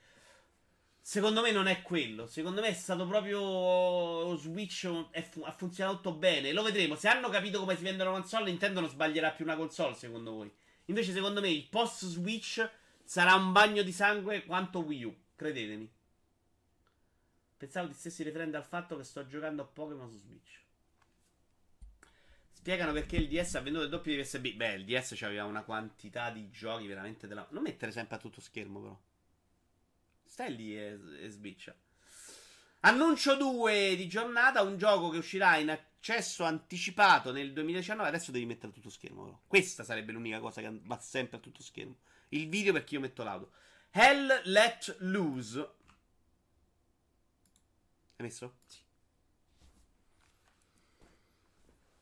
Secondo 1.01 1.41
me 1.41 1.51
non 1.51 1.67
è 1.67 1.81
quello. 1.81 2.27
Secondo 2.27 2.61
me 2.61 2.67
è 2.67 2.73
stato 2.73 3.07
proprio 3.07 3.39
lo 3.39 4.35
Switch 4.35 4.87
fu- 5.29 5.43
ha 5.43 5.51
funzionato 5.51 5.95
tutto 5.97 6.13
bene. 6.13 6.51
Lo 6.51 6.61
vedremo. 6.61 6.95
Se 6.95 7.07
hanno 7.07 7.29
capito 7.29 7.59
come 7.59 7.75
si 7.75 7.83
vende 7.83 8.03
una 8.03 8.11
console, 8.11 8.45
Nintendo 8.45 8.79
non 8.79 8.89
sbaglierà 8.89 9.31
più 9.31 9.45
una 9.45 9.55
console, 9.55 9.95
secondo 9.95 10.31
voi. 10.31 10.51
Invece, 10.85 11.13
secondo 11.13 11.41
me, 11.41 11.49
il 11.49 11.67
post 11.67 12.05
Switch 12.05 12.69
sarà 13.03 13.33
un 13.35 13.51
bagno 13.51 13.81
di 13.81 13.91
sangue 13.91 14.45
quanto 14.45 14.79
Wii 14.79 15.03
U. 15.03 15.15
Credetemi. 15.35 15.91
Pensavo 17.57 17.87
ti 17.87 17.93
stessi 17.93 18.23
riferendo 18.23 18.57
al 18.57 18.63
fatto 18.63 18.95
che 18.95 19.03
sto 19.03 19.25
giocando 19.25 19.63
a 19.63 19.65
Pokémon 19.65 20.09
su 20.09 20.17
Switch. 20.17 20.59
Spiegano 22.59 22.91
perché 22.91 23.15
il 23.15 23.29
DS 23.29 23.55
ha 23.55 23.61
venduto 23.61 23.85
il 23.85 23.89
doppio 23.89 24.13
di 24.13 24.21
PSB. 24.21 24.53
Beh, 24.53 24.73
il 24.73 24.85
DS 24.85 25.17
aveva 25.21 25.45
una 25.45 25.63
quantità 25.63 26.29
di 26.29 26.51
giochi 26.51 26.87
veramente 26.87 27.25
della. 27.25 27.47
Non 27.51 27.63
mettere 27.63 27.93
sempre 27.93 28.17
a 28.17 28.19
tutto 28.19 28.41
schermo, 28.41 28.81
però. 28.81 28.99
Stai 30.25 30.53
lì 30.53 30.77
e, 30.77 30.99
e 31.21 31.29
sbiccia. 31.29 31.73
Annuncio 32.81 33.37
2 33.37 33.95
di 33.95 34.09
giornata, 34.09 34.61
un 34.61 34.77
gioco 34.77 35.07
che 35.09 35.17
uscirà 35.17 35.55
in 35.55 35.69
accesso 35.69 36.43
anticipato 36.43 37.31
nel 37.31 37.53
2019. 37.53 38.09
Adesso 38.09 38.31
devi 38.31 38.45
mettere 38.45 38.67
a 38.67 38.75
tutto 38.75 38.89
schermo, 38.89 39.23
però. 39.23 39.39
Questa 39.47 39.85
sarebbe 39.85 40.11
l'unica 40.11 40.41
cosa 40.41 40.59
che 40.59 40.81
va 40.83 40.99
sempre 40.99 41.37
a 41.37 41.39
tutto 41.39 41.63
schermo. 41.63 41.95
Il 42.29 42.49
video 42.49 42.73
perché 42.73 42.95
io 42.95 42.99
metto 42.99 43.23
l'audio. 43.23 43.51
Hell 43.91 44.41
Let 44.43 44.97
Loose. 44.99 45.59
Hai 48.17 48.25
messo? 48.25 48.57
Sì. 48.67 48.79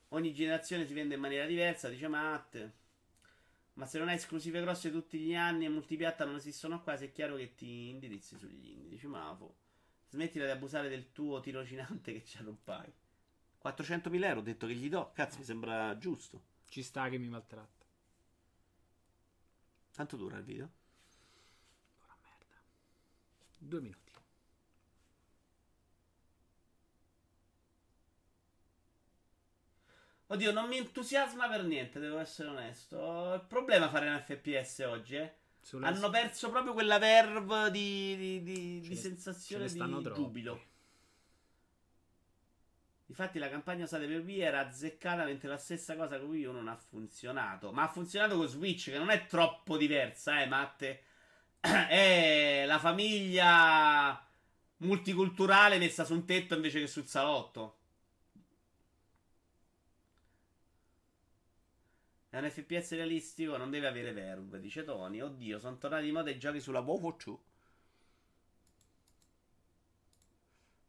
Ogni 0.10 0.34
generazione 0.34 0.88
si 0.88 0.93
vende 0.93 1.16
in 1.16 1.22
maniera 1.22 1.45
diversa, 1.45 1.89
dice 1.89 2.08
Matt. 2.08 2.72
Ma 3.74 3.86
se 3.86 3.99
non 3.99 4.08
hai 4.08 4.16
esclusive 4.16 4.62
grosse 4.62 4.89
tutti 4.89 5.20
gli 5.20 5.36
anni 5.36 5.66
e 5.66 5.70
multipiatta 5.70 6.26
non 6.26 6.36
esistono 6.36 6.82
quasi, 6.82 7.05
è 7.05 7.12
chiaro 7.12 7.36
che 7.36 7.53
ti 7.55 7.89
indirizzi 7.89 8.38
sugli 8.38 8.70
indie. 8.70 8.89
Dice 8.89 9.08
Mafo. 9.08 9.55
Smettila 10.10 10.45
di 10.45 10.51
abusare 10.51 10.89
del 10.89 11.12
tuo 11.12 11.41
tirocinante 11.41 12.14
che 12.14 12.24
ci 12.24 12.41
non 12.41 12.58
paghi. 12.64 12.93
400.000 13.64 14.24
euro 14.24 14.39
ho 14.39 14.43
detto 14.43 14.66
che 14.66 14.74
gli 14.74 14.89
do. 14.89 15.12
Cazzo, 15.14 15.39
mi 15.39 15.43
sembra 15.43 15.97
giusto. 15.97 16.41
Ci 16.70 16.82
sta 16.82 17.10
che 17.10 17.18
mi 17.18 17.28
maltratta. 17.28 17.86
Tanto 19.93 20.16
dura 20.16 20.38
il 20.38 20.43
video? 20.43 20.70
Ora 22.05 22.18
merda. 22.22 22.55
Due 23.58 23.82
minuti. 23.82 24.07
Oddio, 30.30 30.52
non 30.52 30.68
mi 30.68 30.78
entusiasma 30.78 31.48
per 31.48 31.64
niente, 31.64 32.00
devo 32.00 32.18
essere 32.20 32.50
onesto. 32.50 33.34
Il 33.36 33.46
problema 33.48 33.90
fare 33.90 34.10
un 34.10 34.22
FPS 34.26 34.80
oggi, 34.80 35.16
eh. 35.16 35.34
Sulla- 35.62 35.88
Hanno 35.88 36.10
perso 36.10 36.50
proprio 36.50 36.74
quella 36.74 36.98
verve 36.98 37.72
di, 37.72 38.16
di, 38.16 38.44
di- 38.44 38.80
di 38.82 38.90
ne- 38.90 38.96
sensazione 38.96 39.68
di 39.68 39.78
troppi. 39.78 40.14
giubilo. 40.14 40.62
Infatti 43.10 43.40
la 43.40 43.50
campagna 43.50 43.86
usata 43.86 44.06
per 44.06 44.20
Wii 44.20 44.42
era 44.42 44.60
azzeccata 44.68 45.24
mentre 45.24 45.48
la 45.48 45.58
stessa 45.58 45.96
cosa 45.96 46.20
con 46.20 46.28
Wii 46.30 46.46
U 46.46 46.52
non 46.52 46.68
ha 46.68 46.76
funzionato. 46.76 47.72
Ma 47.72 47.84
ha 47.84 47.88
funzionato 47.88 48.36
con 48.36 48.48
Switch, 48.48 48.86
che 48.92 48.98
non 48.98 49.10
è 49.10 49.26
troppo 49.28 49.78
diversa, 49.78 50.42
eh, 50.42 50.46
Matte. 50.46 51.04
È 51.62 52.66
la 52.66 52.80
famiglia 52.80 54.22
multiculturale 54.80 55.78
messa 55.80 56.04
su 56.04 56.14
un 56.14 56.26
tetto 56.26 56.56
invece 56.56 56.82
che 56.82 56.88
sul 56.88 57.06
salotto. 57.08 57.76
È 62.38 62.40
un 62.40 62.52
FPS 62.52 62.92
realistico, 62.92 63.58
non 63.58 63.72
deve 63.72 63.88
avere 63.88 64.14
verve, 64.14 64.60
dice 64.60 64.84
Tony. 64.84 65.22
Oddio, 65.22 65.58
sono 65.58 65.80
tornati 65.80 66.06
di 66.06 66.12
moda 66.12 66.30
i 66.30 66.38
giochi 66.38 66.60
sulla 66.60 66.82
WoW 66.82 67.18
2. 67.18 67.38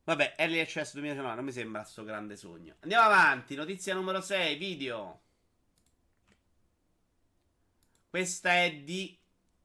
Vabbè, 0.04 0.34
Early 0.36 0.60
Access 0.60 0.92
2019 0.92 1.34
non 1.36 1.44
mi 1.46 1.52
sembra 1.52 1.84
sto 1.84 2.04
grande 2.04 2.36
sogno. 2.36 2.76
Andiamo 2.80 3.06
avanti, 3.06 3.54
notizia 3.54 3.94
numero 3.94 4.20
6, 4.20 4.58
video. 4.58 5.20
Questa 8.10 8.52
è 8.52 8.74
di... 8.74 9.18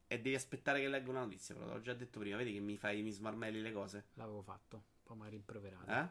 E 0.06 0.20
devi 0.20 0.36
aspettare 0.36 0.80
che 0.80 0.88
leggo 0.88 1.10
una 1.10 1.20
notizia, 1.20 1.54
però 1.54 1.66
te 1.66 1.72
l'ho 1.74 1.80
già 1.82 1.92
detto 1.92 2.18
prima. 2.18 2.38
Vedi 2.38 2.54
che 2.54 2.60
mi 2.60 2.78
fai, 2.78 3.02
mi 3.02 3.10
smarmelli 3.10 3.60
le 3.60 3.72
cose? 3.72 4.06
L'avevo 4.14 4.40
fatto. 4.40 4.84
Poi 5.02 5.18
mi 5.18 5.26
ha 5.26 5.28
rimproverato. 5.28 5.90
Eh? 5.90 6.08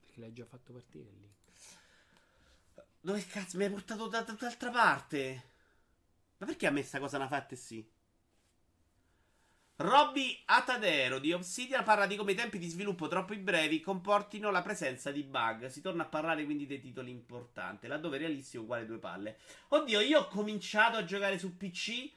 Perché 0.00 0.20
l'hai 0.20 0.34
già 0.34 0.44
fatto 0.44 0.74
partire 0.74 1.10
lì. 1.18 1.32
Dove 3.04 3.22
cazzo 3.26 3.58
mi 3.58 3.64
hai 3.64 3.70
portato 3.70 4.06
da 4.06 4.24
tutt'altra 4.24 4.70
parte? 4.70 5.42
Ma 6.38 6.46
perché 6.46 6.66
a 6.66 6.70
me 6.70 6.82
sta 6.82 6.98
cosa 6.98 7.18
la 7.18 7.28
fatta 7.28 7.54
sì? 7.54 7.86
Robby 9.76 10.40
Atadero 10.46 11.18
di 11.18 11.30
Obsidian 11.34 11.84
parla 11.84 12.06
di 12.06 12.16
come 12.16 12.32
i 12.32 12.34
tempi 12.34 12.56
di 12.56 12.66
sviluppo 12.66 13.06
troppo 13.06 13.36
brevi 13.36 13.82
comportino 13.82 14.50
la 14.50 14.62
presenza 14.62 15.10
di 15.10 15.22
bug. 15.22 15.66
Si 15.66 15.82
torna 15.82 16.04
a 16.04 16.06
parlare 16.06 16.46
quindi 16.46 16.64
dei 16.64 16.80
titoli 16.80 17.10
importanti, 17.10 17.88
laddove 17.88 18.16
realistico 18.16 18.62
uguale 18.62 18.86
due 18.86 18.98
palle. 18.98 19.38
Oddio, 19.68 20.00
io 20.00 20.20
ho 20.20 20.28
cominciato 20.28 20.96
a 20.96 21.04
giocare 21.04 21.38
su 21.38 21.58
PC 21.58 22.10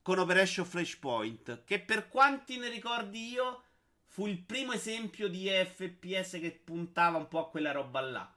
con 0.00 0.20
Operation 0.20 0.64
Flashpoint, 0.64 1.64
che 1.64 1.80
per 1.80 2.08
quanti 2.08 2.56
ne 2.56 2.70
ricordi 2.70 3.28
io 3.28 3.64
fu 4.06 4.26
il 4.26 4.38
primo 4.38 4.72
esempio 4.72 5.28
di 5.28 5.48
FPS 5.48 6.38
che 6.40 6.58
puntava 6.64 7.18
un 7.18 7.28
po' 7.28 7.40
a 7.40 7.50
quella 7.50 7.72
roba 7.72 8.00
là. 8.00 8.34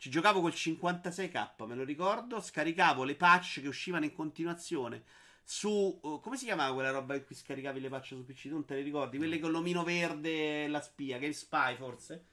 Ci 0.00 0.08
giocavo 0.08 0.40
col 0.40 0.52
56k, 0.52 1.66
me 1.66 1.74
lo 1.74 1.84
ricordo, 1.84 2.40
scaricavo 2.40 3.04
le 3.04 3.16
patch 3.16 3.60
che 3.60 3.68
uscivano 3.68 4.06
in 4.06 4.14
continuazione 4.14 5.04
su 5.44 5.98
uh, 6.00 6.20
come 6.20 6.38
si 6.38 6.46
chiamava 6.46 6.72
quella 6.72 6.88
roba 6.88 7.16
in 7.16 7.24
cui 7.26 7.34
scaricavi 7.34 7.80
le 7.80 7.90
patch 7.90 8.06
su 8.06 8.24
PC? 8.24 8.46
Non 8.46 8.64
te 8.64 8.76
le 8.76 8.80
ricordi? 8.80 9.18
Quelle 9.18 9.38
con 9.38 9.50
l'omino 9.50 9.84
verde 9.84 10.64
e 10.64 10.68
la 10.68 10.80
spia, 10.80 11.18
Game 11.18 11.34
Spy 11.34 11.76
forse. 11.76 12.24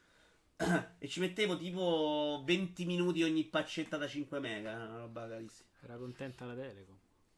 e 0.98 1.08
ci 1.10 1.20
mettevo 1.20 1.58
tipo 1.58 2.42
20 2.46 2.86
minuti 2.86 3.22
ogni 3.24 3.44
paccetta 3.44 3.98
da 3.98 4.08
5 4.08 4.40
mega, 4.40 4.74
una 4.74 5.00
roba 5.00 5.28
carissima. 5.28 5.68
Era 5.82 5.98
contenta 5.98 6.46
la 6.46 6.56
Telecom. 6.56 6.98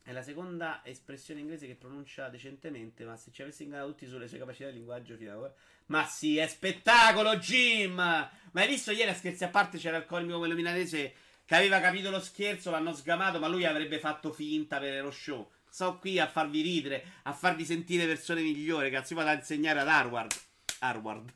È 0.09 0.11
la 0.11 0.23
seconda 0.23 0.81
espressione 0.85 1.39
inglese 1.39 1.67
che 1.67 1.75
pronuncia 1.75 2.29
decentemente, 2.29 3.05
ma 3.05 3.15
se 3.15 3.29
ci 3.31 3.43
avessi 3.43 3.61
ingannato 3.61 3.91
tutti 3.91 4.07
sulle 4.07 4.27
sue 4.27 4.39
capacità 4.39 4.69
di 4.69 4.77
linguaggio 4.77 5.15
fino 5.15 5.29
ad 5.29 5.37
ora. 5.37 5.53
Ma 5.85 6.03
sì, 6.03 6.37
è 6.37 6.47
spettacolo, 6.47 7.37
Jim! 7.37 7.93
Ma 7.93 8.31
hai 8.51 8.67
visto 8.67 8.89
ieri 8.89 9.11
a 9.11 9.13
scherzi 9.13 9.43
a 9.43 9.49
parte 9.49 9.77
c'era 9.77 9.97
il 9.97 10.07
comico 10.07 10.39
quello 10.39 10.55
milanese 10.55 11.13
che 11.45 11.53
aveva 11.53 11.79
capito 11.79 12.09
lo 12.09 12.19
scherzo, 12.19 12.71
l'hanno 12.71 12.91
sgamato, 12.91 13.37
ma 13.37 13.47
lui 13.47 13.65
avrebbe 13.65 13.99
fatto 13.99 14.33
finta 14.33 14.79
per 14.79 15.03
lo 15.03 15.11
show. 15.11 15.47
Sto 15.69 15.99
qui 15.99 16.17
a 16.17 16.27
farvi 16.27 16.61
ridere, 16.61 17.03
a 17.25 17.33
farvi 17.33 17.63
sentire 17.63 18.07
persone 18.07 18.41
migliori. 18.41 18.89
Cazzo, 18.89 19.13
io 19.13 19.19
vado 19.19 19.29
a 19.29 19.35
insegnare 19.35 19.81
ad 19.81 19.87
Harvard. 19.89 20.33
Harvard. 20.79 21.31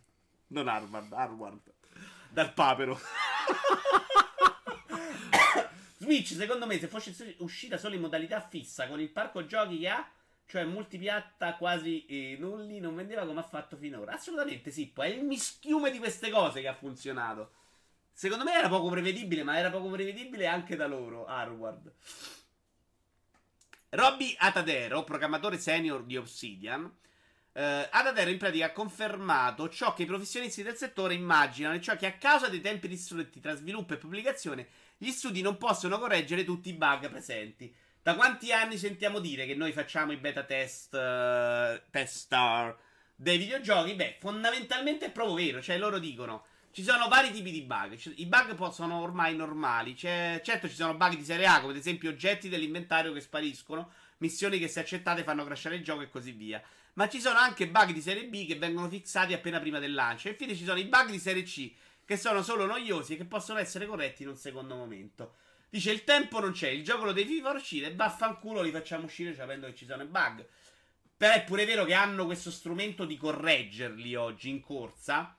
Non 0.47 0.67
Harvard, 0.67 1.13
Harvard. 1.13 1.61
Dal 2.31 2.51
papero. 2.53 2.99
Switch, 6.03 6.33
secondo 6.33 6.65
me, 6.65 6.77
se 6.79 6.87
fosse 6.87 7.35
uscita 7.37 7.77
solo 7.77 7.95
in 7.95 8.01
modalità 8.01 8.41
fissa 8.41 8.87
con 8.87 8.99
il 8.99 9.09
parco 9.09 9.45
giochi 9.45 9.79
che 9.79 9.87
ha, 9.87 10.11
cioè 10.45 10.65
multipiatta 10.65 11.55
quasi 11.55 12.05
eh, 12.05 12.35
nulli, 12.37 12.81
non 12.81 12.93
vendeva 12.93 13.25
come 13.25 13.39
ha 13.39 13.43
fatto 13.43 13.77
finora. 13.77 14.11
Assolutamente 14.11 14.69
sì, 14.69 14.87
poi 14.87 15.11
è 15.11 15.15
il 15.15 15.23
mischiume 15.23 15.91
di 15.91 15.99
queste 15.99 16.29
cose 16.29 16.59
che 16.59 16.67
ha 16.67 16.73
funzionato. 16.73 17.53
Secondo 18.11 18.43
me 18.43 18.53
era 18.53 18.67
poco 18.67 18.89
prevedibile, 18.89 19.43
ma 19.43 19.57
era 19.57 19.71
poco 19.71 19.89
prevedibile 19.89 20.45
anche 20.45 20.75
da 20.75 20.87
loro, 20.87 21.25
Harvard. 21.25 21.93
Robby 23.89 24.35
Atadero, 24.37 25.03
programmatore 25.03 25.57
senior 25.57 26.03
di 26.03 26.17
Obsidian, 26.17 26.91
eh, 27.53 27.87
Atadero 27.89 28.29
in 28.29 28.37
pratica 28.37 28.65
ha 28.65 28.71
confermato 28.71 29.69
ciò 29.69 29.93
che 29.93 30.03
i 30.03 30.07
professionisti 30.07 30.63
del 30.63 30.75
settore 30.75 31.13
immaginano, 31.13 31.75
e 31.75 31.81
cioè 31.81 31.95
che 31.95 32.07
a 32.07 32.17
causa 32.17 32.49
dei 32.49 32.59
tempi 32.59 32.87
ristretti 32.87 33.39
tra 33.39 33.55
sviluppo 33.55 33.93
e 33.93 33.97
pubblicazione, 33.97 34.67
gli 35.03 35.11
studi 35.11 35.41
non 35.41 35.57
possono 35.57 35.99
correggere 35.99 36.45
tutti 36.45 36.69
i 36.69 36.73
bug 36.73 37.09
presenti. 37.09 37.73
Da 38.01 38.15
quanti 38.15 38.51
anni 38.51 38.77
sentiamo 38.77 39.19
dire 39.19 39.45
che 39.45 39.55
noi 39.55 39.71
facciamo 39.71 40.11
i 40.11 40.17
beta 40.17 40.43
test, 40.43 40.93
uh, 40.93 41.81
test 41.89 42.15
star 42.15 42.75
dei 43.15 43.37
videogiochi? 43.37 43.95
Beh, 43.95 44.17
fondamentalmente 44.19 45.07
è 45.07 45.11
proprio 45.11 45.35
vero, 45.35 45.61
cioè 45.61 45.77
loro 45.77 45.99
dicono 45.99 46.45
ci 46.73 46.83
sono 46.83 47.07
vari 47.07 47.31
tipi 47.31 47.51
di 47.51 47.61
bug. 47.61 47.97
I 48.15 48.25
bug 48.25 48.69
sono 48.69 49.01
ormai 49.01 49.35
normali. 49.35 49.93
C'è, 49.93 50.41
certo, 50.43 50.67
ci 50.67 50.73
sono 50.73 50.95
bug 50.95 51.15
di 51.15 51.23
serie 51.23 51.45
A, 51.45 51.59
come 51.59 51.73
ad 51.73 51.77
esempio 51.77 52.09
oggetti 52.09 52.49
dell'inventario 52.49 53.13
che 53.13 53.21
spariscono, 53.21 53.91
missioni 54.17 54.57
che 54.57 54.67
se 54.67 54.79
accettate 54.79 55.23
fanno 55.23 55.45
crashare 55.45 55.75
il 55.75 55.83
gioco 55.83 56.01
e 56.01 56.09
così 56.09 56.31
via. 56.31 56.61
Ma 56.93 57.07
ci 57.07 57.19
sono 57.21 57.37
anche 57.37 57.67
bug 57.67 57.91
di 57.91 58.01
serie 58.01 58.25
B 58.25 58.47
che 58.47 58.55
vengono 58.55 58.89
fissati 58.89 59.33
appena 59.33 59.59
prima 59.59 59.77
del 59.77 59.93
lancio. 59.93 60.27
E 60.27 60.31
infine 60.31 60.55
ci 60.55 60.65
sono 60.65 60.79
i 60.79 60.85
bug 60.85 61.11
di 61.11 61.19
serie 61.19 61.43
C 61.43 61.71
che 62.05 62.17
sono 62.17 62.43
solo 62.43 62.65
noiosi 62.65 63.13
e 63.13 63.17
che 63.17 63.25
possono 63.25 63.59
essere 63.59 63.85
corretti 63.85 64.23
in 64.23 64.29
un 64.29 64.37
secondo 64.37 64.75
momento. 64.75 65.35
Dice 65.69 65.91
il 65.91 66.03
tempo 66.03 66.39
non 66.39 66.51
c'è, 66.51 66.69
il 66.69 66.83
gioco 66.83 67.05
lo 67.05 67.13
devi 67.13 67.41
far 67.41 67.55
uscire 67.55 67.95
vaffanculo 67.95 68.61
li 68.61 68.71
facciamo 68.71 69.05
uscire 69.05 69.33
sapendo 69.33 69.67
che 69.67 69.75
ci 69.75 69.85
sono 69.85 70.03
i 70.03 70.07
bug. 70.07 70.45
Però 71.15 71.33
è 71.33 71.43
pure 71.43 71.65
vero 71.65 71.85
che 71.85 71.93
hanno 71.93 72.25
questo 72.25 72.51
strumento 72.51 73.05
di 73.05 73.17
correggerli 73.17 74.15
oggi 74.15 74.49
in 74.49 74.59
corsa 74.61 75.37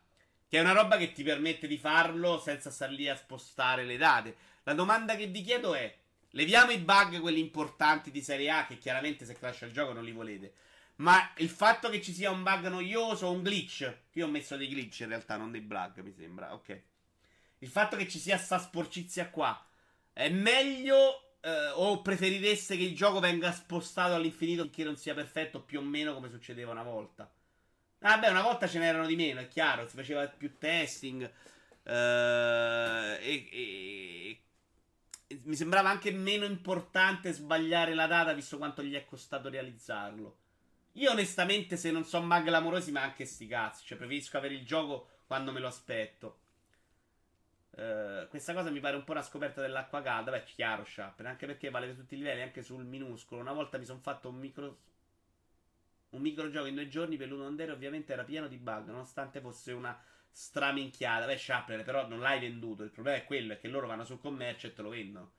che 0.55 0.61
è 0.61 0.62
una 0.62 0.73
roba 0.73 0.97
che 0.97 1.11
ti 1.11 1.25
permette 1.25 1.67
di 1.67 1.77
farlo 1.77 2.39
senza 2.39 2.71
star 2.71 2.91
lì 2.91 3.09
a 3.09 3.17
spostare 3.17 3.85
le 3.85 3.97
date. 3.97 4.37
La 4.62 4.73
domanda 4.75 5.17
che 5.17 5.27
vi 5.27 5.43
chiedo 5.43 5.75
è: 5.75 5.93
leviamo 6.31 6.71
i 6.71 6.79
bug, 6.79 7.19
quelli 7.19 7.41
importanti 7.41 8.12
di 8.12 8.23
Serie 8.23 8.51
A, 8.51 8.65
che 8.65 8.79
chiaramente 8.79 9.25
se 9.25 9.35
crash 9.35 9.62
il 9.62 9.73
gioco 9.73 9.93
non 9.93 10.05
li 10.05 10.12
volete. 10.12 10.55
Ma 10.97 11.32
il 11.38 11.49
fatto 11.49 11.88
che 11.88 12.01
ci 12.01 12.12
sia 12.12 12.30
un 12.30 12.42
bug 12.42 12.68
noioso 12.68 13.26
o 13.26 13.32
un 13.32 13.42
glitch, 13.42 13.92
io 14.12 14.26
ho 14.26 14.30
messo 14.30 14.57
dei 14.57 14.68
glitch 14.68 15.01
in 15.01 15.09
realtà, 15.09 15.36
non 15.36 15.51
dei 15.51 15.61
bug, 15.61 16.01
mi 16.01 16.12
sembra, 16.12 16.55
ok. 16.55 16.82
Il 17.59 17.68
fatto 17.68 17.97
che 17.97 18.09
ci 18.09 18.18
sia 18.18 18.36
sta 18.36 18.59
sporcizia 18.59 19.30
qua 19.30 19.66
è 20.12 20.28
meglio 20.28 21.38
eh, 21.40 21.70
o 21.74 22.01
preferireste 22.01 22.76
che 22.76 22.84
il 22.84 22.95
gioco 22.95 23.20
venga 23.20 23.53
spostato 23.53 24.14
all'infinito 24.14 24.62
finché 24.62 24.84
non 24.84 24.97
sia 24.97 25.14
perfetto 25.14 25.62
più 25.62 25.80
o 25.80 25.82
meno 25.82 26.14
come 26.14 26.30
succedeva 26.30 26.72
una 26.72 26.82
volta? 26.82 27.30
Ah, 28.01 28.18
beh, 28.18 28.28
una 28.28 28.42
volta 28.42 28.68
ce 28.68 28.78
n'erano 28.78 29.07
di 29.07 29.16
meno, 29.16 29.40
è 29.40 29.49
chiaro, 29.49 29.88
si 29.88 29.97
faceva 29.97 30.26
più 30.28 30.59
testing. 30.59 31.22
Uh, 31.84 33.18
e, 33.20 33.49
e, 33.51 34.40
e, 35.26 35.40
mi 35.45 35.57
sembrava 35.57 35.90
anche 35.90 36.11
meno 36.12 36.45
importante 36.45 37.32
sbagliare 37.32 37.95
la 37.95 38.07
data, 38.07 38.32
visto 38.32 38.59
quanto 38.59 38.82
gli 38.82 38.95
è 38.95 39.05
costato 39.05 39.49
realizzarlo. 39.49 40.36
Io, 40.95 41.11
onestamente, 41.11 41.76
se 41.76 41.90
non 41.90 42.05
sono 42.05 42.26
mag 42.26 42.45
clamorosi, 42.45 42.92
ma 42.92 43.03
anche 43.03 43.24
sti 43.24 43.47
cazzi. 43.47 43.84
Cioè, 43.84 43.99
preferisco 43.99 44.36
avere 44.36 44.55
il 44.55 44.64
gioco 44.66 45.09
quando 45.26 45.53
me 45.53 45.61
lo 45.61 45.66
aspetto. 45.68 46.38
Uh, 47.70 48.28
questa 48.28 48.55
cosa 48.55 48.70
mi 48.70 48.78
pare 48.78 48.95
un 48.97 49.03
po' 49.03 49.12
una 49.12 49.22
scoperta 49.22 49.61
dell'acqua 49.61 50.03
calda. 50.03 50.30
Beh, 50.30 50.45
chiaro, 50.45 50.84
Sharpen. 50.84 51.26
Anche 51.26 51.47
perché 51.47 51.70
vale 51.70 51.86
per 51.86 51.97
tutti 51.97 52.14
i 52.14 52.18
livelli, 52.18 52.42
anche 52.42 52.62
sul 52.62 52.84
minuscolo. 52.84 53.40
Una 53.40 53.53
volta 53.53 53.78
mi 53.78 53.84
sono 53.84 53.99
fatto 54.01 54.28
un 54.28 54.36
micro 54.36 54.78
un 56.14 56.20
microgioco 56.22 56.66
in 56.66 56.74
due 56.74 56.88
giorni 56.88 57.16
per 57.16 57.28
l'uno 57.28 57.47
Under 57.47 57.72
ovviamente 57.72 58.12
era 58.12 58.22
pieno 58.24 58.47
di 58.47 58.57
bug, 58.57 58.86
nonostante 58.86 59.40
fosse 59.40 59.72
una 59.72 59.99
straminchiata. 60.30 61.26
Beh, 61.26 61.36
Sharpler, 61.36 61.82
però 61.82 62.07
non 62.07 62.20
l'hai 62.20 62.40
venduto. 62.40 62.84
Il 62.84 62.90
problema 62.90 63.18
è 63.18 63.24
quello, 63.24 63.53
è 63.53 63.59
che 63.59 63.68
loro 63.68 63.86
vanno 63.86 64.05
sul 64.05 64.20
commercio 64.20 64.68
e 64.68 64.72
te 64.72 64.82
lo 64.82 64.90
vendono. 64.90 65.32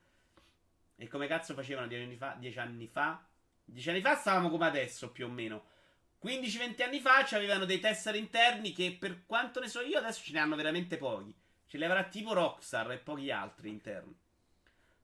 E 0.97 1.07
come 1.07 1.27
cazzo 1.27 1.53
facevano 1.53 1.87
dieci 1.87 2.03
anni 2.03 2.17
fa? 2.17 2.35
Dieci 2.37 2.59
anni 2.59 2.87
fa? 2.87 3.25
Dieci 3.65 3.89
anni 3.89 4.01
fa 4.01 4.15
stavamo 4.15 4.49
come 4.49 4.67
adesso, 4.67 5.11
più 5.11 5.25
o 5.25 5.29
meno. 5.29 5.65
15-20 6.23 6.83
anni 6.83 6.99
fa 6.99 7.17
avevano 7.31 7.65
dei 7.65 7.79
tester 7.79 8.15
interni 8.15 8.71
che, 8.71 8.95
per 8.97 9.25
quanto 9.25 9.59
ne 9.59 9.67
so 9.67 9.81
io, 9.81 9.97
adesso 9.97 10.23
ce 10.23 10.33
ne 10.33 10.39
hanno 10.39 10.55
veramente 10.55 10.97
pochi. 10.97 11.35
Ce 11.67 11.77
li 11.77 11.85
avrà 11.85 12.03
tipo 12.05 12.33
Rockstar 12.33 12.91
e 12.91 12.97
pochi 12.97 13.31
altri 13.31 13.69
interni. 13.69 14.15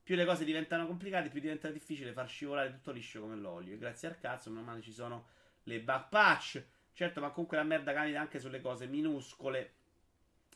Più 0.04 0.16
le 0.16 0.26
cose 0.26 0.46
diventano 0.46 0.88
complicate, 0.88 1.30
più 1.30 1.40
diventa 1.40 1.70
difficile 1.70 2.14
far 2.14 2.28
scivolare 2.28 2.72
tutto 2.72 2.92
liscio 2.92 3.22
come 3.22 3.36
l'olio. 3.36 3.74
E 3.74 3.78
grazie 3.78 4.08
al 4.08 4.20
cazzo, 4.20 4.50
meno 4.50 4.64
male 4.64 4.82
ci 4.82 4.92
sono 4.92 5.28
le 5.64 5.80
bug 5.80 6.10
patch. 6.10 6.64
Certo, 6.94 7.22
ma 7.22 7.30
comunque 7.30 7.58
la 7.58 7.64
merda 7.64 7.94
cambia 7.94 8.20
anche 8.20 8.40
sulle 8.40 8.62
cose 8.62 8.88
minuscole. 8.88 9.74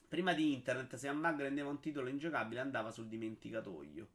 Prima 0.08 0.34
di 0.34 0.54
internet, 0.54 0.96
se 0.96 1.10
un 1.10 1.22
bug 1.22 1.42
rendeva 1.42 1.70
un 1.70 1.80
titolo 1.80 2.10
ingiocabile, 2.10 2.60
andava 2.60 2.92
sul 2.92 3.08
dimenticatoio. 3.08 4.08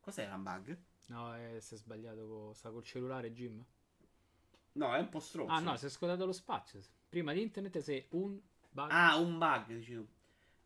Cos'era 0.00 0.34
un 0.34 0.42
bug? 0.42 0.76
No, 1.06 1.36
eh, 1.36 1.60
si 1.60 1.74
è 1.74 1.76
sbagliato. 1.76 2.52
Sta 2.54 2.70
col 2.70 2.82
cellulare, 2.82 3.32
Jim. 3.32 3.64
No, 4.72 4.94
è 4.94 4.98
un 4.98 5.08
po' 5.08 5.20
stronzo. 5.20 5.52
Ah, 5.52 5.60
no, 5.60 5.76
si 5.76 5.86
è 5.86 5.88
scodato 5.88 6.26
lo 6.26 6.32
spazio. 6.32 6.80
Prima 7.08 7.32
di 7.32 7.42
internet, 7.42 7.78
se 7.78 8.06
un 8.10 8.38
bug. 8.70 8.90
Ah, 8.90 9.16
un 9.16 9.38
bug, 9.38 9.66
dici 9.66 9.94
tu. 9.94 10.06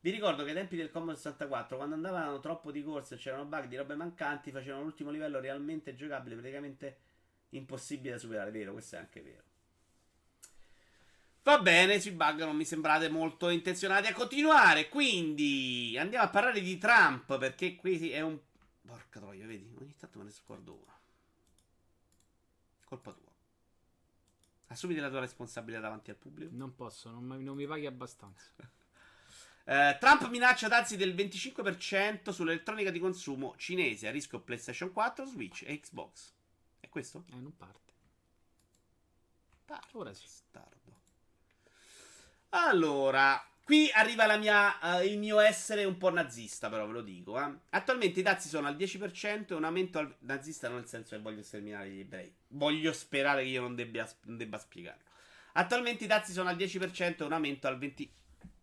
Vi 0.00 0.10
ricordo 0.10 0.42
che 0.44 0.50
ai 0.50 0.56
tempi 0.56 0.76
del 0.76 0.90
Commodore 0.90 1.18
64, 1.18 1.76
quando 1.76 1.94
andavano 1.94 2.40
troppo 2.40 2.72
di 2.72 2.82
corsa 2.82 3.14
e 3.14 3.18
c'erano 3.18 3.44
bug 3.44 3.66
di 3.66 3.76
robe 3.76 3.94
mancanti, 3.94 4.50
facevano 4.50 4.82
l'ultimo 4.82 5.10
livello 5.10 5.38
realmente 5.40 5.94
giocabile, 5.94 6.36
praticamente 6.36 6.98
impossibile 7.50 8.12
da 8.12 8.18
superare, 8.18 8.50
vero? 8.50 8.72
Questo 8.72 8.96
è 8.96 8.98
anche 8.98 9.20
vero. 9.20 9.42
Va 11.42 11.58
bene, 11.58 11.98
sui 12.00 12.10
bug 12.10 12.44
non 12.44 12.54
mi 12.54 12.64
sembrate 12.64 13.08
molto 13.08 13.48
intenzionati 13.48 14.06
a 14.06 14.12
continuare. 14.12 14.88
Quindi 14.88 15.96
andiamo 15.98 16.24
a 16.24 16.28
parlare 16.28 16.60
di 16.60 16.76
Trump. 16.78 17.38
Perché 17.38 17.76
qui 17.76 18.10
è 18.10 18.20
un. 18.20 18.38
Porca 18.86 19.20
troia, 19.20 19.46
vedi? 19.46 19.74
Ogni 19.78 19.94
tanto 19.96 20.18
me 20.18 20.24
ne 20.24 20.30
scordo 20.30 20.74
uno. 20.74 20.98
Colpa 22.84 23.12
tua. 23.12 23.28
Assumiti 24.68 25.00
la 25.00 25.10
tua 25.10 25.20
responsabilità 25.20 25.80
davanti 25.80 26.10
al 26.10 26.16
pubblico. 26.16 26.50
Non 26.54 26.74
posso, 26.74 27.10
non, 27.10 27.26
non 27.26 27.56
mi 27.56 27.66
paghi 27.66 27.86
abbastanza. 27.86 28.52
uh, 28.58 29.98
Trump 29.98 30.28
minaccia 30.28 30.68
dazi 30.68 30.96
del 30.96 31.14
25% 31.14 32.30
sull'elettronica 32.30 32.90
di 32.90 32.98
consumo 32.98 33.54
cinese 33.56 34.08
a 34.08 34.10
rischio 34.10 34.40
PlayStation 34.40 34.92
4, 34.92 35.24
Switch 35.26 35.62
e 35.66 35.78
Xbox 35.80 36.38
questo? 36.90 37.24
Eh, 37.30 37.36
non 37.36 37.56
parte. 37.56 37.92
Parte. 39.64 39.96
Ora 39.96 40.12
sì. 40.12 40.26
Stardo. 40.26 40.98
Allora, 42.50 43.42
Qui 43.70 43.88
arriva 43.92 44.36
mia, 44.36 44.80
uh, 44.82 45.04
il 45.04 45.16
mio 45.16 45.38
essere 45.38 45.84
un 45.84 45.96
po' 45.96 46.10
nazista, 46.10 46.68
però 46.68 46.88
ve 46.88 46.92
lo 46.92 47.02
dico. 47.02 47.40
Eh. 47.40 47.52
Attualmente 47.70 48.18
i 48.18 48.22
dazi 48.24 48.48
sono 48.48 48.66
al 48.66 48.74
10% 48.74 49.46
e 49.46 49.54
un 49.54 49.62
aumento 49.62 50.00
al 50.00 50.12
nazista 50.22 50.66
non 50.66 50.78
nel 50.78 50.88
senso 50.88 51.14
che 51.14 51.22
voglio 51.22 51.44
sterminare 51.44 51.88
gli 51.88 52.00
ebrei. 52.00 52.34
Voglio 52.48 52.92
sperare 52.92 53.44
che 53.44 53.48
io 53.50 53.60
non 53.60 53.76
debba, 53.76 54.08
non 54.22 54.38
debba 54.38 54.58
spiegarlo. 54.58 55.04
Attualmente 55.52 56.02
i 56.02 56.08
dazi 56.08 56.32
sono 56.32 56.48
al 56.48 56.56
10% 56.56 57.20
e 57.20 57.22
un 57.22 57.32
aumento 57.32 57.68
al 57.68 57.78
20%. 57.78 58.08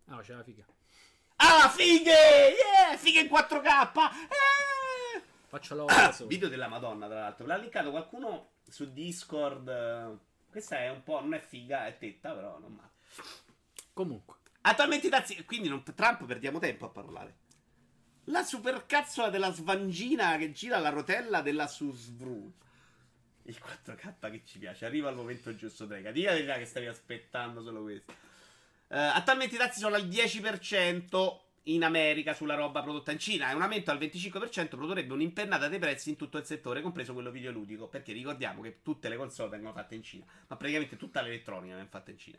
Ah, 0.08 0.20
c'è 0.20 0.34
la 0.34 0.44
figa. 0.44 0.66
Ah, 1.38 1.70
fighe! 1.70 2.12
Yeah! 2.12 2.98
Fighe 2.98 3.22
in 3.22 3.28
4K! 3.28 4.02
Eh! 5.16 5.22
Faccio 5.48 5.86
la 5.86 6.14
Video 6.28 6.50
della 6.50 6.68
Madonna, 6.68 7.08
tra 7.08 7.22
l'altro. 7.22 7.46
L'ha 7.46 7.56
linkato 7.56 7.92
qualcuno 7.92 8.50
su 8.68 8.92
Discord. 8.92 10.20
Questa 10.52 10.80
è 10.80 10.90
un 10.90 11.02
po'. 11.04 11.22
Non 11.22 11.34
è 11.34 11.40
figa, 11.40 11.88
è 11.88 11.98
tetta, 11.98 12.34
però 12.34 12.60
non 12.60 12.74
male. 12.74 12.90
Comunque. 13.94 14.36
Attualmente 14.62 15.08
i 15.08 15.10
dazi. 15.10 15.44
Quindi 15.46 15.70
non, 15.70 15.84
Trump 15.84 16.26
perdiamo 16.26 16.60
tempo 16.60 16.86
a 16.86 16.90
parlare. 16.90 17.38
La 18.26 18.44
supercazzola 18.44 19.30
della 19.30 19.54
svangina 19.54 20.36
che 20.38 20.52
gira 20.52 20.80
la 20.80 20.90
rotella 20.90 21.42
della 21.42 21.68
Susvru. 21.68 22.52
Il 23.44 23.58
4K 23.64 24.32
che 24.32 24.44
ci 24.46 24.60
piace. 24.60 24.86
Arriva 24.86 25.08
al 25.08 25.16
momento 25.16 25.56
giusto, 25.56 25.86
Drega. 25.86 26.12
Verità 26.12 26.58
che 26.58 26.66
stavi 26.66 26.88
aspettando 26.88 27.62
solo 27.62 27.84
questo. 27.84 28.12
Uh, 28.90 29.14
attualmente 29.14 29.56
i 29.56 29.58
dazi 29.58 29.80
sono 29.80 29.96
al 29.96 30.08
10% 30.08 31.40
in 31.64 31.84
America 31.84 32.34
sulla 32.34 32.56
roba 32.56 32.82
prodotta 32.82 33.14
in 33.14 33.20
Cina. 33.20 33.50
E 33.50 33.54
un 33.54 33.62
aumento 33.62 33.92
al 33.92 33.98
25% 33.98 34.68
produrrebbe 34.70 35.14
un'impennata 35.14 35.70
dei 35.70 35.80
prezzi 35.80 36.10
in 36.10 36.18
tutto 36.18 36.38
il 36.38 36.46
settore, 36.46 36.82
compreso 36.82 37.14
quello 37.14 37.32
videoludico. 37.32 37.88
Perché 37.88 38.12
ricordiamo 38.12 38.62
che 38.62 38.82
tutte 38.82 39.08
le 39.08 39.16
console 39.16 39.50
vengono 39.50 39.74
fatte 39.74 39.96
in 39.96 40.04
Cina. 40.04 40.26
Ma 40.48 40.58
praticamente 40.58 40.98
tutta 40.98 41.22
l'elettronica 41.22 41.76
viene 41.76 41.90
fatta 41.90 42.12
in 42.12 42.18
Cina. 42.18 42.38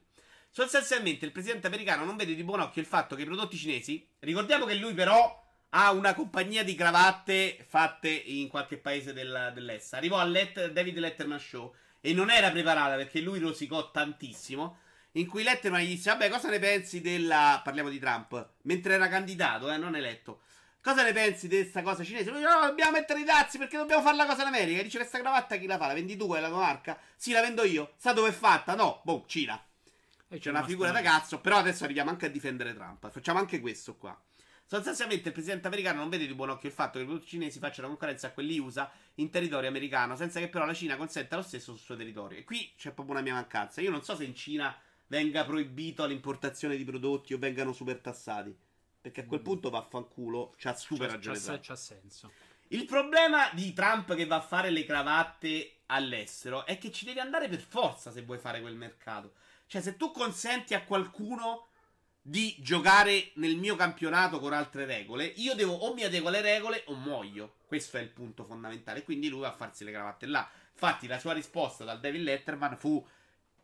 Sostanzialmente 0.51 1.25
il 1.25 1.33
presidente 1.33 1.67
americano 1.67 2.05
non 2.05 2.17
vede 2.17 2.35
di 2.35 2.43
buon 2.43 2.61
occhio 2.61 2.81
il 2.81 2.89
fatto 2.89 3.15
che 3.15 3.23
i 3.23 3.27
prodotti 3.27 3.57
cinesi, 3.57 4.07
ricordiamo 4.21 4.65
che 4.65 4.75
lui 4.75 4.95
però 4.95 5.47
ha 5.71 5.93
una 5.93 6.15
compagnia 6.15 6.65
di 6.65 6.75
cravatte 6.75 7.65
fatte 7.69 8.09
in 8.09 8.49
qualche 8.49 8.79
paese 8.79 9.13
del, 9.13 9.53
dell'est. 9.55 9.95
Arrivò 9.95 10.19
al 10.19 10.31
Let- 10.31 10.71
David 10.71 10.99
Letterman 10.99 11.39
Show 11.39 11.75
e 12.01 12.13
non 12.13 12.31
era 12.31 12.51
preparata 12.51 12.97
perché 12.97 13.21
lui 13.21 13.39
rosicò 13.39 13.91
tantissimo. 13.91 14.79
In 15.13 15.27
cui 15.27 15.43
Letterman 15.43 15.81
gli 15.83 15.89
disse: 15.89 16.11
Vabbè, 16.11 16.29
cosa 16.29 16.49
ne 16.49 16.59
pensi 16.59 17.01
della. 17.01 17.61
Parliamo 17.65 17.89
di 17.89 17.99
Trump. 17.99 18.51
Mentre 18.63 18.95
era 18.95 19.09
candidato, 19.09 19.71
eh, 19.71 19.77
non 19.77 19.97
eletto. 19.97 20.43
Cosa 20.81 21.03
ne 21.03 21.13
pensi 21.13 21.49
di 21.49 21.57
questa 21.57 21.83
cosa 21.83 22.05
cinese? 22.05 22.31
Lui, 22.31 22.41
no, 22.41 22.61
dobbiamo 22.67 22.93
mettere 22.93 23.21
i 23.21 23.25
dazi 23.25 23.59
perché 23.59 23.77
dobbiamo 23.77 24.03
fare 24.03 24.17
la 24.17 24.27
cosa 24.27 24.43
in 24.43 24.49
America. 24.49 24.83
Dice: 24.83 24.99
Questa 24.99 25.19
cravatta 25.19 25.57
chi 25.57 25.67
la 25.67 25.77
fa? 25.77 25.89
La 25.89 25.95
vendi 25.95 26.17
tu, 26.17 26.33
è 26.35 26.41
la 26.41 26.49
tua 26.49 26.59
marca? 26.59 26.99
Sì, 27.17 27.33
la 27.33 27.41
vendo 27.41 27.65
io. 27.65 27.95
Sa 27.97 28.13
dove 28.13 28.29
è 28.29 28.33
fatta? 28.33 28.75
No, 28.75 29.01
boh, 29.03 29.25
Cina. 29.27 29.61
E 30.29 30.39
c'è 30.39 30.51
una 30.51 30.65
figura 30.65 30.91
da 30.91 31.01
cazzo. 31.01 31.41
Però 31.41 31.57
adesso 31.57 31.85
arriviamo 31.85 32.11
anche 32.11 32.27
a 32.27 32.31
difendere 32.31 32.75
Trump. 32.75 33.11
Facciamo 33.11 33.39
anche 33.39 33.61
questo 33.61 33.97
qua. 33.97 34.19
Sostanzialmente 34.71 35.29
il 35.29 35.33
presidente 35.33 35.67
americano 35.67 36.01
non 36.01 36.11
vede 36.11 36.27
di 36.27 36.35
buon 36.35 36.51
occhio 36.51 36.69
il 36.69 36.75
fatto 36.75 36.99
che 36.99 37.05
i 37.05 37.07
prodotti 37.07 37.29
cinesi 37.29 37.59
facciano 37.59 37.89
concorrenza 37.89 38.27
a 38.27 38.33
quelli 38.33 38.59
USA 38.59 38.91
in 39.15 39.31
territorio 39.31 39.67
americano, 39.67 40.15
senza 40.15 40.41
che 40.41 40.49
però 40.49 40.67
la 40.67 40.75
Cina 40.75 40.97
consenta 40.97 41.37
lo 41.37 41.43
stesso 41.43 41.73
sul 41.73 41.81
suo 41.83 41.97
territorio. 41.97 42.39
E 42.39 42.45
qui 42.45 42.75
c'è 42.77 42.91
proprio 42.93 43.15
una 43.15 43.25
mia 43.25 43.33
mancanza. 43.33 43.81
Io 43.81 43.91
non 43.91 44.05
so 44.05 44.15
se 44.15 44.25
in 44.25 44.35
Cina 44.35 44.77
venga 45.07 45.47
proibito 45.47 46.05
l'importazione 46.05 46.77
di 46.77 46.85
prodotti 46.85 47.33
o 47.33 47.39
vengano 47.39 47.73
super 47.73 47.99
tassati. 47.99 48.55
Perché 49.01 49.23
a 49.23 49.25
quel 49.25 49.41
mm. 49.41 49.45
punto 49.45 49.71
vaffanculo, 49.71 50.55
c'ha 50.59 50.75
super 50.75 51.13
ragione. 51.13 51.39
C'ha, 51.39 51.61
c'ha 51.61 51.77
senso. 51.77 52.31
Il 52.69 52.85
problema 52.85 53.49
di 53.55 53.73
Trump 53.73 54.15
che 54.15 54.27
va 54.27 54.37
a 54.37 54.43
fare 54.43 54.69
le 54.69 54.85
cravatte 54.85 55.77
all'estero 55.87 56.67
è 56.67 56.77
che 56.77 56.93
ci 56.93 57.07
devi 57.07 57.21
andare 57.21 57.49
per 57.49 57.61
forza 57.61 58.11
se 58.11 58.21
vuoi 58.21 58.37
fare 58.37 58.61
quel 58.61 58.77
mercato. 58.77 59.33
Cioè, 59.69 59.83
se 59.83 59.97
tu 59.99 60.11
consenti 60.13 60.73
a 60.73 60.83
qualcuno 60.83 61.67
di 62.23 62.57
giocare 62.59 63.33
nel 63.35 63.57
mio 63.57 63.77
campionato 63.77 64.41
con 64.41 64.55
altre 64.55 64.87
regole, 64.87 65.27
io 65.27 65.55
devo 65.55 65.75
o 65.75 65.93
mi 65.93 66.05
adeguo 66.05 66.29
alle 66.29 66.41
regole 66.41 66.85
o 66.87 66.95
muoio. 66.95 67.57
Questo 67.67 67.99
è 67.99 68.01
il 68.01 68.09
punto 68.09 68.45
fondamentale. 68.45 69.03
Quindi 69.03 69.29
lui 69.29 69.41
va 69.41 69.49
a 69.49 69.57
farsi 69.57 69.85
le 69.85 69.93
cravatte 69.93 70.25
là. 70.25 70.49
Infatti, 70.73 71.07
la 71.07 71.19
sua 71.19 71.35
risposta 71.35 71.85
dal 71.85 72.01
David 72.01 72.23
Letterman 72.23 72.79
fu: 72.79 73.07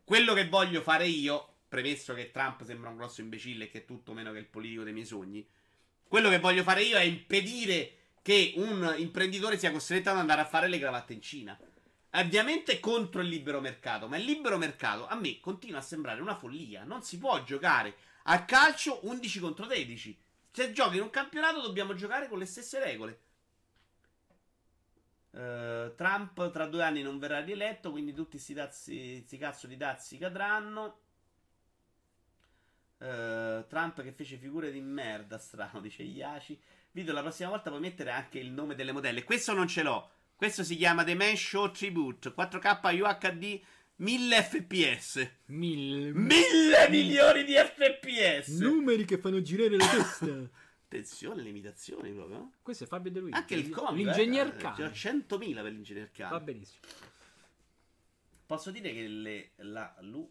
Quello 0.05 0.35
che 0.35 0.47
voglio 0.47 0.83
fare 0.83 1.07
io, 1.07 1.55
premesso 1.69 2.13
che 2.13 2.31
Trump 2.31 2.63
sembra 2.65 2.91
un 2.91 2.97
grosso 2.97 3.23
imbecille 3.23 3.65
e 3.65 3.71
che 3.71 3.79
è 3.79 3.85
tutto 3.87 4.13
meno 4.13 4.31
che 4.31 4.39
il 4.39 4.47
politico 4.47 4.83
dei 4.83 4.93
miei 4.93 5.07
sogni. 5.07 5.47
Quello 6.07 6.29
che 6.29 6.39
voglio 6.39 6.63
fare 6.63 6.83
io 6.83 6.99
è 6.99 7.03
impedire 7.03 7.93
che 8.21 8.53
un 8.57 8.95
imprenditore 8.99 9.57
sia 9.57 9.73
costretto 9.73 10.11
ad 10.11 10.19
andare 10.19 10.43
a 10.43 10.47
fare 10.47 10.69
le 10.69 10.79
cravatte 10.79 11.15
in 11.15 11.23
Cina 11.23 11.59
ovviamente 12.15 12.81
contro 12.81 13.21
il 13.21 13.29
libero 13.29 13.61
mercato, 13.61 14.09
ma 14.09 14.17
il 14.17 14.25
libero 14.25 14.59
mercato 14.59 15.07
a 15.07 15.15
me 15.15 15.41
continua 15.41 15.79
a 15.79 15.83
sembrare 15.83 16.21
una 16.21 16.37
follia. 16.37 16.85
Non 16.85 17.03
si 17.03 17.19
può 17.19 17.43
giocare 17.43 17.97
a 18.25 18.45
calcio 18.45 19.01
11 19.07 19.41
contro 19.41 19.67
13. 19.67 20.19
Se 20.51 20.73
giochi 20.73 20.97
in 20.97 21.03
un 21.03 21.11
campionato 21.11 21.61
dobbiamo 21.61 21.95
giocare 21.95 22.29
con 22.29 22.39
le 22.39 22.47
stesse 22.47 22.79
regole. 22.79 23.21
Uh, 25.31 25.93
Trump 25.97 26.53
tra 26.53 26.67
due 26.67 26.85
anni 26.85 27.03
non 27.03 27.19
verrà 27.19 27.41
rieletto, 27.41 27.91
quindi 27.91 28.13
tutti 28.13 28.39
questi 28.39 29.37
cazzo 29.37 29.67
di 29.67 29.77
dazi 29.77 30.17
cadranno. 30.17 31.01
Uh, 32.99 33.67
Trump 33.67 34.01
che 34.03 34.13
fece 34.13 34.37
figure 34.37 34.71
di 34.71 34.81
merda, 34.81 35.39
strano, 35.39 35.81
dice 35.81 36.05
Iaci. 36.05 36.59
Video 36.93 37.13
la 37.13 37.23
prossima 37.23 37.49
volta 37.49 37.71
puoi 37.71 37.83
mettere 37.83 38.13
anche 38.13 38.39
il 38.39 38.53
nome 38.53 38.77
delle 38.77 38.93
modelle. 38.93 39.25
Questo 39.25 39.53
non 39.53 39.67
ce 39.67 39.83
l'ho. 39.83 40.11
Questo 40.37 40.65
si 40.65 40.77
chiama 40.77 41.05
The 41.05 41.15
Man 41.15 41.37
Show 41.37 41.71
Tribute 41.71 42.35
4K 42.37 43.01
UHD 43.01 43.61
1000 43.97 44.43
fps. 44.43 45.31
1000 45.47 46.13
1000 46.13 46.89
milioni 46.91 47.45
di 47.45 47.55
fps. 47.55 48.59
Numeri 48.59 49.05
che 49.05 49.19
fanno 49.19 49.41
girare 49.41 49.77
la 49.77 49.87
testa. 49.87 50.51
Attenzione, 50.85 51.43
limitazioni 51.43 52.13
proprio. 52.13 52.53
Questo 52.63 52.85
è 52.85 52.87
Fabio 52.87 53.11
De 53.11 53.21
Luigi. 53.21 53.37
Anche 53.37 53.55
il 53.55 53.71
comico. 53.71 53.95
L'ingegner 53.95 54.47
eh, 54.49 54.57
Cane. 54.57 54.89
100.000 54.91 55.55
per 55.55 55.73
l'ingegner 55.73 56.11
Cane. 56.13 56.31
Va 56.31 56.41
benissimo. 56.41 56.81
Posso 58.47 58.71
dire 58.71 58.93
che 58.93 59.09
le, 59.09 59.51
la 59.57 59.95
lu, 60.01 60.31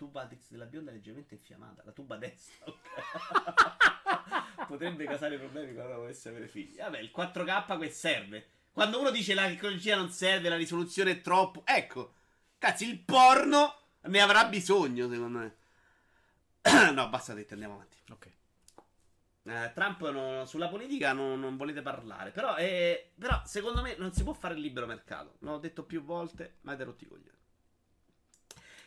tuba 0.00 0.26
della 0.48 0.64
bionda 0.64 0.90
è 0.90 0.94
leggermente 0.94 1.34
infiammata. 1.34 1.82
La 1.84 1.92
tuba 1.92 2.16
destra. 2.16 2.64
Okay. 2.64 3.04
potrebbe 4.66 5.04
causare 5.04 5.36
problemi 5.36 5.74
quando 5.74 5.96
dovesse 5.96 6.30
avere 6.30 6.48
figli. 6.48 6.78
Vabbè, 6.78 7.00
il 7.00 7.10
4K 7.14 7.78
che 7.78 7.90
serve. 7.90 8.48
Quando 8.72 8.98
uno 8.98 9.10
dice 9.10 9.34
la 9.34 9.46
tecnologia 9.46 9.96
non 9.96 10.08
serve, 10.08 10.48
la 10.48 10.56
risoluzione 10.56 11.10
è 11.10 11.20
troppo. 11.20 11.64
Ecco, 11.66 12.14
cazzo, 12.56 12.84
il 12.84 12.98
porno 12.98 13.78
ne 14.04 14.22
avrà 14.22 14.46
bisogno, 14.46 15.06
secondo 15.10 15.38
me. 15.38 15.56
no, 16.92 17.08
basta 17.10 17.34
detto, 17.34 17.52
andiamo 17.52 17.74
avanti. 17.74 17.98
Ok. 18.08 18.32
Eh, 19.42 19.72
Trump 19.74 20.08
no, 20.08 20.46
sulla 20.46 20.68
politica 20.68 21.12
no, 21.12 21.36
non 21.36 21.58
volete 21.58 21.82
parlare. 21.82 22.30
Però, 22.30 22.56
eh, 22.56 23.10
però, 23.18 23.42
secondo 23.44 23.82
me, 23.82 23.96
non 23.98 24.14
si 24.14 24.22
può 24.22 24.32
fare 24.32 24.54
il 24.54 24.60
libero 24.60 24.86
mercato. 24.86 25.34
L'ho 25.40 25.58
detto 25.58 25.84
più 25.84 26.02
volte, 26.02 26.56
ma 26.62 26.74
te 26.74 26.84
rotti 26.84 27.06
coglioni 27.06 27.39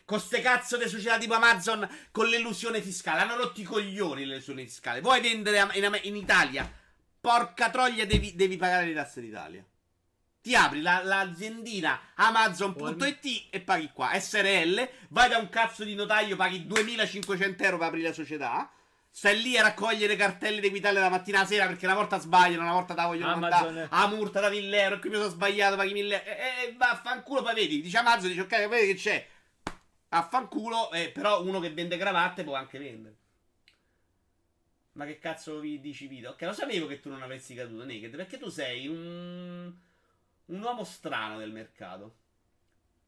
con 0.04 0.20
ste 0.20 0.40
cazzo 0.40 0.76
di 0.76 0.88
società 0.88 1.18
tipo 1.18 1.34
Amazon 1.34 1.88
con 2.10 2.26
l'illusione 2.26 2.80
fiscale. 2.82 3.20
Hanno 3.20 3.36
rotto 3.36 3.60
i 3.60 3.64
coglioni 3.64 4.24
l'illusione 4.24 4.64
fiscale. 4.64 5.00
Vuoi 5.00 5.20
vendere 5.20 5.66
in, 5.74 5.98
in 6.02 6.16
Italia? 6.16 6.70
Porca 7.20 7.70
troglia, 7.70 8.04
devi, 8.04 8.34
devi, 8.34 8.56
pagare 8.56 8.86
le 8.86 8.94
tasse 8.94 9.20
d'Italia. 9.20 9.64
Ti 10.42 10.54
apri 10.54 10.82
la, 10.82 11.02
l'aziendina 11.02 11.98
Amazon.it 12.16 13.46
e 13.48 13.60
paghi 13.60 13.90
qua. 13.94 14.10
SRL, 14.18 14.88
vai 15.08 15.30
da 15.30 15.38
un 15.38 15.48
cazzo 15.48 15.84
di 15.84 15.94
notaio, 15.94 16.36
paghi 16.36 16.66
2500 16.66 17.64
euro 17.64 17.78
per 17.78 17.86
aprire 17.86 18.08
la 18.08 18.14
società. 18.14 18.70
Stai 19.10 19.40
lì 19.40 19.56
a 19.56 19.62
raccogliere 19.62 20.16
cartelli 20.16 20.60
di 20.60 20.66
Equitalia 20.66 21.00
la 21.00 21.08
mattina 21.08 21.38
alla 21.38 21.46
sera 21.46 21.66
perché 21.66 21.86
una 21.86 21.94
volta 21.94 22.18
sbagliano, 22.18 22.62
una 22.62 22.72
volta 22.72 22.94
da 22.94 23.06
vogliono 23.06 23.36
mandare 23.36 23.86
a 23.88 24.06
multa 24.08 24.40
da 24.40 24.50
1000 24.50 24.82
euro. 24.82 24.96
E 24.96 24.98
qui 24.98 25.08
mi 25.08 25.16
sono 25.16 25.28
sbagliato, 25.28 25.76
paghi 25.76 25.92
1000 25.94 26.24
euro. 26.24 26.38
E, 26.38 26.68
e 26.68 26.74
vaffanculo, 26.76 27.42
poi 27.42 27.54
vedi. 27.54 27.80
Dice 27.80 27.96
Amazon, 27.96 28.28
dice 28.28 28.42
ok, 28.42 28.68
vedi 28.68 28.86
che 28.88 29.00
c'è 29.00 29.26
Affanculo, 30.16 30.92
eh, 30.92 31.10
però 31.10 31.42
uno 31.42 31.58
che 31.58 31.72
vende 31.72 31.96
cravatte 31.96 32.44
può 32.44 32.54
anche 32.54 32.78
vendere. 32.78 33.16
Ma 34.92 35.06
che 35.06 35.18
cazzo 35.18 35.58
vi 35.58 35.80
dici 35.80 36.06
Vito? 36.06 36.30
Ok, 36.30 36.42
lo 36.42 36.52
sapevo 36.52 36.86
che 36.86 37.00
tu 37.00 37.08
non 37.08 37.22
avessi 37.22 37.54
caduto 37.54 37.84
Naked, 37.84 38.14
perché 38.14 38.38
tu 38.38 38.48
sei 38.48 38.86
un... 38.86 39.72
un 40.46 40.62
uomo 40.62 40.84
strano 40.84 41.38
del 41.38 41.50
mercato. 41.50 42.18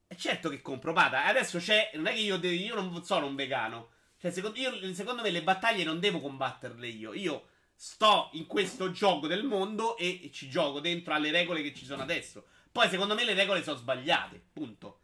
E 0.08 0.16
certo 0.16 0.48
che 0.48 0.60
compro 0.60 0.92
Pata, 0.92 1.26
adesso 1.26 1.58
c'è... 1.58 1.92
Non 1.94 2.08
è 2.08 2.12
che 2.12 2.18
io, 2.18 2.36
io 2.38 2.74
non 2.74 3.04
sono 3.04 3.26
un 3.26 3.36
vegano. 3.36 3.90
Cioè, 4.18 4.32
secondo, 4.32 4.58
io, 4.58 4.92
secondo 4.92 5.22
me 5.22 5.30
le 5.30 5.44
battaglie 5.44 5.84
non 5.84 6.00
devo 6.00 6.20
combatterle 6.20 6.88
io. 6.88 7.12
Io 7.14 7.48
sto 7.76 8.30
in 8.32 8.46
questo 8.46 8.90
gioco 8.90 9.28
del 9.28 9.44
mondo 9.44 9.96
e 9.96 10.30
ci 10.32 10.48
gioco 10.48 10.80
dentro 10.80 11.14
alle 11.14 11.30
regole 11.30 11.62
che 11.62 11.72
ci 11.72 11.84
sono 11.84 12.02
adesso. 12.02 12.46
Poi, 12.72 12.88
secondo 12.88 13.14
me, 13.14 13.24
le 13.24 13.34
regole 13.34 13.62
sono 13.62 13.76
sbagliate. 13.76 14.42
Punto. 14.52 15.02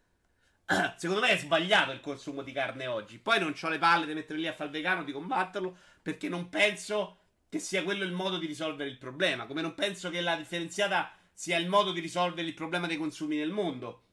Secondo 0.97 1.23
me 1.23 1.31
è 1.31 1.39
sbagliato 1.39 1.93
il 1.93 2.01
consumo 2.01 2.43
di 2.43 2.53
carne 2.53 2.87
oggi. 2.87 3.19
Poi 3.19 3.39
non 3.39 3.55
ho 3.61 3.69
le 3.69 3.79
palle 3.79 4.07
di 4.07 4.15
mettere 4.15 4.39
lì 4.39 4.47
a 4.47 4.53
fare 4.53 4.71
il 4.71 4.75
vegano, 4.77 5.05
di 5.05 5.13
combatterlo, 5.13 5.77
perché 6.01 6.29
non 6.29 6.49
penso 6.49 7.19
che 7.49 7.59
sia 7.59 7.83
quello 7.83 8.05
il 8.05 8.13
modo 8.13 8.39
di 8.39 8.47
risolvere 8.47 8.89
il 8.89 8.99
problema. 8.99 9.47
Come 9.47 9.63
non 9.63 9.75
penso 9.75 10.11
che 10.11 10.21
la 10.21 10.37
differenziata 10.37 11.13
sia 11.35 11.59
il 11.59 11.69
modo 11.69 11.93
di 11.93 12.01
risolvere 12.01 12.47
il 12.49 12.55
problema 12.55 12.87
dei 12.87 12.97
consumi 12.97 13.37
nel 13.37 13.51
mondo. 13.51 14.05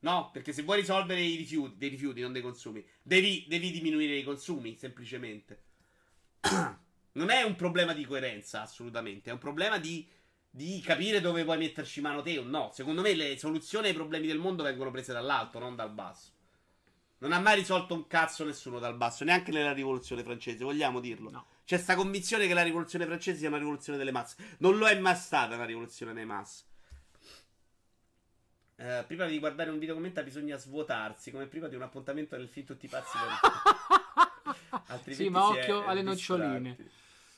No, 0.00 0.30
perché 0.32 0.52
se 0.52 0.62
vuoi 0.62 0.80
risolvere 0.80 1.20
i 1.20 1.36
rifiuti, 1.36 1.76
dei 1.76 1.90
rifiuti, 1.90 2.20
non 2.22 2.32
dei 2.32 2.40
consumi, 2.40 2.84
devi, 3.02 3.44
devi 3.48 3.70
diminuire 3.70 4.16
i 4.16 4.22
consumi, 4.22 4.76
semplicemente. 4.76 5.62
non 7.12 7.30
è 7.30 7.42
un 7.42 7.54
problema 7.54 7.92
di 7.92 8.04
coerenza, 8.06 8.62
assolutamente. 8.62 9.28
È 9.28 9.32
un 9.32 9.38
problema 9.38 9.78
di, 9.78 10.08
di 10.50 10.80
capire 10.80 11.20
dove 11.20 11.44
vuoi 11.44 11.58
metterci 11.58 12.00
mano 12.00 12.22
te 12.22 12.36
o 12.38 12.42
no. 12.42 12.70
Secondo 12.74 13.00
me 13.00 13.14
le 13.14 13.38
soluzioni 13.38 13.88
ai 13.88 13.94
problemi 13.94 14.26
del 14.26 14.38
mondo 14.38 14.64
vengono 14.64 14.90
prese 14.90 15.12
dall'alto, 15.12 15.58
non 15.58 15.76
dal 15.76 15.92
basso. 15.92 16.32
Non 17.18 17.32
ha 17.32 17.38
mai 17.38 17.56
risolto 17.56 17.94
un 17.94 18.06
cazzo 18.06 18.44
nessuno 18.44 18.78
dal 18.78 18.96
basso, 18.96 19.24
neanche 19.24 19.52
nella 19.52 19.72
rivoluzione 19.72 20.22
francese, 20.22 20.64
vogliamo 20.64 21.00
dirlo. 21.00 21.30
No. 21.30 21.46
C'è 21.64 21.76
sta 21.76 21.94
convinzione 21.94 22.46
che 22.46 22.54
la 22.54 22.62
rivoluzione 22.62 23.04
francese 23.04 23.38
sia 23.38 23.48
una 23.48 23.58
rivoluzione 23.58 23.98
delle 23.98 24.10
masse. 24.10 24.56
Non 24.58 24.76
lo 24.76 24.88
è 24.88 24.98
mai 24.98 25.16
stata 25.16 25.54
una 25.54 25.66
rivoluzione 25.66 26.12
delle 26.12 26.24
masse. 26.24 26.64
Eh, 28.76 29.04
prima 29.06 29.26
di 29.26 29.38
guardare 29.38 29.68
un 29.68 29.78
video 29.78 29.94
commenta 29.94 30.22
bisogna 30.22 30.56
svuotarsi, 30.56 31.30
come 31.30 31.46
prima 31.46 31.68
di 31.68 31.74
un 31.74 31.82
appuntamento 31.82 32.36
nel 32.38 32.48
film 32.48 32.64
tutti 32.64 32.88
pazzi 32.88 33.18
per 33.18 34.80
Altrimenti 34.86 35.24
Sì, 35.24 35.28
ma 35.28 35.46
occhio 35.46 35.84
alle 35.84 36.02
noccioline. 36.02 36.76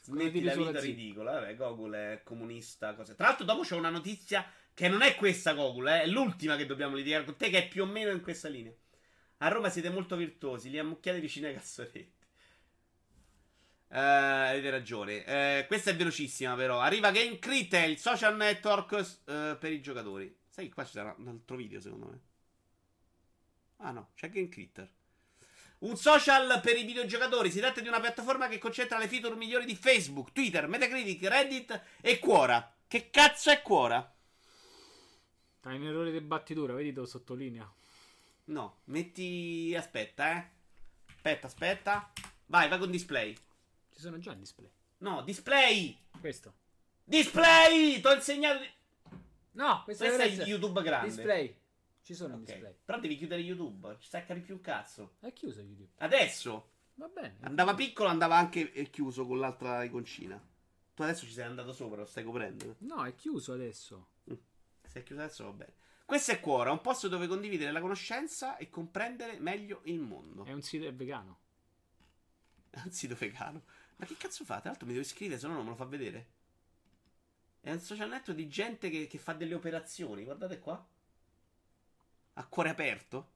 Smetti 0.02 0.42
la 0.42 0.54
vita 0.54 0.80
ridicola. 0.80 1.32
Vabbè, 1.32 1.54
Gogol 1.54 1.92
è 1.92 2.20
comunista. 2.24 2.94
Cose. 2.94 3.14
Tra 3.14 3.28
l'altro, 3.28 3.44
dopo 3.44 3.62
c'è 3.62 3.76
una 3.76 3.90
notizia 3.90 4.44
che 4.74 4.88
non 4.88 5.02
è 5.02 5.14
questa, 5.14 5.54
Gogol, 5.54 5.88
eh, 5.88 6.02
è 6.02 6.06
l'ultima 6.06 6.56
che 6.56 6.66
dobbiamo 6.66 6.96
litigare 6.96 7.24
con 7.24 7.36
te, 7.36 7.50
che 7.50 7.64
è 7.64 7.68
più 7.68 7.82
o 7.82 7.86
meno 7.86 8.10
in 8.10 8.20
questa 8.20 8.48
linea. 8.48 8.72
A 9.38 9.48
Roma 9.48 9.70
siete 9.70 9.90
molto 9.90 10.16
virtuosi, 10.16 10.70
li 10.70 10.78
ammucchiate 10.78 11.20
vicino 11.20 11.46
ai 11.46 11.54
cassonetti. 11.54 12.12
Eh, 13.88 13.98
avete 13.98 14.70
ragione. 14.70 15.24
Eh, 15.24 15.64
questa 15.66 15.90
è 15.90 15.96
velocissima, 15.96 16.54
però. 16.56 16.80
Arriva 16.80 17.10
Game 17.10 17.38
Crit, 17.38 17.72
il 17.74 17.98
social 17.98 18.36
network 18.36 18.92
eh, 19.26 19.56
per 19.58 19.72
i 19.72 19.80
giocatori. 19.80 20.34
Sai 20.48 20.66
che 20.68 20.74
qua 20.74 20.84
ci 20.84 20.92
sarà 20.92 21.14
un 21.18 21.28
altro 21.28 21.56
video, 21.56 21.80
secondo 21.80 22.06
me. 22.06 22.20
Ah, 23.78 23.90
no, 23.90 24.10
c'è 24.14 24.30
Game 24.30 24.48
Critter. 24.48 24.90
Un 25.82 25.96
social 25.96 26.60
per 26.62 26.76
i 26.76 26.84
videogiocatori. 26.84 27.50
Si 27.50 27.58
tratta 27.58 27.80
di 27.80 27.88
una 27.88 27.98
piattaforma 28.00 28.46
che 28.48 28.58
concentra 28.58 28.98
le 28.98 29.08
feature 29.08 29.34
migliori 29.34 29.64
di 29.64 29.74
Facebook, 29.74 30.30
Twitter, 30.32 30.68
Metacritic, 30.68 31.24
Reddit 31.28 31.82
e 32.00 32.18
Quora. 32.20 32.72
Che 32.86 33.10
cazzo 33.10 33.50
è 33.50 33.62
Quora? 33.62 34.14
Hai 35.64 35.76
un 35.76 35.86
errore 35.86 36.12
di 36.12 36.20
battitura, 36.20 36.72
vedi 36.74 36.92
dove 36.92 37.08
sottolinea. 37.08 37.68
No, 38.44 38.80
metti. 38.84 39.74
Aspetta, 39.76 40.36
eh. 40.36 40.48
Aspetta, 41.14 41.46
aspetta. 41.48 42.12
Vai, 42.46 42.68
vai 42.68 42.78
con 42.78 42.90
display. 42.90 43.34
Ci 43.92 44.00
sono 44.00 44.18
già 44.18 44.32
il 44.32 44.38
display. 44.38 44.70
No, 44.98 45.22
display! 45.22 45.98
Questo. 46.20 46.52
Display! 47.02 48.00
Ti 48.00 48.06
ho 48.06 48.14
insegnato. 48.14 48.60
di- 48.60 48.70
No, 49.52 49.82
questo, 49.84 50.04
Questo 50.04 50.22
è 50.22 50.26
essere- 50.26 50.48
YouTube 50.48 50.82
grande. 50.82 51.08
Display. 51.14 51.56
Ci 52.02 52.14
sono 52.14 52.34
Ok. 52.34 52.40
i 52.40 52.44
display. 52.44 52.74
Però 52.84 52.98
devi 53.00 53.16
chiudere 53.16 53.40
YouTube. 53.40 53.96
Ci 53.98 54.06
stai 54.08 54.22
a 54.22 54.24
capire 54.24 54.44
più 54.46 54.54
un 54.56 54.60
cazzo. 54.60 55.14
È 55.20 55.32
chiuso 55.32 55.60
YouTube. 55.60 55.90
Adesso. 55.96 56.70
Va 56.94 57.08
bene. 57.08 57.38
Andava 57.40 57.74
piccolo, 57.74 58.08
andava 58.08 58.36
anche 58.36 58.72
eh, 58.72 58.90
chiuso 58.90 59.26
con 59.26 59.38
l'altra 59.38 59.82
iconcina. 59.84 60.40
Tu 60.94 61.02
adesso 61.02 61.24
ci 61.24 61.32
sei 61.32 61.44
andato 61.44 61.72
sopra, 61.72 62.00
lo 62.00 62.04
stai 62.04 62.22
coprendo. 62.24 62.76
No, 62.80 63.04
è 63.04 63.14
chiuso 63.14 63.52
adesso. 63.54 64.08
Se 64.84 65.00
è 65.00 65.02
chiuso 65.02 65.22
adesso 65.22 65.44
va 65.44 65.52
bene. 65.52 65.74
Questo 66.04 66.32
è 66.32 66.40
Quora, 66.40 66.70
un 66.70 66.82
posto 66.82 67.08
dove 67.08 67.26
condividere 67.26 67.72
la 67.72 67.80
conoscenza 67.80 68.58
e 68.58 68.68
comprendere 68.68 69.38
meglio 69.38 69.80
il 69.84 70.00
mondo. 70.00 70.44
È 70.44 70.52
un 70.52 70.60
sito 70.60 70.86
è 70.86 70.92
vegano. 70.92 71.38
È 72.68 72.80
un 72.84 72.90
sito 72.90 73.14
vegano. 73.18 73.62
Ma 73.96 74.04
che 74.04 74.16
cazzo 74.18 74.44
fate? 74.44 74.60
Tra 74.62 74.70
l'altro 74.70 74.86
mi 74.86 74.92
devo 74.92 75.04
iscrivere, 75.06 75.40
se 75.40 75.46
no 75.46 75.54
non 75.54 75.64
me 75.64 75.70
lo 75.70 75.76
fa 75.76 75.84
vedere. 75.86 76.26
È 77.60 77.70
un 77.70 77.78
social 77.80 78.08
network 78.10 78.36
di 78.38 78.48
gente 78.48 78.90
che, 78.90 79.06
che 79.06 79.18
fa 79.18 79.32
delle 79.32 79.54
operazioni. 79.54 80.24
Guardate 80.24 80.58
qua. 80.58 80.84
A 82.34 82.46
cuore 82.46 82.70
aperto. 82.70 83.30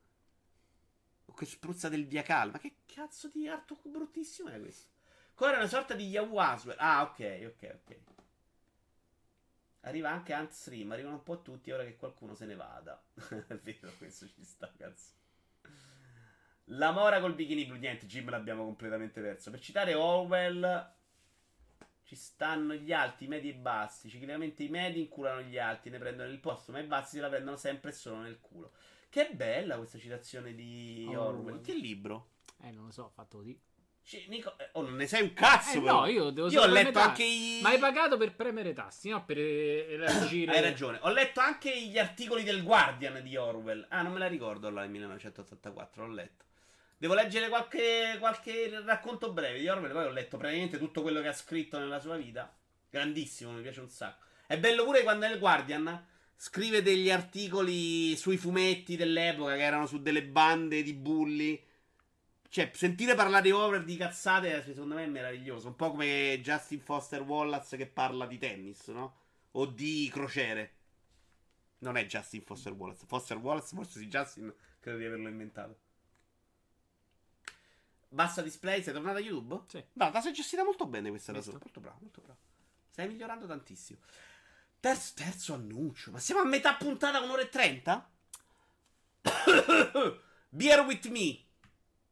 Che 1.37 1.45
spruzza 1.45 1.89
del 1.91 2.07
Viacal. 2.07 2.51
Ma 2.51 2.59
che 2.59 2.77
cazzo 2.87 3.29
di 3.29 3.47
artwork 3.47 3.89
bruttissimo 3.89 4.49
è 4.49 4.59
questo? 4.59 4.95
Qua 5.35 5.53
è 5.53 5.57
una 5.57 5.67
sorta 5.67 5.95
di 5.95 6.09
Yahoo. 6.09 6.39
Ah, 6.39 7.03
ok, 7.03 7.53
ok, 7.53 7.79
ok. 7.83 7.97
Arriva 9.81 10.11
anche 10.11 10.33
Antstream. 10.33 10.91
Arrivano 10.93 11.17
un 11.17 11.23
po' 11.23 11.43
tutti 11.43 11.71
ora 11.71 11.85
che 11.85 11.97
qualcuno 11.97 12.35
se 12.35 12.47
ne 12.47 12.55
vada. 12.55 13.03
è 13.49 13.55
vero, 13.57 13.93
questo 13.99 14.27
ci 14.29 14.43
sta, 14.43 14.73
cazzo. 14.75 15.11
La 16.71 16.91
mora 16.91 17.21
col 17.21 17.35
bikini 17.35 17.67
blu. 17.67 17.77
Niente, 17.77 18.07
Jim 18.07 18.31
l'abbiamo 18.31 18.65
completamente 18.65 19.21
perso. 19.21 19.51
Per 19.51 19.61
citare 19.61 19.93
Orwell, 19.93 20.95
ci 22.07 22.15
stanno 22.15 22.73
gli 22.75 22.93
alti, 22.93 23.25
i 23.25 23.29
medi 23.29 23.49
e 23.49 23.53
i 23.53 23.55
bassi. 23.55 24.09
Ciclicamente 24.09 24.63
i 24.63 24.69
medi 24.69 25.01
inculano 25.01 25.41
gli 25.43 25.59
alti, 25.59 25.91
ne 25.91 25.99
prendono 25.99 26.31
il 26.31 26.39
posto, 26.39 26.71
ma 26.71 26.79
i 26.79 26.85
bassi 26.85 27.17
se 27.17 27.21
la 27.21 27.29
prendono 27.29 27.57
sempre 27.57 27.91
e 27.91 27.95
solo 27.95 28.19
nel 28.21 28.39
culo. 28.41 28.73
Che 29.11 29.31
bella 29.33 29.77
questa 29.77 29.99
citazione 29.99 30.55
di 30.55 31.05
Orwell. 31.09 31.19
Orwell. 31.39 31.61
Che 31.63 31.75
libro? 31.75 32.29
Eh, 32.63 32.71
non 32.71 32.87
lo 32.87 32.91
so, 32.93 33.03
ho 33.05 33.11
fatto 33.11 33.39
così. 33.39 33.59
Nico- 34.29 34.57
eh, 34.59 34.69
oh, 34.75 34.83
non 34.83 34.95
ne 34.95 35.09
sai 35.09 35.23
un 35.23 35.33
cazzo, 35.33 35.79
Eh, 35.79 35.81
però. 35.81 36.01
no, 36.03 36.07
io 36.07 36.31
devo 36.31 36.49
Io 36.49 36.63
ho 36.63 36.67
letto 36.67 36.87
metà. 36.91 37.03
anche 37.07 37.25
i. 37.25 37.59
Ma 37.61 37.71
hai 37.71 37.79
pagato 37.81 38.17
per 38.17 38.37
premere 38.37 38.69
i 38.69 38.73
tasti, 38.73 39.09
no? 39.09 39.25
Per 39.25 39.37
eh, 39.37 39.87
elargire. 39.95 40.53
Hai 40.55 40.61
ragione. 40.63 40.99
Ho 41.03 41.11
letto 41.11 41.41
anche 41.41 41.77
gli 41.83 41.99
articoli 41.99 42.45
del 42.45 42.63
Guardian 42.63 43.21
di 43.25 43.37
Orwell. 43.37 43.85
Ah, 43.89 44.03
non 44.03 44.13
me 44.13 44.21
la 44.21 44.29
ricordo 44.29 44.71
là, 44.71 44.85
il 44.85 44.91
1984. 44.91 46.07
L'ho 46.07 46.13
letto. 46.13 46.45
Devo 46.99 47.13
leggere 47.13 47.49
qualche, 47.49 48.17
qualche 48.19 48.81
racconto 48.85 49.33
breve 49.33 49.59
di 49.59 49.69
Orwell. 49.69 49.93
Poi 49.93 50.05
ho 50.05 50.11
letto 50.11 50.39
praticamente 50.39 50.79
tutto 50.79 51.03
quello 51.03 51.21
che 51.21 51.29
ha 51.29 51.33
scritto 51.33 51.79
nella 51.79 52.01
sua 52.01 52.17
vita. 52.17 52.55
Grandissimo, 52.89 53.53
mi 53.53 53.61
piace 53.61 53.81
un 53.81 53.91
sacco. 53.91 54.25
È 54.47 54.59
bello 54.59 54.85
pure 54.85 55.03
quando 55.03 55.27
nel 55.27 55.39
Guardian 55.39 56.07
scrive 56.35 56.83
degli 56.83 57.11
articoli 57.11 58.17
sui 58.17 58.39
fumetti 58.39 58.97
dell'epoca 58.97 59.57
che 59.57 59.63
erano 59.63 59.87
su 59.87 60.01
delle 60.01 60.25
bande 60.25 60.83
di 60.83 60.95
bulli. 60.95 61.63
Cioè, 62.49 62.71
sentire 62.73 63.15
parlare 63.15 63.43
di 63.43 63.51
Orwell 63.51 63.85
di 63.85 63.97
cazzate, 63.99 64.63
secondo 64.63 64.95
me 64.95 65.05
è 65.05 65.09
meraviglioso. 65.09 65.69
Un 65.69 65.77
po' 65.77 65.91
come 65.91 66.41
Justin 66.43 66.81
Foster 66.81 67.21
Wallace 67.21 67.77
che 67.77 67.87
parla 67.87 68.25
di 68.25 68.39
tennis, 68.39 68.87
no? 68.89 69.17
O 69.53 69.67
di 69.67 70.09
crociere. 70.11 70.73
Non 71.79 71.99
è 71.99 72.07
Justin 72.07 72.43
Foster 72.43 72.73
Wallace. 72.73 73.05
Foster 73.07 73.37
Wallace, 73.37 73.75
forse 73.75 73.99
sì, 73.99 74.09
Justin, 74.09 74.55
credo 74.81 74.97
di 74.97 75.05
averlo 75.05 75.29
inventato. 75.29 75.85
Basta 78.17 78.41
display, 78.41 78.83
sei 78.83 78.95
tornato 78.95 79.19
a 79.19 79.21
YouTube? 79.21 79.65
Sì. 79.67 79.85
No, 79.93 80.11
la 80.11 80.23
sei 80.23 80.33
gestita 80.33 80.65
molto 80.65 80.87
bene 80.87 81.11
questa 81.11 81.33
da. 81.33 81.43
Molto 81.45 81.81
bravo, 81.81 81.99
molto 82.01 82.23
bravo. 82.23 82.39
Stai 82.89 83.09
migliorando 83.09 83.47
tantissimo. 83.47 83.99
Terzo, 84.81 85.13
terzo 85.15 85.53
annuncio. 85.53 86.13
Ma 86.13 86.19
siamo 86.19 86.41
a 86.41 86.47
metà 86.47 86.77
puntata, 86.77 87.21
un'ora 87.21 87.43
e 87.43 87.51
trenta? 87.51 88.11
Beer 90.49 90.81
with 90.87 91.07
me. 91.09 91.45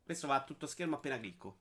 Questo 0.03 0.27
va 0.27 0.35
a 0.35 0.45
tutto 0.45 0.67
schermo 0.67 0.97
appena 0.97 1.19
clicco. 1.19 1.61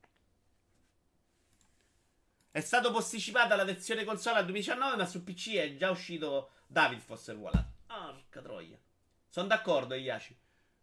È 2.52 2.60
stato 2.60 2.92
posticipata 2.92 3.56
la 3.56 3.64
versione 3.64 4.04
console 4.04 4.40
al 4.40 4.46
2019, 4.46 4.98
ma 4.98 5.06
su 5.06 5.24
PC 5.24 5.54
è 5.54 5.78
già 5.78 5.90
uscito 5.90 6.52
David 6.68 7.00
Foster 7.00 7.38
Wallace. 7.38 7.72
Porca 7.88 8.42
troia. 8.42 8.78
Sono 9.30 9.48
d'accordo, 9.48 9.94
Iaci. 9.94 10.38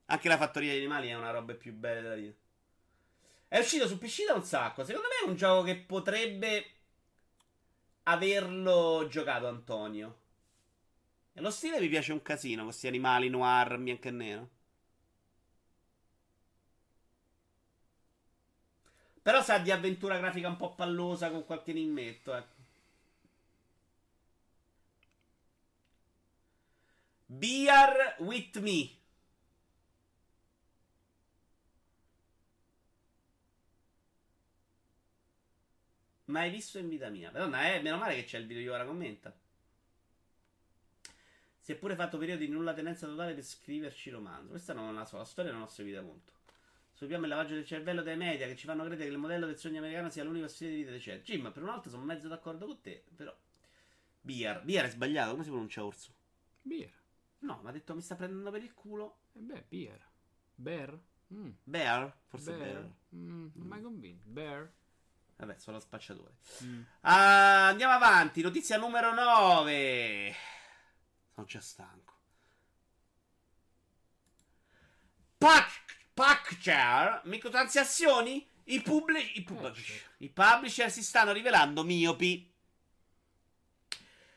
Anche 0.06 0.28
la 0.28 0.38
fattoria 0.38 0.72
di 0.72 0.78
animali 0.78 1.08
è 1.08 1.14
una 1.14 1.30
roba 1.30 1.52
più 1.52 1.74
bella 1.74 2.00
della 2.00 2.14
vita. 2.14 2.39
È 3.50 3.58
uscito 3.58 3.88
su 3.88 3.98
PC 3.98 4.26
da 4.26 4.34
un 4.34 4.44
sacco. 4.44 4.84
Secondo 4.84 5.08
me 5.08 5.26
è 5.26 5.28
un 5.28 5.34
gioco 5.34 5.64
che 5.64 5.74
potrebbe 5.74 6.66
averlo 8.04 9.08
giocato 9.10 9.48
Antonio. 9.48 10.18
E 11.32 11.40
lo 11.40 11.50
stile 11.50 11.80
mi 11.80 11.88
piace 11.88 12.12
un 12.12 12.22
casino, 12.22 12.62
questi 12.62 12.86
animali 12.86 13.28
noir, 13.28 13.76
bianco 13.78 14.06
e 14.06 14.10
nero. 14.12 14.50
Però 19.20 19.42
sa 19.42 19.58
di 19.58 19.72
avventura 19.72 20.18
grafica 20.18 20.46
un 20.46 20.56
po' 20.56 20.76
pallosa 20.76 21.32
con 21.32 21.44
qualche 21.44 21.72
enigmetto, 21.72 22.32
ecco. 22.32 22.54
Beer 27.26 28.14
with 28.20 28.58
me. 28.60 28.99
Mai 36.30 36.48
visto 36.50 36.78
in 36.78 36.88
vita 36.88 37.08
mia. 37.08 37.30
Madonna, 37.32 37.74
eh, 37.74 37.80
meno 37.82 37.98
male 37.98 38.14
che 38.14 38.24
c'è 38.24 38.38
il 38.38 38.46
video 38.46 38.62
di 38.62 38.68
ora 38.68 38.84
commenta. 38.84 39.36
Si 41.58 41.72
è 41.72 41.74
pure 41.74 41.96
fatto 41.96 42.18
periodi 42.18 42.46
di 42.46 42.52
nulla 42.52 42.72
tenenza 42.72 43.06
totale 43.06 43.34
per 43.34 43.44
scriverci 43.44 44.10
romanzo. 44.10 44.50
Questa 44.50 44.72
non 44.72 44.94
la 44.94 45.04
so, 45.04 45.18
la 45.18 45.24
storia 45.24 45.50
non 45.50 45.60
l'ho 45.60 45.66
seguita 45.66 46.00
molto. 46.00 46.32
Subiamo 46.92 47.24
il 47.24 47.30
lavaggio 47.30 47.54
del 47.54 47.66
cervello 47.66 48.02
dai 48.02 48.16
media 48.16 48.46
che 48.46 48.56
ci 48.56 48.66
fanno 48.66 48.84
credere 48.84 49.08
che 49.08 49.14
il 49.14 49.18
modello 49.18 49.46
del 49.46 49.58
sogno 49.58 49.78
americano 49.78 50.08
sia 50.08 50.22
l'unico 50.22 50.48
stile 50.48 50.70
di 50.70 50.76
vita 50.76 50.90
decente. 50.90 51.24
Jim, 51.24 51.50
per 51.50 51.62
una 51.62 51.72
volta 51.72 51.90
sono 51.90 52.04
mezzo 52.04 52.28
d'accordo 52.28 52.66
con 52.66 52.80
te, 52.80 53.04
però. 53.16 53.36
Beer. 54.20 54.62
Beer 54.62 54.84
è 54.84 54.90
sbagliato, 54.90 55.32
come 55.32 55.42
si 55.42 55.50
pronuncia 55.50 55.84
orso? 55.84 56.14
Beer. 56.62 56.92
No, 57.40 57.60
mi 57.62 57.68
ha 57.68 57.72
detto 57.72 57.94
mi 57.94 58.02
sta 58.02 58.14
prendendo 58.14 58.50
per 58.50 58.62
il 58.62 58.72
culo. 58.74 59.16
E 59.32 59.40
beh, 59.40 59.64
beer. 59.68 60.08
Bear? 60.54 60.98
Mm. 61.32 61.50
Bear? 61.64 62.16
Forse 62.26 62.52
Bear. 62.52 62.60
bear. 62.60 62.90
Mm, 63.14 63.48
non 63.54 63.66
mai 63.66 63.80
convinto. 63.80 64.28
Bear? 64.28 64.70
Vabbè, 65.40 65.56
sono 65.56 65.76
lo 65.78 65.82
spacciatore. 65.82 66.34
Mm. 66.64 66.82
Ah, 67.00 67.68
andiamo 67.68 67.94
avanti. 67.94 68.42
Notizia 68.42 68.76
numero 68.76 69.14
9. 69.14 70.34
Sono 71.34 71.46
già 71.46 71.60
stanco. 71.60 72.14
Packchar, 76.12 77.22
microtransazioni, 77.24 78.46
i, 78.64 78.82
publi- 78.82 79.36
i, 79.36 79.42
pubblici, 79.42 79.98
i 80.18 80.28
publisher 80.28 80.90
si 80.90 81.02
stanno 81.02 81.32
rivelando 81.32 81.82
miopi. 81.84 82.52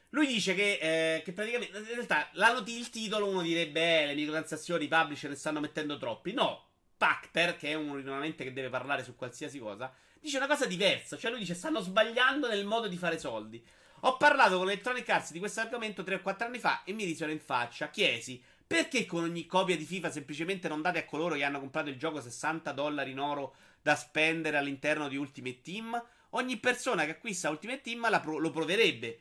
Lui 0.09 0.27
dice 0.27 0.55
che, 0.55 0.77
eh, 1.17 1.21
che 1.23 1.33
praticamente, 1.33 1.77
in 1.77 1.85
realtà, 1.85 2.29
not- 2.35 2.65
il 2.69 2.89
titolo 2.89 3.27
uno 3.27 3.41
direbbe, 3.41 4.03
eh, 4.03 4.05
le 4.05 4.15
microtransazioni, 4.15 4.85
i 4.85 4.87
publisher 4.87 5.31
ne 5.31 5.35
stanno 5.35 5.59
mettendo 5.59 5.97
troppi. 5.97 6.31
No, 6.31 6.67
Pacter, 6.95 7.57
che 7.57 7.71
è 7.71 7.73
un 7.73 7.97
rinnovamento 7.97 8.43
che 8.43 8.53
deve 8.53 8.69
parlare 8.69 9.03
su 9.03 9.15
qualsiasi 9.17 9.59
cosa, 9.59 9.93
dice 10.23 10.37
una 10.37 10.47
cosa 10.47 10.65
diversa. 10.65 11.17
Cioè 11.17 11.29
lui 11.29 11.41
dice, 11.41 11.53
stanno 11.53 11.81
sbagliando 11.81 12.47
nel 12.47 12.65
modo 12.65 12.87
di 12.87 12.97
fare 12.97 13.19
soldi. 13.19 13.63
Ho 14.05 14.17
parlato 14.17 14.57
con 14.57 14.69
Electronic 14.69 15.07
Arts 15.07 15.31
di 15.31 15.39
questo 15.39 15.59
argomento 15.59 16.03
3 16.03 16.15
o 16.15 16.21
4 16.21 16.47
anni 16.47 16.59
fa 16.59 16.83
e 16.83 16.93
mi 16.93 17.03
risero 17.03 17.31
in 17.31 17.39
faccia. 17.39 17.89
Chiesi, 17.89 18.41
perché 18.65 19.05
con 19.05 19.23
ogni 19.23 19.45
copia 19.45 19.77
di 19.77 19.85
FIFA 19.85 20.11
semplicemente 20.11 20.67
non 20.67 20.81
date 20.81 20.99
a 20.99 21.05
coloro 21.05 21.35
che 21.35 21.43
hanno 21.43 21.59
comprato 21.59 21.89
il 21.89 21.97
gioco 21.97 22.21
60 22.21 22.71
dollari 22.71 23.11
in 23.11 23.19
oro 23.19 23.55
da 23.81 23.95
spendere 23.95 24.57
all'interno 24.57 25.09
di 25.09 25.17
Ultimate 25.17 25.61
Team? 25.61 26.05
Ogni 26.31 26.57
persona 26.57 27.03
che 27.05 27.11
acquista 27.11 27.49
Ultimate 27.49 27.81
Team 27.81 28.19
pro- 28.21 28.39
lo 28.39 28.49
proverebbe. 28.49 29.19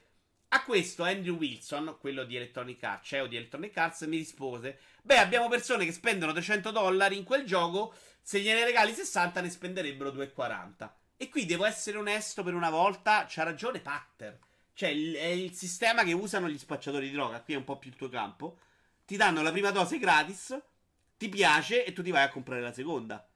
A 0.49 0.65
questo 0.65 1.03
Andrew 1.03 1.37
Wilson, 1.37 1.97
quello 1.99 2.24
di 2.24 2.37
Electronic 2.37 2.83
Arts, 2.83 3.09
CEO 3.09 3.27
di 3.27 3.37
Electronic 3.37 3.77
Arts, 3.77 4.03
mi 4.03 4.19
rispose: 4.19 4.79
Beh, 5.03 5.19
abbiamo 5.19 5.49
persone 5.49 5.85
che 5.85 5.93
spendono 5.93 6.33
300 6.33 6.70
dollari 6.70 7.16
in 7.16 7.24
quel 7.24 7.47
gioco, 7.47 7.95
se 8.23 8.40
gliene 8.40 8.65
regali 8.65 8.94
60 8.94 9.40
ne 9.40 9.51
spenderebbero 9.51 10.11
2,40. 10.11 10.90
E 11.16 11.28
qui 11.28 11.44
devo 11.44 11.65
essere 11.65 11.99
onesto 11.99 12.43
per 12.43 12.55
una 12.55 12.70
volta, 12.70 13.27
c'ha 13.28 13.43
ragione 13.43 13.81
Pachter. 13.81 14.39
Cioè, 14.74 14.89
è 14.89 15.27
il 15.27 15.53
sistema 15.53 16.03
che 16.03 16.12
usano 16.12 16.49
gli 16.49 16.59
spacciatori 16.59 17.09
di 17.09 17.15
droga, 17.15 17.43
qui 17.43 17.55
è 17.55 17.59
un 17.59 17.65
po' 17.65 17.78
più 17.78 17.90
il 17.90 17.97
tuo 17.97 18.09
campo 18.09 18.59
ti 19.12 19.19
danno 19.19 19.43
la 19.43 19.53
prima 19.53 19.70
dose 19.70 19.99
gratis, 19.99 20.59
ti 21.19 21.28
piace 21.28 21.85
e 21.85 21.93
tu 21.93 22.03
ti 22.03 22.11
vai 22.11 22.23
a 22.23 22.31
comprare 22.31 22.62
la 22.62 22.73
seconda. 22.73 23.28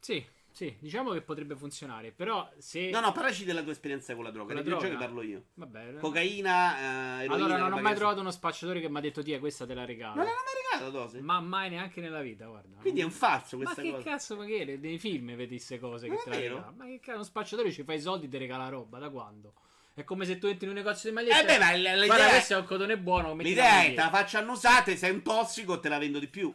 Sì, 0.00 0.26
sì, 0.58 0.74
diciamo 0.80 1.12
che 1.12 1.22
potrebbe 1.22 1.54
funzionare, 1.54 2.10
però 2.10 2.50
se... 2.58 2.90
No, 2.90 2.98
no, 2.98 3.12
parlaci 3.12 3.44
della 3.44 3.62
tua 3.62 3.70
esperienza 3.70 4.16
con 4.16 4.24
la 4.24 4.32
droga, 4.32 4.54
con 4.54 4.64
la 4.64 4.68
droga? 4.68 4.96
parlo 4.96 5.22
io. 5.22 5.44
Vabbè. 5.54 5.98
Cocaina, 5.98 7.20
eh, 7.20 7.24
eroina, 7.26 7.34
Allora, 7.44 7.56
non 7.58 7.74
ho 7.74 7.80
mai 7.80 7.94
trovato 7.94 8.18
uno 8.18 8.32
spacciatore 8.32 8.80
che 8.80 8.88
mi 8.88 8.98
ha 8.98 9.00
detto, 9.00 9.22
ti 9.22 9.38
questa 9.38 9.66
te 9.66 9.74
la 9.74 9.84
regalo. 9.84 10.16
Non 10.16 10.24
l'hanno 10.24 10.36
mai 10.44 10.54
regalato 10.60 10.92
la 10.92 11.04
dose? 11.04 11.20
Ma 11.20 11.40
mai 11.40 11.70
neanche 11.70 12.00
nella 12.00 12.20
vita, 12.22 12.46
guarda. 12.46 12.80
Quindi 12.80 13.02
è 13.02 13.04
un 13.04 13.12
falso 13.12 13.56
questa 13.56 13.80
cosa. 13.80 13.92
Ma 13.92 13.98
che 13.98 14.02
cazzo, 14.02 14.36
ma 14.36 14.44
che 14.46 14.78
nei 14.82 14.98
film 14.98 15.26
vedi 15.36 15.46
queste 15.54 15.78
cose 15.78 16.08
non 16.08 16.16
che 16.16 16.22
te 16.24 16.30
la 16.30 16.36
regalano? 16.36 16.74
Ma 16.76 16.86
che 16.86 16.98
cazzo, 16.98 17.14
uno 17.14 17.22
spacciatore 17.22 17.70
ci 17.70 17.84
fa 17.84 17.92
i 17.92 18.00
soldi 18.00 18.26
e 18.26 18.28
ti 18.28 18.38
regala 18.38 18.68
roba, 18.68 18.98
da 18.98 19.10
quando? 19.10 19.54
È 19.94 20.02
come 20.02 20.24
se 20.24 20.38
tu 20.38 20.48
entri 20.48 20.64
in 20.64 20.72
un 20.72 20.78
negozio 20.78 21.08
di 21.08 21.14
magliette. 21.14 21.40
Eh 21.40 21.44
beh, 21.44 21.58
ma 21.58 21.72
l'idea 21.72 22.04
Guarda, 22.04 22.28
questo 22.30 22.54
è 22.54 22.56
un 22.56 22.64
cotone 22.64 22.98
buono. 22.98 23.32
L'idea 23.36 23.84
è 23.84 23.90
te 23.90 23.94
la 23.94 24.10
faccio 24.10 24.38
annusate, 24.38 24.96
sei 24.96 25.12
un 25.12 25.22
tossico, 25.22 25.78
te 25.78 25.88
la 25.88 25.98
vendo 25.98 26.18
di 26.18 26.26
più. 26.26 26.52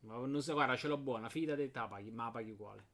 No, 0.00 0.26
ma 0.26 0.52
guarda, 0.52 0.76
ce 0.76 0.86
l'ho 0.88 0.98
buona, 0.98 1.30
fidati, 1.30 1.70
te 1.70 1.78
la 1.78 1.86
paghi, 1.86 2.10
ma 2.10 2.24
la 2.24 2.30
paghi 2.30 2.50
uguale. 2.50 2.84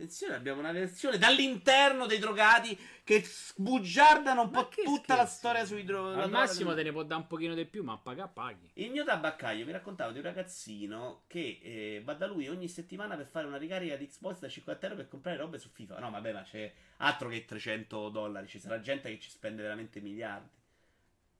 Attenzione, 0.00 0.36
abbiamo 0.36 0.60
una 0.60 0.70
versione 0.70 1.18
dall'interno 1.18 2.06
dei 2.06 2.20
drogati 2.20 2.78
che 3.02 3.20
sbugiardano 3.24 4.42
un 4.42 4.50
ma 4.52 4.62
po' 4.62 4.68
tutta 4.68 4.84
scherzi? 4.84 5.16
la 5.16 5.26
storia 5.26 5.64
sui 5.64 5.82
drogati. 5.82 6.20
Al 6.20 6.30
massimo 6.30 6.72
te 6.72 6.84
ne 6.84 6.92
può 6.92 7.02
dare 7.02 7.22
un 7.22 7.26
pochino 7.26 7.52
di 7.52 7.64
più, 7.64 7.82
ma 7.82 7.98
paga, 7.98 8.28
paghi. 8.28 8.70
Il 8.74 8.92
mio 8.92 9.02
tabaccaio 9.02 9.66
mi 9.66 9.72
raccontava 9.72 10.12
di 10.12 10.18
un 10.18 10.24
ragazzino 10.24 11.24
che 11.26 11.58
eh, 11.60 12.02
va 12.04 12.14
da 12.14 12.28
lui 12.28 12.46
ogni 12.46 12.68
settimana 12.68 13.16
per 13.16 13.26
fare 13.26 13.48
una 13.48 13.56
ricarica 13.56 13.96
di 13.96 14.06
Xbox 14.06 14.38
da 14.38 14.48
50 14.48 14.86
euro 14.86 14.98
per 14.98 15.08
comprare 15.08 15.36
robe 15.36 15.58
su 15.58 15.68
FIFA. 15.68 15.98
No, 15.98 16.10
vabbè, 16.12 16.32
ma 16.32 16.42
c'è 16.42 16.72
altro 16.98 17.28
che 17.28 17.44
300 17.44 18.08
dollari. 18.10 18.46
Ci 18.46 18.60
sarà 18.60 18.78
gente 18.78 19.10
che 19.10 19.18
ci 19.18 19.30
spende 19.30 19.62
veramente 19.62 20.00
miliardi. 20.00 20.48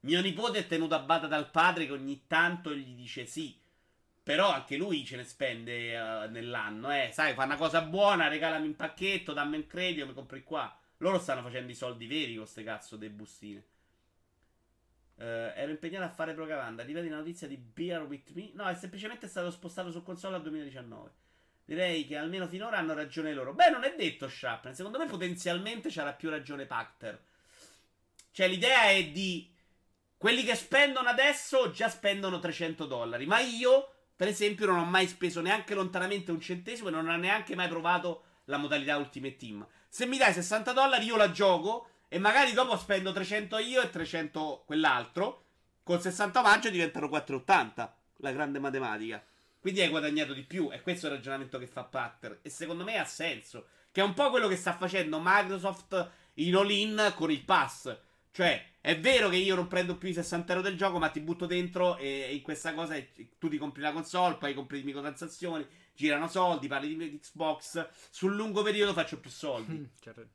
Mio 0.01 0.20
nipote 0.20 0.59
è 0.59 0.66
tenuto 0.66 0.97
a 0.97 1.01
bada 1.01 1.28
dal 1.28 1.48
padre 1.52 1.86
che 1.86 1.93
ogni 1.93 2.24
tanto 2.26 2.74
gli 2.74 2.97
dice 2.97 3.24
sì. 3.24 3.56
Però 4.28 4.52
anche 4.52 4.76
lui 4.76 5.06
ce 5.06 5.16
ne 5.16 5.24
spende 5.24 5.98
uh, 5.98 6.30
nell'anno, 6.30 6.92
eh. 6.92 7.09
Sai, 7.14 7.32
fa 7.32 7.44
una 7.44 7.56
cosa 7.56 7.80
buona, 7.80 8.28
regalami 8.28 8.66
un 8.66 8.76
pacchetto, 8.76 9.32
dammi 9.32 9.56
un 9.56 9.66
credito, 9.66 10.05
mi 10.05 10.12
compri 10.12 10.42
qua. 10.42 10.78
Loro 10.98 11.18
stanno 11.18 11.40
facendo 11.40 11.72
i 11.72 11.74
soldi 11.74 12.06
veri 12.06 12.34
con 12.34 12.42
queste 12.42 12.62
cazzo 12.62 12.96
dei 12.96 13.09
bustine. 13.09 13.64
Uh, 15.14 15.22
ero 15.22 15.70
impegnato 15.70 16.05
a 16.05 16.10
fare 16.10 16.34
propaganda. 16.34 16.82
Rivedi 16.82 17.09
la 17.09 17.16
notizia 17.16 17.48
di 17.48 17.56
Beer 17.56 18.02
With 18.02 18.32
Me? 18.32 18.50
No, 18.52 18.68
è 18.68 18.74
semplicemente 18.74 19.28
stato 19.28 19.50
spostato 19.50 19.90
su 19.90 20.02
console 20.02 20.36
al 20.36 20.42
2019. 20.42 21.10
Direi 21.64 22.06
che 22.06 22.18
almeno 22.18 22.46
finora 22.48 22.76
hanno 22.76 22.92
ragione 22.92 23.32
loro. 23.32 23.55
Beh, 23.55 23.70
non 23.70 23.84
è 23.84 23.94
detto 23.96 24.28
Sharpner. 24.28 24.74
Secondo 24.74 24.98
me 24.98 25.06
potenzialmente 25.06 25.88
c'era 25.88 26.12
più 26.12 26.28
ragione 26.28 26.66
Pacter. 26.66 27.18
Cioè, 28.32 28.46
l'idea 28.46 28.90
è 28.90 29.06
di... 29.06 29.50
Quelli 30.18 30.44
che 30.44 30.55
spendono 30.55 31.09
adesso 31.09 31.70
già 31.70 31.88
spendono 31.88 32.38
300 32.38 32.84
dollari. 32.84 33.24
Ma 33.24 33.40
io 33.40 33.92
per 34.19 34.27
esempio, 34.27 34.66
non 34.66 34.78
ho 34.78 34.85
mai 34.85 35.07
speso 35.07 35.40
neanche 35.40 35.77
lontanamente 35.77 36.32
un 36.32 36.40
centesimo 36.40 36.89
e 36.89 36.90
non 36.90 37.09
ho 37.09 37.16
neanche 37.16 37.55
mai 37.55 37.69
provato 37.69 38.24
la 38.47 38.57
modalità 38.57 38.97
Ultimate 38.97 39.36
Team. 39.36 39.65
Se 39.89 40.07
mi 40.07 40.16
dai 40.19 40.32
60 40.32 40.73
dollari, 40.73 41.05
io 41.05 41.15
la 41.15 41.31
gioco 41.31 41.89
e 42.09 42.19
magari 42.19 42.53
dopo 42.53 42.77
spendo 42.77 43.12
300 43.12 43.59
io 43.59 43.81
e 43.81 43.90
300 43.90 44.65
quell'altro. 44.66 45.45
Con 45.85 46.01
60 46.01 46.40
omaggio 46.40 46.69
diventano 46.69 47.07
4,80. 47.07 47.90
La 48.16 48.32
grande 48.32 48.59
matematica. 48.59 49.24
Quindi 49.61 49.82
hai 49.82 49.89
guadagnato 49.89 50.32
di 50.32 50.43
più. 50.43 50.69
E 50.73 50.82
questo 50.82 51.07
è 51.07 51.11
il 51.11 51.15
ragionamento 51.15 51.57
che 51.61 51.69
fa 51.69 51.85
Patter. 51.85 52.40
E 52.43 52.51
secondo 52.51 52.82
me 52.82 52.99
ha 52.99 53.05
senso. 53.05 53.69
Che 53.93 54.01
è 54.01 54.05
un 54.05 54.15
po' 54.15 54.31
quello 54.31 54.49
che 54.49 54.57
sta 54.57 54.73
facendo 54.73 55.20
Microsoft 55.23 56.11
in 56.35 56.57
all-in 56.57 57.12
con 57.15 57.31
il 57.31 57.45
pass. 57.45 57.97
Cioè, 58.32 58.77
è 58.89 58.98
vero 58.98 59.28
che 59.28 59.36
io 59.36 59.55
non 59.55 59.69
prendo 59.69 59.98
più 59.98 60.09
i 60.09 60.15
60 60.15 60.51
euro 60.51 60.65
del 60.66 60.78
gioco, 60.78 60.98
ma 60.98 61.10
ti 61.10 61.20
butto 61.20 61.44
dentro 61.44 61.98
e 61.98 62.35
in 62.35 62.40
questa 62.40 62.73
cosa 62.73 62.98
tu 63.39 63.51
ti 63.51 63.59
compri 63.59 63.82
la 63.82 63.93
console, 63.93 64.36
poi 64.36 64.55
compri 64.55 64.78
le 64.78 64.85
microtransazioni, 64.85 65.66
girano 65.94 66.27
soldi, 66.27 66.69
parli 66.69 66.97
di 66.97 67.19
Xbox. 67.19 67.86
Sul 68.09 68.35
lungo 68.35 68.62
periodo 68.62 68.94
faccio 68.94 69.20
più 69.20 69.28
soldi. 69.28 69.74
Mm, 69.74 69.85
certo. 70.01 70.27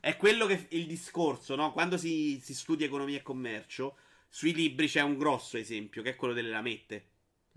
È 0.00 0.16
quello 0.16 0.46
che 0.46 0.68
il 0.70 0.86
discorso, 0.86 1.54
no? 1.54 1.70
Quando 1.72 1.98
si, 1.98 2.40
si, 2.42 2.54
studia 2.54 2.86
economia 2.86 3.18
e 3.18 3.22
commercio, 3.22 3.98
sui 4.30 4.54
libri 4.54 4.88
c'è 4.88 5.02
un 5.02 5.18
grosso 5.18 5.58
esempio, 5.58 6.00
che 6.00 6.12
è 6.12 6.16
quello 6.16 6.32
delle 6.32 6.48
lamette. 6.48 7.08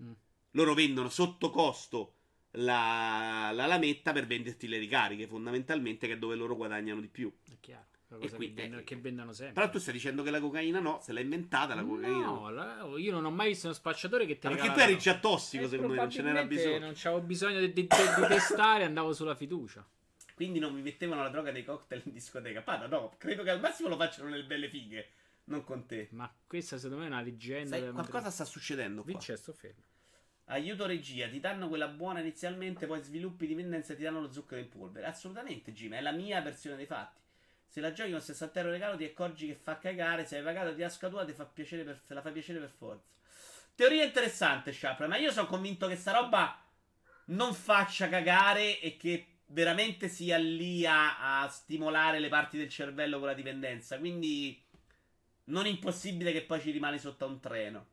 Mm. 0.02 0.12
Loro 0.50 0.74
vendono 0.74 1.08
sotto 1.08 1.48
costo 1.48 2.16
la, 2.50 3.52
la 3.54 3.64
lametta 3.64 4.12
per 4.12 4.26
venderti 4.26 4.68
le 4.68 4.76
ricariche, 4.76 5.26
fondamentalmente, 5.26 6.06
che 6.06 6.12
è 6.12 6.18
dove 6.18 6.34
loro 6.34 6.56
guadagnano 6.56 7.00
di 7.00 7.08
più. 7.08 7.32
È 7.42 7.56
chiaro 7.58 7.91
cosa 8.18 8.36
qui, 8.36 8.48
che, 8.48 8.62
vendono, 8.62 8.82
che, 8.84 8.96
vendono 8.96 9.32
sempre. 9.32 9.54
Però 9.54 9.70
tu 9.70 9.78
stai 9.78 9.92
dicendo 9.94 10.22
che 10.22 10.30
la 10.30 10.40
cocaina 10.40 10.80
no, 10.80 11.00
se 11.02 11.12
l'ha 11.12 11.20
inventata 11.20 11.74
la 11.74 11.84
cocaina. 11.84 12.24
No, 12.24 12.50
la, 12.50 12.88
io 12.96 13.12
non 13.12 13.24
ho 13.24 13.30
mai 13.30 13.48
visto 13.48 13.66
uno 13.66 13.74
spacciatore 13.74 14.26
che 14.26 14.38
te 14.38 14.48
Ma 14.48 14.54
perché 14.56 14.72
tu 14.72 14.78
eri 14.80 14.98
già 14.98 15.18
tossico, 15.18 15.64
eh, 15.64 15.68
secondo 15.68 15.94
me, 15.94 16.00
non 16.00 16.10
ce 16.10 16.22
n'era 16.22 16.44
bisogno. 16.44 16.78
Non 16.78 16.92
c'avevo 16.94 17.22
bisogno 17.22 17.60
di, 17.60 17.72
di, 17.72 17.82
di, 17.82 17.86
di 17.86 18.26
testare, 18.28 18.84
andavo 18.84 19.12
sulla 19.12 19.34
fiducia. 19.34 19.86
Quindi 20.34 20.58
non 20.58 20.74
mi 20.74 20.82
mettevano 20.82 21.22
la 21.22 21.28
droga 21.28 21.52
dei 21.52 21.64
cocktail 21.64 22.02
in 22.04 22.12
discoteca. 22.12 22.62
Pada, 22.62 22.86
no, 22.86 23.14
credo 23.18 23.42
che 23.42 23.50
al 23.50 23.60
massimo 23.60 23.88
lo 23.88 23.96
facciano 23.96 24.28
nelle 24.28 24.44
belle 24.44 24.68
fighe, 24.68 25.08
non 25.44 25.62
con 25.64 25.86
te. 25.86 26.08
Ma 26.12 26.32
questa 26.46 26.78
secondo 26.78 26.98
me 26.98 27.04
è 27.04 27.12
una 27.12 27.22
leggenda. 27.22 27.78
Sai, 27.78 27.92
qualcosa 27.92 28.30
sta 28.30 28.44
succedendo 28.44 29.02
qua. 29.02 29.12
Vincenzo, 29.12 29.52
fermo. 29.52 29.82
Aiuto 30.46 30.86
regia, 30.86 31.28
ti 31.28 31.38
danno 31.38 31.68
quella 31.68 31.88
buona 31.88 32.20
inizialmente, 32.20 32.86
poi 32.86 33.00
sviluppi 33.00 33.46
dipendenza 33.46 33.92
e 33.92 33.96
ti 33.96 34.02
danno 34.02 34.20
lo 34.20 34.32
zucchero 34.32 34.60
in 34.60 34.68
polvere. 34.68 35.06
Assolutamente, 35.06 35.72
Jim, 35.72 35.94
è 35.94 36.00
la 36.00 36.10
mia 36.10 36.40
versione 36.40 36.76
dei 36.76 36.86
fatti. 36.86 37.21
Se 37.72 37.80
la 37.80 37.94
giochi 37.94 38.10
con 38.10 38.20
60 38.20 38.60
euro 38.60 38.70
regalo 38.70 38.98
ti 38.98 39.04
accorgi 39.04 39.46
che 39.46 39.54
fa 39.54 39.78
cagare. 39.78 40.26
Se 40.26 40.36
hai 40.36 40.42
pagato 40.42 40.74
ti 40.74 40.86
scaduta, 40.90 41.24
ti 41.24 41.32
fa 41.32 41.46
piacere 41.46 41.84
per, 41.84 42.02
te 42.06 42.12
la 42.12 42.20
fa 42.20 42.30
piacere 42.30 42.58
per 42.58 42.68
forza. 42.68 43.08
Teoria 43.74 44.04
interessante, 44.04 44.74
Sharp, 44.74 45.06
ma 45.06 45.16
io 45.16 45.32
sono 45.32 45.46
convinto 45.46 45.88
che 45.88 45.96
sta 45.96 46.12
roba 46.12 46.62
non 47.28 47.54
faccia 47.54 48.10
cagare 48.10 48.78
e 48.78 48.98
che 48.98 49.38
veramente 49.46 50.08
sia 50.08 50.36
lì 50.36 50.84
a, 50.84 51.40
a 51.40 51.48
stimolare 51.48 52.18
le 52.18 52.28
parti 52.28 52.58
del 52.58 52.68
cervello 52.68 53.16
con 53.18 53.28
la 53.28 53.32
dipendenza. 53.32 53.98
Quindi 53.98 54.62
non 55.44 55.66
impossibile 55.66 56.30
che 56.30 56.42
poi 56.42 56.60
ci 56.60 56.72
rimani 56.72 56.98
sotto 56.98 57.24
a 57.24 57.28
un 57.28 57.40
treno. 57.40 57.86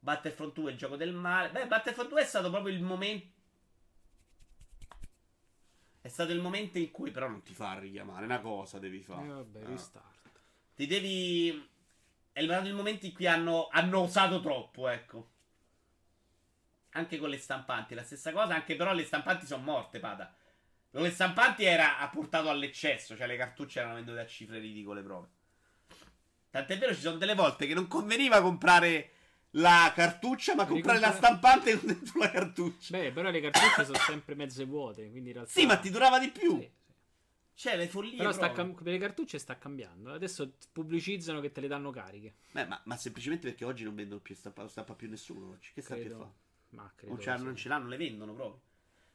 Battlefront 0.00 0.52
2 0.52 0.68
è 0.68 0.72
il 0.72 0.78
gioco 0.78 0.96
del 0.96 1.12
male. 1.12 1.50
Beh, 1.50 1.68
Battlefront 1.68 2.08
2 2.08 2.22
è 2.22 2.26
stato 2.26 2.50
proprio 2.50 2.74
il 2.74 2.82
momento 2.82 3.38
è 6.00 6.08
stato 6.08 6.32
il 6.32 6.40
momento 6.40 6.78
in 6.78 6.90
cui 6.90 7.10
però 7.10 7.28
non 7.28 7.42
ti 7.42 7.52
fa 7.52 7.78
richiamare, 7.78 8.24
una 8.24 8.40
cosa 8.40 8.78
devi 8.78 9.02
fare. 9.02 9.26
Eh, 9.26 9.28
vabbè, 9.28 9.64
restart. 9.64 10.30
Ti 10.74 10.86
devi... 10.86 11.68
È 12.32 12.42
stato 12.42 12.68
il 12.68 12.74
momento 12.74 13.06
in 13.06 13.12
cui 13.12 13.26
hanno, 13.26 13.68
hanno 13.70 14.00
osato 14.00 14.40
troppo, 14.40 14.88
ecco. 14.88 15.30
Anche 16.90 17.18
con 17.18 17.28
le 17.28 17.38
stampanti, 17.38 17.94
la 17.94 18.02
stessa 18.02 18.32
cosa, 18.32 18.54
anche 18.54 18.76
però 18.76 18.94
le 18.94 19.04
stampanti 19.04 19.46
sono 19.46 19.62
morte, 19.62 19.98
Pada. 19.98 20.34
Le 20.92 21.10
stampanti 21.10 21.64
era 21.64 21.98
ha 21.98 22.08
portato 22.08 22.48
all'eccesso, 22.48 23.16
cioè 23.16 23.26
le 23.26 23.36
cartucce 23.36 23.78
erano 23.78 23.94
vendute 23.94 24.20
a 24.20 24.26
cifre 24.26 24.58
ridicole 24.58 25.02
proprio. 25.02 25.30
Tant'è 26.50 26.78
vero, 26.78 26.94
ci 26.94 27.00
sono 27.00 27.16
delle 27.16 27.34
volte 27.34 27.66
che 27.66 27.74
non 27.74 27.86
conveniva 27.86 28.40
comprare 28.40 29.10
la 29.52 29.92
cartuccia, 29.94 30.54
ma 30.54 30.66
comprare 30.66 30.98
la 31.00 31.12
stampante 31.12 31.78
con 31.78 31.86
dentro 31.86 32.18
la 32.20 32.30
cartuccia. 32.30 32.96
Beh, 32.96 33.12
però 33.12 33.30
le 33.30 33.40
cartucce 33.40 33.84
sono 33.84 33.98
sempre 33.98 34.34
mezze 34.34 34.64
vuote, 34.64 35.10
quindi 35.10 35.30
in 35.30 35.34
realtà... 35.34 35.52
Sì, 35.52 35.66
ma 35.66 35.76
ti 35.76 35.90
durava 35.90 36.18
di 36.18 36.30
più. 36.30 36.58
Sì. 36.58 36.70
Cioè, 37.60 37.76
le 37.76 37.88
follie. 37.88 38.16
Però 38.16 38.32
sta 38.32 38.52
cam- 38.52 38.72
per 38.72 38.90
le 38.90 38.98
cartucce 38.98 39.38
sta 39.38 39.58
cambiando. 39.58 40.14
Adesso 40.14 40.54
pubblicizzano 40.72 41.40
che 41.40 41.52
te 41.52 41.60
le 41.60 41.68
danno 41.68 41.90
cariche. 41.90 42.36
Beh, 42.52 42.64
ma, 42.64 42.80
ma 42.84 42.96
semplicemente 42.96 43.48
perché 43.48 43.66
oggi 43.66 43.84
non 43.84 43.94
vendono 43.94 44.20
più 44.20 44.34
stampa, 44.34 44.62
non 44.62 44.70
stampa 44.70 44.94
più 44.94 45.10
nessuno. 45.10 45.50
oggi. 45.50 45.70
Che 45.74 45.82
Credo. 45.82 46.18
fa? 46.18 46.30
Ma 46.70 46.90
credo. 46.96 47.14
Non, 47.14 47.38
sì. 47.38 47.44
non 47.44 47.56
ce 47.56 47.68
l'hanno, 47.68 47.88
le 47.88 47.96
vendono 47.98 48.32
proprio. 48.32 48.62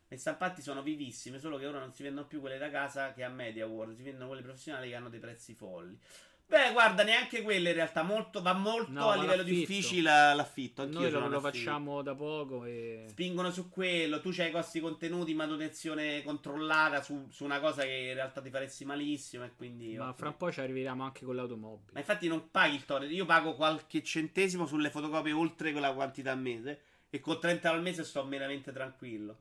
Le 0.07 0.17
stampanti 0.17 0.61
sono 0.61 0.83
vivissime, 0.83 1.39
solo 1.39 1.57
che 1.57 1.65
ora 1.65 1.79
non 1.79 1.91
si 1.91 2.03
vendono 2.03 2.27
più 2.27 2.39
quelle 2.39 2.59
da 2.59 2.69
casa 2.69 3.13
che 3.13 3.23
a 3.23 3.29
Media 3.29 3.65
World, 3.65 3.95
si 3.95 4.03
vendono 4.03 4.27
quelle 4.27 4.43
professionali 4.43 4.89
che 4.89 4.95
hanno 4.95 5.09
dei 5.09 5.19
prezzi 5.19 5.55
folli. 5.55 5.97
Beh, 6.47 6.71
guarda, 6.73 7.03
neanche 7.03 7.41
quelle 7.41 7.69
in 7.69 7.75
realtà 7.75 8.03
molto, 8.03 8.41
va 8.41 8.53
molto 8.53 8.91
No, 8.91 9.09
a 9.09 9.15
ma 9.15 9.21
livello 9.21 9.41
l'affitto. 9.41 9.59
difficile 9.59 10.33
l'affitto. 10.35 10.83
Anch'io 10.83 10.99
Noi 10.99 11.09
lo, 11.11 11.27
lo 11.27 11.39
facciamo 11.39 12.01
da 12.03 12.13
poco 12.13 12.65
e... 12.65 13.05
Spingono 13.09 13.49
su 13.49 13.67
quello, 13.69 14.21
tu 14.21 14.29
c'hai 14.31 14.49
i 14.49 14.51
costi 14.51 14.79
contenuti, 14.79 15.33
manutenzione 15.33 16.21
controllata 16.23 17.01
su, 17.01 17.27
su 17.31 17.43
una 17.43 17.59
cosa 17.59 17.81
che 17.81 17.89
in 18.09 18.13
realtà 18.13 18.41
ti 18.41 18.51
faresti 18.51 18.85
malissimo 18.85 19.43
e 19.43 19.53
quindi... 19.55 19.95
Ma 19.97 20.13
fra 20.13 20.27
un 20.29 20.37
po' 20.37 20.51
ci 20.51 20.59
arriviamo 20.59 21.03
anche 21.03 21.25
con 21.25 21.33
Ma 21.35 21.41
l'automobile. 21.41 21.99
infatti 21.99 22.27
non 22.27 22.49
paghi 22.51 22.75
il 22.75 22.85
torrent, 22.85 23.11
io 23.11 23.25
pago 23.25 23.55
qualche 23.55 24.03
centesimo 24.03 24.67
sulle 24.67 24.91
fotocopie 24.91 25.31
oltre 25.31 25.71
quella 25.71 25.93
quantità 25.93 26.31
al 26.31 26.39
mese 26.39 26.81
e 27.09 27.19
con 27.19 27.39
30 27.39 27.67
euro 27.67 27.79
al 27.79 27.83
mese 27.83 28.03
sto 28.03 28.23
meramente 28.23 28.71
tranquillo. 28.71 29.37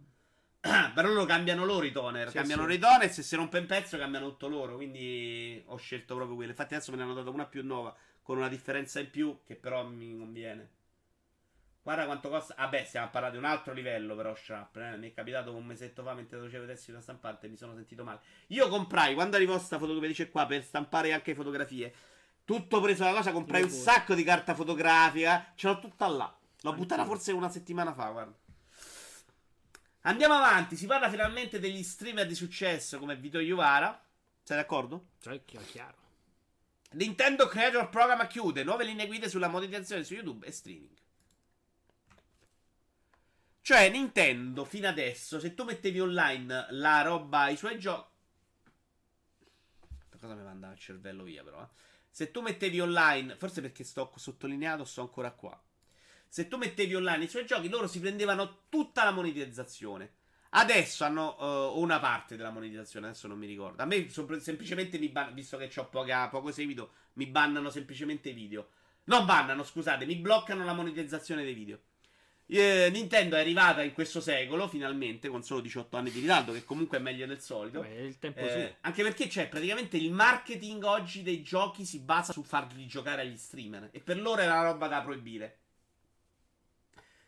Però 0.94 1.08
loro 1.08 1.26
cambiano 1.26 1.66
loro 1.66 1.84
i 1.84 1.92
toner, 1.92 2.28
Sì, 2.30 2.36
cambiano 2.36 2.66
sì. 2.66 2.74
i 2.74 2.78
toner, 2.78 3.10
se 3.10 3.22
si 3.22 3.36
rompe 3.36 3.58
un 3.58 3.66
pezzo 3.66 3.98
cambiano 3.98 4.28
tutto 4.30 4.48
loro, 4.48 4.76
quindi 4.76 5.62
ho 5.66 5.76
scelto 5.76 6.14
proprio 6.14 6.36
quello. 6.36 6.50
Infatti 6.52 6.74
adesso 6.74 6.90
me 6.90 6.96
ne 6.96 7.02
hanno 7.02 7.14
dato 7.14 7.30
una 7.30 7.44
più 7.44 7.62
nuova, 7.62 7.94
con 8.22 8.38
una 8.38 8.48
differenza 8.48 8.98
in 8.98 9.10
più 9.10 9.40
che 9.44 9.56
però 9.56 9.84
mi 9.84 10.16
conviene. 10.16 10.70
Guarda 11.82 12.06
quanto 12.06 12.30
costa. 12.30 12.54
Ah, 12.56 12.68
beh, 12.68 12.84
stiamo 12.86 13.06
a 13.06 13.10
parlare 13.10 13.34
di 13.34 13.38
un 13.38 13.44
altro 13.44 13.74
livello, 13.74 14.16
però, 14.16 14.34
Shrap. 14.34 14.76
Eh? 14.76 14.96
Mi 14.96 15.10
è 15.10 15.12
capitato 15.12 15.54
un 15.54 15.66
mesetto 15.66 16.02
fa 16.02 16.14
mentre 16.14 16.38
facevo 16.40 16.64
i 16.64 16.66
testi 16.66 16.90
una 16.90 17.02
stampante 17.02 17.46
mi 17.46 17.56
sono 17.58 17.74
sentito 17.74 18.02
male. 18.02 18.20
Io 18.46 18.68
comprai, 18.68 19.12
quando 19.12 19.36
arrivò 19.36 19.58
sta 19.58 19.78
fotocopia 19.78 20.08
dice 20.08 20.30
qua, 20.30 20.46
per 20.46 20.64
stampare 20.64 21.12
anche 21.12 21.34
fotografie. 21.34 21.92
Tutto 22.42 22.80
preso 22.80 23.04
la 23.04 23.12
cosa, 23.12 23.32
comprai 23.32 23.62
un 23.64 23.68
sacco 23.68 24.14
di 24.14 24.24
carta 24.24 24.54
fotografica. 24.54 25.52
Ce 25.54 25.66
l'ho 25.66 25.78
tutta 25.78 26.08
là. 26.08 26.34
L'ho 26.62 26.72
buttata 26.72 27.04
forse 27.04 27.32
una 27.32 27.50
settimana 27.50 27.92
fa, 27.92 28.08
guarda. 28.08 28.34
Andiamo 30.06 30.34
avanti. 30.34 30.76
Si 30.76 30.86
parla 30.86 31.08
finalmente 31.10 31.58
degli 31.58 31.82
streamer 31.82 32.26
di 32.26 32.34
successo 32.34 32.98
come 32.98 33.16
Vito 33.16 33.38
Iuvara. 33.38 34.02
Sei 34.42 34.56
d'accordo? 34.56 35.08
Cioè, 35.20 35.44
chi- 35.44 35.58
chiaro. 35.64 35.96
Nintendo 36.92 37.46
Creator 37.48 37.88
Program 37.88 38.26
chiude. 38.26 38.64
Nuove 38.64 38.84
linee 38.84 39.06
guida 39.06 39.28
sulla 39.28 39.48
monetizzazione 39.48 40.04
su 40.04 40.14
YouTube 40.14 40.46
e 40.46 40.50
streaming. 40.52 40.96
Cioè, 43.62 43.88
Nintendo 43.88 44.66
fino 44.66 44.88
adesso, 44.88 45.40
se 45.40 45.54
tu 45.54 45.64
mettevi 45.64 45.98
online 45.98 46.66
la 46.70 47.00
roba, 47.00 47.48
i 47.48 47.56
suoi 47.56 47.78
giochi. 47.78 48.12
Questa 50.10 50.26
cosa 50.26 50.34
mi 50.34 50.42
manda 50.44 50.70
il 50.70 50.78
cervello 50.78 51.22
via, 51.22 51.42
però. 51.42 51.62
eh. 51.62 51.68
Se 52.10 52.30
tu 52.30 52.42
mettevi 52.42 52.78
online, 52.78 53.36
forse 53.36 53.62
perché 53.62 53.82
sto 53.82 54.12
sottolineato, 54.16 54.84
sto 54.84 55.00
ancora 55.00 55.30
qua. 55.32 55.58
Se 56.34 56.48
tu 56.48 56.56
mettevi 56.56 56.96
online 56.96 57.26
i 57.26 57.28
suoi 57.28 57.46
giochi, 57.46 57.68
loro 57.68 57.86
si 57.86 58.00
prendevano 58.00 58.62
tutta 58.68 59.04
la 59.04 59.12
monetizzazione. 59.12 60.14
Adesso 60.50 61.04
hanno 61.04 61.38
eh, 61.38 61.78
una 61.78 62.00
parte 62.00 62.34
della 62.34 62.50
monetizzazione, 62.50 63.06
adesso 63.06 63.28
non 63.28 63.38
mi 63.38 63.46
ricordo. 63.46 63.80
A 63.80 63.86
me 63.86 64.08
sopra- 64.08 64.40
semplicemente 64.40 64.98
mi 64.98 65.10
ban- 65.10 65.32
visto 65.32 65.56
che 65.56 65.70
ho 65.76 65.88
poco 65.88 66.50
seguito, 66.50 66.90
mi 67.12 67.26
bannano 67.26 67.70
semplicemente 67.70 68.30
i 68.30 68.32
video. 68.32 68.70
Non 69.04 69.26
bannano, 69.26 69.62
scusate, 69.62 70.06
mi 70.06 70.16
bloccano 70.16 70.64
la 70.64 70.72
monetizzazione 70.72 71.44
dei 71.44 71.54
video. 71.54 71.78
Eh, 72.46 72.88
Nintendo 72.90 73.36
è 73.36 73.38
arrivata 73.38 73.84
in 73.84 73.92
questo 73.92 74.20
secolo, 74.20 74.66
finalmente, 74.66 75.28
con 75.28 75.44
solo 75.44 75.60
18 75.60 75.96
anni 75.96 76.10
di 76.10 76.18
ritardo, 76.18 76.52
che 76.52 76.64
comunque 76.64 76.98
è 76.98 77.00
meglio 77.00 77.26
del 77.26 77.40
solito. 77.40 77.80
Tempo 78.18 78.40
Eh, 78.40 78.76
anche 78.80 79.04
perché 79.04 79.28
c'è 79.28 79.46
praticamente 79.46 79.96
il 79.98 80.10
marketing 80.10 80.82
oggi 80.82 81.22
dei 81.22 81.42
giochi 81.42 81.84
si 81.84 82.00
basa 82.00 82.32
su 82.32 82.42
farli 82.42 82.88
giocare 82.88 83.22
agli 83.22 83.36
streamer. 83.36 83.90
E 83.92 84.00
per 84.00 84.20
loro 84.20 84.40
è 84.40 84.46
una 84.46 84.64
roba 84.64 84.88
da 84.88 85.00
proibire. 85.00 85.58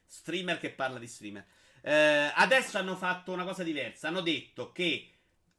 Streamer 0.06 0.58
che 0.58 0.70
parla 0.70 0.98
di 0.98 1.06
streamer. 1.06 1.44
Eh, 1.82 2.32
adesso 2.34 2.78
hanno 2.78 2.96
fatto 2.96 3.32
una 3.32 3.44
cosa 3.44 3.62
diversa. 3.62 4.08
Hanno 4.08 4.20
detto 4.20 4.72
che 4.72 5.10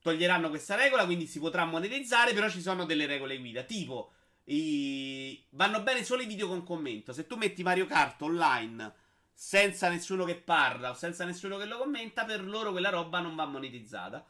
toglieranno 0.01 0.49
questa 0.49 0.75
regola, 0.75 1.05
quindi 1.05 1.27
si 1.27 1.39
potrà 1.39 1.65
monetizzare, 1.65 2.33
però 2.33 2.49
ci 2.49 2.61
sono 2.61 2.85
delle 2.85 3.05
regole 3.05 3.37
guida. 3.37 3.63
Tipo, 3.63 4.13
i- 4.45 5.45
vanno 5.51 5.81
bene 5.83 6.03
solo 6.03 6.21
i 6.21 6.25
video 6.25 6.47
con 6.47 6.63
commento. 6.63 7.13
Se 7.13 7.27
tu 7.27 7.35
metti 7.35 7.63
Mario 7.63 7.85
Kart 7.85 8.21
online 8.21 8.93
senza 9.33 9.89
nessuno 9.89 10.25
che 10.25 10.35
parla 10.35 10.89
o 10.89 10.93
senza 10.93 11.23
nessuno 11.25 11.57
che 11.57 11.65
lo 11.65 11.77
commenta, 11.77 12.25
per 12.25 12.43
loro 12.43 12.71
quella 12.71 12.89
roba 12.89 13.19
non 13.19 13.35
va 13.35 13.45
monetizzata. 13.45 14.25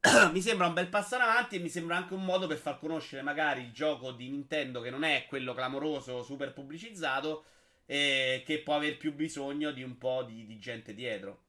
mi 0.32 0.40
sembra 0.40 0.66
un 0.66 0.74
bel 0.74 0.88
passo 0.88 1.14
in 1.14 1.22
avanti 1.22 1.56
e 1.56 1.58
mi 1.60 1.68
sembra 1.68 1.96
anche 1.96 2.14
un 2.14 2.24
modo 2.24 2.46
per 2.48 2.58
far 2.58 2.78
conoscere 2.78 3.22
magari 3.22 3.62
il 3.62 3.72
gioco 3.72 4.10
di 4.10 4.28
Nintendo 4.28 4.80
che 4.80 4.90
non 4.90 5.04
è 5.04 5.26
quello 5.28 5.54
clamoroso, 5.54 6.22
super 6.24 6.52
pubblicizzato 6.52 7.44
e 7.92 8.42
che 8.46 8.60
può 8.60 8.76
aver 8.76 8.96
più 8.96 9.12
bisogno 9.12 9.70
di 9.70 9.82
un 9.82 9.98
po' 9.98 10.22
di, 10.22 10.46
di 10.46 10.58
gente 10.58 10.94
dietro. 10.94 11.42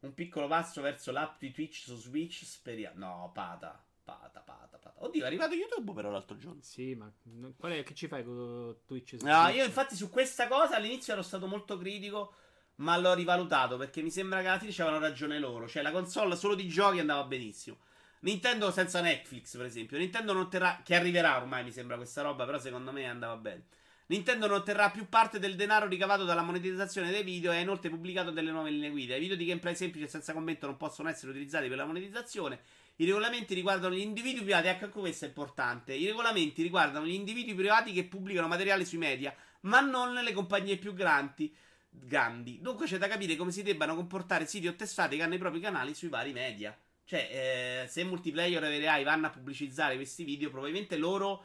Un 0.00 0.14
piccolo 0.14 0.46
passo 0.46 0.80
verso 0.80 1.10
l'app 1.10 1.40
di 1.40 1.50
Twitch 1.50 1.78
su 1.78 1.96
Switch, 1.96 2.44
speriamo. 2.44 3.04
No, 3.04 3.30
pata, 3.34 3.84
pata, 4.04 4.38
pata, 4.38 4.78
pata. 4.78 5.04
Oddio, 5.04 5.24
è 5.24 5.26
arrivato 5.26 5.54
YouTube 5.54 5.92
però 5.92 6.10
l'altro 6.10 6.36
giorno. 6.36 6.60
Sì, 6.62 6.94
ma 6.94 7.12
qual 7.56 7.72
è 7.72 7.82
che 7.82 7.94
ci 7.94 8.06
fai 8.06 8.22
con 8.22 8.76
Twitch? 8.86 9.20
No, 9.22 9.48
io 9.48 9.64
infatti 9.64 9.96
su 9.96 10.08
questa 10.08 10.46
cosa 10.46 10.76
all'inizio 10.76 11.14
ero 11.14 11.22
stato 11.22 11.48
molto 11.48 11.76
critico, 11.76 12.32
ma 12.76 12.96
l'ho 12.96 13.14
rivalutato 13.14 13.76
perché 13.76 14.02
mi 14.02 14.10
sembra 14.12 14.40
che 14.40 14.46
alla 14.46 14.60
fine 14.60 14.70
avevano 14.70 15.00
ragione 15.00 15.40
loro. 15.40 15.66
Cioè, 15.66 15.82
la 15.82 15.90
console 15.90 16.36
solo 16.36 16.54
di 16.54 16.68
giochi 16.68 17.00
andava 17.00 17.24
benissimo. 17.24 17.78
Nintendo 18.20 18.70
senza 18.70 19.00
Netflix, 19.00 19.56
per 19.56 19.66
esempio. 19.66 19.98
Nintendo 19.98 20.32
non 20.32 20.48
terrà. 20.48 20.80
Che 20.84 20.94
arriverà 20.94 21.38
ormai, 21.38 21.64
mi 21.64 21.72
sembra 21.72 21.96
questa 21.96 22.22
roba, 22.22 22.44
però 22.44 22.60
secondo 22.60 22.92
me 22.92 23.08
andava 23.08 23.34
bene. 23.34 23.66
Nintendo 24.10 24.48
non 24.48 24.56
otterrà 24.56 24.90
più 24.90 25.08
parte 25.08 25.38
del 25.38 25.54
denaro 25.54 25.86
ricavato 25.86 26.24
dalla 26.24 26.42
monetizzazione 26.42 27.12
dei 27.12 27.22
video 27.22 27.52
e 27.52 27.58
ha 27.58 27.60
inoltre 27.60 27.90
pubblicato 27.90 28.32
delle 28.32 28.50
nuove 28.50 28.70
linee 28.70 28.90
guida. 28.90 29.14
I 29.14 29.20
video 29.20 29.36
di 29.36 29.44
gameplay 29.44 29.76
semplici 29.76 30.06
e 30.06 30.08
senza 30.08 30.32
commento 30.32 30.66
non 30.66 30.76
possono 30.76 31.08
essere 31.08 31.30
utilizzati 31.30 31.68
per 31.68 31.76
la 31.76 31.84
monetizzazione. 31.84 32.58
I 32.96 33.04
regolamenti 33.04 33.54
riguardano 33.54 33.94
gli 33.94 34.00
individui 34.00 34.42
privati, 34.42 34.66
ecco 34.66 34.86
anche 34.86 34.98
questo 34.98 35.26
è 35.26 35.28
importante. 35.28 35.94
I 35.94 36.06
regolamenti 36.06 36.60
riguardano 36.60 37.06
gli 37.06 37.12
individui 37.12 37.54
privati 37.54 37.92
che 37.92 38.02
pubblicano 38.02 38.48
materiale 38.48 38.84
sui 38.84 38.98
media, 38.98 39.32
ma 39.60 39.78
non 39.78 40.12
le 40.12 40.32
compagnie 40.32 40.76
più 40.76 40.92
grandi. 40.92 41.54
grandi. 41.88 42.58
Dunque 42.60 42.86
c'è 42.86 42.98
da 42.98 43.06
capire 43.06 43.36
come 43.36 43.52
si 43.52 43.62
debbano 43.62 43.94
comportare 43.94 44.44
siti 44.44 44.66
o 44.66 44.74
testate 44.74 45.14
che 45.14 45.22
hanno 45.22 45.36
i 45.36 45.38
propri 45.38 45.60
canali 45.60 45.94
sui 45.94 46.08
vari 46.08 46.32
media. 46.32 46.76
Cioè, 47.04 47.84
eh, 47.84 47.86
se 47.86 48.02
multiplayer 48.02 48.64
e 48.64 48.88
AI 48.88 49.04
vanno 49.04 49.28
a 49.28 49.30
pubblicizzare 49.30 49.94
questi 49.94 50.24
video, 50.24 50.50
probabilmente 50.50 50.96
loro 50.96 51.44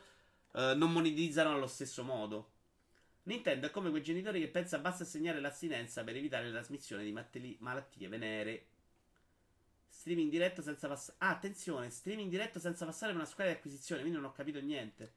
eh, 0.55 0.73
non 0.73 0.91
monetizzano 0.91 1.53
allo 1.53 1.67
stesso 1.67 2.03
modo. 2.03 2.53
Nintendo 3.25 3.67
è 3.67 3.71
come 3.71 3.89
quei 3.89 4.03
genitori 4.03 4.39
che 4.39 4.49
pensa 4.49 4.77
basta 4.77 5.03
segnare 5.03 5.39
l'astinenza 5.39 6.03
per 6.03 6.15
evitare 6.15 6.45
la 6.45 6.59
trasmissione 6.59 7.03
di 7.03 7.11
matteli- 7.11 7.57
malattie 7.59 8.07
venere. 8.07 8.67
Streaming 9.87 10.29
diretto 10.29 10.61
senza 10.61 10.87
passare. 10.87 11.17
Ah, 11.19 11.29
attenzione, 11.29 11.89
streaming 11.89 12.29
diretto 12.29 12.59
senza 12.59 12.85
passare 12.85 13.11
per 13.11 13.21
una 13.21 13.29
squadra 13.29 13.53
di 13.53 13.57
acquisizione. 13.57 14.01
Quindi 14.01 14.19
non 14.19 14.29
ho 14.29 14.33
capito 14.33 14.59
niente. 14.59 15.13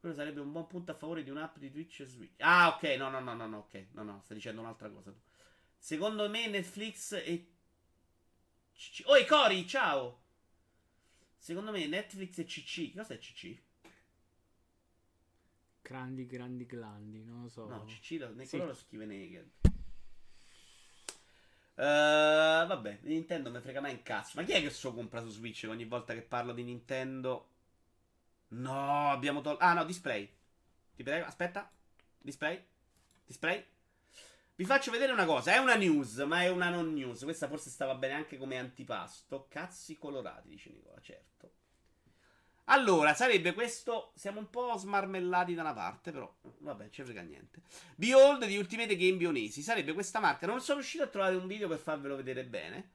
Quello 0.00 0.14
sarebbe 0.14 0.40
un 0.40 0.52
buon 0.52 0.66
punto 0.66 0.92
a 0.92 0.94
favore 0.94 1.22
di 1.22 1.30
un'app 1.30 1.58
di 1.58 1.70
Twitch 1.70 2.00
e 2.00 2.04
Switch. 2.06 2.40
Ah, 2.40 2.68
ok, 2.68 2.82
no, 2.96 3.10
no, 3.10 3.20
no, 3.20 3.34
no, 3.34 3.46
no, 3.46 3.58
ok. 3.58 3.86
No, 3.92 4.02
no, 4.02 4.20
stai 4.24 4.36
dicendo 4.38 4.60
un'altra 4.62 4.88
cosa 4.88 5.10
tu. 5.12 5.20
Secondo 5.76 6.28
me 6.30 6.48
Netflix 6.48 7.12
e. 7.12 7.46
CC... 8.74 9.02
Oh, 9.06 9.16
e 9.18 9.26
Cori, 9.26 9.66
ciao! 9.66 10.20
Secondo 11.36 11.72
me 11.72 11.86
Netflix 11.86 12.38
e 12.38 12.44
CC. 12.44 12.94
Cos'è 12.94 13.18
CC? 13.18 13.60
Grandi, 15.92 16.24
grandi, 16.24 16.64
grandi, 16.64 17.22
non 17.22 17.42
lo 17.42 17.48
so. 17.50 17.68
No, 17.68 17.84
CC 17.84 18.16
lo, 18.18 18.32
ne- 18.32 18.46
Sì. 18.46 18.56
quello 18.56 18.72
lo 18.72 18.74
scrive 18.74 19.04
Naked. 19.04 19.50
Eh, 21.74 22.64
vabbè, 22.66 23.00
Nintendo 23.02 23.50
mi 23.50 23.60
frega 23.60 23.82
mai 23.82 23.92
in 23.92 24.02
cazzo. 24.02 24.32
Ma 24.40 24.42
chi 24.46 24.52
è 24.52 24.62
che 24.62 24.70
so 24.70 24.94
compra 24.94 25.20
su 25.20 25.28
Switch 25.28 25.66
ogni 25.68 25.84
volta 25.84 26.14
che 26.14 26.22
parlo 26.22 26.54
di 26.54 26.62
Nintendo? 26.62 27.48
No, 28.48 29.10
abbiamo 29.10 29.42
tolto. 29.42 29.62
Ah, 29.62 29.74
no, 29.74 29.84
display. 29.84 30.26
Ti 30.94 31.02
prego, 31.02 31.26
aspetta. 31.26 31.70
Display. 32.18 32.64
Display. 33.26 33.62
Vi 34.54 34.64
faccio 34.64 34.90
vedere 34.90 35.12
una 35.12 35.26
cosa. 35.26 35.52
È 35.52 35.58
una 35.58 35.74
news, 35.74 36.16
ma 36.20 36.40
è 36.40 36.48
una 36.48 36.70
non 36.70 36.90
news. 36.94 37.22
Questa 37.22 37.48
forse 37.48 37.68
stava 37.68 37.96
bene 37.96 38.14
anche 38.14 38.38
come 38.38 38.56
antipasto. 38.56 39.46
Cazzi 39.50 39.98
colorati, 39.98 40.48
dice 40.48 40.70
Nicola, 40.70 40.98
certo. 41.02 41.52
Allora, 42.66 43.14
sarebbe 43.14 43.54
questo. 43.54 44.12
Siamo 44.14 44.38
un 44.38 44.48
po' 44.48 44.76
smarmellati 44.76 45.54
da 45.54 45.62
una 45.62 45.74
parte, 45.74 46.12
però. 46.12 46.32
Vabbè, 46.58 46.90
ci 46.90 47.02
frega 47.02 47.22
niente. 47.22 47.62
Behold 47.96 48.46
di 48.46 48.56
Ultimate 48.56 48.96
Game 48.96 49.16
Bionesi. 49.16 49.62
Sarebbe 49.62 49.92
questa 49.92 50.20
marca. 50.20 50.46
Non 50.46 50.60
sono 50.60 50.78
riuscito 50.78 51.02
a 51.02 51.08
trovare 51.08 51.34
un 51.34 51.46
video 51.46 51.68
per 51.68 51.78
farvelo 51.78 52.16
vedere 52.16 52.44
bene. 52.44 52.90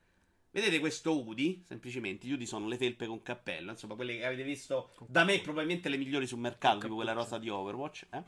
Vedete 0.49 0.79
questo 0.79 1.23
Udi? 1.23 1.63
Semplicemente, 1.67 2.25
gli 2.25 2.31
Udi 2.31 2.45
sono 2.45 2.67
le 2.67 2.77
felpe 2.77 3.05
con 3.05 3.21
cappello. 3.21 3.71
Insomma, 3.71 3.95
quelle 3.95 4.17
che 4.17 4.25
avete 4.25 4.43
visto 4.43 4.91
da 5.05 5.23
me, 5.23 5.39
probabilmente 5.39 5.89
le 5.89 5.97
migliori 5.97 6.25
sul 6.25 6.39
mercato, 6.39 6.79
tipo 6.79 6.95
quella 6.95 7.13
rosa 7.13 7.37
di 7.37 7.49
Overwatch. 7.49 8.07
Eh? 8.09 8.23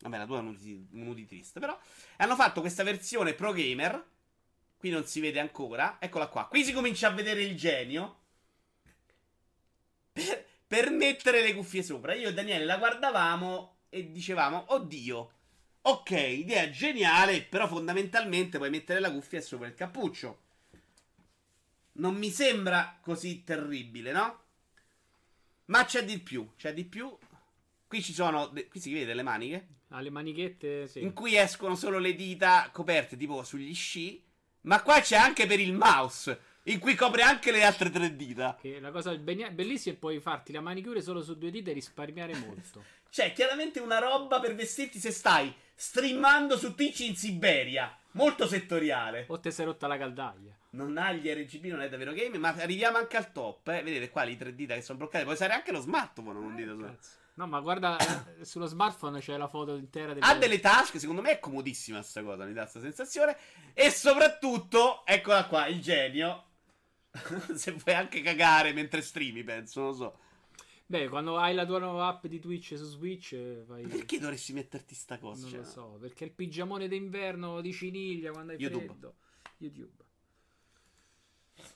Vabbè, 0.00 0.16
la 0.18 0.26
tua 0.26 0.38
è 0.38 0.40
un 0.40 0.48
Udi, 0.48 0.88
un 0.92 1.06
Udi 1.06 1.26
triste, 1.26 1.60
però. 1.60 1.78
E 2.16 2.24
hanno 2.24 2.34
fatto 2.34 2.60
questa 2.60 2.82
versione 2.82 3.34
pro 3.34 3.52
gamer. 3.52 4.10
Qui 4.82 4.90
non 4.90 5.06
si 5.06 5.20
vede 5.20 5.38
ancora. 5.38 5.98
Eccola 6.00 6.26
qua. 6.26 6.48
Qui 6.48 6.64
si 6.64 6.72
comincia 6.72 7.06
a 7.06 7.12
vedere 7.12 7.40
il 7.40 7.56
genio. 7.56 8.18
Per, 10.10 10.44
per 10.66 10.90
mettere 10.90 11.40
le 11.40 11.54
cuffie 11.54 11.84
sopra. 11.84 12.14
Io 12.14 12.30
e 12.30 12.34
Daniele 12.34 12.64
la 12.64 12.78
guardavamo 12.78 13.76
e 13.88 14.10
dicevamo, 14.10 14.64
oddio. 14.74 15.32
Ok, 15.82 16.10
idea 16.10 16.68
geniale, 16.68 17.42
però 17.42 17.68
fondamentalmente 17.68 18.58
puoi 18.58 18.70
mettere 18.70 18.98
la 18.98 19.12
cuffia 19.12 19.40
sopra 19.40 19.68
il 19.68 19.76
cappuccio. 19.76 20.40
Non 21.92 22.16
mi 22.16 22.30
sembra 22.30 22.98
così 23.00 23.44
terribile, 23.44 24.10
no? 24.10 24.42
Ma 25.66 25.84
c'è 25.84 26.04
di 26.04 26.18
più, 26.18 26.54
c'è 26.56 26.74
di 26.74 26.84
più. 26.84 27.16
Qui 27.86 28.02
ci 28.02 28.12
sono, 28.12 28.52
qui 28.68 28.80
si 28.80 28.92
vede 28.92 29.14
le 29.14 29.22
maniche? 29.22 29.68
Ah, 29.90 30.00
le 30.00 30.10
manichette, 30.10 30.88
sì. 30.88 31.02
In 31.02 31.12
cui 31.12 31.36
escono 31.36 31.76
solo 31.76 32.00
le 32.00 32.16
dita 32.16 32.68
coperte, 32.72 33.16
tipo 33.16 33.44
sugli 33.44 33.72
sci. 33.72 34.30
Ma 34.62 34.82
qua 34.82 35.00
c'è 35.00 35.16
anche 35.16 35.46
per 35.46 35.60
il 35.60 35.72
mouse, 35.72 36.38
in 36.64 36.78
cui 36.78 36.94
copre 36.94 37.22
anche 37.22 37.50
le 37.50 37.64
altre 37.64 37.90
tre 37.90 38.14
dita. 38.14 38.56
Che 38.60 38.78
la 38.80 38.90
cosa 38.90 39.14
bellissima 39.16 39.94
è 39.94 39.98
puoi 39.98 40.20
farti 40.20 40.52
la 40.52 40.60
manicure 40.60 41.02
solo 41.02 41.22
su 41.22 41.36
due 41.36 41.50
dita 41.50 41.70
e 41.70 41.74
risparmiare 41.74 42.34
molto. 42.36 42.84
C'è 43.10 43.32
chiaramente 43.32 43.78
una 43.78 43.98
roba 43.98 44.40
per 44.40 44.54
vestirti 44.54 44.98
se 44.98 45.10
stai 45.10 45.52
streamando 45.74 46.56
su 46.56 46.74
Twitch 46.74 47.00
in 47.00 47.16
Siberia. 47.16 47.94
Molto 48.12 48.46
settoriale. 48.46 49.24
O 49.28 49.40
te 49.40 49.50
sei 49.50 49.66
rotta 49.66 49.86
la 49.86 49.98
caldaia. 49.98 50.56
Non 50.70 50.96
ha 50.96 51.12
gli 51.12 51.28
RGB, 51.28 51.66
non 51.66 51.82
è 51.82 51.88
davvero 51.88 52.12
game, 52.12 52.38
ma 52.38 52.54
arriviamo 52.56 52.96
anche 52.96 53.16
al 53.18 53.32
top. 53.32 53.68
Eh. 53.68 53.82
Vedete 53.82 54.08
qua 54.08 54.24
le 54.24 54.36
tre 54.36 54.54
dita 54.54 54.74
che 54.74 54.80
sono 54.80 54.98
bloccate. 54.98 55.24
Puoi 55.24 55.34
usare 55.34 55.52
anche 55.52 55.72
lo 55.72 55.80
smartphone, 55.80 56.32
non 56.32 56.54
dite 56.54 56.68
solo. 56.68 56.96
No, 57.34 57.46
ma 57.46 57.60
guarda, 57.60 57.96
eh, 58.36 58.44
sullo 58.44 58.66
smartphone 58.66 59.20
c'è 59.20 59.36
la 59.38 59.48
foto 59.48 59.74
intera 59.76 60.12
delle... 60.12 60.26
Ha 60.26 60.34
delle 60.34 60.60
tasche, 60.60 60.98
secondo 60.98 61.22
me 61.22 61.32
è 61.32 61.38
comodissima 61.38 61.98
questa 61.98 62.22
cosa, 62.22 62.44
mi 62.44 62.52
dà 62.52 62.62
questa 62.62 62.80
sensazione. 62.80 63.36
E 63.72 63.90
soprattutto, 63.90 65.06
eccola 65.06 65.46
qua, 65.46 65.66
il 65.66 65.80
genio. 65.80 66.44
Se 67.54 67.72
puoi 67.72 67.94
anche 67.94 68.20
cagare 68.20 68.74
mentre 68.74 69.00
streami, 69.00 69.42
penso, 69.44 69.80
non 69.80 69.88
lo 69.88 69.94
so. 69.94 70.18
Beh, 70.84 71.08
quando 71.08 71.38
hai 71.38 71.54
la 71.54 71.64
tua 71.64 71.78
nuova 71.78 72.08
app 72.08 72.26
di 72.26 72.38
Twitch 72.38 72.76
su 72.76 72.84
Switch, 72.84 73.32
eh, 73.32 73.64
fai... 73.66 73.86
Perché 73.86 74.18
dovresti 74.18 74.52
metterti 74.52 74.94
sta 74.94 75.18
cosa? 75.18 75.42
Non 75.42 75.50
cioè? 75.50 75.58
lo 75.60 75.64
so, 75.64 75.98
perché 75.98 76.24
il 76.24 76.32
pigiamone 76.32 76.86
d'inverno 76.86 77.62
di 77.62 77.72
ciniglia 77.72 78.30
quando 78.30 78.52
hai 78.52 78.58
YouTube. 78.58 78.84
freddo. 78.84 79.14
YouTube. 79.56 80.04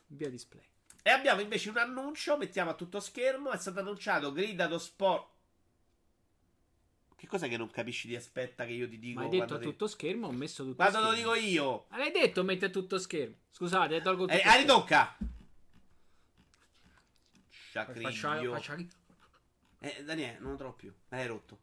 Via 0.09 0.28
display. 0.28 0.65
E 1.03 1.09
abbiamo 1.11 1.41
invece 1.41 1.70
un 1.70 1.78
annuncio, 1.78 2.37
mettiamo 2.37 2.70
a 2.70 2.74
tutto 2.74 3.01
schermo, 3.01 3.53
è 3.53 3.57
stato 3.57 3.81
annunciato 3.81 4.33
Gridado 4.33 4.77
Sport 4.77 5.35
che 7.16 7.26
cos'è 7.26 7.48
che 7.48 7.56
non 7.56 7.70
capisci 7.70 8.09
di 8.09 8.14
aspetta 8.14 8.66
che 8.66 8.72
io 8.72 8.88
ti 8.88 8.98
dico? 8.98 9.20
Ma 9.20 9.24
hai 9.24 9.30
detto 9.30 9.55
a 9.55 9.59
tutto 9.59 9.86
schermo, 9.86 10.26
ho 10.26 10.32
messo 10.32 10.62
tutto 10.62 10.76
quando 10.76 10.98
schermo. 10.98 11.14
Quando 11.14 11.30
lo 11.30 11.36
dico 11.36 11.48
io? 11.48 11.86
Ma 11.88 11.97
l'hai 11.97 12.12
detto 12.12 12.44
metti 12.44 12.66
a 12.66 12.68
tutto 12.68 12.98
schermo. 12.98 13.34
Scusate, 13.51 14.02
tolgo 14.02 14.26
tutto 14.26 14.38
eh, 14.38 14.43
ah, 14.43 14.56
ritocca. 14.56 15.16
Sciacriglio. 17.48 18.60
Eh, 19.78 20.05
Daniele, 20.05 20.38
non 20.40 20.52
lo 20.52 20.56
trovo 20.56 20.74
più. 20.74 20.93
Me 21.09 21.18
l'hai 21.18 21.26
rotto. 21.26 21.59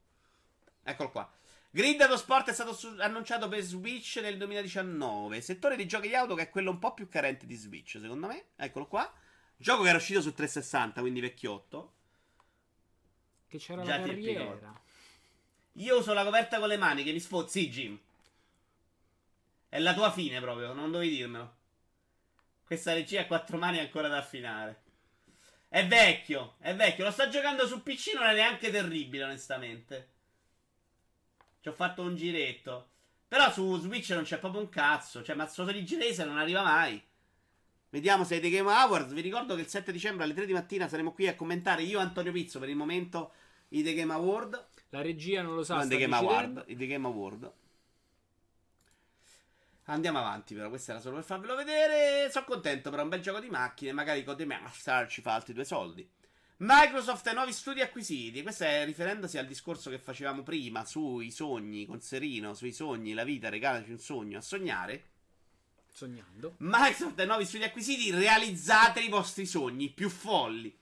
Eccolo 0.84 1.12
qua. 1.12 1.32
Grid 1.70 1.98
dello 1.98 2.18
Sport 2.18 2.50
è 2.50 2.54
stato 2.54 2.74
su- 2.74 2.96
annunciato 3.00 3.48
per 3.48 3.62
Switch 3.62 4.20
nel 4.22 4.38
2019. 4.38 5.42
Settore 5.42 5.76
di 5.76 5.88
giochi 5.88 6.08
di 6.08 6.16
auto 6.16 6.36
che 6.36 6.44
è 6.44 6.50
quello 6.50 6.72
un 6.72 6.80
po' 6.80 6.94
più 6.94 7.08
carente 7.08 7.46
di 7.46 7.56
Switch, 7.56 7.98
secondo 8.00 8.28
me. 8.28 8.46
Eccolo 8.56 8.88
qua. 8.88 9.12
Gioco 9.56 9.84
che 9.84 9.90
era 9.90 9.98
uscito 9.98 10.22
su 10.22 10.34
360, 10.34 11.02
quindi 11.02 11.20
vecchiotto. 11.20 11.94
Che 13.48 13.58
c'era 13.58 13.82
Già 13.84 13.98
la 13.98 14.06
carriera. 14.06 14.82
Io 15.74 15.98
uso 15.98 16.14
la 16.14 16.24
coperta 16.24 16.60
con 16.60 16.68
le 16.68 16.78
mani, 16.78 17.04
che 17.04 17.12
mi 17.12 17.20
sfozzi, 17.20 17.70
Jim. 17.70 18.00
È 19.70 19.80
la 19.80 19.94
tua 19.94 20.12
fine 20.12 20.40
proprio, 20.40 20.74
non 20.74 20.92
dovevi 20.92 21.16
dirmelo. 21.16 21.56
Questa 22.64 22.94
regia 22.94 23.22
a 23.22 23.26
quattro 23.26 23.58
mani 23.58 23.78
è 23.78 23.82
ancora 23.82 24.08
da 24.08 24.18
affinare. 24.18 24.82
È 25.68 25.88
vecchio, 25.88 26.56
è 26.60 26.76
vecchio. 26.76 27.04
Lo 27.04 27.12
sta 27.12 27.30
giocando 27.30 27.66
su 27.66 27.82
PC, 27.82 28.14
non 28.14 28.26
è 28.26 28.34
neanche 28.34 28.70
terribile, 28.70 29.24
onestamente. 29.24 30.10
Ci 31.60 31.70
ho 31.70 31.74
fatto 31.74 32.04
un 32.04 32.16
giretto. 32.16 32.90
Però 33.28 33.52
su 33.52 33.80
Switch 33.80 34.12
non 34.12 34.24
c'è 34.24 34.38
proprio 34.38 34.62
un 34.62 34.70
cazzo. 34.70 35.24
Cioè, 35.24 35.36
mazzoso 35.36 35.72
di 35.72 35.84
girese 35.84 36.24
non 36.24 36.38
arriva 36.38 36.62
mai. 36.62 37.02
Vediamo 37.90 38.24
se 38.24 38.38
è 38.38 38.40
The 38.40 38.52
Game 38.52 38.72
Awards. 38.72 39.14
Vi 39.14 39.22
ricordo 39.22 39.56
che 39.56 39.62
il 39.62 39.68
7 39.68 39.92
dicembre 39.92 40.24
alle 40.24 40.36
3 40.36 40.46
di 40.46 40.54
mattina 40.54 40.88
saremo 40.88 41.14
qui 41.14 41.28
a 41.28 41.36
commentare 41.36 41.82
io 41.82 42.00
e 42.00 42.04
Antonio 42.04 42.32
Pizzo 42.32 42.60
per 42.60 42.70
il 42.70 42.76
momento 42.76 43.32
i 43.70 43.82
The 43.82 43.94
Game 43.96 44.14
Award. 44.14 44.68
La 44.94 45.02
regia 45.02 45.42
non 45.42 45.56
lo 45.56 45.64
sa. 45.64 45.78
Non 45.78 45.90
The 45.90 45.98
Game 45.98 46.16
Award. 46.16 46.66
The 46.68 46.86
Game 46.88 47.08
Award. 47.08 47.52
Andiamo 49.86 50.20
avanti, 50.20 50.54
però. 50.54 50.70
Questa 50.70 50.92
era 50.92 51.02
solo 51.02 51.16
per 51.16 51.24
farvelo 51.24 51.56
vedere. 51.56 52.30
Sono 52.30 52.46
contento 52.46 52.92
per 52.92 53.00
un 53.00 53.10
bel 53.10 53.20
gioco 53.20 53.40
di 53.40 53.50
macchine. 53.50 53.92
Magari 53.92 54.24
Codemaster 54.24 55.08
ci 55.08 55.22
fa 55.22 55.34
altri 55.34 55.54
due 55.54 55.66
soldi. 55.66 56.08
Microsoft 56.58 57.26
e 57.26 57.34
nuovi 57.34 57.52
studi 57.54 57.82
acquisiti. 57.82 58.44
Questo 58.44 58.66
è 58.66 58.86
riferendosi 58.86 59.40
al 59.40 59.48
discorso 59.48 59.90
che 59.90 59.98
facevamo 59.98 60.44
prima 60.44 60.86
sui 60.86 61.32
sogni 61.32 61.88
con 61.88 62.00
Serino. 62.00 62.54
Sui 62.54 62.72
sogni, 62.72 63.14
la 63.14 63.24
vita, 63.24 63.50
regalaci 63.50 63.90
un 63.90 64.00
sogno 64.00 64.38
a 64.38 64.42
sognare. 64.42 65.06
Sognando. 65.92 66.54
Microsoft 66.58 67.20
e 67.20 67.26
nuovi 67.26 67.46
studi 67.46 67.64
acquisiti. 67.64 68.12
Realizzate 68.12 69.00
i 69.00 69.10
vostri 69.10 69.48
sogni 69.48 69.90
più 69.90 70.10
folli. 70.10 70.78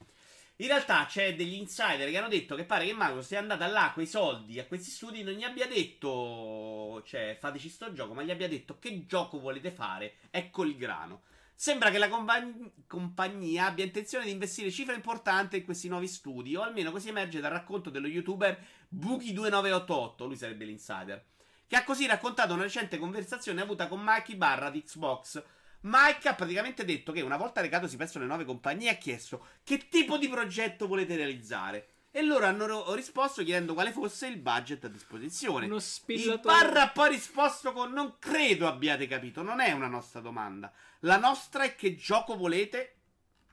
In 0.62 0.68
realtà 0.68 1.06
c'è 1.08 1.34
degli 1.34 1.56
insider 1.56 2.08
che 2.08 2.18
hanno 2.20 2.28
detto 2.28 2.54
che 2.54 2.66
pare 2.66 2.86
che 2.86 2.94
Microsoft 2.94 3.26
sia 3.26 3.40
andata 3.40 3.66
là 3.66 3.90
quei 3.96 4.06
soldi 4.06 4.60
a 4.60 4.66
questi 4.68 4.92
studi 4.92 5.24
non 5.24 5.34
gli 5.34 5.42
abbia 5.42 5.66
detto, 5.66 7.02
cioè 7.04 7.36
fateci 7.40 7.68
sto 7.68 7.92
gioco, 7.94 8.14
ma 8.14 8.22
gli 8.22 8.30
abbia 8.30 8.48
detto 8.48 8.78
che 8.78 9.08
gioco 9.08 9.40
volete 9.40 9.72
fare, 9.72 10.18
ecco 10.30 10.64
il 10.64 10.78
grano. 10.78 11.24
Sembra 11.56 11.90
che 11.90 11.98
la 11.98 12.10
compagn- 12.10 12.86
compagnia 12.86 13.66
abbia 13.66 13.86
intenzione 13.86 14.26
di 14.26 14.32
investire 14.32 14.70
cifre 14.70 14.94
importanti 14.94 15.58
in 15.58 15.66
questi 15.66 15.88
nuovi 15.88 16.08
studi, 16.08 16.56
o 16.56 16.62
almeno 16.62 16.92
così 16.92 17.10
emerge 17.10 17.40
dal 17.40 17.52
racconto 17.52 17.90
dello 17.90 18.08
youtuber 18.08 18.64
Buki2988, 18.96 20.28
lui 20.28 20.38
sarebbe 20.38 20.66
l'insider, 20.66 21.26
che 21.66 21.76
ha 21.76 21.84
così 21.84 22.06
raccontato 22.06 22.54
una 22.54 22.64
recente 22.64 23.00
conversazione 23.00 23.62
avuta 23.62 23.88
con 23.88 24.00
Mikey 24.04 24.36
Barra 24.36 24.70
di 24.70 24.84
Xbox 24.84 25.44
Mike 25.82 26.28
ha 26.28 26.36
praticamente 26.36 26.86
detto 26.86 27.12
che 27.12 27.22
una 27.22 27.38
volta 27.38 27.62
recatosi 27.62 27.98
presso 27.98 28.20
le 28.20 28.26
nuove 28.26 28.46
compagnie 28.46 28.90
ha 28.90 28.96
chiesto 28.96 29.48
che 29.64 29.88
tipo 29.90 30.18
di 30.18 30.30
progetto 30.30 30.88
volete 30.88 31.16
realizzare. 31.16 31.88
E 32.14 32.22
loro 32.24 32.46
hanno 32.46 32.94
risposto 32.94 33.42
chiedendo 33.42 33.74
quale 33.74 33.94
fosse 33.94 34.28
il 34.28 34.36
budget 34.36 34.84
a 34.84 34.90
disposizione. 34.90 35.66
Uno 35.66 35.80
spillatore. 35.80 36.34
Il 36.34 36.42
Barra 36.42 36.82
ha 36.82 36.90
poi 36.90 37.12
risposto 37.12 37.72
con 37.72 37.94
non 37.94 38.18
credo 38.20 38.68
abbiate 38.68 39.08
capito, 39.08 39.42
non 39.42 39.62
è 39.62 39.72
una 39.72 39.88
nostra 39.88 40.20
domanda. 40.20 40.74
La 41.00 41.18
nostra 41.18 41.64
è 41.64 41.74
che 41.74 41.96
gioco 41.96 42.36
volete, 42.36 42.96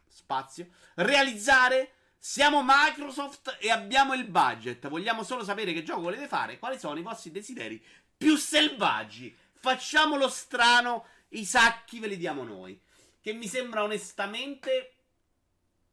spazio, 0.09 0.67
realizzare. 0.95 1.93
Siamo 2.19 2.65
Microsoft 2.67 3.59
e 3.61 3.71
abbiamo 3.71 4.13
il 4.15 4.25
budget. 4.25 4.89
Vogliamo 4.89 5.23
solo 5.23 5.45
sapere 5.45 5.73
che 5.73 5.85
gioco 5.85 6.01
volete 6.01 6.27
fare, 6.27 6.59
quali 6.59 6.81
sono 6.81 6.99
i 6.99 7.03
vostri 7.03 7.31
desideri 7.31 7.81
più 8.17 8.35
selvaggi. 8.35 9.35
Facciamolo 9.53 10.29
strano 10.29 11.05
i 11.31 11.45
sacchi 11.45 11.99
ve 11.99 12.09
li 12.09 12.17
diamo 12.17 12.43
noi. 12.45 12.81
Che 13.21 13.33
mi 13.33 13.47
sembra 13.47 13.83
onestamente 13.83 14.93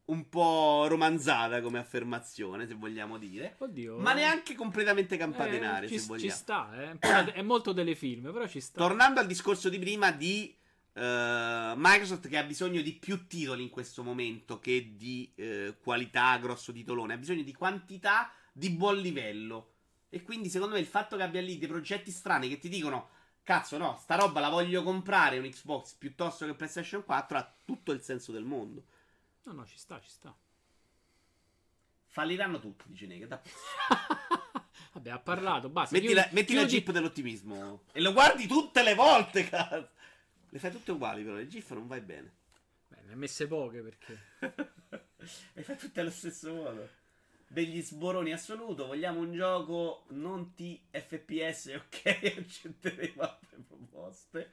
un 0.06 0.28
po' 0.28 0.86
romanzata 0.86 1.60
come 1.60 1.78
affermazione, 1.78 2.66
se 2.66 2.74
vogliamo 2.74 3.18
dire. 3.18 3.56
Oddio. 3.58 3.98
Ma 3.98 4.12
neanche 4.12 4.54
completamente 4.54 5.16
campatenare, 5.16 5.86
eh, 5.86 5.88
ci, 5.88 5.98
se 5.98 6.06
vogliamo. 6.06 6.30
Ci 6.30 6.36
sta, 6.36 6.92
eh. 6.92 7.32
è 7.32 7.42
molto 7.42 7.72
delle 7.72 7.94
film, 7.94 8.32
però 8.32 8.46
ci 8.46 8.60
sta. 8.60 8.78
Tornando 8.78 9.20
al 9.20 9.26
discorso 9.26 9.68
di 9.68 9.78
prima 9.78 10.12
di 10.12 10.54
uh, 10.92 11.00
Microsoft 11.76 12.28
che 12.28 12.38
ha 12.38 12.44
bisogno 12.44 12.80
di 12.82 12.92
più 12.92 13.26
titoli 13.26 13.62
in 13.62 13.70
questo 13.70 14.02
momento 14.02 14.60
che 14.60 14.92
di 14.96 15.32
uh, 15.36 15.74
qualità 15.82 16.36
grosso 16.38 16.72
titolone, 16.72 17.14
ha 17.14 17.18
bisogno 17.18 17.42
di 17.42 17.52
quantità 17.52 18.30
di 18.52 18.70
buon 18.70 18.98
livello. 18.98 19.72
E 20.08 20.22
quindi 20.22 20.48
secondo 20.48 20.74
me 20.74 20.80
il 20.80 20.86
fatto 20.86 21.16
che 21.16 21.24
abbia 21.24 21.40
lì 21.40 21.58
dei 21.58 21.68
progetti 21.68 22.12
strani 22.12 22.48
che 22.48 22.58
ti 22.58 22.68
dicono 22.68 23.08
Cazzo, 23.46 23.78
no, 23.78 23.96
sta 24.02 24.16
roba 24.16 24.40
la 24.40 24.48
voglio 24.48 24.82
comprare 24.82 25.38
un 25.38 25.48
Xbox 25.48 25.92
piuttosto 25.92 26.44
che 26.46 26.54
PlayStation 26.54 27.04
4 27.04 27.38
ha 27.38 27.54
tutto 27.64 27.92
il 27.92 28.02
senso 28.02 28.32
del 28.32 28.42
mondo. 28.42 28.82
No, 29.44 29.52
no, 29.52 29.64
ci 29.64 29.78
sta, 29.78 30.00
ci 30.00 30.08
sta. 30.08 30.36
Falliranno 32.06 32.58
tutti, 32.58 32.82
dice 32.88 33.06
Nega. 33.06 33.40
Vabbè, 34.94 35.10
ha 35.10 35.20
parlato, 35.20 35.68
basta. 35.68 35.94
Metti, 35.94 36.06
chiudi, 36.06 36.20
la, 36.20 36.28
metti 36.32 36.46
chiudi... 36.54 36.62
la 36.62 36.68
Jeep 36.68 36.90
dell'ottimismo. 36.90 37.82
E 37.92 38.00
lo 38.00 38.12
guardi 38.12 38.48
tutte 38.48 38.82
le 38.82 38.94
volte, 38.96 39.44
cazzo. 39.48 39.90
Le 40.48 40.58
fai 40.58 40.72
tutte 40.72 40.90
uguali, 40.90 41.22
però. 41.22 41.36
Le 41.36 41.46
GIF 41.46 41.70
non 41.70 41.86
vai 41.86 42.00
bene. 42.00 42.34
Beh, 42.88 43.02
ne 43.04 43.12
ha 43.12 43.16
messe 43.16 43.46
poche 43.46 43.80
perché. 43.80 44.22
le 45.52 45.62
fai 45.62 45.76
tutte 45.76 46.00
allo 46.00 46.10
stesso 46.10 46.52
modo 46.52 46.88
degli 47.48 47.82
sboroni 47.82 48.32
assoluto. 48.32 48.86
Vogliamo 48.86 49.20
un 49.20 49.32
gioco 49.32 50.04
non 50.10 50.54
TFPS, 50.54 51.80
ok? 51.86 52.34
Accetteremo 52.38 53.22
altre 53.22 53.58
proposte. 53.66 54.50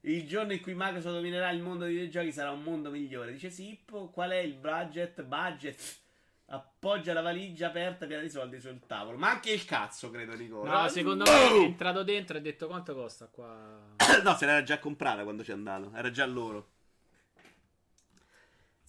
Il 0.00 0.26
giorno 0.26 0.52
in 0.52 0.60
cui 0.60 0.74
Microsoft 0.74 1.14
dominerà 1.14 1.50
il 1.50 1.62
mondo 1.62 1.84
dei 1.84 1.94
videogiochi 1.94 2.32
sarà 2.32 2.50
un 2.50 2.62
mondo 2.62 2.90
migliore. 2.90 3.32
Dice 3.32 3.50
Sippo, 3.50 4.10
qual 4.10 4.30
è 4.30 4.38
il 4.38 4.54
budget? 4.54 5.22
Budget 5.22 6.02
Appoggia 6.46 7.14
la 7.14 7.22
valigia 7.22 7.68
aperta 7.68 8.06
piena 8.06 8.20
di 8.20 8.28
soldi 8.28 8.60
sul 8.60 8.80
tavolo. 8.86 9.16
Ma 9.16 9.30
anche 9.30 9.50
il 9.50 9.64
cazzo, 9.64 10.10
credo, 10.10 10.34
Nicola. 10.34 10.82
No, 10.82 10.88
secondo 10.88 11.24
me 11.24 11.48
è 11.48 11.64
entrato 11.64 12.02
dentro 12.02 12.36
e 12.36 12.40
ha 12.40 12.42
detto 12.42 12.66
quanto 12.66 12.94
costa 12.94 13.26
qua. 13.26 13.94
no, 14.22 14.36
se 14.36 14.44
l'era 14.44 14.62
già 14.62 14.78
comprata 14.78 15.22
quando 15.22 15.42
ci 15.42 15.52
è 15.52 15.54
andato. 15.54 15.90
Era 15.94 16.10
già 16.10 16.26
loro. 16.26 16.72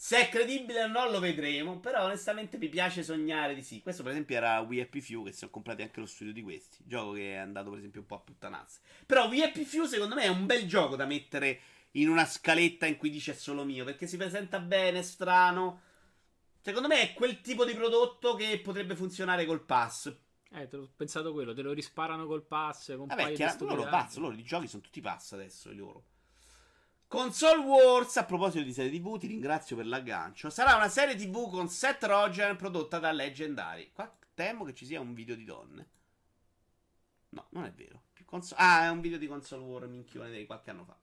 Se 0.05 0.19
è 0.19 0.29
credibile 0.29 0.83
o 0.83 0.87
no 0.87 1.09
lo 1.09 1.19
vedremo, 1.19 1.79
però 1.79 2.03
onestamente 2.03 2.59
mi 2.59 2.69
piace 2.69 3.01
sognare 3.01 3.55
di 3.55 3.63
sì. 3.63 3.81
Questo 3.81 4.03
per 4.03 4.11
esempio 4.11 4.35
era 4.35 4.59
Wii 4.59 4.81
Happy 4.81 5.01
Few 5.01 5.23
che 5.23 5.31
si 5.31 5.39
sono 5.39 5.49
comprati 5.49 5.81
anche 5.81 5.99
lo 5.99 6.05
studio 6.05 6.31
di 6.31 6.43
questi. 6.43 6.83
Gioco 6.85 7.13
che 7.13 7.33
è 7.33 7.37
andato 7.37 7.71
per 7.71 7.79
esempio 7.79 8.01
un 8.01 8.05
po' 8.05 8.17
a 8.17 8.19
puttanazze. 8.19 8.81
Però 9.07 9.27
Wii 9.27 9.41
Happy 9.41 9.63
Few 9.63 9.85
secondo 9.85 10.13
me 10.13 10.21
è 10.21 10.27
un 10.27 10.45
bel 10.45 10.67
gioco 10.67 10.95
da 10.95 11.07
mettere 11.07 11.59
in 11.93 12.07
una 12.07 12.23
scaletta 12.23 12.85
in 12.85 12.97
cui 12.97 13.09
dice 13.09 13.31
è 13.31 13.33
solo 13.33 13.63
mio, 13.63 13.83
perché 13.83 14.05
si 14.05 14.15
presenta 14.15 14.59
bene, 14.59 15.01
strano. 15.01 15.81
Secondo 16.61 16.87
me 16.87 17.01
è 17.01 17.13
quel 17.15 17.41
tipo 17.41 17.65
di 17.65 17.73
prodotto 17.73 18.35
che 18.35 18.59
potrebbe 18.59 18.95
funzionare 18.95 19.43
col 19.47 19.65
pass. 19.65 20.15
Eh, 20.51 20.67
te 20.67 20.77
l'ho 20.77 20.91
pensato 20.95 21.33
quello, 21.33 21.55
te 21.55 21.63
lo 21.63 21.73
risparano 21.73 22.27
col 22.27 22.45
pass. 22.45 22.95
Con 22.95 23.07
Vabbè, 23.07 23.33
chiaro, 23.33 23.65
loro 23.65 23.87
pass, 23.89 24.17
loro 24.17 24.35
i 24.35 24.43
giochi 24.43 24.67
sono 24.67 24.83
tutti 24.83 25.01
pass 25.01 25.31
adesso, 25.31 25.73
loro. 25.73 26.03
Console 27.15 27.61
Wars, 27.61 28.17
a 28.17 28.25
proposito 28.25 28.61
di 28.65 28.73
serie 28.73 28.91
TV, 28.91 29.17
ti 29.17 29.27
ringrazio 29.27 29.77
per 29.77 29.85
l'aggancio. 29.85 30.49
Sarà 30.49 30.75
una 30.75 30.89
serie 30.89 31.15
TV 31.15 31.49
con 31.49 31.69
Seth 31.69 32.03
Rogen 32.03 32.57
prodotta 32.57 32.99
da 32.99 33.13
Leggendary. 33.13 33.91
Qua 33.93 34.13
temo 34.33 34.65
che 34.65 34.73
ci 34.73 34.85
sia 34.85 34.99
un 34.99 35.13
video 35.13 35.33
di 35.35 35.45
donne. 35.45 35.87
No, 37.29 37.45
non 37.51 37.63
è 37.63 37.71
vero. 37.71 38.01
Console... 38.25 38.61
Ah, 38.61 38.83
è 38.83 38.89
un 38.89 38.99
video 38.99 39.17
di 39.17 39.27
Console 39.27 39.63
War 39.63 39.87
minchione 39.87 40.29
di 40.29 40.45
qualche 40.45 40.71
anno 40.71 40.83
fa. 40.83 40.97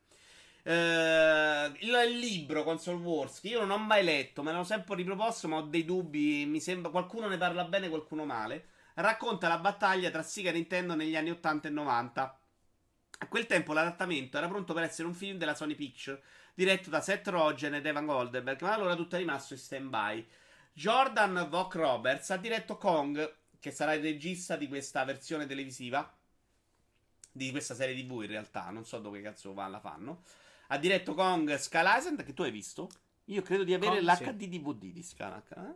Uh, 0.65 1.75
il 1.81 2.19
libro 2.19 2.63
Console 2.63 2.99
Wars 2.99 3.41
che 3.41 3.49
io 3.49 3.61
non 3.61 3.71
ho 3.71 3.79
mai 3.79 4.05
letto, 4.05 4.43
me 4.43 4.53
l'hanno 4.53 4.65
sempre 4.65 4.95
riproposto, 4.95 5.49
ma 5.49 5.57
ho 5.57 5.63
dei 5.63 5.87
dubbi. 5.87 6.45
Mi 6.45 6.61
sembra 6.61 6.91
qualcuno 6.91 7.27
ne 7.27 7.39
parla 7.39 7.65
bene, 7.65 7.89
qualcuno 7.89 8.27
male. 8.27 8.67
Racconta 8.95 9.49
la 9.49 9.57
battaglia 9.57 10.11
tra 10.11 10.23
Sega 10.23 10.51
e 10.51 10.53
Nintendo 10.53 10.95
negli 10.95 11.17
anni 11.17 11.31
80 11.31 11.69
e 11.69 11.71
90. 11.71 12.37
A 13.23 13.29
quel 13.29 13.47
tempo 13.47 13.73
l'adattamento 13.73 14.37
era 14.37 14.49
pronto 14.49 14.75
per 14.75 14.83
essere 14.83 15.07
un 15.07 15.15
film 15.15 15.39
della 15.39 15.55
Sony 15.55 15.77
Picture, 15.77 16.21
diretto 16.55 16.91
da 16.91 17.01
Seth 17.01 17.29
Rogen 17.29 17.75
ed 17.75 17.87
Evan 17.87 18.05
Goldberg, 18.05 18.61
ma 18.63 18.75
allora 18.75 18.97
tutto 18.97 19.15
è 19.15 19.21
rimasto 19.21 19.53
in 19.53 19.61
stand-by. 19.61 20.27
Jordan 20.73 21.47
Vogt 21.49 21.75
Roberts 21.77 22.31
ha 22.31 22.37
diretto 22.37 22.77
Kong, 22.77 23.33
che 23.61 23.71
sarà 23.71 23.93
il 23.93 24.03
regista 24.03 24.57
di 24.57 24.67
questa 24.67 25.05
versione 25.05 25.47
televisiva, 25.47 26.13
di 27.31 27.53
questa 27.53 27.77
serie 27.77 27.95
TV 27.95 28.23
in 28.23 28.27
realtà, 28.27 28.71
non 28.71 28.85
so 28.85 28.99
dove 28.99 29.23
cazzo 29.23 29.55
va, 29.55 29.69
la 29.69 29.79
fanno. 29.79 30.25
Ha 30.69 30.79
diretto 30.79 31.15
Kong 31.15 31.55
Skull 31.55 31.97
Island, 31.97 32.25
che 32.25 32.35
tu 32.35 32.43
hai 32.43 32.51
visto? 32.51 32.91
Io 33.27 33.43
credo 33.43 33.63
di 33.63 33.73
avere 33.73 34.01
Kong, 34.01 34.21
l'HD 34.21 34.49
DVD 34.49 34.87
di 34.87 35.03
Skull 35.05 35.43
eh? 35.49 35.75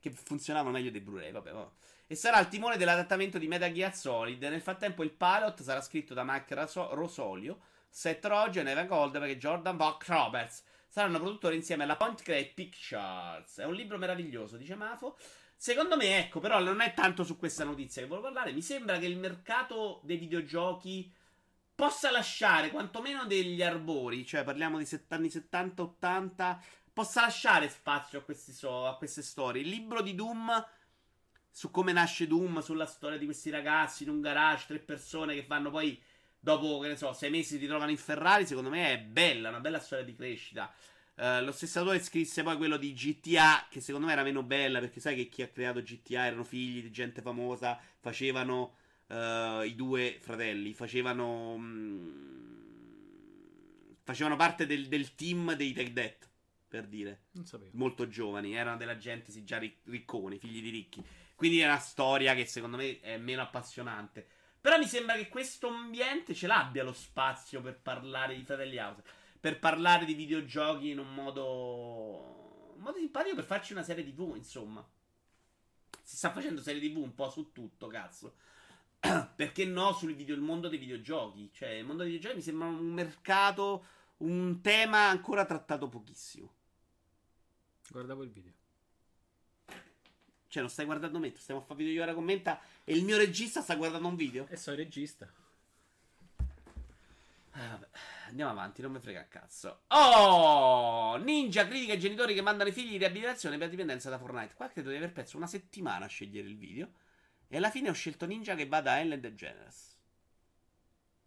che 0.00 0.10
funzionava 0.12 0.70
meglio 0.70 0.90
dei 0.90 1.02
Blu-ray, 1.02 1.30
vabbè, 1.30 1.52
vabbè 1.52 1.70
e 2.06 2.14
sarà 2.14 2.38
il 2.38 2.48
timone 2.48 2.76
dell'adattamento 2.76 3.38
di 3.38 3.48
Metal 3.48 3.72
Gear 3.72 3.94
Solid. 3.94 4.42
Nel 4.42 4.60
frattempo 4.60 5.02
il 5.02 5.10
pilot 5.10 5.62
sarà 5.62 5.80
scritto 5.80 6.14
da 6.14 6.22
Mike 6.24 6.54
Rosolio, 6.92 7.60
Seth 7.88 8.24
Rogen, 8.26 8.68
Evan 8.68 8.86
Goldberg 8.86 9.30
e 9.30 9.38
Jordan 9.38 9.76
Vogt 9.76 10.06
Roberts. 10.06 10.62
Saranno 10.88 11.18
produttori 11.18 11.56
insieme 11.56 11.82
alla 11.82 11.96
Point 11.96 12.22
Create 12.22 12.52
Pictures. 12.54 13.58
È 13.58 13.64
un 13.64 13.74
libro 13.74 13.98
meraviglioso, 13.98 14.56
dice 14.56 14.76
Mafo. 14.76 15.16
Secondo 15.56 15.96
me, 15.96 16.18
ecco, 16.18 16.38
però 16.38 16.60
non 16.60 16.80
è 16.80 16.94
tanto 16.94 17.24
su 17.24 17.36
questa 17.36 17.64
notizia 17.64 18.02
che 18.02 18.08
volevo 18.08 18.26
parlare. 18.26 18.52
Mi 18.52 18.62
sembra 18.62 18.98
che 18.98 19.06
il 19.06 19.18
mercato 19.18 20.00
dei 20.04 20.16
videogiochi 20.16 21.12
possa 21.74 22.10
lasciare 22.10 22.70
quantomeno 22.70 23.24
degli 23.26 23.62
arbori, 23.62 24.24
cioè 24.24 24.44
parliamo 24.44 24.78
di 24.78 24.88
anni 25.08 25.28
70-80, 25.28 26.58
possa 26.92 27.20
lasciare 27.22 27.68
spazio 27.68 28.24
a, 28.26 28.34
so- 28.34 28.86
a 28.86 28.96
queste 28.96 29.22
storie. 29.22 29.62
Il 29.62 29.68
libro 29.68 30.02
di 30.02 30.14
Doom 30.14 30.66
su 31.56 31.70
come 31.70 31.92
nasce 31.92 32.26
Doom, 32.26 32.60
sulla 32.60 32.84
storia 32.84 33.16
di 33.16 33.24
questi 33.24 33.48
ragazzi 33.48 34.02
in 34.02 34.10
un 34.10 34.20
garage, 34.20 34.66
tre 34.66 34.78
persone 34.78 35.34
che 35.34 35.46
vanno 35.48 35.70
poi 35.70 35.98
dopo, 36.38 36.80
che 36.80 36.88
ne 36.88 36.96
so, 36.96 37.14
sei 37.14 37.30
mesi 37.30 37.54
si 37.54 37.56
ritrovano 37.56 37.90
in 37.90 37.96
Ferrari, 37.96 38.44
secondo 38.44 38.68
me 38.68 38.92
è 38.92 38.98
bella, 38.98 39.48
una 39.48 39.60
bella 39.60 39.80
storia 39.80 40.04
di 40.04 40.14
crescita. 40.14 40.70
Uh, 41.14 41.42
lo 41.42 41.52
stesso 41.52 41.78
autore 41.78 42.00
scrisse 42.00 42.42
poi 42.42 42.58
quello 42.58 42.76
di 42.76 42.92
GTA, 42.92 43.68
che 43.70 43.80
secondo 43.80 44.06
me 44.06 44.12
era 44.12 44.22
meno 44.22 44.42
bella, 44.42 44.80
perché 44.80 45.00
sai 45.00 45.16
che 45.16 45.28
chi 45.30 45.40
ha 45.40 45.48
creato 45.48 45.80
GTA 45.80 46.26
erano 46.26 46.44
figli 46.44 46.82
di 46.82 46.90
gente 46.90 47.22
famosa, 47.22 47.80
facevano 48.00 48.76
uh, 49.06 49.62
i 49.62 49.74
due 49.74 50.18
fratelli, 50.20 50.74
facevano... 50.74 51.56
Mm, 51.56 52.34
facevano 54.02 54.36
parte 54.36 54.66
del, 54.66 54.88
del 54.88 55.14
team 55.14 55.54
dei 55.54 55.72
Tech 55.72 55.90
Death, 55.90 56.28
per 56.68 56.86
dire. 56.86 57.28
Non 57.30 57.46
sapevo. 57.46 57.70
Molto 57.72 58.08
giovani, 58.08 58.54
erano 58.54 58.76
della 58.76 58.98
gente, 58.98 59.32
sì, 59.32 59.42
già 59.42 59.58
ricconi, 59.84 60.36
figli 60.36 60.60
di 60.60 60.68
ricchi. 60.68 61.02
Quindi 61.36 61.60
è 61.60 61.66
una 61.66 61.78
storia 61.78 62.34
che 62.34 62.46
secondo 62.46 62.78
me 62.78 62.98
è 63.00 63.18
meno 63.18 63.42
appassionante. 63.42 64.26
Però 64.58 64.78
mi 64.78 64.86
sembra 64.86 65.14
che 65.16 65.28
questo 65.28 65.68
ambiente 65.68 66.34
ce 66.34 66.46
l'abbia 66.46 66.82
lo 66.82 66.94
spazio 66.94 67.60
per 67.60 67.78
parlare 67.78 68.34
di 68.34 68.42
Fratelli 68.42 68.78
House. 68.78 69.02
Per 69.38 69.58
parlare 69.58 70.06
di 70.06 70.14
videogiochi 70.14 70.90
in 70.90 70.98
un 70.98 71.12
modo. 71.12 72.72
Un 72.74 72.82
modo 72.82 72.96
simpatico 72.96 73.36
per 73.36 73.44
farci 73.44 73.72
una 73.72 73.82
serie 73.82 74.02
TV, 74.02 74.34
insomma. 74.34 74.84
Si 76.02 76.16
sta 76.16 76.32
facendo 76.32 76.62
serie 76.62 76.80
TV 76.80 76.96
un 76.96 77.14
po' 77.14 77.28
su 77.28 77.52
tutto, 77.52 77.86
cazzo. 77.86 78.36
Perché 79.36 79.66
no 79.66 79.92
sul 79.92 80.14
video, 80.14 80.36
mondo 80.38 80.68
dei 80.68 80.78
videogiochi? 80.78 81.50
Cioè, 81.52 81.68
il 81.68 81.84
mondo 81.84 82.02
dei 82.02 82.12
videogiochi 82.12 82.38
mi 82.38 82.42
sembra 82.42 82.68
un 82.68 82.92
mercato, 82.92 83.84
un 84.18 84.62
tema 84.62 85.08
ancora 85.08 85.44
trattato 85.44 85.88
pochissimo. 85.88 86.54
Guardavo 87.90 88.22
il 88.22 88.30
video. 88.30 88.55
Cioè, 90.56 90.64
non 90.64 90.72
stai 90.72 90.86
guardando 90.86 91.18
me, 91.18 91.34
stiamo 91.36 91.60
a 91.60 91.62
fare 91.62 91.80
video 91.80 91.92
io 91.92 92.02
ora 92.02 92.14
commenta 92.14 92.58
e 92.82 92.94
il 92.94 93.04
mio 93.04 93.18
regista 93.18 93.60
sta 93.60 93.74
guardando 93.74 94.08
un 94.08 94.16
video. 94.16 94.46
E 94.48 94.56
sono 94.56 94.74
il 94.74 94.84
regista. 94.84 95.30
Ah. 97.50 97.78
Andiamo 98.28 98.52
avanti, 98.52 98.80
non 98.80 98.92
mi 98.92 98.98
frega 98.98 99.20
a 99.20 99.24
cazzo. 99.24 99.82
Oh! 99.88 101.16
Ninja 101.16 101.66
critica 101.66 101.92
i 101.92 101.98
genitori 101.98 102.32
che 102.32 102.40
mandano 102.40 102.70
i 102.70 102.72
figli 102.72 102.94
in 102.94 102.98
riabilitazione 102.98 103.58
per 103.58 103.68
dipendenza 103.68 104.08
da 104.08 104.18
Fortnite. 104.18 104.54
Qua 104.54 104.68
credo 104.68 104.88
di 104.88 104.96
aver 104.96 105.12
perso 105.12 105.36
una 105.36 105.46
settimana 105.46 106.06
a 106.06 106.08
scegliere 106.08 106.48
il 106.48 106.56
video. 106.56 106.88
E 107.48 107.58
alla 107.58 107.68
fine 107.68 107.90
ho 107.90 107.92
scelto 107.92 108.24
Ninja 108.24 108.54
che 108.54 108.66
va 108.66 108.80
da 108.80 108.98
Ellen 108.98 109.20
DeGeneres. 109.20 109.98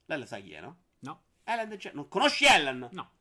Lei 0.06 0.18
la 0.18 0.26
sai 0.26 0.42
chi 0.42 0.54
è, 0.54 0.62
no? 0.62 0.78
No. 1.02 1.22
Ellen 1.44 1.70
DeGeneres. 1.70 1.94
Non 1.94 2.08
conosci 2.08 2.46
Ellen? 2.46 2.90
No. 2.92 3.12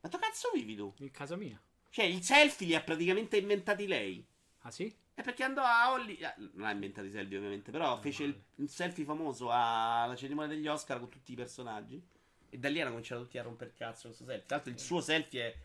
Ma 0.00 0.08
tu 0.08 0.18
cazzo 0.18 0.50
vivi 0.54 0.76
tu? 0.76 0.94
In 1.00 1.10
casa 1.10 1.36
mia. 1.36 1.60
Cioè, 1.90 2.06
i 2.06 2.22
selfie 2.22 2.68
li 2.68 2.74
ha 2.74 2.80
praticamente 2.80 3.36
inventati 3.36 3.86
lei. 3.86 4.26
Ah 4.60 4.70
sì? 4.70 5.04
È 5.16 5.22
perché 5.22 5.44
andò 5.44 5.62
a 5.62 5.92
Holly. 5.92 6.16
Eh, 6.16 6.34
non 6.52 6.66
ha 6.66 6.72
inventato 6.72 7.06
i 7.06 7.10
selfie, 7.10 7.38
ovviamente. 7.38 7.70
Però 7.70 7.92
Oh, 7.92 7.96
fece 7.96 8.24
il, 8.24 8.38
il 8.56 8.68
selfie 8.68 9.06
famoso 9.06 9.48
alla 9.50 10.14
cerimonia 10.14 10.54
degli 10.54 10.68
Oscar 10.68 10.98
con 10.98 11.08
tutti 11.08 11.32
i 11.32 11.34
personaggi. 11.34 12.06
E 12.50 12.58
da 12.58 12.68
lì 12.68 12.82
hanno 12.82 12.90
cominciato 12.90 13.22
tutti 13.22 13.38
a 13.38 13.42
romper 13.42 13.72
cazzo 13.72 14.08
questo 14.08 14.26
selfie. 14.26 14.44
Tra 14.44 14.56
l'altro, 14.56 14.74
il 14.74 14.78
suo 14.78 15.00
selfie 15.00 15.58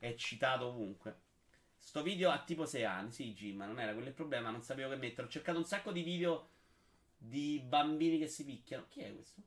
è, 0.00 0.08
è 0.08 0.14
citato 0.16 0.66
ovunque. 0.66 1.20
Sto 1.78 2.02
video 2.02 2.32
ha 2.32 2.42
tipo 2.42 2.66
6 2.66 2.84
anni. 2.84 3.12
Sì, 3.12 3.32
Jim, 3.32 3.58
ma 3.58 3.66
non 3.66 3.78
era 3.78 3.92
quello 3.92 4.08
il 4.08 4.12
problema. 4.12 4.50
Non 4.50 4.62
sapevo 4.62 4.88
che 4.90 4.96
mettere. 4.96 5.28
Ho 5.28 5.30
cercato 5.30 5.56
un 5.56 5.64
sacco 5.64 5.92
di 5.92 6.02
video 6.02 6.48
di 7.16 7.62
bambini 7.64 8.18
che 8.18 8.26
si 8.26 8.44
picchiano. 8.44 8.86
Chi 8.88 9.02
è 9.02 9.14
questo? 9.14 9.40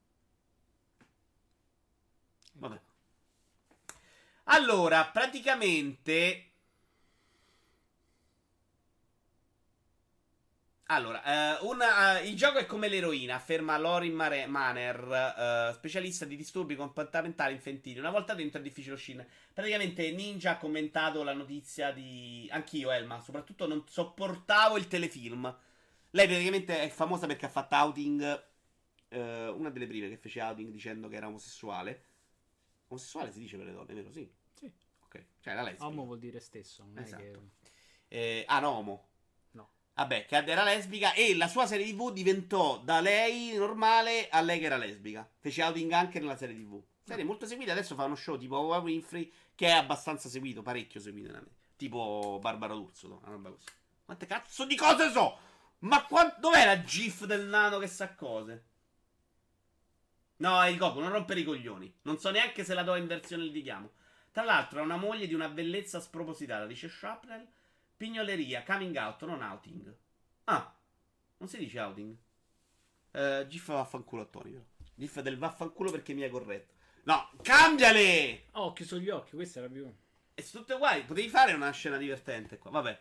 Vabbè. 2.53 2.79
Allora, 4.45 5.05
praticamente. 5.07 6.48
Allora, 10.91 11.59
eh, 11.59 11.65
una, 11.65 12.19
eh, 12.19 12.27
il 12.27 12.35
gioco 12.35 12.57
è 12.57 12.65
come 12.65 12.87
l'eroina, 12.87 13.35
afferma 13.35 13.77
Lorin 13.77 14.13
Mare- 14.13 14.47
Manner, 14.47 15.69
eh, 15.69 15.73
specialista 15.73 16.25
di 16.25 16.35
disturbi 16.35 16.75
comportamentali 16.75 17.53
infantili. 17.53 17.99
Una 17.99 18.09
volta 18.09 18.33
dentro 18.33 18.59
è 18.59 18.63
difficile 18.63 18.95
uscire. 18.95 19.29
Praticamente 19.53 20.09
Ninja 20.11 20.51
ha 20.51 20.57
commentato 20.57 21.21
la 21.21 21.33
notizia 21.33 21.91
di... 21.91 22.47
Anch'io, 22.51 22.89
Elma, 22.89 23.21
soprattutto 23.21 23.67
non 23.67 23.83
sopportavo 23.87 24.77
il 24.77 24.87
telefilm. 24.87 25.55
Lei 26.09 26.25
praticamente 26.25 26.81
è 26.81 26.89
famosa 26.89 27.27
perché 27.27 27.45
ha 27.45 27.49
fatto 27.49 27.75
outing, 27.75 28.43
eh, 29.09 29.47
una 29.47 29.69
delle 29.69 29.85
prime 29.85 30.09
che 30.09 30.17
fece 30.17 30.41
outing 30.41 30.71
dicendo 30.71 31.07
che 31.07 31.17
era 31.17 31.27
omosessuale. 31.27 32.03
Omosessuale 32.87 33.31
si 33.31 33.37
dice 33.37 33.57
per 33.57 33.67
le 33.67 33.73
donne, 33.73 33.93
vero? 33.93 34.11
Sì. 34.11 34.27
Sì. 34.55 34.71
Ok, 35.01 35.23
cioè 35.39 35.53
la 35.53 35.61
lesbica. 35.61 35.85
Homo 35.85 36.05
vuol 36.05 36.17
dire 36.17 36.39
stesso. 36.39 36.83
Non 36.83 36.97
Esatto. 36.97 37.21
è 37.21 37.31
che... 37.31 37.39
Eh, 38.07 38.43
ah, 38.47 38.59
no, 38.59 38.69
omo. 38.69 39.08
Vabbè, 39.99 40.27
che 40.27 40.37
era 40.37 40.63
lesbica 40.63 41.11
e 41.11 41.35
la 41.35 41.49
sua 41.49 41.67
serie 41.67 41.85
TV 41.85 42.13
diventò 42.13 42.77
da 42.77 43.01
lei 43.01 43.53
normale 43.55 44.29
a 44.29 44.39
lei 44.39 44.57
che 44.57 44.65
era 44.65 44.77
lesbica. 44.77 45.29
Fece 45.39 45.61
outing 45.61 45.91
anche 45.91 46.21
nella 46.21 46.37
serie 46.37 46.55
TV. 46.55 46.81
Serie 47.03 47.25
molto 47.25 47.45
seguita, 47.45 47.73
adesso 47.73 47.95
fa 47.95 48.05
uno 48.05 48.15
show 48.15 48.37
tipo 48.37 48.57
Oprah 48.57 48.77
Winfrey 48.77 49.29
che 49.53 49.67
è 49.67 49.71
abbastanza 49.71 50.29
seguito, 50.29 50.61
parecchio 50.61 51.01
seguito. 51.01 51.27
nella 51.27 51.41
me- 51.41 51.51
Tipo 51.75 52.39
Barbara 52.41 52.75
D'Urso, 52.75 53.19
una 53.21 53.29
roba 53.29 53.49
così. 53.49 53.65
Quante 54.05 54.25
cazzo 54.25 54.65
di 54.65 54.77
cose 54.77 55.11
so? 55.11 55.37
Ma 55.79 56.05
qua... 56.05 56.33
dov'è 56.39 56.63
la 56.63 56.81
gif 56.81 57.25
del 57.25 57.45
nano 57.47 57.77
che 57.77 57.87
sa 57.87 58.15
cose? 58.15 58.63
No, 60.37 60.61
è 60.63 60.69
il 60.69 60.77
Goku, 60.77 60.99
non 60.99 61.11
rompere 61.11 61.41
i 61.41 61.43
coglioni. 61.43 61.93
Non 62.03 62.19
so 62.19 62.31
neanche 62.31 62.63
se 62.63 62.73
la 62.73 62.83
do 62.83 62.95
in 62.95 63.05
versione 63.05 63.43
il 63.43 63.51
richiamo. 63.51 63.91
Tra 64.31 64.45
l'altro 64.45 64.79
ha 64.79 64.83
una 64.83 64.95
moglie 64.95 65.27
di 65.27 65.33
una 65.33 65.49
bellezza 65.49 65.99
spropositata, 65.99 66.65
dice 66.65 66.87
Shrapnel. 66.87 67.45
Pignoleria, 67.99 68.63
coming 68.63 68.95
out, 68.95 69.25
non 69.25 69.41
outing. 69.41 69.93
Ah, 70.45 70.73
non 71.35 71.49
si 71.49 71.57
dice 71.57 71.81
outing. 71.81 72.15
Eh, 73.11 73.45
GIF 73.49 73.65
vaffanculo 73.65 74.21
a 74.21 74.25
Tony, 74.25 74.51
però. 74.51 74.63
GIF 74.95 75.19
del 75.19 75.37
vaffanculo 75.37 75.91
perché 75.91 76.13
mi 76.13 76.23
hai 76.23 76.29
corretto. 76.29 76.75
No, 77.03 77.29
cambiale! 77.41 78.43
Oh, 78.51 78.67
ho 78.67 78.73
chiuso 78.73 78.99
gli 78.99 79.09
occhi, 79.09 79.35
questa 79.35 79.59
era 79.59 79.67
più. 79.67 79.85
E 80.33 80.41
sono 80.41 80.63
tutte 80.63 80.75
uguali. 80.75 81.03
Potevi 81.03 81.27
fare 81.27 81.51
una 81.51 81.71
scena 81.71 81.97
divertente 81.97 82.57
qua. 82.57 82.71
Vabbè. 82.71 82.99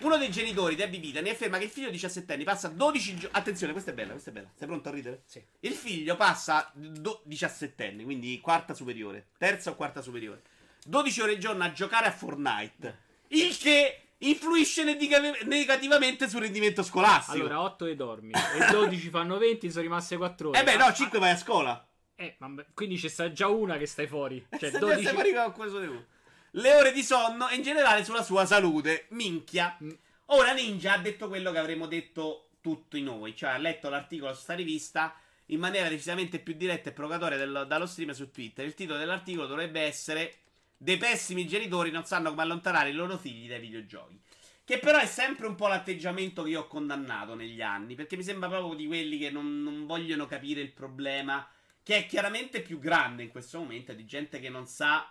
Uno 0.00 0.18
dei 0.18 0.30
genitori, 0.30 0.74
Debbie 0.74 1.00
Vita, 1.00 1.22
ne 1.22 1.30
afferma 1.30 1.56
che 1.56 1.64
il 1.64 1.70
figlio 1.70 1.86
di 1.86 1.92
17 1.92 2.34
anni 2.34 2.44
passa 2.44 2.68
12 2.68 3.16
giorni. 3.16 3.38
Attenzione, 3.38 3.72
questa 3.72 3.92
è 3.92 3.94
bella, 3.94 4.10
questa 4.10 4.28
è 4.28 4.32
bella. 4.34 4.50
Sei 4.54 4.66
pronto 4.66 4.90
a 4.90 4.92
ridere? 4.92 5.22
Sì. 5.24 5.42
Il 5.60 5.72
figlio 5.72 6.14
passa 6.14 6.70
do- 6.74 7.22
17 7.24 7.86
anni, 7.88 8.04
quindi 8.04 8.38
quarta 8.42 8.74
superiore, 8.74 9.28
terza 9.38 9.70
o 9.70 9.76
quarta 9.76 10.02
superiore. 10.02 10.42
12 10.84 11.20
ore 11.22 11.32
al 11.32 11.38
giorno 11.38 11.64
a 11.64 11.72
giocare 11.72 12.04
a 12.04 12.12
Fortnite. 12.12 13.04
Il 13.28 13.56
che 13.56 14.05
influisce 14.18 14.84
nedica- 14.84 15.20
negativamente 15.44 16.28
sul 16.28 16.40
rendimento 16.40 16.82
scolastico. 16.82 17.36
Allora, 17.38 17.62
8 17.62 17.86
e 17.86 17.96
dormi. 17.96 18.32
E 18.32 18.70
12 18.70 19.08
fanno 19.10 19.38
20, 19.38 19.70
sono 19.70 19.82
rimaste 19.82 20.16
4 20.16 20.48
ore. 20.50 20.60
eh 20.60 20.64
beh, 20.64 20.72
Ah, 20.74 20.86
no, 20.86 20.92
5 20.92 21.18
vai 21.18 21.30
a 21.30 21.36
scuola. 21.36 21.88
Eh, 22.14 22.36
vabbè, 22.38 22.66
quindi 22.72 22.96
c'è 22.96 23.08
sta 23.08 23.30
già 23.30 23.48
una 23.48 23.76
che 23.76 23.86
stai 23.86 24.06
fuori. 24.06 24.44
Cioè, 24.58 24.70
Se 24.70 24.78
12... 24.78 25.00
stai 25.02 25.12
fuori 25.14 25.32
con 25.34 25.52
questo 25.52 25.78
uno. 25.78 26.04
Le 26.52 26.74
ore 26.74 26.92
di 26.92 27.02
sonno 27.02 27.48
e 27.48 27.56
in 27.56 27.62
generale 27.62 28.04
sulla 28.04 28.22
sua 28.22 28.46
salute. 28.46 29.06
Minchia. 29.10 29.76
Mm. 29.82 29.90
Ora 30.26 30.52
Ninja 30.52 30.94
ha 30.94 30.98
detto 30.98 31.28
quello 31.28 31.52
che 31.52 31.58
avremmo 31.58 31.86
detto 31.86 32.48
tutti 32.62 33.00
noi, 33.02 33.36
cioè 33.36 33.50
ha 33.50 33.58
letto 33.58 33.88
l'articolo 33.90 34.32
su 34.32 34.40
sta 34.40 34.54
rivista 34.54 35.14
in 35.50 35.60
maniera 35.60 35.88
decisamente 35.88 36.40
più 36.40 36.54
diretta 36.54 36.88
e 36.88 36.92
provocatoria 36.92 37.36
del- 37.36 37.66
dallo 37.68 37.86
stream 37.86 38.10
su 38.12 38.30
Twitter. 38.32 38.64
Il 38.64 38.74
titolo 38.74 38.98
dell'articolo 38.98 39.46
dovrebbe 39.46 39.82
essere 39.82 40.34
Dei 40.76 40.96
pessimi 40.96 41.46
genitori 41.46 41.90
non 41.90 42.04
sanno 42.04 42.30
come 42.30 42.42
allontanare 42.42 42.90
i 42.90 42.92
loro 42.92 43.16
figli 43.16 43.48
dai 43.48 43.60
videogiochi. 43.60 44.20
Che 44.64 44.78
però 44.78 44.98
è 44.98 45.06
sempre 45.06 45.46
un 45.46 45.54
po' 45.54 45.68
l'atteggiamento 45.68 46.42
che 46.42 46.50
io 46.50 46.62
ho 46.62 46.66
condannato 46.66 47.34
negli 47.34 47.62
anni, 47.62 47.94
perché 47.94 48.16
mi 48.16 48.22
sembra 48.22 48.48
proprio 48.48 48.74
di 48.74 48.86
quelli 48.86 49.18
che 49.18 49.30
non, 49.30 49.62
non 49.62 49.86
vogliono 49.86 50.26
capire 50.26 50.60
il 50.60 50.72
problema, 50.72 51.48
che 51.82 51.96
è 51.96 52.06
chiaramente 52.06 52.62
più 52.62 52.78
grande 52.78 53.22
in 53.22 53.28
questo 53.30 53.58
momento, 53.58 53.92
di 53.92 54.04
gente 54.06 54.40
che 54.40 54.48
non 54.48 54.66
sa... 54.66 55.10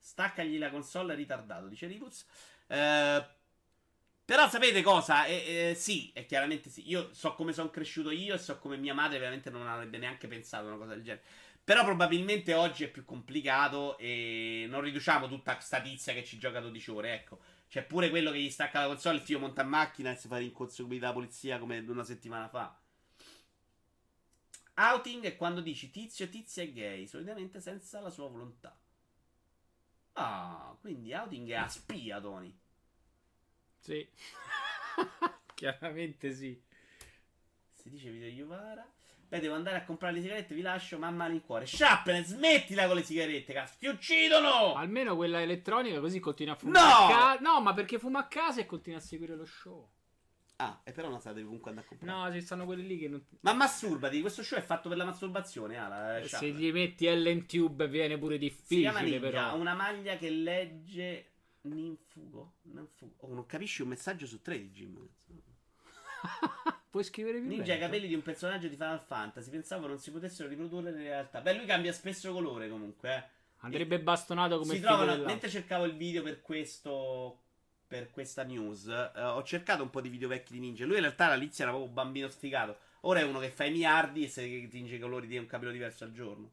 Staccagli 0.00 0.58
la 0.58 0.70
console, 0.70 1.14
ritardato, 1.14 1.66
dice 1.66 1.86
Ribuz. 1.86 2.24
Eh, 2.66 3.26
però 4.24 4.48
sapete 4.48 4.82
cosa? 4.82 5.24
Eh, 5.26 5.70
eh, 5.70 5.74
sì, 5.74 6.10
è 6.14 6.24
chiaramente 6.24 6.70
sì. 6.70 6.88
Io 6.88 7.12
so 7.12 7.34
come 7.34 7.52
sono 7.52 7.70
cresciuto 7.70 8.10
io 8.10 8.34
e 8.34 8.38
so 8.38 8.58
come 8.58 8.76
mia 8.76 8.94
madre 8.94 9.18
veramente 9.18 9.50
non 9.50 9.66
avrebbe 9.66 9.98
neanche 9.98 10.26
pensato 10.26 10.64
a 10.64 10.68
una 10.68 10.76
cosa 10.76 10.94
del 10.94 11.02
genere. 11.02 11.24
Però 11.68 11.84
probabilmente 11.84 12.54
oggi 12.54 12.84
è 12.84 12.88
più 12.88 13.04
complicato 13.04 13.98
e 13.98 14.64
non 14.70 14.80
riduciamo 14.80 15.28
tutta 15.28 15.52
questa 15.52 15.82
tizia 15.82 16.14
che 16.14 16.24
ci 16.24 16.38
gioca 16.38 16.60
12 16.60 16.90
ore, 16.90 17.12
ecco. 17.12 17.40
C'è 17.68 17.82
pure 17.82 18.08
quello 18.08 18.30
che 18.30 18.40
gli 18.40 18.48
stacca 18.48 18.80
la 18.80 18.86
console, 18.86 19.16
il 19.16 19.22
figlio 19.22 19.40
monta 19.40 19.60
in 19.60 19.68
macchina 19.68 20.10
e 20.10 20.16
si 20.16 20.28
fa 20.28 20.38
rinconseguire 20.38 21.00
dalla 21.00 21.12
polizia 21.12 21.58
come 21.58 21.80
una 21.80 22.04
settimana 22.04 22.48
fa. 22.48 22.74
Outing 24.76 25.24
è 25.24 25.36
quando 25.36 25.60
dici 25.60 25.90
tizio, 25.90 26.30
tizia 26.30 26.62
è 26.62 26.72
gay, 26.72 27.06
solitamente 27.06 27.60
senza 27.60 28.00
la 28.00 28.08
sua 28.08 28.28
volontà. 28.28 28.74
Ah, 30.14 30.74
quindi 30.80 31.12
outing 31.12 31.50
è 31.50 31.54
a 31.56 31.68
spia, 31.68 32.18
Tony. 32.18 32.58
Sì. 33.78 34.08
Chiaramente 35.54 36.32
sì. 36.32 36.58
Si 37.74 37.90
dice 37.90 38.08
video 38.08 38.28
Iovara. 38.28 38.90
Beh, 39.28 39.40
devo 39.40 39.54
andare 39.54 39.76
a 39.76 39.84
comprare 39.84 40.14
le 40.14 40.22
sigarette, 40.22 40.54
vi 40.54 40.62
lascio, 40.62 40.98
mamma 40.98 41.28
cuore. 41.40 41.66
Sharpen, 41.66 42.24
smettila 42.24 42.86
con 42.86 42.96
le 42.96 43.02
sigarette, 43.02 43.52
cazzo, 43.52 43.74
ti 43.78 43.86
uccidono! 43.86 44.72
Almeno 44.74 45.16
quella 45.16 45.42
elettronica 45.42 46.00
così 46.00 46.18
continua 46.18 46.54
a 46.54 46.58
No! 46.62 46.70
fumare. 46.72 47.12
a 47.12 47.36
ca- 47.36 47.38
no, 47.42 47.60
ma 47.60 47.74
perché 47.74 47.98
fuma 47.98 48.20
a 48.20 48.26
casa 48.26 48.60
e 48.60 48.66
continua 48.66 48.98
a 48.98 49.02
seguire 49.02 49.36
lo 49.36 49.44
show. 49.44 49.86
Ah, 50.60 50.80
e 50.82 50.90
però 50.92 51.08
non 51.08 51.20
sa, 51.20 51.32
devi 51.32 51.44
comunque 51.44 51.70
andare 51.70 51.86
a 51.86 51.88
comprare. 51.90 52.18
No, 52.30 52.32
ci 52.32 52.40
stanno 52.40 52.64
quelli 52.64 52.86
lì 52.86 52.98
che 52.98 53.06
non. 53.08 53.22
Ma 53.40 53.52
masturbati, 53.52 54.20
questo 54.22 54.42
show 54.42 54.58
è 54.58 54.62
fatto 54.62 54.88
per 54.88 54.96
la 54.98 55.04
masturbazione, 55.04 55.76
eh, 56.20 56.26
Se 56.26 56.50
gli 56.50 56.72
metti 56.72 57.04
Ellen 57.06 57.46
Tube 57.46 57.86
viene 57.86 58.16
pure 58.18 58.38
Si 58.40 58.48
chiama 58.78 59.00
difficile, 59.00 59.02
Ninja, 59.02 59.40
però. 59.42 59.56
una 59.56 59.74
maglia 59.74 60.16
che 60.16 60.30
legge 60.30 61.32
Ninfugo. 61.60 62.54
Ninfugo. 62.62 63.14
Oh, 63.26 63.34
non 63.34 63.44
capisci 63.46 63.82
un 63.82 63.88
messaggio 63.88 64.26
su 64.26 64.40
tre 64.40 64.58
di 64.58 64.70
Jim. 64.70 65.08
Puoi 66.90 67.04
scrivere 67.04 67.38
più 67.38 67.48
Ninja 67.48 67.74
i 67.74 67.78
capelli 67.78 68.06
di 68.06 68.14
un 68.14 68.22
personaggio 68.22 68.68
di 68.68 68.74
Final 68.74 69.00
Fantasy. 69.00 69.50
Pensavo 69.50 69.86
non 69.86 69.98
si 69.98 70.10
potessero 70.10 70.48
riprodurre 70.48 70.90
nella 70.90 71.02
realtà. 71.02 71.40
Beh, 71.40 71.54
lui 71.54 71.66
cambia 71.66 71.92
spesso 71.92 72.32
colore 72.32 72.68
comunque. 72.68 73.14
Eh. 73.14 73.22
Andrebbe 73.60 73.98
bastonato 74.00 74.58
come 74.58 74.74
si 74.74 74.80
trovano. 74.80 75.02
dell'altro. 75.02 75.26
Mentre 75.26 75.50
cercavo 75.50 75.84
il 75.84 75.96
video 75.96 76.22
per 76.22 76.40
questo. 76.40 77.42
Per 77.88 78.10
questa 78.10 78.42
news, 78.42 78.86
eh, 78.86 79.22
ho 79.22 79.42
cercato 79.42 79.82
un 79.82 79.88
po' 79.88 80.02
di 80.02 80.10
video 80.10 80.28
vecchi 80.28 80.52
di 80.52 80.58
Ninja. 80.58 80.84
Lui 80.84 80.96
in 80.96 81.00
realtà 81.00 81.30
all'inizio 81.30 81.64
era 81.64 81.72
proprio 81.72 81.88
un 81.88 81.94
bambino 81.94 82.28
sfigato. 82.28 82.76
Ora 83.02 83.20
è 83.20 83.22
uno 83.22 83.38
che 83.38 83.48
fa 83.48 83.64
i 83.64 83.70
miliardi 83.70 84.24
e 84.24 84.28
si 84.28 84.68
tinge 84.68 84.96
i 84.96 84.98
colori 84.98 85.26
di 85.26 85.38
un 85.38 85.46
capello 85.46 85.70
diverso 85.72 86.04
al 86.04 86.12
giorno. 86.12 86.50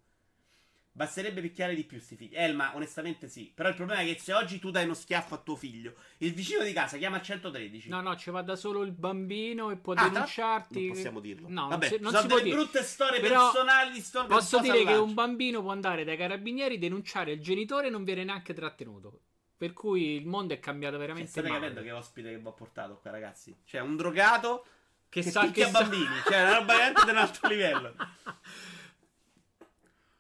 Basterebbe 0.98 1.42
picchiare 1.42 1.76
di 1.76 1.84
più 1.84 2.00
sti 2.00 2.16
figli. 2.16 2.36
Elma, 2.36 2.74
onestamente 2.74 3.28
sì. 3.28 3.52
Però 3.54 3.68
il 3.68 3.76
problema 3.76 4.00
è 4.00 4.06
che 4.06 4.18
se 4.18 4.32
oggi 4.34 4.60
tu 4.60 4.72
dai 4.72 4.86
uno 4.86 4.94
schiaffo 4.94 5.36
a 5.36 5.40
tuo 5.40 5.58
figlio, 5.58 5.94
il 6.20 6.32
vicino 6.34 6.64
di 6.64 6.72
casa 6.72 6.96
chiama 6.96 7.18
il 7.18 7.22
113. 7.24 7.90
No, 7.90 8.00
no, 8.00 8.16
ci 8.16 8.30
va 8.30 8.42
da 8.42 8.56
solo 8.56 8.82
il 8.82 8.94
bambino 8.94 9.72
e 9.72 9.76
può 9.76 9.92
Ah, 9.94 10.08
denunciarti. 10.08 10.86
Non 10.86 10.94
possiamo 10.96 11.20
dirlo. 11.20 11.48
No, 11.50 11.68
Vabbè, 11.68 11.90
non 11.90 11.98
si, 11.98 12.02
non 12.02 12.12
Sono 12.14 12.22
si 12.22 12.28
delle 12.30 12.44
dire. 12.44 12.56
brutte 12.56 12.84
storie 12.84 13.20
Però 13.20 13.52
personali 13.52 13.92
di 13.92 14.00
storie 14.00 14.28
Posso 14.30 14.60
dire 14.62 14.86
che 14.86 14.94
un 14.94 15.14
bambino 15.14 15.62
può 15.62 15.72
andare 15.72 16.06
dai 16.06 16.16
carabinieri, 16.16 16.78
denunciare 16.80 17.34
il 17.34 17.42
genitore 17.42 17.88
e 17.88 17.90
non 17.90 18.06
viene 18.06 18.24
neanche 18.24 18.54
trattenuto. 18.54 19.20
Per 19.58 19.74
cui 19.74 20.16
il 20.16 20.26
mondo 20.28 20.54
è 20.54 20.60
cambiato 20.60 20.96
Cioè, 20.96 21.02
veramente 21.06 21.32
state 21.32 21.48
male. 21.50 21.60
capendo 21.60 21.82
che 21.84 21.92
ospite 21.92 22.30
che 22.30 22.38
vi 22.38 22.46
ho 22.48 22.54
portato 22.54 23.00
qua, 23.02 23.12
ragazzi? 23.12 23.54
Cioè, 23.66 23.82
un 23.82 23.98
drogato 23.98 24.66
Che, 25.10 25.22
che 25.22 25.30
sa 25.30 25.42
picchia 25.42 25.66
che 25.66 25.72
sa- 25.72 25.82
bambini. 25.82 26.16
Cioè, 26.26 26.42
una 26.42 26.54
roba 26.60 26.74
veramente 26.74 27.04
di 27.04 27.10
un 27.10 27.18
altro 27.18 27.48
livello. 27.50 27.96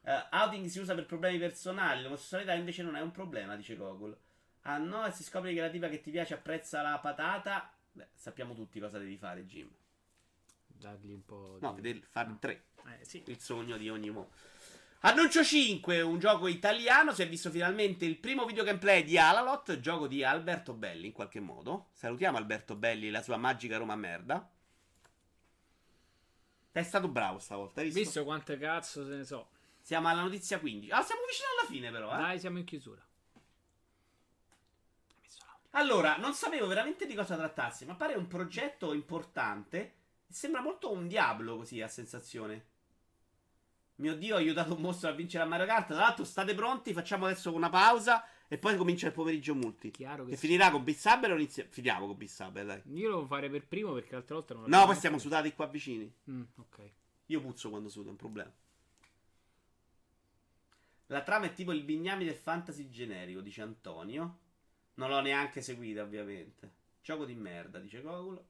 Eh, 0.05 0.27
outing 0.31 0.67
si 0.67 0.79
usa 0.79 0.93
per 0.93 1.05
problemi 1.05 1.39
personali, 1.39 2.03
l'omosessualità 2.03 2.53
invece 2.53 2.83
non 2.83 2.95
è 2.95 3.01
un 3.01 3.11
problema, 3.11 3.55
dice 3.55 3.75
Gogol. 3.75 4.15
Ah 4.61 4.77
no, 4.77 5.05
e 5.05 5.11
si 5.11 5.23
scopre 5.23 5.53
che 5.53 5.61
la 5.61 5.69
tipa 5.69 5.89
che 5.89 6.01
ti 6.01 6.11
piace 6.11 6.35
apprezza 6.35 6.81
la 6.81 6.99
patata. 6.99 7.71
Beh, 7.91 8.09
sappiamo 8.13 8.53
tutti 8.53 8.79
cosa 8.79 8.99
devi 8.99 9.17
fare, 9.17 9.45
Jim. 9.45 9.69
Dargli 10.67 11.11
un 11.11 11.25
po' 11.25 11.57
No, 11.59 11.73
di... 11.73 11.81
devi 11.81 12.03
fare 12.07 12.35
tre. 12.39 12.65
Eh, 12.85 13.03
sì. 13.03 13.23
Il 13.27 13.39
sogno 13.39 13.77
di 13.77 13.89
ogni 13.89 14.09
uomo. 14.09 14.31
Annuncio 15.01 15.43
5, 15.43 16.01
un 16.01 16.19
gioco 16.19 16.47
italiano. 16.47 17.13
Si 17.13 17.21
è 17.21 17.29
visto 17.29 17.49
finalmente 17.49 18.05
il 18.05 18.17
primo 18.17 18.45
video 18.45 18.63
gameplay 18.63 19.03
di 19.03 19.17
Alalot, 19.17 19.79
gioco 19.79 20.07
di 20.07 20.23
Alberto 20.23 20.73
Belli 20.73 21.07
in 21.07 21.13
qualche 21.13 21.39
modo. 21.39 21.89
Salutiamo 21.93 22.37
Alberto 22.37 22.75
Belli 22.75 23.07
e 23.07 23.11
la 23.11 23.21
sua 23.21 23.37
magica 23.37 23.77
Roma 23.77 23.95
merda. 23.95 24.49
È 26.71 26.83
stato 26.83 27.07
bravo 27.07 27.39
stavolta, 27.39 27.81
hai 27.81 27.85
visto? 27.85 27.99
Visto 28.01 28.23
quante 28.23 28.57
cazzo 28.57 29.05
se 29.05 29.15
ne 29.15 29.23
so. 29.23 29.47
Siamo 29.85 30.07
alla 30.07 30.21
notizia 30.23 30.57
15. 30.59 30.89
Ah, 30.89 31.03
siamo 31.03 31.21
vicini 31.27 31.47
alla 31.59 31.67
fine 31.69 31.91
però, 31.91 32.11
eh. 32.11 32.17
Dai, 32.17 32.39
siamo 32.39 32.57
in 32.57 32.63
chiusura. 32.65 33.05
Allora, 35.73 36.17
non 36.17 36.33
sapevo 36.33 36.65
veramente 36.65 37.05
di 37.05 37.13
cosa 37.13 37.35
trattarsi, 37.37 37.85
ma 37.85 37.93
pare 37.93 38.15
un 38.15 38.25
progetto 38.27 38.93
importante. 38.93 39.93
Sembra 40.27 40.61
molto 40.61 40.91
un 40.91 41.07
Diablo 41.07 41.57
così 41.57 41.83
a 41.83 41.87
sensazione. 41.87 42.65
Mio 43.97 44.15
dio, 44.15 44.33
ho 44.33 44.37
aiutato 44.39 44.73
un 44.73 44.81
mostro 44.81 45.07
a 45.09 45.11
vincere 45.11 45.43
a 45.43 45.47
Mario 45.47 45.67
Kart. 45.67 45.85
Tra 45.89 45.97
l'altro, 45.97 46.23
state 46.23 46.55
pronti? 46.55 46.91
Facciamo 46.91 47.25
adesso 47.25 47.53
una 47.53 47.69
pausa 47.69 48.25
e 48.47 48.57
poi 48.57 48.75
comincia 48.77 49.05
il 49.05 49.13
pomeriggio 49.13 49.53
multi. 49.53 49.91
Chiaro 49.91 50.23
che 50.23 50.31
Che 50.31 50.35
sì. 50.37 50.47
finirà 50.47 50.71
con 50.71 50.83
Beat 50.83 50.97
Saber 50.97 51.29
o 51.29 51.35
inizia... 51.35 51.63
Finiamo 51.69 52.07
con 52.07 52.17
Beat 52.17 52.31
Saber, 52.31 52.65
dai. 52.65 52.81
Io 52.93 53.09
lo 53.09 53.15
devo 53.17 53.27
fare 53.27 53.51
per 53.51 53.67
primo 53.67 53.93
perché 53.93 54.13
l'altra 54.13 54.33
volta 54.33 54.55
non 54.55 54.63
No, 54.63 54.69
l'avevo 54.69 54.93
poi 54.93 55.01
fatto. 55.01 55.19
sudati 55.19 55.53
qua 55.53 55.67
vicini. 55.67 56.11
Mm, 56.31 56.41
ok. 56.55 56.91
Io 57.27 57.39
puzzo 57.39 57.69
quando 57.69 57.89
sudo, 57.89 58.07
è 58.07 58.11
un 58.11 58.17
problema. 58.17 58.51
La 61.07 61.21
trama 61.21 61.45
è 61.45 61.53
tipo 61.53 61.71
il 61.71 61.83
bignami 61.83 62.25
del 62.25 62.35
fantasy 62.35 62.89
generico, 62.89 63.41
dice 63.41 63.61
Antonio. 63.61 64.39
Non 64.95 65.09
l'ho 65.09 65.21
neanche 65.21 65.61
seguita, 65.61 66.01
ovviamente. 66.01 66.73
Gioco 67.01 67.25
di 67.25 67.35
merda, 67.35 67.79
dice 67.79 68.01
Gogol. 68.01 68.43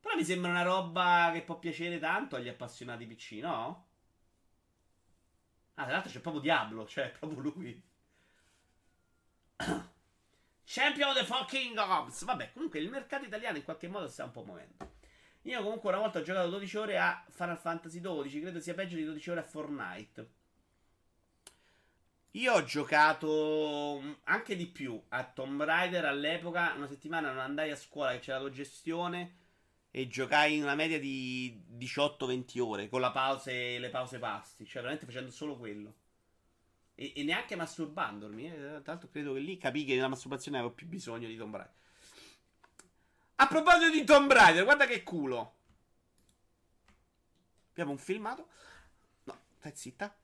Però 0.00 0.16
mi 0.16 0.24
sembra 0.24 0.50
una 0.50 0.62
roba 0.62 1.30
che 1.32 1.42
può 1.42 1.58
piacere 1.58 1.98
tanto 1.98 2.36
agli 2.36 2.48
appassionati 2.48 3.06
PC, 3.06 3.32
no? 3.40 3.86
Ah, 5.74 5.84
tra 5.84 5.92
l'altro 5.92 6.10
c'è 6.10 6.20
proprio 6.20 6.42
Diablo, 6.42 6.86
cioè 6.86 7.10
proprio 7.10 7.40
lui. 7.40 7.82
Champion 10.64 11.10
of 11.10 11.18
the 11.18 11.24
fucking 11.24 11.76
Ops. 11.76 12.24
Vabbè, 12.24 12.52
comunque 12.52 12.78
il 12.80 12.88
mercato 12.88 13.24
italiano 13.24 13.58
in 13.58 13.64
qualche 13.64 13.88
modo 13.88 14.08
sta 14.08 14.24
un 14.24 14.30
po' 14.32 14.44
muovendo. 14.44 15.00
Io 15.42 15.62
comunque 15.62 15.88
una 15.88 15.98
volta 15.98 16.20
ho 16.20 16.22
giocato 16.22 16.48
12 16.48 16.76
ore 16.76 16.98
a 16.98 17.24
Final 17.30 17.58
Fantasy 17.58 18.00
12, 18.00 18.40
credo 18.40 18.60
sia 18.60 18.74
peggio 18.74 18.96
di 18.96 19.04
12 19.04 19.30
ore 19.30 19.40
a 19.40 19.44
Fortnite. 19.44 20.30
Io 22.32 22.52
ho 22.54 22.64
giocato 22.64 24.00
mm, 24.00 24.12
anche 24.24 24.56
di 24.56 24.66
più 24.66 25.00
a 25.08 25.24
Tomb 25.24 25.62
Raider 25.62 26.04
all'epoca, 26.04 26.72
una 26.74 26.86
settimana 26.86 27.30
non 27.30 27.40
andai 27.40 27.70
a 27.70 27.76
scuola 27.76 28.12
che 28.12 28.20
c'era 28.20 28.38
l'autogestione 28.38 29.36
e 29.90 30.08
giocai 30.08 30.56
in 30.56 30.62
una 30.62 30.74
media 30.74 30.98
di 30.98 31.60
18-20 31.76 32.60
ore 32.60 32.88
con 32.88 33.00
la 33.00 33.10
pause, 33.10 33.78
le 33.78 33.90
pause 33.90 34.18
pasti, 34.18 34.64
cioè 34.64 34.80
veramente 34.80 35.04
facendo 35.04 35.30
solo 35.30 35.58
quello. 35.58 35.94
E, 36.94 37.12
e 37.16 37.22
neanche 37.24 37.56
masturbandomi. 37.56 38.46
Eh. 38.50 38.80
Tra 38.82 38.96
credo 38.96 39.34
che 39.34 39.40
lì 39.40 39.58
capì 39.58 39.84
che 39.84 39.94
nella 39.94 40.08
masturbazione 40.08 40.58
avevo 40.58 40.72
più 40.72 40.86
bisogno 40.86 41.26
di 41.26 41.36
Tomb 41.36 41.54
Raider. 41.54 41.74
A 43.36 43.46
proposito 43.46 43.90
di 43.90 44.04
Tomb 44.04 44.30
Raider, 44.30 44.64
guarda 44.64 44.86
che 44.86 45.02
culo. 45.02 45.56
Abbiamo 47.70 47.92
un 47.92 47.98
filmato. 47.98 48.48
No, 49.24 49.38
stai 49.58 49.72
zitta. 49.74 50.14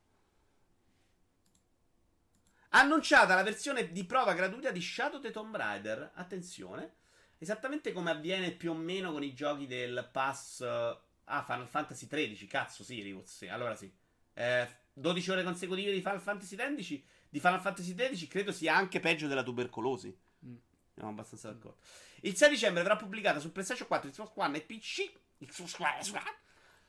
Annunciata 2.70 3.34
la 3.34 3.42
versione 3.42 3.90
di 3.92 4.04
prova 4.04 4.34
gratuita 4.34 4.70
di 4.70 4.80
Shadow 4.80 5.20
the 5.20 5.30
Tomb 5.30 5.56
Raider. 5.56 6.12
Attenzione. 6.14 6.96
Esattamente 7.38 7.92
come 7.92 8.10
avviene 8.10 8.50
più 8.50 8.72
o 8.72 8.74
meno 8.74 9.12
con 9.12 9.22
i 9.22 9.32
giochi 9.32 9.66
del 9.66 10.08
pass. 10.12 10.60
Uh, 10.60 10.98
ah, 11.24 11.42
Final 11.44 11.66
Fantasy 11.66 12.06
XIII. 12.06 12.46
Cazzo, 12.46 12.84
sì, 12.84 13.00
Rivuz. 13.00 13.36
Sì. 13.36 13.48
Allora 13.48 13.74
sì. 13.74 13.90
Eh, 14.34 14.68
12 14.92 15.30
ore 15.30 15.42
consecutive 15.42 15.92
di 15.92 16.00
Final 16.00 16.20
Fantasy 16.20 16.56
XII. 16.56 17.04
Di 17.30 17.40
Final 17.40 17.60
Fantasy 17.60 17.94
XIII 17.94 18.26
credo 18.26 18.52
sia 18.52 18.76
anche 18.76 19.00
peggio 19.00 19.26
della 19.26 19.42
tubercolosi. 19.42 20.16
Siamo 20.98 21.12
abbastanza 21.12 21.52
d'accordo. 21.52 21.78
Il 22.22 22.34
6 22.34 22.50
dicembre 22.50 22.82
verrà 22.82 22.96
pubblicata 22.96 23.38
su 23.38 23.52
PlayStation 23.52 23.86
4, 23.86 24.10
Xbox 24.10 24.30
One 24.34 24.56
e 24.56 24.60
PC. 24.62 25.12
Xbox 25.38 25.78
One. 25.78 26.22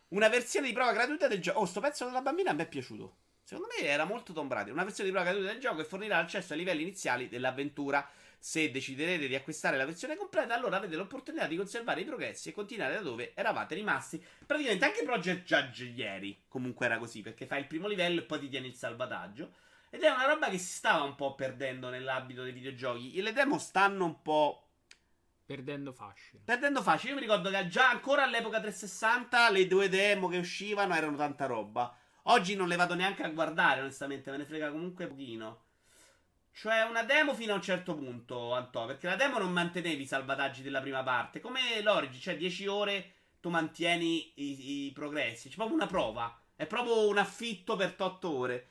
Una 0.10 0.30
versione 0.30 0.66
di 0.66 0.74
prova 0.74 0.92
gratuita 0.94 1.28
del 1.28 1.40
gioco. 1.40 1.60
Oh, 1.60 1.66
sto 1.66 1.80
pezzo 1.80 2.06
della 2.06 2.22
bambina 2.22 2.52
me 2.54 2.64
è 2.64 2.68
piaciuto. 2.68 3.18
Secondo 3.44 3.70
me 3.78 3.86
era 3.88 4.06
molto 4.06 4.34
Tomb. 4.34 4.52
Una 4.52 4.84
versione 4.84 5.10
di 5.10 5.16
prova 5.16 5.30
gratuita 5.30 5.52
del 5.52 5.62
gioco 5.62 5.78
che 5.78 5.84
fornirà 5.84 6.18
accesso 6.18 6.54
ai 6.54 6.60
livelli 6.60 6.82
iniziali 6.82 7.30
dell'avventura. 7.30 8.08
Se 8.40 8.72
deciderete 8.72 9.28
di 9.28 9.36
acquistare 9.36 9.78
la 9.78 9.86
versione 9.86 10.16
completa, 10.16 10.56
allora 10.56 10.78
avete 10.78 10.96
l'opportunità 10.96 11.46
di 11.46 11.56
conservare 11.56 12.02
i 12.02 12.06
progressi 12.06 12.50
e 12.50 12.52
continuare 12.52 12.96
da 12.96 13.02
dove 13.02 13.34
eravate 13.36 13.76
rimasti. 13.76 14.24
Praticamente 14.44 14.86
anche 14.86 15.04
Project 15.04 15.44
Judge 15.44 15.84
ieri 15.86 16.46
comunque 16.48 16.88
era 16.88 16.98
così, 16.98 17.22
perché 17.22 17.46
fai 17.46 17.60
il 17.60 17.68
primo 17.68 17.88
livello 17.88 18.22
e 18.22 18.24
poi 18.24 18.40
ti 18.40 18.50
tieni 18.50 18.68
il 18.70 18.76
salvataggio. 18.76 19.54
Ed 19.90 20.04
è 20.04 20.10
una 20.10 20.26
roba 20.26 20.50
che 20.50 20.58
si 20.58 20.74
stava 20.74 21.04
un 21.04 21.16
po' 21.16 21.36
perdendo 21.36 21.90
nell'ambito 21.90 22.44
dei 22.44 22.52
videogiochi. 22.52 23.14
E 23.14 23.22
le 23.22 23.34
demo 23.34 23.58
stanno 23.58 24.06
un 24.06 24.22
po'. 24.22 24.68
Perdendo 25.46 25.92
fascino. 25.92 26.44
Perdendo 26.46 26.82
fascino. 26.84 27.14
Io 27.14 27.20
mi 27.20 27.26
ricordo 27.26 27.50
che 27.50 27.68
già 27.68 27.90
ancora 27.90 28.24
all'epoca 28.24 28.60
360 28.60 29.50
le 29.50 29.68
due 29.68 29.90
demo 29.90 30.28
che 30.28 30.38
uscivano 30.38 30.94
erano 30.94 31.18
tanta 31.18 31.48
roba. 31.48 31.98
Oggi 32.24 32.56
non 32.56 32.68
le 32.68 32.76
vado 32.76 32.94
neanche 32.94 33.24
a 33.24 33.30
guardare, 33.30 33.82
onestamente, 33.82 34.30
me 34.30 34.38
ne 34.38 34.46
frega 34.46 34.70
comunque 34.70 35.08
pochino. 35.08 35.64
Cioè, 36.52 36.82
una 36.84 37.04
demo 37.04 37.34
fino 37.34 37.54
a 37.54 37.56
un 37.56 37.62
certo 37.62 37.96
punto, 37.96 38.54
Anto, 38.54 38.86
perché 38.86 39.08
la 39.08 39.16
demo 39.16 39.40
non 39.40 39.52
mantenevi 39.52 40.04
i 40.04 40.06
salvataggi 40.06 40.62
della 40.62 40.82
prima 40.82 41.02
parte. 41.02 41.40
Come 41.40 41.82
l'Origi, 41.82 42.20
cioè 42.20 42.38
10 42.38 42.68
ore 42.68 43.14
tu 43.40 43.50
mantieni 43.50 44.34
i, 44.36 44.86
i 44.88 44.92
progressi. 44.92 45.50
C'è 45.50 45.56
proprio 45.56 45.78
una 45.78 45.88
prova. 45.88 46.40
È 46.56 46.68
proprio 46.68 47.08
un 47.08 47.18
affitto 47.18 47.76
per 47.76 47.96
8 47.98 48.30
ore. 48.30 48.68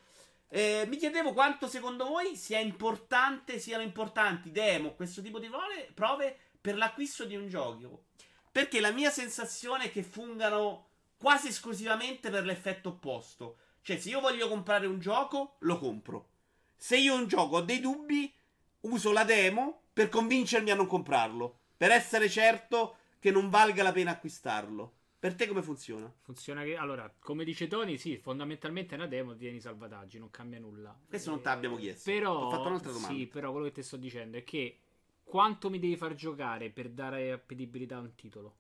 Eh, 0.50 0.86
mi 0.88 0.96
chiedevo 0.96 1.34
quanto 1.34 1.68
secondo 1.68 2.06
voi 2.06 2.34
sia 2.34 2.58
importante, 2.58 3.58
siano 3.58 3.82
importanti 3.82 4.50
demo, 4.50 4.94
questo 4.94 5.20
tipo 5.20 5.38
di 5.38 5.50
prove 5.94 6.38
per 6.60 6.76
l'acquisto 6.76 7.24
di 7.24 7.36
un 7.36 7.48
gioco. 7.48 8.04
Perché 8.50 8.80
la 8.80 8.90
mia 8.90 9.10
sensazione 9.10 9.84
è 9.84 9.92
che 9.92 10.02
fungano 10.02 10.86
quasi 11.18 11.48
esclusivamente 11.48 12.30
per 12.30 12.44
l'effetto 12.44 12.90
opposto. 12.90 13.58
Cioè, 13.82 13.98
se 13.98 14.08
io 14.08 14.20
voglio 14.20 14.48
comprare 14.48 14.86
un 14.86 14.98
gioco, 14.98 15.56
lo 15.60 15.78
compro. 15.78 16.28
Se 16.76 16.96
io 16.96 17.14
un 17.14 17.26
gioco 17.26 17.56
ho 17.56 17.60
dei 17.60 17.80
dubbi, 17.80 18.32
uso 18.80 19.12
la 19.12 19.24
demo 19.24 19.82
per 19.92 20.08
convincermi 20.08 20.70
a 20.70 20.74
non 20.74 20.86
comprarlo. 20.86 21.58
Per 21.76 21.90
essere 21.90 22.28
certo 22.28 22.96
che 23.18 23.30
non 23.30 23.50
valga 23.50 23.82
la 23.82 23.92
pena 23.92 24.12
acquistarlo. 24.12 24.97
Per 25.20 25.34
te 25.34 25.48
come 25.48 25.62
funziona? 25.62 26.12
Funziona 26.22 26.62
che, 26.62 26.76
allora, 26.76 27.12
come 27.18 27.44
dice 27.44 27.66
Tony, 27.66 27.98
sì, 27.98 28.18
fondamentalmente 28.18 28.94
è 28.94 28.98
una 28.98 29.08
demo, 29.08 29.34
tieni 29.34 29.60
salvataggi, 29.60 30.18
non 30.18 30.30
cambia 30.30 30.60
nulla. 30.60 30.96
Questo 31.08 31.30
non 31.30 31.40
te 31.40 31.48
l'abbiamo 31.48 31.76
chiesto. 31.76 32.08
Però, 32.08 32.46
Ho 32.46 32.50
fatto 32.50 32.68
un'altra 32.68 32.92
domanda. 32.92 33.16
Sì, 33.16 33.26
però 33.26 33.50
quello 33.50 33.66
che 33.66 33.72
ti 33.72 33.82
sto 33.82 33.96
dicendo 33.96 34.36
è 34.36 34.44
che 34.44 34.78
quanto 35.24 35.70
mi 35.70 35.80
devi 35.80 35.96
far 35.96 36.14
giocare 36.14 36.70
per 36.70 36.90
dare 36.90 37.32
appetibilità 37.32 37.96
a 37.96 38.00
un 38.00 38.14
titolo? 38.14 38.56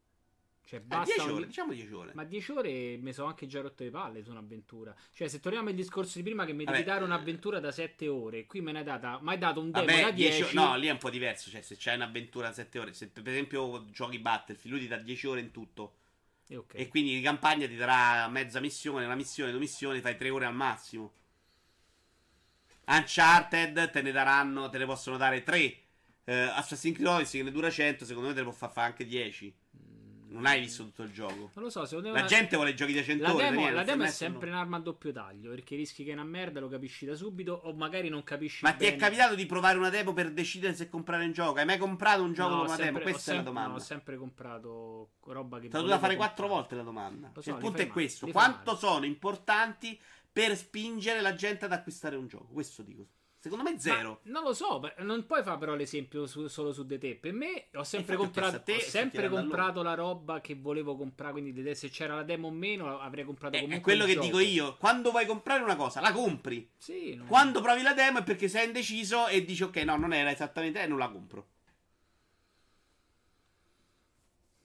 Cioè, 0.64 0.80
eh, 0.80 0.82
basta. 0.82 1.14
10 1.14 1.30
ore, 1.30 1.46
diciamo 1.46 1.72
10 1.72 1.92
ore. 1.92 2.10
Ma 2.14 2.24
10 2.24 2.50
ore 2.50 2.96
mi 2.96 3.12
sono 3.12 3.28
anche 3.28 3.46
già 3.46 3.60
rotto 3.60 3.84
le 3.84 3.90
palle 3.90 4.24
su 4.24 4.30
un'avventura. 4.30 4.94
Cioè, 5.12 5.28
se 5.28 5.38
torniamo 5.38 5.68
al 5.68 5.76
discorso 5.76 6.18
di 6.18 6.24
prima, 6.24 6.44
che 6.44 6.52
mi 6.52 6.64
devi 6.64 6.82
dare 6.82 7.04
un'avventura 7.04 7.60
da 7.60 7.70
7 7.70 8.08
ore, 8.08 8.46
qui 8.46 8.60
me 8.62 8.72
ne 8.72 8.78
hai 8.80 8.84
data. 8.84 9.20
Ma 9.22 9.30
hai 9.30 9.38
dato 9.38 9.60
un 9.60 9.70
demo 9.70 9.86
Vabbè, 9.86 10.02
da 10.02 10.10
10. 10.10 10.36
10 10.38 10.54
no, 10.56 10.76
lì 10.76 10.88
è 10.88 10.90
un 10.90 10.98
po' 10.98 11.08
diverso. 11.08 11.50
Cioè, 11.50 11.62
se 11.62 11.76
c'hai 11.78 11.94
un'avventura 11.94 12.48
da 12.48 12.54
7 12.54 12.78
ore, 12.80 12.92
se 12.92 13.08
per 13.08 13.28
esempio 13.28 13.86
giochi 13.90 14.18
Battlefield, 14.18 14.76
lui 14.76 14.80
ti 14.80 14.88
dà 14.88 14.96
10 14.96 15.26
ore 15.28 15.40
in 15.40 15.52
tutto. 15.52 15.94
E, 16.48 16.56
okay. 16.56 16.80
e 16.80 16.88
quindi 16.88 17.14
di 17.14 17.20
campagna 17.20 17.66
ti 17.66 17.76
darà 17.76 18.26
mezza 18.28 18.58
missione, 18.58 19.04
una 19.04 19.14
missione, 19.14 19.50
due 19.50 19.60
missioni, 19.60 20.00
fai 20.00 20.16
3 20.16 20.30
ore 20.30 20.46
al 20.46 20.54
massimo. 20.54 21.12
Uncharted 22.86 23.90
te 23.90 24.02
ne 24.02 24.12
daranno, 24.12 24.70
te 24.70 24.78
ne 24.78 24.86
possono 24.86 25.18
dare 25.18 25.42
3. 25.42 25.76
Uh, 26.24 26.32
Assassin's 26.54 26.96
Creed 26.96 27.08
Odyssey 27.08 27.40
che 27.40 27.44
ne 27.46 27.52
dura 27.52 27.70
100, 27.70 28.04
secondo 28.04 28.28
me 28.28 28.34
te 28.34 28.40
ne 28.40 28.46
può 28.46 28.54
far 28.54 28.72
fare 28.72 28.86
anche 28.88 29.06
10. 29.06 29.54
Non 30.30 30.46
hai 30.46 30.60
visto 30.60 30.84
tutto 30.84 31.02
il 31.02 31.12
gioco. 31.12 31.50
Non 31.54 31.64
lo 31.64 31.70
so, 31.70 31.84
secondo 31.86 32.12
me. 32.12 32.20
La 32.20 32.26
gente 32.26 32.56
vuole 32.56 32.74
giochi 32.74 32.92
da 32.92 33.02
100 33.02 33.22
la 33.22 33.34
ore. 33.34 33.50
Demo, 33.50 33.70
la 33.70 33.82
demo 33.82 34.04
è 34.04 34.08
sempre 34.08 34.48
no. 34.48 34.56
un'arma 34.56 34.76
a 34.76 34.80
doppio 34.80 35.12
taglio. 35.12 35.50
Perché 35.50 35.76
rischi 35.76 36.04
che 36.04 36.10
è 36.10 36.12
una 36.12 36.24
merda, 36.24 36.60
lo 36.60 36.68
capisci 36.68 37.06
da 37.06 37.14
subito. 37.14 37.60
O 37.64 37.72
magari 37.74 38.08
non 38.08 38.22
capisci. 38.22 38.64
Ma 38.64 38.72
bene. 38.72 38.90
ti 38.90 38.96
è 38.96 38.98
capitato 38.98 39.34
di 39.34 39.46
provare 39.46 39.78
una 39.78 39.90
demo 39.90 40.12
per 40.12 40.30
decidere 40.32 40.74
se 40.74 40.88
comprare 40.88 41.24
un 41.24 41.32
gioco? 41.32 41.58
Hai 41.58 41.64
mai 41.64 41.78
comprato 41.78 42.22
un 42.22 42.32
gioco 42.32 42.50
no, 42.50 42.56
con 42.56 42.66
una 42.66 42.76
sempre, 42.76 42.92
demo? 42.92 43.10
Questa 43.10 43.32
sempre, 43.32 43.40
è 43.40 43.44
la 43.44 43.50
domanda. 43.50 43.68
No, 43.70 43.74
ho 43.76 43.84
sempre 43.84 44.16
comprato 44.16 45.10
roba 45.24 45.58
che. 45.60 45.68
Ti 45.68 45.76
ho 45.76 45.80
dovuto 45.80 45.98
fare 45.98 46.16
quattro 46.16 46.46
volte 46.46 46.74
la 46.74 46.82
domanda. 46.82 47.30
So, 47.34 47.42
cioè, 47.42 47.54
il 47.54 47.60
punto 47.60 47.82
è 47.82 47.86
questo: 47.86 48.26
quanto 48.28 48.76
sono 48.76 49.04
importanti 49.06 49.98
per 50.30 50.56
spingere 50.56 51.20
la 51.20 51.34
gente 51.34 51.64
ad 51.64 51.72
acquistare 51.72 52.16
un 52.16 52.26
gioco? 52.26 52.52
Questo 52.52 52.82
dico. 52.82 53.06
Secondo 53.40 53.62
me 53.62 53.78
zero. 53.78 54.20
Ma 54.24 54.32
non 54.32 54.42
lo 54.42 54.52
so, 54.52 54.80
non 54.98 55.24
puoi 55.24 55.44
fare 55.44 55.58
però 55.58 55.76
l'esempio 55.76 56.26
su, 56.26 56.48
solo 56.48 56.72
su 56.72 56.84
The 56.84 56.98
Te. 56.98 57.14
Per 57.14 57.32
me 57.32 57.66
ho 57.74 57.84
sempre 57.84 58.16
comprato, 58.16 58.62
te, 58.62 58.74
ho 58.74 58.80
sempre 58.80 59.28
comprato 59.28 59.82
la 59.82 59.94
roba 59.94 60.40
che 60.40 60.56
volevo 60.56 60.96
comprare, 60.96 61.32
quindi 61.32 61.74
se 61.76 61.88
c'era 61.88 62.16
la 62.16 62.24
demo 62.24 62.48
o 62.48 62.50
meno 62.50 62.98
avrei 62.98 63.24
comprato 63.24 63.56
eh, 63.56 63.60
comunque 63.60 63.78
È 63.78 63.96
quello 63.96 64.06
che 64.06 64.14
gioco. 64.14 64.26
dico 64.26 64.38
io, 64.40 64.76
quando 64.76 65.12
vuoi 65.12 65.24
comprare 65.24 65.62
una 65.62 65.76
cosa, 65.76 66.00
la 66.00 66.10
compri. 66.10 66.68
Sì, 66.76 67.14
no. 67.14 67.26
Quando 67.26 67.60
provi 67.60 67.82
la 67.82 67.94
demo 67.94 68.18
è 68.18 68.22
perché 68.24 68.48
sei 68.48 68.66
indeciso 68.66 69.28
e 69.28 69.44
dici 69.44 69.62
ok, 69.62 69.76
no, 69.76 69.96
non 69.96 70.12
era 70.12 70.32
esattamente, 70.32 70.80
e 70.80 70.82
eh, 70.82 70.86
non 70.88 70.98
la 70.98 71.08
compro. 71.08 71.46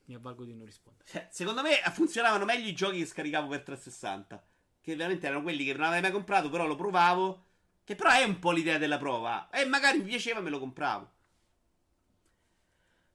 Mi 0.05 0.15
avvalgo 0.15 0.45
di 0.45 0.53
non 0.55 0.65
rispondere. 0.65 1.07
Cioè, 1.07 1.27
secondo 1.29 1.61
me 1.61 1.79
funzionavano 1.91 2.43
meglio 2.43 2.67
i 2.67 2.73
giochi 2.73 2.97
che 2.97 3.05
scaricavo 3.05 3.47
per 3.49 3.61
360, 3.61 4.43
che 4.81 4.95
veramente 4.95 5.27
erano 5.27 5.43
quelli 5.43 5.63
che 5.63 5.73
non 5.73 5.83
avevo 5.83 6.01
mai 6.01 6.11
comprato, 6.11 6.49
però 6.49 6.65
lo 6.65 6.75
provavo 6.75 7.45
che 7.83 7.95
però 7.95 8.11
è 8.11 8.23
un 8.23 8.39
po' 8.39 8.51
l'idea 8.51 8.77
della 8.77 8.97
prova. 8.97 9.49
E 9.49 9.65
magari 9.65 9.99
mi 9.99 10.05
piaceva 10.05 10.39
me 10.39 10.49
lo 10.49 10.59
compravo. 10.59 11.11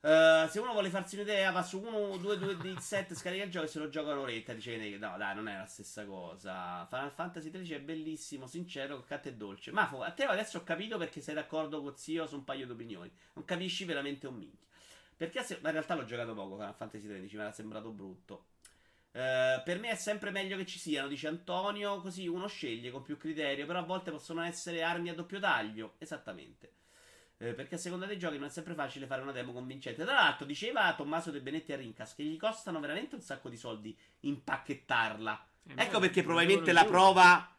Uh, 0.01 0.49
se 0.49 0.61
uno 0.61 0.71
vuole 0.71 0.91
farsi 0.91 1.17
un'idea, 1.17 1.51
va 1.51 1.63
su 1.63 1.81
1, 1.81 2.19
2, 2.19 2.39
2 2.39 2.57
di 2.59 2.77
7, 2.79 3.17
scarica 3.17 3.43
il 3.43 3.51
gioco 3.51 3.67
e 3.67 3.69
se 3.69 3.79
lo 3.81 3.89
gioca 3.89 4.13
un'oretta. 4.13 4.53
Dice 4.53 4.79
che 4.79 4.97
no, 4.97 5.17
dai, 5.19 5.35
non 5.35 5.49
è 5.49 5.57
la 5.57 5.67
stessa 5.67 6.05
cosa. 6.07 6.87
Final 6.89 7.11
Fantasy 7.11 7.51
13 7.51 7.75
è 7.75 7.81
bellissimo, 7.81 8.47
sincero, 8.47 8.97
coccato 8.97 9.29
e 9.29 9.35
dolce. 9.35 9.73
Ma 9.73 9.91
a 9.91 10.11
te 10.13 10.25
adesso 10.25 10.59
ho 10.59 10.65
capito 10.65 10.99
perché 10.99 11.21
sei 11.21 11.35
d'accordo 11.35 11.83
con 11.83 11.97
zio 11.97 12.27
su 12.27 12.37
un 12.37 12.45
paio 12.45 12.67
di 12.67 12.73
opinioni. 12.73 13.11
Non 13.35 13.45
capisci 13.45 13.85
veramente 13.85 14.29
un 14.29 14.37
minchio. 14.37 14.67
Perché 15.17 15.43
se, 15.43 15.59
in 15.61 15.71
realtà 15.73 15.97
l'ho 15.97 16.05
giocato 16.05 16.33
poco. 16.33 16.55
Final 16.55 16.75
Fantasy 16.75 17.07
13 17.09 17.35
mi 17.35 17.43
era 17.43 17.53
sembrato 17.53 17.91
brutto. 17.91 18.45
Uh, 19.11 19.63
per 19.65 19.79
me 19.81 19.91
è 19.91 19.97
sempre 19.97 20.31
meglio 20.31 20.57
che 20.57 20.67
ci 20.67 20.79
siano, 20.79 21.09
dice 21.09 21.29
Antonio, 21.29 22.01
così 22.01 22.29
uno 22.29 22.47
sceglie 22.47 22.91
con 22.91 23.03
più 23.03 23.17
criterio, 23.17 23.67
però 23.67 23.81
a 23.81 23.85
volte 23.85 24.11
possono 24.11 24.43
essere 24.43 24.83
armi 24.83 25.09
a 25.09 25.15
doppio 25.15 25.41
taglio. 25.41 25.95
Esattamente. 25.99 26.73
Uh, 27.39 27.55
perché 27.55 27.77
a 27.77 27.79
seconda 27.79 28.07
dei 28.07 28.19
giochi 28.19 28.37
non 28.39 28.49
è 28.49 28.51
sempre 28.51 28.75
facile 28.75 29.07
fare 29.07 29.23
una 29.23 29.33
demo 29.33 29.53
convincente. 29.53 30.05
Tra 30.05 30.15
l'altro, 30.15 30.47
diceva 30.47 30.95
Tommaso 30.95 31.31
De 31.31 31.41
Benetti 31.41 31.73
a 31.73 31.77
Rincas 31.77 32.15
che 32.15 32.23
gli 32.23 32.37
costano 32.37 32.81
veramente 32.81 33.15
un 33.15 33.21
sacco 33.23 33.49
di 33.49 33.57
soldi 33.57 33.97
impacchettarla. 34.21 35.47
Eh, 35.69 35.75
ecco 35.77 35.99
perché 35.99 36.23
probabilmente 36.23 36.73
la 36.73 36.85
prova. 36.85 37.53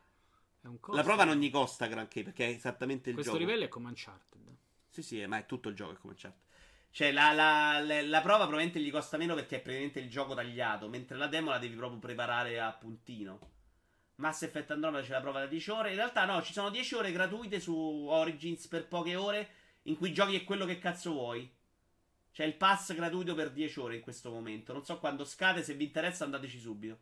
La 0.91 1.03
prova 1.03 1.23
non 1.23 1.37
gli 1.37 1.49
costa 1.49 1.87
granché 1.87 2.21
perché 2.23 2.47
è 2.47 2.49
esattamente 2.49 3.09
il 3.09 3.15
Questo 3.15 3.31
gioco. 3.31 3.43
Questo 3.43 3.45
livello 3.45 3.63
è 3.63 3.67
come 3.69 3.87
Uncharted. 3.87 4.55
Sì, 4.89 5.01
sì, 5.01 5.25
ma 5.25 5.37
è 5.37 5.45
tutto 5.45 5.69
il 5.69 5.75
gioco 5.75 5.93
è 5.93 5.97
come 5.97 6.13
Uncharted. 6.13 6.47
Cioè, 6.91 7.11
la, 7.11 7.31
la, 7.31 7.79
la, 7.79 8.01
la, 8.01 8.21
prova 8.21 8.45
probabilmente 8.47 8.79
gli 8.79 8.91
costa 8.91 9.17
meno 9.17 9.35
perché 9.35 9.57
è 9.57 9.61
praticamente 9.61 9.99
il 9.99 10.09
gioco 10.09 10.33
tagliato, 10.33 10.87
mentre 10.89 11.17
la 11.17 11.27
demo 11.27 11.51
la 11.51 11.59
devi 11.59 11.75
proprio 11.75 11.99
preparare 11.99 12.59
a 12.59 12.71
puntino. 12.71 13.57
Mass 14.15 14.41
Effect 14.41 14.71
Andromeda 14.71 15.03
c'è 15.03 15.11
la 15.11 15.21
prova 15.21 15.39
da 15.39 15.45
10 15.45 15.71
ore. 15.71 15.89
In 15.91 15.95
realtà 15.95 16.25
no, 16.25 16.41
ci 16.41 16.51
sono 16.51 16.69
10 16.69 16.95
ore 16.95 17.11
gratuite 17.11 17.59
su 17.59 17.73
Origins 17.73 18.67
per 18.67 18.87
poche 18.87 19.15
ore 19.15 19.49
in 19.83 19.95
cui 19.97 20.11
giochi 20.11 20.35
è 20.35 20.43
quello 20.43 20.65
che 20.65 20.77
cazzo 20.77 21.11
vuoi. 21.11 21.49
C'è 22.31 22.43
il 22.43 22.55
pass 22.55 22.93
gratuito 22.93 23.33
per 23.33 23.51
10 23.51 23.79
ore 23.79 23.95
in 23.95 24.01
questo 24.01 24.29
momento. 24.29 24.73
Non 24.73 24.83
so 24.83 24.99
quando 24.99 25.25
scade, 25.25 25.63
se 25.63 25.73
vi 25.73 25.85
interessa 25.85 26.25
andateci 26.25 26.59
subito. 26.59 26.99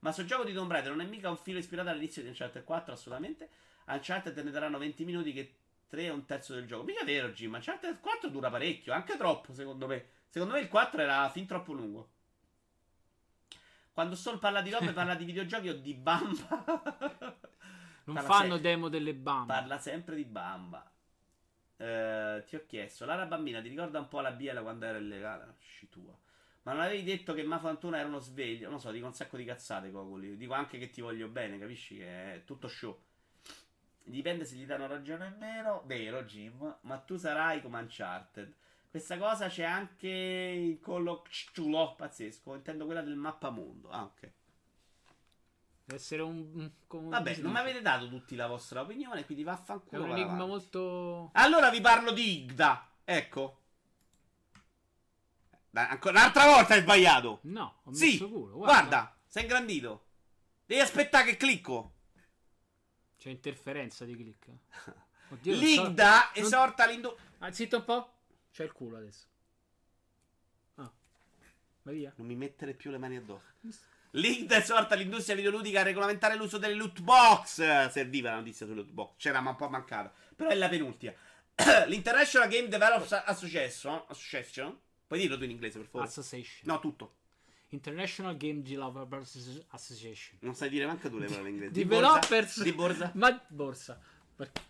Ma 0.00 0.12
sul 0.12 0.26
gioco 0.26 0.44
di 0.44 0.52
Tomb 0.52 0.70
Raider 0.70 0.90
non 0.90 1.00
è 1.00 1.08
mica 1.08 1.30
un 1.30 1.36
filo 1.36 1.58
ispirato 1.58 1.88
all'inizio 1.88 2.22
di 2.22 2.28
Uncharted 2.28 2.64
4, 2.64 2.92
assolutamente. 2.92 3.48
Uncharted 3.86 4.34
te 4.34 4.42
ne 4.42 4.50
daranno 4.50 4.78
20 4.78 5.04
minuti 5.04 5.32
che 5.32 5.59
3 5.90 6.04
è 6.04 6.10
un 6.10 6.24
terzo 6.24 6.54
del 6.54 6.66
gioco. 6.66 6.84
Mica 6.84 7.04
vero, 7.04 7.30
Jim. 7.30 7.52
Uncharted 7.52 8.00
4 8.00 8.30
dura 8.30 8.48
parecchio, 8.48 8.92
anche 8.92 9.16
troppo, 9.16 9.52
secondo 9.52 9.86
me. 9.86 10.06
Secondo 10.28 10.54
me 10.54 10.60
il 10.60 10.68
4 10.68 11.02
era 11.02 11.28
fin 11.30 11.46
troppo 11.46 11.72
lungo. 11.72 12.10
Quando 13.92 14.14
Sol 14.14 14.38
parla 14.38 14.62
di 14.62 14.70
robe, 14.70 14.92
parla 14.94 15.14
di 15.16 15.24
videogiochi 15.24 15.68
o 15.68 15.74
di 15.76 15.94
bamba. 15.94 16.64
Non 18.04 18.14
Parla 18.14 18.22
fanno 18.22 18.54
se- 18.56 18.60
demo 18.62 18.88
delle 18.88 19.14
bambe. 19.14 19.52
Parla 19.52 19.78
sempre 19.78 20.14
di 20.14 20.24
bamba. 20.24 20.90
Eh, 21.76 22.44
ti 22.46 22.56
ho 22.56 22.64
chiesto, 22.66 23.04
Lara 23.06 23.26
bambina, 23.26 23.60
ti 23.60 23.68
ricorda 23.68 23.98
un 23.98 24.08
po' 24.08 24.20
la 24.20 24.32
biela 24.32 24.62
quando 24.62 24.84
era 24.84 24.98
illegale? 24.98 25.54
Sci 25.58 25.88
tua. 25.88 26.16
Ma 26.62 26.72
non 26.72 26.82
avevi 26.82 27.02
detto 27.02 27.32
che 27.32 27.42
Mafia 27.42 27.68
81 27.70 27.96
era 27.96 28.06
uno 28.06 28.18
sveglio? 28.18 28.64
Non 28.64 28.74
lo 28.74 28.78
so, 28.78 28.90
dico 28.90 29.06
un 29.06 29.14
sacco 29.14 29.36
di 29.36 29.44
cazzate, 29.44 29.90
Cocoli. 29.90 30.36
Dico 30.36 30.52
anche 30.52 30.78
che 30.78 30.90
ti 30.90 31.00
voglio 31.00 31.28
bene, 31.28 31.58
capisci? 31.58 31.96
Che 31.96 32.34
è 32.34 32.44
tutto 32.44 32.68
show. 32.68 33.02
Dipende 34.02 34.44
se 34.44 34.56
gli 34.56 34.66
danno 34.66 34.86
ragione 34.86 35.26
o 35.26 35.38
meno. 35.38 35.82
Vero, 35.86 36.22
Jim. 36.24 36.76
Ma 36.82 36.98
tu 36.98 37.16
sarai 37.16 37.62
come 37.62 37.78
Uncharted. 37.80 38.52
Questa 38.90 39.16
cosa 39.18 39.46
c'è 39.48 39.62
anche 39.62 40.08
il 40.08 40.80
collo 40.80 41.22
Cthulhu, 41.22 41.94
pazzesco. 41.96 42.54
Intendo 42.56 42.86
quella 42.86 43.02
del 43.02 43.14
mappamondo. 43.14 43.88
Ah, 43.90 44.02
ok. 44.02 44.20
Deve 45.84 45.94
essere 46.00 46.22
un. 46.22 46.50
un- 46.54 46.70
come 46.88 47.08
Vabbè, 47.10 47.36
non 47.36 47.52
mi 47.52 47.58
avete 47.58 47.82
dato 47.82 48.08
tutti 48.08 48.34
la 48.34 48.48
vostra 48.48 48.80
opinione, 48.80 49.24
quindi 49.24 49.42
È 49.44 49.46
vaffanculo. 49.46 50.02
un 50.02 50.08
va 50.08 50.16
enigma 50.16 50.44
molto. 50.46 51.30
Allora 51.34 51.70
vi 51.70 51.80
parlo 51.80 52.10
di 52.10 52.42
Igda. 52.44 52.88
Ecco. 53.04 53.58
Dai, 55.70 55.86
ancora 55.88 56.18
un'altra 56.18 56.46
volta 56.46 56.74
hai 56.74 56.80
sbagliato. 56.80 57.38
No, 57.42 57.80
ho 57.84 57.92
Sì, 57.92 58.12
messo 58.12 58.28
culo. 58.28 58.56
guarda. 58.56 59.14
sei 59.26 59.42
ingrandito. 59.44 60.06
Devi 60.66 60.80
aspettare 60.80 61.24
che 61.26 61.36
clicco. 61.36 61.92
C'è 63.20 63.28
interferenza 63.28 64.06
di 64.06 64.16
click. 64.16 64.46
Oddio, 65.28 65.52
non 65.54 65.62
so- 65.62 65.66
L'Igda 65.84 66.30
non- 66.34 66.44
esorta 66.44 66.86
l'industria. 66.86 67.28
Ah, 67.40 67.52
zitto 67.52 67.76
un 67.76 67.84
po'. 67.84 68.12
C'è 68.50 68.64
il 68.64 68.72
culo 68.72 68.96
adesso. 68.96 69.26
Ah. 70.76 70.90
Vai 71.82 71.94
via. 71.96 72.12
Non 72.16 72.26
mi 72.26 72.34
mettere 72.34 72.72
più 72.72 72.90
le 72.90 72.96
mani 72.96 73.16
addosso. 73.16 73.44
L'Igda 74.12 74.56
esorta 74.56 74.94
l'industria 74.94 75.36
videoludica 75.36 75.80
a 75.80 75.82
regolamentare 75.84 76.34
l'uso 76.34 76.56
delle 76.56 76.72
loot 76.74 77.00
box. 77.00 77.88
Serviva 77.90 78.30
la 78.30 78.36
notizia 78.36 78.64
sulle 78.64 78.78
loot 78.80 78.90
box. 78.90 79.12
C'era 79.18 79.40
ma 79.40 79.50
un 79.50 79.56
po' 79.56 79.68
mancata. 79.68 80.10
Però 80.34 80.48
è 80.48 80.54
la 80.54 80.68
penultima. 80.70 81.12
L'International 81.86 82.48
Game 82.48 82.68
Developers 82.68 83.12
Association. 83.26 84.02
Association. 84.08 84.76
Puoi 85.06 85.20
dirlo 85.20 85.36
tu 85.36 85.44
in 85.44 85.50
inglese, 85.50 85.78
per 85.78 85.88
favore? 85.88 86.08
Association. 86.08 86.62
No, 86.64 86.80
tutto. 86.80 87.16
International 87.70 88.36
Game 88.36 88.62
Developers 88.62 89.64
Association. 89.68 90.38
Non 90.40 90.54
sai 90.54 90.68
dire 90.68 90.86
manco 90.86 91.08
tu 91.08 91.18
le 91.18 91.26
parole 91.26 91.48
in 91.48 91.54
inglese. 91.54 91.72
Developers. 91.72 92.62
Di 92.62 92.72
borsa. 92.72 93.10
Ma 93.14 93.42
borsa. 93.48 94.00
Perché- 94.36 94.60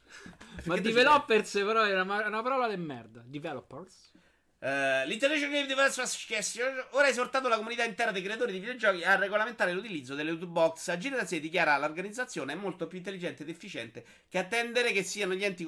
Ma 0.64 0.76
developers 0.78 1.52
però 1.52 1.86
era 1.86 2.02
una, 2.02 2.26
una 2.26 2.42
parola 2.42 2.68
di 2.68 2.76
merda. 2.76 3.22
Developers. 3.24 4.08
Eh, 4.62 5.06
L'International 5.06 5.54
Game 5.54 5.66
Developers 5.66 5.98
Association 6.00 6.84
ora 6.90 7.06
ha 7.06 7.08
esortato 7.08 7.48
la 7.48 7.56
comunità 7.56 7.82
intera 7.84 8.10
dei 8.10 8.20
creatori 8.20 8.52
di 8.52 8.58
videogiochi 8.58 9.02
a 9.02 9.14
regolamentare 9.16 9.72
l'utilizzo 9.72 10.14
delle 10.14 10.32
loot 10.32 10.44
box. 10.44 10.88
Agire 10.88 11.16
da 11.16 11.24
sé 11.24 11.40
dichiara 11.40 11.78
l'organizzazione 11.78 12.52
è 12.52 12.56
molto 12.56 12.86
più 12.86 12.98
intelligente 12.98 13.42
ed 13.44 13.48
efficiente 13.48 14.04
che 14.28 14.36
attendere 14.36 14.92
che 14.92 15.02
siano 15.02 15.32
gli 15.32 15.44
enti 15.44 15.64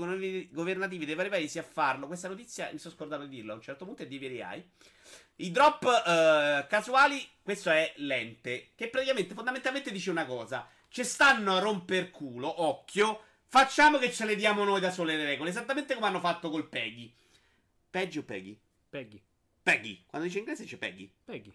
governativi 0.51 1.07
dei 1.07 1.15
vari 1.15 1.31
paesi 1.31 1.59
a 1.59 1.63
farlo. 1.63 2.07
Questa 2.07 2.29
notizia 2.29 2.69
mi 2.73 2.79
sono 2.79 2.93
scordato 2.95 3.23
di 3.25 3.37
dirlo 3.37 3.53
a 3.53 3.55
un 3.55 3.63
certo 3.63 3.87
punto 3.87 4.03
è 4.03 4.07
di 4.07 4.19
VRI. 4.19 4.71
I 5.37 5.51
drop 5.51 5.85
eh, 5.85 6.67
casuali, 6.69 7.27
questo 7.43 7.71
è 7.71 7.93
l'ente, 7.97 8.73
che 8.75 8.89
praticamente 8.89 9.35
fondamentalmente 9.35 9.91
dice 9.91 10.11
una 10.11 10.27
cosa. 10.27 10.69
Ci 10.89 11.05
stanno 11.05 11.57
a 11.57 11.59
romper 11.59 12.11
culo, 12.11 12.63
occhio, 12.63 13.23
facciamo 13.47 13.99
che 13.99 14.13
ce 14.13 14.25
le 14.25 14.37
diamo 14.37 14.65
noi 14.65 14.81
da 14.81 14.91
sole 14.91 15.17
le 15.17 15.25
regole, 15.25 15.51
esattamente 15.51 15.95
come 15.95 16.07
hanno 16.07 16.21
fatto 16.21 16.51
col 16.51 16.69
Peggy. 16.69 17.13
Peggy 17.91 18.19
o 18.19 18.23
Peggy? 18.23 18.59
Peggy. 18.89 19.23
Peggy. 19.63 20.05
Quando 20.07 20.27
dice 20.27 20.39
inglese 20.39 20.65
c'è 20.65 20.77
Peggy. 20.77 21.11
Peggy. 21.25 21.53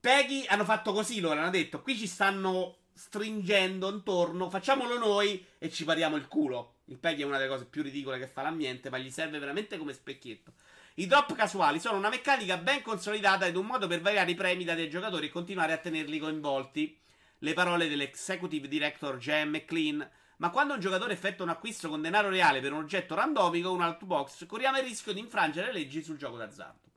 Peggy 0.00 0.44
hanno 0.46 0.64
fatto 0.64 0.92
così 0.92 1.20
loro, 1.20 1.38
hanno 1.38 1.50
detto 1.50 1.80
qui 1.80 1.96
ci 1.96 2.06
stanno 2.06 2.78
stringendo 2.92 3.88
intorno, 3.88 4.50
facciamolo 4.50 4.98
noi 4.98 5.44
e 5.58 5.70
ci 5.70 5.84
pariamo 5.84 6.16
il 6.16 6.28
culo. 6.28 6.76
Il 6.86 6.98
Peggy 6.98 7.22
è 7.22 7.24
una 7.24 7.38
delle 7.38 7.48
cose 7.48 7.66
più 7.66 7.82
ridicole 7.82 8.18
che 8.18 8.26
fa 8.26 8.42
l'ambiente, 8.42 8.90
ma 8.90 8.98
gli 8.98 9.10
serve 9.10 9.38
veramente 9.38 9.78
come 9.78 9.92
specchietto. 9.92 10.52
I 10.96 11.06
drop 11.06 11.34
casuali 11.34 11.80
sono 11.80 11.96
una 11.96 12.10
meccanica 12.10 12.58
ben 12.58 12.82
consolidata 12.82 13.46
ed 13.46 13.56
un 13.56 13.64
modo 13.64 13.86
per 13.86 14.02
variare 14.02 14.32
i 14.32 14.34
premi 14.34 14.64
dati 14.64 14.82
ai 14.82 14.90
giocatori 14.90 15.26
e 15.26 15.30
continuare 15.30 15.72
a 15.72 15.78
tenerli 15.78 16.18
coinvolti. 16.18 16.98
Le 17.38 17.54
parole 17.54 17.88
dell'executive 17.88 18.68
director 18.68 19.16
Jem 19.16 19.48
McLean. 19.48 20.06
Ma 20.36 20.50
quando 20.50 20.74
un 20.74 20.80
giocatore 20.80 21.14
effettua 21.14 21.46
un 21.46 21.50
acquisto 21.50 21.88
con 21.88 22.02
denaro 22.02 22.28
reale 22.28 22.60
per 22.60 22.72
un 22.72 22.80
oggetto 22.80 23.14
randomico 23.14 23.72
un 23.72 23.80
outbox, 23.80 24.44
corriamo 24.44 24.76
il 24.78 24.84
rischio 24.84 25.14
di 25.14 25.20
infrangere 25.20 25.68
le 25.68 25.78
leggi 25.78 26.02
sul 26.02 26.18
gioco 26.18 26.36
d'azzardo. 26.36 26.90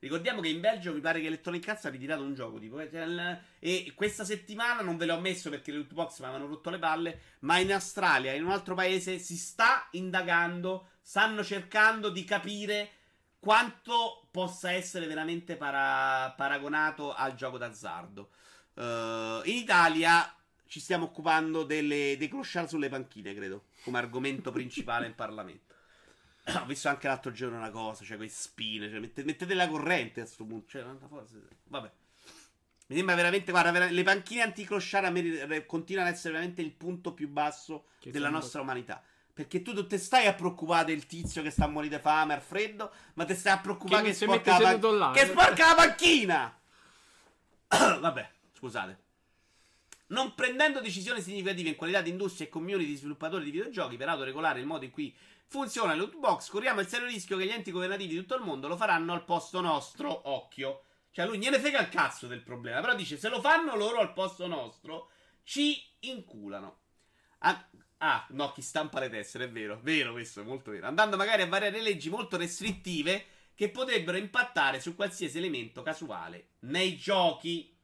Ricordiamo 0.00 0.42
che 0.42 0.48
in 0.48 0.60
Belgio 0.60 0.92
mi 0.92 1.00
pare 1.00 1.20
che 1.20 1.28
Electronic 1.28 1.66
Arts 1.68 1.84
ha 1.86 1.90
ritirato 1.90 2.22
un 2.22 2.34
gioco 2.34 2.58
tipo, 2.58 2.78
eh, 2.80 2.88
il- 2.92 3.40
e 3.58 3.92
questa 3.94 4.24
settimana 4.24 4.82
non 4.82 4.96
ve 4.96 5.06
l'ho 5.06 5.20
messo 5.20 5.50
perché 5.50 5.72
le 5.72 5.78
loot 5.78 5.92
mi 5.92 6.24
avevano 6.26 6.46
rotto 6.46 6.70
le 6.70 6.78
palle, 6.78 7.20
ma 7.40 7.58
in 7.58 7.72
Australia, 7.72 8.32
in 8.32 8.44
un 8.44 8.50
altro 8.50 8.74
paese, 8.74 9.18
si 9.18 9.36
sta 9.36 9.88
indagando, 9.92 10.89
stanno 11.00 11.42
cercando 11.44 12.10
di 12.10 12.24
capire 12.24 12.90
quanto 13.38 14.26
possa 14.30 14.70
essere 14.72 15.06
veramente 15.06 15.56
para- 15.56 16.32
paragonato 16.36 17.12
al 17.14 17.34
gioco 17.34 17.58
d'azzardo. 17.58 18.30
Eh, 18.74 19.40
in 19.44 19.56
Italia 19.56 20.34
ci 20.66 20.78
stiamo 20.78 21.06
occupando 21.06 21.64
delle, 21.64 22.16
dei 22.18 22.28
clochard 22.28 22.68
sulle 22.68 22.88
panchine, 22.88 23.34
credo, 23.34 23.64
come 23.82 23.98
argomento 23.98 24.52
principale 24.52 25.06
in 25.06 25.14
Parlamento. 25.14 25.74
Ho 26.62 26.64
visto 26.66 26.88
anche 26.88 27.08
l'altro 27.08 27.32
giorno 27.32 27.56
una 27.56 27.70
cosa, 27.70 28.04
cioè 28.04 28.16
quei 28.16 28.28
spine, 28.28 28.88
cioè 28.88 29.00
mette- 29.00 29.24
mettete 29.24 29.54
la 29.54 29.68
corrente 29.68 30.20
a 30.20 30.26
sto 30.26 30.44
punto, 30.44 30.68
cioè, 30.68 30.84
forza. 31.08 31.34
Vabbè. 31.64 31.90
Mi 32.86 32.96
sembra 32.96 33.14
veramente, 33.14 33.52
guarda, 33.52 33.70
vera- 33.70 33.88
le 33.90 34.02
panchine 34.02 34.42
anticlosciare 34.42 35.06
a 35.06 35.10
me 35.10 35.20
ri- 35.20 35.66
continuano 35.66 36.08
ad 36.08 36.14
essere 36.14 36.32
veramente 36.32 36.60
il 36.60 36.72
punto 36.72 37.14
più 37.14 37.28
basso 37.28 37.86
Che 38.00 38.10
della 38.10 38.30
nostra 38.30 38.60
umanità. 38.60 39.02
Perché 39.40 39.62
tu 39.62 39.72
non 39.72 39.88
te 39.88 39.96
stai 39.96 40.26
a 40.26 40.34
preoccupare 40.34 40.84
del 40.84 41.06
tizio 41.06 41.40
che 41.40 41.48
sta 41.48 41.64
a 41.64 41.68
morire 41.68 41.96
di 41.96 42.02
fame 42.02 42.34
al 42.34 42.42
freddo, 42.42 42.92
ma 43.14 43.24
te 43.24 43.34
stai 43.34 43.54
a 43.54 43.58
preoccupare 43.58 44.02
Che 44.02 44.08
che, 44.10 44.14
sporca, 44.14 44.58
la 44.58 44.90
là. 44.90 45.12
che 45.14 45.24
sporca 45.24 45.68
la 45.68 45.74
panchina! 45.76 46.60
Vabbè, 48.00 48.30
scusate. 48.52 49.02
Non 50.08 50.34
prendendo 50.34 50.82
decisioni 50.82 51.22
significative 51.22 51.70
in 51.70 51.76
qualità 51.76 52.02
di 52.02 52.10
industria 52.10 52.48
e 52.48 52.50
community 52.50 52.84
di 52.84 52.96
sviluppatori 52.96 53.44
di 53.44 53.50
videogiochi 53.50 53.96
per 53.96 54.10
autoregolare 54.10 54.60
il 54.60 54.66
modo 54.66 54.84
in 54.84 54.90
cui 54.90 55.16
funziona 55.46 55.94
il 55.94 56.00
loot 56.00 56.18
box, 56.18 56.50
corriamo 56.50 56.80
il 56.80 56.86
serio 56.86 57.06
rischio 57.06 57.38
che 57.38 57.46
gli 57.46 57.50
enti 57.50 57.70
governativi 57.70 58.12
di 58.12 58.20
tutto 58.20 58.34
il 58.34 58.42
mondo 58.42 58.68
lo 58.68 58.76
faranno 58.76 59.14
al 59.14 59.24
posto 59.24 59.62
nostro. 59.62 60.28
Occhio. 60.28 60.82
Cioè, 61.12 61.24
lui 61.24 61.38
gliene 61.38 61.58
frega 61.58 61.80
il 61.80 61.88
cazzo 61.88 62.26
del 62.26 62.42
problema. 62.42 62.82
Però 62.82 62.94
dice: 62.94 63.16
se 63.16 63.30
lo 63.30 63.40
fanno 63.40 63.74
loro 63.74 64.00
al 64.00 64.12
posto 64.12 64.46
nostro, 64.46 65.08
ci 65.44 65.82
inculano. 66.00 66.80
Ah, 67.38 67.66
ah, 68.02 68.26
no, 68.30 68.52
chi 68.52 68.62
stampa 68.62 69.00
le 69.00 69.08
tessere, 69.08 69.44
è 69.44 69.50
vero, 69.50 69.78
vero 69.82 70.12
questo, 70.12 70.44
molto 70.44 70.70
vero. 70.70 70.86
Andando 70.86 71.16
magari 71.16 71.42
a 71.42 71.46
variare 71.46 71.80
leggi 71.82 72.10
molto 72.10 72.36
restrittive 72.36 73.24
che 73.54 73.70
potrebbero 73.70 74.16
impattare 74.16 74.80
su 74.80 74.94
qualsiasi 74.94 75.38
elemento 75.38 75.82
casuale 75.82 76.48
nei 76.60 76.96
giochi. 76.96 77.76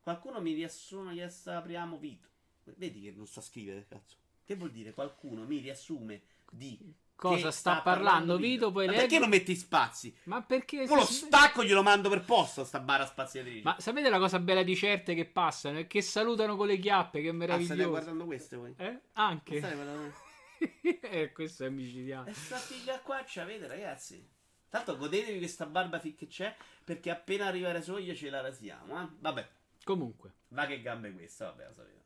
Qualcuno 0.00 0.40
mi 0.40 0.54
riassume 0.54 1.14
che 1.14 1.30
apriamo 1.50 1.98
Vito. 1.98 2.28
Vedi 2.76 3.02
che 3.02 3.12
non 3.12 3.26
sa 3.26 3.40
scrivere, 3.40 3.86
cazzo. 3.88 4.16
Che 4.44 4.56
vuol 4.56 4.72
dire 4.72 4.92
qualcuno 4.92 5.44
mi 5.44 5.58
riassume 5.58 6.22
di 6.50 6.78
Cosa 7.16 7.46
che 7.46 7.52
sta, 7.52 7.80
parlando 7.80 8.36
Vito? 8.36 8.70
Poi 8.70 8.86
leggo- 8.86 9.00
perché 9.00 9.18
non 9.18 9.30
metti 9.30 9.56
spazi? 9.56 10.14
Ma 10.24 10.42
perché. 10.42 10.84
Poi 10.84 10.98
lo 10.98 11.04
stacco 11.06 11.64
glielo 11.64 11.82
mando 11.82 12.10
per 12.10 12.22
posto 12.22 12.62
sta 12.62 12.78
bara 12.78 13.06
spaziatrice. 13.06 13.62
Ma 13.62 13.74
sapete 13.80 14.10
la 14.10 14.18
cosa 14.18 14.38
bella 14.38 14.62
di 14.62 14.76
certe 14.76 15.14
che 15.14 15.24
passano? 15.24 15.78
È 15.78 15.86
che 15.86 16.02
salutano 16.02 16.56
con 16.56 16.66
le 16.66 16.78
chiappe, 16.78 17.22
che 17.22 17.28
ah, 17.28 17.32
state 17.32 17.46
meraviglioso. 17.46 17.88
guardando 17.88 18.24
queste 18.26 18.56
voi? 18.56 18.74
Eh? 18.76 19.00
Anche. 19.14 19.58
State 19.58 19.74
guardando... 19.74 20.12
eh, 21.02 21.32
questo 21.32 21.64
è 21.64 21.70
micidiale. 21.70 22.30
E 22.30 22.34
sta 22.34 22.56
figlia 22.56 23.00
qua 23.00 23.24
c'avete, 23.26 23.66
ragazzi. 23.66 24.34
Tanto 24.68 24.98
godetevi 24.98 25.38
questa 25.38 25.64
barba 25.64 25.98
fi- 25.98 26.14
che 26.14 26.26
c'è, 26.26 26.54
perché 26.84 27.10
appena 27.10 27.46
arriva 27.46 27.72
la 27.72 27.80
soglia 27.80 28.14
ce 28.14 28.28
la 28.28 28.42
rasiamo, 28.42 29.00
eh? 29.00 29.08
Vabbè, 29.20 29.48
Comunque. 29.84 30.34
va 30.48 30.66
che 30.66 30.82
gambe 30.82 31.12
questa, 31.12 31.46
vabbè, 31.46 31.64
la 31.64 31.72
solita. 31.72 32.04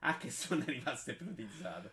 Anche 0.00 0.30
se 0.30 0.54
non 0.54 0.64
è 0.66 0.70
rimasto 0.70 1.12
ipnotizzato. 1.12 1.92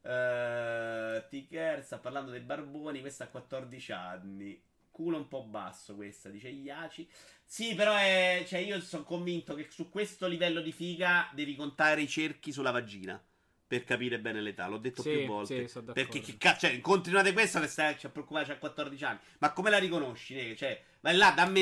Uh, 0.00 1.22
Ticker 1.28 1.82
sta 1.84 1.98
parlando 1.98 2.30
dei 2.30 2.40
barboni, 2.40 3.00
questa 3.00 3.24
ha 3.24 3.28
14 3.28 3.92
anni. 3.92 4.62
Culo 4.90 5.16
un 5.16 5.28
po' 5.28 5.44
basso 5.44 5.94
questa, 5.94 6.28
dice 6.28 6.48
Iaci. 6.48 7.08
Sì, 7.44 7.74
però 7.74 7.94
è, 7.94 8.44
cioè 8.46 8.58
io 8.60 8.80
sono 8.80 9.04
convinto 9.04 9.54
che 9.54 9.68
su 9.70 9.88
questo 9.88 10.26
livello 10.26 10.60
di 10.60 10.72
figa 10.72 11.30
devi 11.34 11.54
contare 11.54 12.02
i 12.02 12.08
cerchi 12.08 12.52
sulla 12.52 12.70
vagina. 12.72 13.22
Per 13.68 13.84
capire 13.84 14.18
bene 14.18 14.40
l'età, 14.40 14.66
l'ho 14.66 14.78
detto 14.78 15.02
Sì, 15.02 15.10
più 15.10 15.26
volte. 15.26 15.68
sì, 15.68 15.82
perché 15.92 16.20
che 16.20 16.38
cazzo, 16.38 16.66
cioè, 16.66 16.80
una 17.10 17.22
di 17.22 17.32
queste, 17.32 17.60
ti 17.60 17.68
stai 17.68 17.96
a 18.02 18.08
preoccupare, 18.08 18.46
c'ha 18.46 18.56
14 18.56 19.04
anni. 19.04 19.18
Ma 19.40 19.52
come 19.52 19.68
la 19.68 19.76
riconosci? 19.78 20.34
ne? 20.34 20.56
Cioè, 20.56 20.82
vai 21.00 21.16
là, 21.16 21.32
dammi 21.32 21.60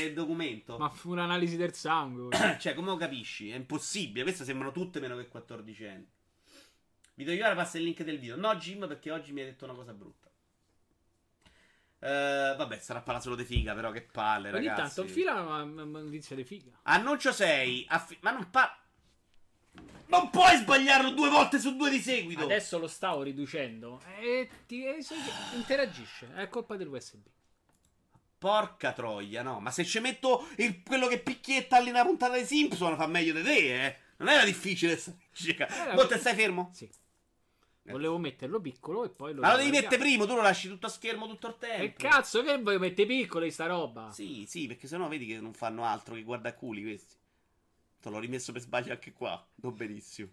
il 0.00 0.12
documento. 0.14 0.78
Ma 0.78 0.88
fu 0.88 1.10
un'analisi 1.10 1.56
del 1.56 1.74
sangue. 1.74 2.30
Cioè, 2.60 2.72
come 2.74 2.90
lo 2.90 2.96
capisci? 2.96 3.50
È 3.50 3.56
impossibile. 3.56 4.22
Queste 4.22 4.44
sembrano 4.44 4.70
tutte 4.70 5.00
meno 5.00 5.16
che 5.16 5.26
14 5.26 5.86
anni. 5.86 6.06
Video 7.18 7.34
Iora 7.34 7.56
passa 7.56 7.78
il 7.78 7.82
link 7.84 8.04
del 8.04 8.20
video. 8.20 8.36
No, 8.36 8.54
Jim, 8.54 8.86
perché 8.86 9.10
oggi 9.10 9.32
mi 9.32 9.40
hai 9.40 9.46
detto 9.46 9.64
una 9.64 9.74
cosa 9.74 9.92
brutta. 9.92 10.30
Eh, 11.98 12.54
vabbè, 12.56 12.78
sarà 12.78 13.00
parlare 13.00 13.24
solo 13.24 13.34
di 13.34 13.42
figa, 13.44 13.74
però 13.74 13.90
che 13.90 14.02
palle, 14.02 14.50
Ogni 14.52 14.68
ragazzi. 14.68 14.94
tanto 14.94 15.12
fila 15.12 15.40
una 15.40 15.64
notizia 15.64 16.36
di 16.36 16.44
figa. 16.44 16.70
Annuncio 16.82 17.32
6. 17.32 17.86
affi- 17.88 18.18
ma 18.20 18.30
non 18.30 18.48
pa... 18.50 18.80
Non 20.06 20.30
puoi 20.30 20.58
sbagliarlo 20.58 21.10
due 21.10 21.28
volte 21.28 21.58
su 21.58 21.74
due 21.74 21.90
di 21.90 21.98
seguito. 21.98 22.44
Adesso 22.44 22.78
lo 22.78 22.86
stavo 22.86 23.22
riducendo 23.22 24.00
e 24.20 24.48
ti 24.68 24.84
e 24.84 25.04
interagisce. 25.54 26.32
È 26.34 26.48
colpa 26.48 26.76
dell'USB. 26.76 27.26
Porca 28.38 28.92
troia, 28.92 29.42
no. 29.42 29.58
Ma 29.58 29.72
se 29.72 29.84
ci 29.84 29.98
metto 29.98 30.46
il- 30.58 30.84
quello 30.84 31.08
che 31.08 31.18
picchietta 31.18 31.80
lì 31.80 31.86
nella 31.90 32.04
puntata 32.04 32.34
dei 32.34 32.46
Simpson 32.46 32.94
fa 32.96 33.08
meglio 33.08 33.32
di 33.32 33.42
te, 33.42 33.86
eh. 33.86 33.96
Non 34.18 34.28
era 34.28 34.44
difficile. 34.44 34.94
sta 34.96 35.12
logica. 35.32 35.66
Era- 35.66 36.16
stai 36.16 36.34
fermo? 36.36 36.70
Sì. 36.72 36.88
Volevo 37.90 38.18
metterlo 38.18 38.60
piccolo 38.60 39.04
e 39.04 39.08
poi 39.10 39.34
lo 39.34 39.40
Ma 39.40 39.52
lo 39.52 39.58
devi 39.58 39.70
mettere 39.70 39.98
prima, 39.98 40.26
tu 40.26 40.34
lo 40.34 40.42
lasci 40.42 40.68
tutto 40.68 40.86
a 40.86 40.90
schermo 40.90 41.26
tutto 41.26 41.48
il 41.48 41.56
tempo. 41.58 41.82
E 41.82 41.92
cazzo, 41.92 42.42
che 42.42 42.58
voglio 42.58 42.78
mettere 42.78 43.06
piccolo 43.06 43.44
in 43.44 43.52
sta 43.52 43.66
roba? 43.66 44.10
Sì, 44.10 44.44
sì, 44.46 44.66
perché 44.66 44.86
sennò 44.86 45.08
vedi 45.08 45.26
che 45.26 45.40
non 45.40 45.52
fanno 45.52 45.84
altro 45.84 46.14
che 46.14 46.22
guarda 46.22 46.54
culi 46.54 46.82
questi. 46.82 47.16
Te 48.00 48.10
l'ho 48.10 48.18
rimesso 48.18 48.52
per 48.52 48.60
sbaglio 48.60 48.92
anche 48.92 49.12
qua. 49.12 49.44
Non 49.56 49.74
benissimo. 49.74 50.28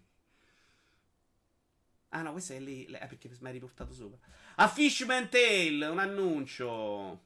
Ah 2.10 2.22
no, 2.22 2.32
questo 2.32 2.52
è 2.52 2.60
lì. 2.60 2.84
eh, 2.86 3.06
perché 3.06 3.28
mi 3.40 3.46
hai 3.48 3.52
riportato 3.52 3.92
sopra. 3.92 4.18
A 4.56 4.68
Fishman 4.68 5.28
Tail, 5.28 5.88
un 5.90 5.98
annuncio. 5.98 7.20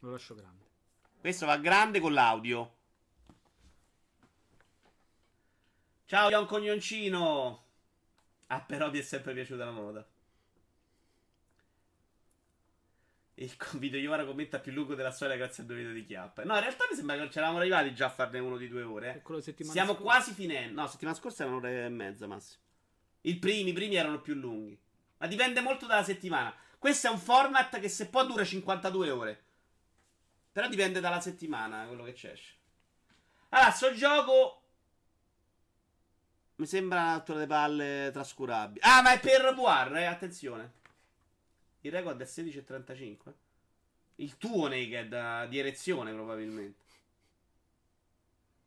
Lo 0.00 0.10
lascio 0.10 0.34
grande. 0.34 0.66
Questo 1.18 1.46
va 1.46 1.56
grande 1.56 1.98
con 1.98 2.12
l'audio. 2.12 2.76
Ciao, 6.04 6.30
Ion 6.30 6.46
Cognoncino. 6.46 7.64
Ah, 8.48 8.60
però 8.60 8.90
mi 8.90 8.98
è 8.98 9.02
sempre 9.02 9.34
piaciuta 9.34 9.64
la 9.64 9.70
moda. 9.70 10.06
Il 13.34 13.54
video 13.74 14.00
Iovara 14.00 14.24
commenta 14.24 14.58
più 14.58 14.72
lungo 14.72 14.94
della 14.96 15.12
storia 15.12 15.36
grazie 15.36 15.62
al 15.62 15.68
due 15.68 15.78
video 15.78 15.92
di 15.92 16.04
Chiappa. 16.04 16.42
No, 16.44 16.54
in 16.54 16.60
realtà 16.60 16.86
mi 16.90 16.96
sembra 16.96 17.16
che 17.16 17.28
c'eravamo 17.28 17.58
arrivati 17.58 17.94
già 17.94 18.06
a 18.06 18.10
farne 18.10 18.40
uno 18.40 18.56
di 18.56 18.68
due 18.68 18.82
ore. 18.82 19.22
Eh. 19.24 19.42
Stiamo 19.64 19.92
scorsa. 19.92 20.02
quasi 20.02 20.32
finendo. 20.32 20.80
No, 20.80 20.88
settimana 20.88 21.16
scorsa 21.16 21.42
erano 21.42 21.58
un'ora 21.58 21.84
e 21.84 21.88
mezza, 21.88 22.26
massimo. 22.26 22.62
I 23.22 23.36
primi, 23.36 23.70
i 23.70 23.72
primi 23.72 23.94
erano 23.94 24.20
più 24.20 24.34
lunghi. 24.34 24.76
Ma 25.18 25.26
dipende 25.26 25.60
molto 25.60 25.86
dalla 25.86 26.02
settimana. 26.02 26.52
Questo 26.78 27.06
è 27.06 27.10
un 27.10 27.18
format 27.18 27.78
che 27.78 27.88
se 27.88 28.08
può 28.08 28.26
dura 28.26 28.44
52 28.44 29.10
ore. 29.10 29.42
Però 30.50 30.66
dipende 30.68 30.98
dalla 30.98 31.20
settimana 31.20 31.84
quello 31.86 32.04
che 32.04 32.16
esce. 32.20 32.54
Allora, 33.50 33.70
sto 33.70 33.92
gioco. 33.92 34.57
Mi 36.58 36.66
sembra 36.66 37.02
una 37.02 37.12
rottura 37.14 37.38
di 37.38 37.46
palle 37.46 38.10
trascurabile. 38.12 38.80
Ah, 38.84 39.00
ma 39.00 39.12
è 39.12 39.20
per 39.20 39.54
War, 39.56 39.96
eh, 39.96 40.06
attenzione. 40.06 40.72
Il 41.82 41.92
record 41.92 42.20
è 42.20 42.24
16,35. 42.24 43.32
Il 44.16 44.36
tuo 44.38 44.66
naked 44.66 45.46
di 45.48 45.58
erezione, 45.60 46.12
probabilmente. 46.12 46.84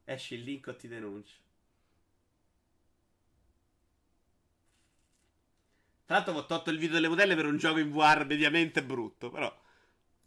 Esci 0.06 0.36
il 0.36 0.44
link 0.44 0.68
o 0.68 0.76
ti 0.76 0.88
denuncio. 0.88 1.36
Tra 6.06 6.16
l'altro 6.16 6.34
ho 6.34 6.46
tolto 6.46 6.70
il 6.70 6.78
video 6.78 6.96
delle 6.96 7.10
modelle 7.10 7.36
per 7.36 7.46
un 7.46 7.58
gioco 7.58 7.80
in 7.80 7.92
VR 7.92 8.26
mediamente 8.26 8.84
brutto, 8.84 9.30
però... 9.30 9.54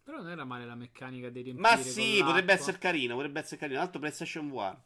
Però 0.03 0.19
non 0.19 0.29
era 0.29 0.45
male 0.45 0.67
la 0.67 0.75
meccanica 0.75 1.31
di 1.31 1.41
riempire 1.41 1.77
Ma 1.77 1.79
sì, 1.79 2.21
potrebbe 2.23 2.53
essere 2.53 2.77
carino, 2.77 3.15
potrebbe 3.15 3.41
essere 3.41 3.57
carino. 3.57 3.77
Tra 3.77 3.85
l'altro 3.85 4.01
PlayStation 4.01 4.51
VR. 4.51 4.79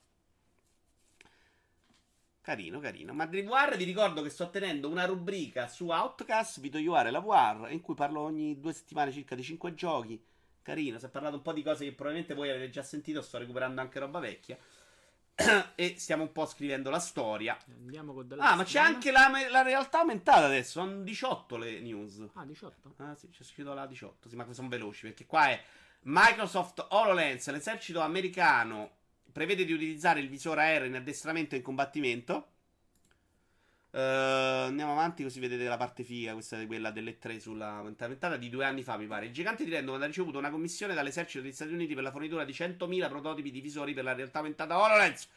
Carino, 2.48 2.80
carino. 2.80 3.12
Ma 3.12 3.26
VR 3.26 3.76
vi 3.76 3.84
ricordo 3.84 4.22
che 4.22 4.30
sto 4.30 4.48
tenendo 4.48 4.88
una 4.88 5.04
rubrica 5.04 5.68
su 5.68 5.88
Outcast, 5.90 6.60
Vito 6.60 6.78
UR 6.78 7.08
e 7.08 7.10
la 7.10 7.20
VR, 7.20 7.70
in 7.70 7.82
cui 7.82 7.92
parlo 7.92 8.22
ogni 8.22 8.58
due 8.58 8.72
settimane 8.72 9.12
circa 9.12 9.34
di 9.34 9.42
5 9.42 9.74
giochi. 9.74 10.18
Carino, 10.62 10.98
si 10.98 11.04
è 11.04 11.10
parlato 11.10 11.36
un 11.36 11.42
po' 11.42 11.52
di 11.52 11.62
cose 11.62 11.84
che 11.84 11.92
probabilmente 11.92 12.32
voi 12.32 12.48
avete 12.48 12.70
già 12.70 12.82
sentito, 12.82 13.20
sto 13.20 13.36
recuperando 13.36 13.82
anche 13.82 13.98
roba 13.98 14.18
vecchia. 14.18 14.56
e 15.74 15.96
stiamo 15.98 16.22
un 16.22 16.32
po' 16.32 16.46
scrivendo 16.46 16.88
la 16.88 17.00
storia. 17.00 17.54
Andiamo 17.68 18.14
con 18.14 18.26
della 18.26 18.44
Ah, 18.44 18.54
ma 18.54 18.64
c'è 18.64 18.78
anche 18.78 19.10
la, 19.10 19.30
la 19.50 19.60
realtà 19.60 19.98
aumentata 19.98 20.46
adesso, 20.46 20.80
sono 20.80 21.02
18 21.02 21.56
le 21.58 21.80
news. 21.80 22.28
Ah, 22.32 22.46
18? 22.46 22.94
Ah, 22.96 23.14
sì, 23.14 23.28
c'è 23.28 23.44
scritto 23.44 23.74
la 23.74 23.84
18. 23.84 24.26
Sì, 24.26 24.36
ma 24.36 24.50
sono 24.54 24.68
veloci 24.68 25.02
perché 25.02 25.26
qua 25.26 25.50
è 25.50 25.62
Microsoft 26.04 26.86
HoloLens. 26.88 27.50
L'esercito 27.50 28.00
americano 28.00 28.92
prevede 29.32 29.64
di 29.64 29.72
utilizzare 29.72 30.20
il 30.20 30.28
visore 30.28 30.62
aereo 30.62 30.86
in 30.86 30.96
addestramento 30.96 31.54
e 31.54 31.58
in 31.58 31.64
combattimento. 31.64 32.52
Eh, 33.90 34.00
andiamo 34.00 34.92
avanti 34.92 35.22
così 35.22 35.40
vedete 35.40 35.64
la 35.64 35.76
parte 35.76 36.04
figa. 36.04 36.32
Questa 36.32 36.60
è 36.60 36.66
quella 36.66 36.90
delle 36.90 37.18
tre 37.18 37.40
sulla 37.40 37.82
ventata 37.82 38.36
di 38.36 38.48
due 38.48 38.64
anni 38.64 38.82
fa, 38.82 38.96
mi 38.96 39.06
pare. 39.06 39.26
Il 39.26 39.32
gigante 39.32 39.64
di 39.64 39.70
Random 39.70 40.00
ha 40.00 40.06
ricevuto 40.06 40.38
una 40.38 40.50
commissione 40.50 40.94
dall'esercito 40.94 41.42
degli 41.42 41.52
Stati 41.52 41.72
Uniti 41.72 41.94
per 41.94 42.02
la 42.02 42.10
fornitura 42.10 42.44
di 42.44 42.52
100.000 42.52 43.08
prototipi 43.08 43.50
di 43.50 43.60
visori 43.60 43.94
per 43.94 44.04
la 44.04 44.14
realtà 44.14 44.38
aumentata 44.38 44.78
HoloLens 44.78 45.28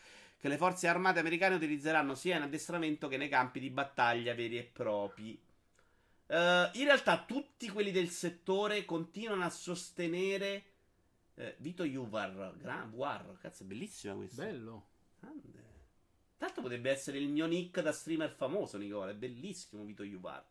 che 0.42 0.48
le 0.48 0.58
forze 0.58 0.88
armate 0.88 1.20
americane 1.20 1.56
utilizzeranno 1.56 2.16
sia 2.16 2.38
in 2.38 2.42
addestramento 2.42 3.08
che 3.08 3.18
nei 3.18 3.30
campi 3.30 3.60
di 3.60 3.70
battaglia 3.70 4.34
veri 4.34 4.58
e 4.58 4.64
propri. 4.64 5.40
Eh, 6.26 6.70
in 6.74 6.86
realtà 6.86 7.24
tutti 7.28 7.70
quelli 7.70 7.92
del 7.92 8.10
settore 8.10 8.84
continuano 8.84 9.44
a 9.44 9.50
sostenere 9.50 10.64
eh, 11.36 11.56
Vito 11.60 11.84
Juvar, 11.84 12.56
Gran 12.58 12.92
War, 12.94 13.38
cazzo 13.40 13.64
è 13.64 13.66
bellissima 13.66 14.14
questa. 14.16 14.44
Bello. 14.44 14.88
Grande. 15.20 15.70
Tanto 16.38 16.62
potrebbe 16.62 16.90
essere 16.90 17.20
il 17.20 17.30
mio 17.30 17.46
nick 17.46 17.82
da 17.82 17.92
streamer 17.92 18.32
famoso, 18.32 18.78
Nicola, 18.78 19.12
è 19.12 19.16
bellissimo 19.16 19.84
Vito 19.84 20.04
Juvar. 20.04 20.44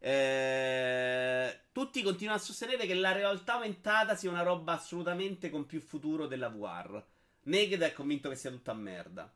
Eh, 0.00 1.60
tutti 1.72 2.02
continuano 2.02 2.38
a 2.38 2.42
sostenere 2.42 2.86
che 2.86 2.94
la 2.94 3.12
realtà 3.12 3.54
aumentata 3.54 4.14
sia 4.14 4.30
una 4.30 4.42
roba 4.42 4.74
assolutamente 4.74 5.50
con 5.50 5.66
più 5.66 5.80
futuro 5.80 6.26
della 6.26 6.48
VR. 6.48 7.02
Naked 7.42 7.80
è 7.82 7.92
convinto 7.92 8.28
che 8.28 8.36
sia 8.36 8.50
tutta 8.50 8.74
merda. 8.74 9.32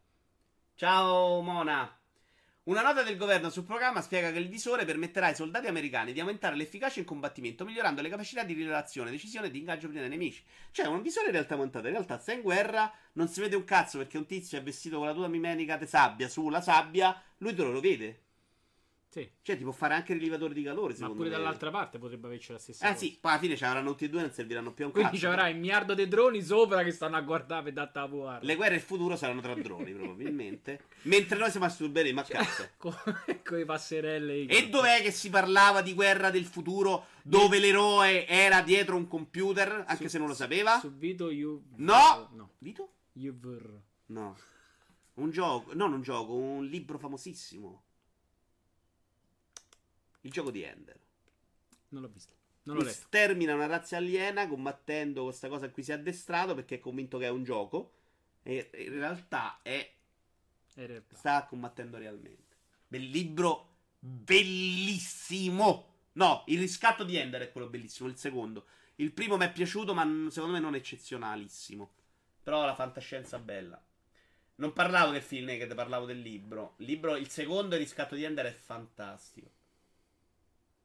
Ciao 0.75 1.41
Mona. 1.41 2.02
Una 2.65 2.81
nota 2.83 3.03
del 3.03 3.17
governo 3.17 3.51
sul 3.51 3.65
programma 3.65 4.03
spiega 4.03 4.31
che 4.31 4.39
il 4.39 4.49
visore 4.49 4.85
permetterà 4.85 5.27
ai 5.27 5.35
soldati 5.35 5.67
americani 5.67 6.13
di 6.13 6.21
aumentare 6.21 6.55
l'efficacia 6.55 7.01
in 7.01 7.05
combattimento, 7.05 7.65
migliorando 7.65 8.01
le 8.01 8.09
capacità 8.09 8.45
di 8.45 8.53
rilevazione, 8.53 9.11
decisione 9.11 9.49
e 9.49 9.51
di 9.51 9.59
ingaggio 9.59 9.89
prima 9.89 10.03
dei 10.03 10.11
nemici. 10.11 10.45
Cioè, 10.71 10.87
un 10.87 11.03
visore 11.03 11.27
in 11.27 11.33
realtà 11.33 11.57
montato. 11.57 11.89
In 11.89 11.95
realtà, 11.95 12.21
sta 12.21 12.33
in 12.33 12.41
guerra, 12.41 12.89
non 13.15 13.27
si 13.27 13.41
vede 13.41 13.57
un 13.57 13.65
cazzo 13.65 13.99
perché 13.99 14.17
un 14.17 14.27
tizio 14.27 14.59
è 14.59 14.63
vestito 14.63 14.99
con 14.99 15.09
la 15.09 15.13
tuta 15.13 15.27
mimenica 15.27 15.77
di 15.77 15.89
sabbia 15.89 16.29
sulla 16.29 16.61
sabbia, 16.61 17.21
lui 17.39 17.53
te 17.53 17.65
lo 17.65 17.81
vede. 17.81 18.22
Sì. 19.13 19.31
Cioè, 19.43 19.59
ti 19.59 19.63
può 19.63 19.73
fare 19.73 19.93
anche 19.93 20.15
rilevatore 20.15 20.55
di 20.55 20.63
calore, 20.63 20.95
Ma 21.01 21.11
pure 21.11 21.25
me. 21.29 21.37
dall'altra 21.37 21.71
parte 21.71 21.99
potrebbe 21.99 22.29
averci 22.29 22.53
la 22.53 22.59
stessa 22.59 22.87
Ah 22.87 22.93
cosa. 22.95 22.99
sì, 23.05 23.19
poi 23.21 23.33
alla 23.33 23.41
fine 23.41 23.57
ci 23.57 23.65
avranno 23.65 23.91
tutti 23.91 24.05
e 24.07 24.09
due, 24.09 24.23
non 24.23 24.31
serviranno 24.31 24.73
più 24.73 24.85
a 24.85 24.87
un 24.87 24.93
Quindi 24.95 25.19
ci 25.19 25.27
avrai 25.27 25.53
un 25.53 25.59
miliardo 25.59 25.93
di 25.93 26.09
droni 26.09 26.41
sopra 26.43 26.83
che 26.83 26.93
stanno 26.93 27.17
a 27.17 27.21
guardare 27.21 27.65
per 27.65 27.73
data 27.75 28.07
VR. 28.07 28.39
Le 28.41 28.55
guerre 28.57 28.71
del 28.77 28.81
futuro 28.81 29.15
saranno 29.17 29.43
tra 29.43 29.55
droni, 29.55 29.93
probabilmente. 29.93 30.85
Mentre 31.03 31.37
noi 31.37 31.51
siamo 31.51 31.67
masturberemo 31.67 32.21
a 32.21 32.23
cazzo. 32.23 32.69
Con, 32.79 32.95
con 33.45 33.59
le 33.59 33.65
passerelle. 33.67 34.47
E 34.47 34.69
dov'è 34.71 35.03
che 35.03 35.11
si 35.11 35.29
parlava 35.29 35.83
di 35.83 35.93
guerra 35.93 36.31
del 36.31 36.47
futuro 36.47 37.09
dove 37.23 37.59
l'eroe 37.59 38.27
era 38.27 38.63
dietro 38.63 38.97
un 38.97 39.07
computer, 39.09 39.85
anche 39.87 40.05
Su- 40.05 40.09
se 40.09 40.19
non 40.19 40.29
lo 40.29 40.35
sapeva? 40.35 40.79
Su 40.81 40.91
Vito 40.91 41.27
U... 41.27 41.63
No! 41.77 42.31
No. 42.33 42.51
Vito? 42.57 42.93
UVR. 43.13 43.79
No. 44.07 44.37
Un 45.17 45.29
gioco, 45.31 45.75
non 45.75 45.93
un 45.93 46.01
gioco, 46.01 46.33
un 46.33 46.65
libro 46.65 46.97
famosissimo. 46.97 47.83
Il 50.23 50.31
gioco 50.31 50.51
di 50.51 50.63
Ender. 50.63 50.99
Non 51.89 52.03
l'ho 52.03 52.09
visto. 52.09 52.33
Non 52.65 52.77
l'ho 52.77 52.83
letto. 52.83 53.07
stermina 53.07 53.55
una 53.55 53.67
razza 53.67 53.97
aliena 53.97 54.47
combattendo 54.49 55.25
questa 55.25 55.49
cosa 55.49 55.67
a 55.67 55.71
cui 55.71 55.83
si 55.83 55.91
è 55.91 55.95
addestrato 55.95 56.55
perché 56.55 56.77
è 56.77 56.81
convinto 56.81 57.19
che 57.19 57.27
è 57.27 57.31
un 57.31 57.45
gioco. 57.45 57.93
E 58.43 58.71
in 58.75 58.93
realtà 58.95 59.61
è 59.63 59.93
È 60.75 60.81
in 60.81 60.87
realtà. 60.87 61.17
sta 61.17 61.45
combattendo 61.47 61.99
realmente. 61.99 62.57
Bel 62.87 63.03
libro 63.09 63.69
bellissimo. 63.99 65.89
No, 66.15 66.45
il 66.47 66.59
riscatto 66.59 67.05
di 67.05 67.17
Ender 67.17 67.43
è 67.43 67.53
quello 67.53 67.69
bellissimo, 67.69 68.09
il 68.09 68.17
secondo. 68.17 68.67
Il 68.97 69.13
primo 69.13 69.37
mi 69.37 69.45
è 69.45 69.53
piaciuto, 69.53 69.95
ma 69.95 70.03
secondo 70.31 70.55
me 70.55 70.61
non 70.61 70.75
eccezionalissimo. 70.75 71.93
Però 72.43 72.65
la 72.65 72.75
fantascienza 72.75 73.39
bella. 73.39 73.83
Non 74.57 74.73
parlavo 74.73 75.13
del 75.13 75.23
film 75.23 75.47
Naked, 75.47 75.75
parlavo 75.75 76.05
del 76.07 76.21
libro. 76.21 76.75
Il 76.79 76.87
libro, 76.87 77.17
il 77.17 77.29
secondo, 77.29 77.75
il 77.75 77.81
riscatto 77.81 78.15
di 78.15 78.25
Ender 78.25 78.47
è 78.47 78.53
fantastico. 78.53 79.51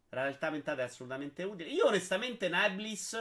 La 0.09 0.21
realtà 0.23 0.47
aumentata 0.47 0.81
è 0.81 0.85
assolutamente 0.85 1.43
utile. 1.43 1.69
Io 1.69 1.85
onestamente 1.88 2.49
Niblis 2.49 3.13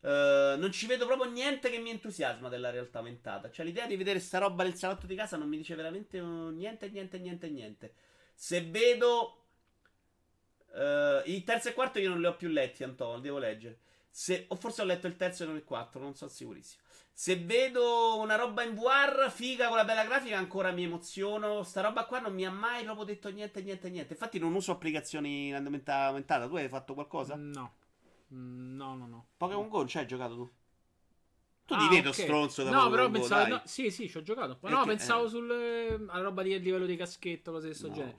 eh, 0.00 0.54
non 0.58 0.70
ci 0.72 0.86
vedo 0.86 1.06
proprio 1.06 1.30
niente 1.30 1.70
che 1.70 1.78
mi 1.78 1.90
entusiasma 1.90 2.48
della 2.48 2.70
realtà 2.70 2.98
aumentata. 2.98 3.50
Cioè 3.50 3.64
l'idea 3.66 3.86
di 3.86 3.96
vedere 3.96 4.20
sta 4.20 4.38
roba 4.38 4.62
nel 4.64 4.74
salotto 4.74 5.06
di 5.06 5.14
casa 5.16 5.36
non 5.36 5.48
mi 5.48 5.56
dice 5.56 5.74
veramente 5.74 6.18
eh, 6.18 6.20
niente, 6.20 6.88
niente, 6.90 7.18
niente, 7.18 7.48
niente. 7.50 7.94
Se 8.34 8.62
vedo... 8.64 9.38
eh, 10.74 11.22
il 11.26 11.44
terzo 11.44 11.68
e 11.68 11.74
quarto 11.74 11.98
io 11.98 12.08
non 12.10 12.20
li 12.20 12.26
ho 12.26 12.36
più 12.36 12.48
letti, 12.48 12.82
Antonio, 12.84 13.20
devo 13.20 13.38
leggere. 13.38 13.78
Se, 14.14 14.44
o 14.48 14.56
forse 14.56 14.82
ho 14.82 14.84
letto 14.84 15.06
il 15.06 15.16
terzo 15.16 15.42
e 15.42 15.46
non 15.46 15.56
il 15.56 15.64
quattro, 15.64 16.00
non 16.02 16.14
sono 16.14 16.30
sicurissimo. 16.30 16.82
Se 17.14 17.36
vedo 17.36 18.18
una 18.18 18.36
roba 18.36 18.62
in 18.62 18.74
VR 18.74 19.30
figa 19.30 19.68
con 19.68 19.76
la 19.76 19.84
bella 19.84 20.04
grafica, 20.04 20.36
ancora 20.36 20.70
mi 20.70 20.84
emoziono. 20.84 21.62
Sta 21.62 21.80
roba 21.80 22.04
qua 22.04 22.20
non 22.20 22.34
mi 22.34 22.44
ha 22.44 22.50
mai 22.50 22.84
proprio 22.84 23.04
detto 23.06 23.30
niente, 23.30 23.62
niente, 23.62 23.88
niente. 23.88 24.12
Infatti, 24.12 24.38
non 24.38 24.54
uso 24.54 24.72
applicazioni 24.72 25.48
in 25.48 25.58
realtà 25.58 26.04
aumentata. 26.04 26.46
Tu 26.46 26.56
hai 26.56 26.68
fatto 26.68 26.92
qualcosa? 26.94 27.36
No. 27.36 27.74
Mm, 28.34 28.76
No, 28.76 28.94
no, 28.96 29.06
no. 29.06 29.26
Pokémon 29.36 29.68
Go 29.68 29.86
ci 29.86 29.98
hai 29.98 30.06
giocato 30.06 30.34
tu? 30.34 30.50
Tu 31.64 31.74
Ah, 31.74 31.78
ti 31.88 31.88
vedo 31.94 32.08
ok. 32.10 32.14
stronzo 32.14 32.62
da 32.64 32.70
No, 32.70 32.88
Pokémon 32.90 32.90
però 32.96 33.06
Go, 33.06 33.18
pensavo. 33.18 33.46
no, 33.48 33.62
sì, 33.64 33.90
sì, 33.90 34.08
ci 34.10 34.16
ho 34.18 34.22
giocato. 34.22 34.56
Perché- 34.56 34.76
no, 34.76 34.84
pensavo 34.84 35.24
eh. 35.24 35.28
sul. 35.28 35.50
eh, 35.50 35.94
alla 36.08 36.22
roba 36.22 36.42
di 36.42 36.58
livello 36.60 36.86
di 36.86 36.96
caschetto, 36.96 37.50
cose 37.52 37.68
di 37.68 37.70
questo 37.70 37.88
No. 37.88 37.94
genere. 37.94 38.16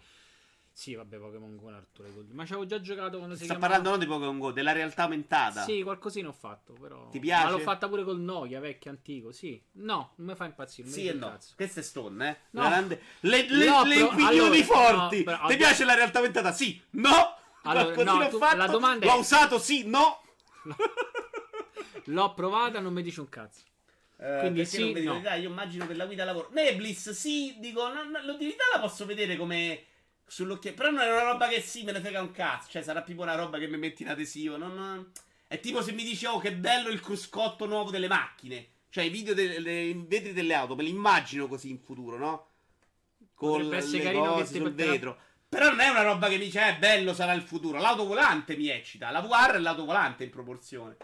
Sì, 0.76 0.96
vabbè, 0.96 1.18
Pokémon 1.18 1.56
Go 1.56 1.70
Arturo. 1.70 2.10
Ma 2.32 2.46
ci 2.48 2.54
avevo 2.54 2.66
già 2.68 2.82
giocato 2.82 3.18
quando 3.20 3.36
si 3.36 3.44
Sta 3.46 3.54
chiamava- 3.54 3.74
parlando 3.76 3.90
non 3.92 4.00
di 4.00 4.06
Pokémon 4.12 4.40
Go, 4.40 4.52
della 4.52 4.72
realtà 4.72 5.04
aumentata. 5.04 5.62
Sì, 5.64 5.84
qualcosina 5.84 6.30
ho 6.30 6.34
fatto, 6.34 6.74
però. 6.74 7.10
Ti 7.10 7.20
piace? 7.20 7.44
Ma 7.46 7.50
l'ho 7.52 7.60
fatta 7.60 7.88
pure 7.88 8.04
col 8.04 8.20
Nokia, 8.20 8.60
vecchio, 8.60 8.90
antico. 8.90 9.32
Sì. 9.32 9.62
No, 9.74 10.14
non 10.16 10.28
mi 10.30 10.36
fa 10.36 10.46
impazzire. 10.46 10.88
Sì 10.90 11.06
e 11.08 11.14
no. 11.14 11.28
cazzo. 11.30 11.54
Queste 11.56 11.84
stone, 11.84 12.30
eh. 12.30 12.38
No. 12.52 12.62
Grande- 12.64 13.02
Le, 13.20 13.46
le, 13.50 13.66
No, 13.66 13.84
le 13.84 13.96
però- 13.96 14.08
opinioni 14.08 14.38
allora, 14.62 14.64
forti. 14.64 15.18
no, 15.20 15.24
però- 15.24 15.48
Ti 15.48 15.56
piace 15.58 15.86
la 15.86 15.94
realtà 15.94 16.18
aumentata? 16.18 16.52
Sì. 16.52 16.82
No. 16.92 17.38
Allora, 17.66 18.04
no, 18.04 18.28
tu- 18.30 18.38
fatto. 18.40 18.56
la 18.58 18.68
domanda 18.68 19.06
è- 19.06 19.10
L'ho 19.10 19.20
usato? 19.20 19.60
Sì. 19.60 19.88
No. 19.88 20.22
L'ho 22.06 22.34
provata, 22.34 22.80
non 22.80 22.94
mi 22.94 23.02
dice 23.02 23.20
un 23.22 23.30
cazzo. 23.30 23.62
Eh, 24.18 24.38
Quindi 24.40 24.66
sì, 24.66 24.92
no. 25.04 25.18
Io 25.20 25.50
immagino 25.50 25.86
per 25.86 25.96
la 25.98 26.06
guida 26.06 26.24
lavoro. 26.24 26.50
Neblis, 26.52 27.12
sì, 27.12 27.56
dico, 27.60 27.88
no, 27.92 28.04
no, 28.04 28.22
l'utilità 28.24 28.64
la 28.74 28.80
posso 28.80 29.06
vedere 29.06 29.36
come 29.38 29.86
sull'occhiello. 30.34 30.76
Però 30.76 30.90
non 30.90 31.02
è 31.02 31.12
una 31.12 31.24
roba 31.24 31.48
che 31.48 31.62
sì, 31.62 31.84
me 31.84 31.92
ne 31.92 32.00
frega 32.00 32.22
un 32.22 32.32
cazzo. 32.32 32.70
Cioè, 32.70 32.82
sarà 32.82 33.02
tipo 33.02 33.22
una 33.22 33.36
roba 33.36 33.60
che 33.60 33.68
mi 33.68 33.78
metti 33.78 34.04
in 34.04 34.10
adesivo. 34.10 34.58
Non... 34.58 35.12
È 35.48 35.60
tipo 35.60 35.82
se 35.82 35.92
mi 35.92 36.04
dici, 36.04 36.26
oh, 36.26 36.40
che 36.40 36.54
bello 36.54 36.90
il 36.90 37.00
cruscotto 37.00 37.66
nuovo 37.66 37.92
delle 37.92 38.08
macchine. 38.08 38.68
Cioè, 38.90 39.04
i 39.04 39.10
video 39.10 39.34
delle 39.34 39.82
i 39.82 40.06
vetri 40.08 40.34
delle 40.34 40.54
auto, 40.54 40.76
me 40.76 40.84
li 40.84 40.90
immagino 40.90 41.48
così 41.48 41.70
in 41.70 41.80
futuro, 41.80 42.18
no? 42.18 42.48
Con 43.34 43.62
Potrebbe 43.62 43.86
le 43.86 44.00
carino 44.00 44.24
che 44.24 44.30
cose 44.30 44.56
sul 44.56 44.64
metterà- 44.64 44.92
vetro. 44.92 45.18
Però 45.50 45.70
non 45.70 45.80
è 45.82 45.90
una 45.90 46.02
roba 46.02 46.28
che 46.30 46.38
mi 46.38 46.46
dice, 46.46 46.68
eh, 46.68 46.78
bello 46.78 47.14
sarà 47.14 47.34
il 47.34 47.44
futuro. 47.44 47.80
L'autovolante 47.80 48.56
mi 48.56 48.70
eccita. 48.70 49.12
La 49.12 49.22
VR 49.22 49.56
e 49.56 49.60
l'autovolante 49.60 50.24
in 50.24 50.32
proporzione. 50.32 50.98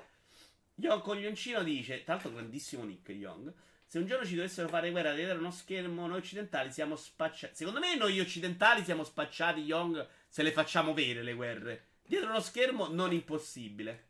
Young 0.76 1.02
Coglioncino 1.02 1.62
dice, 1.62 2.04
tra 2.04 2.14
l'altro 2.14 2.32
grandissimo 2.32 2.84
nick 2.84 3.10
Young, 3.10 3.54
se 3.90 3.98
un 3.98 4.06
giorno 4.06 4.24
ci 4.24 4.36
dovessero 4.36 4.68
fare 4.68 4.92
guerra 4.92 5.16
dietro 5.16 5.40
uno 5.40 5.50
schermo 5.50 6.06
noi 6.06 6.20
occidentali 6.20 6.72
siamo 6.72 6.96
spacciati. 6.96 7.56
Secondo 7.56 7.80
me 7.80 7.96
noi 7.96 8.20
occidentali 8.20 8.84
siamo 8.84 9.04
spacciati 9.04 9.62
Young 9.62 10.08
se 10.28 10.44
le 10.44 10.52
facciamo 10.52 10.94
vere 10.94 11.24
le 11.24 11.34
guerre. 11.34 11.86
Dietro 12.06 12.30
uno 12.30 12.40
schermo 12.40 12.88
non 12.88 13.12
impossibile. 13.12 14.10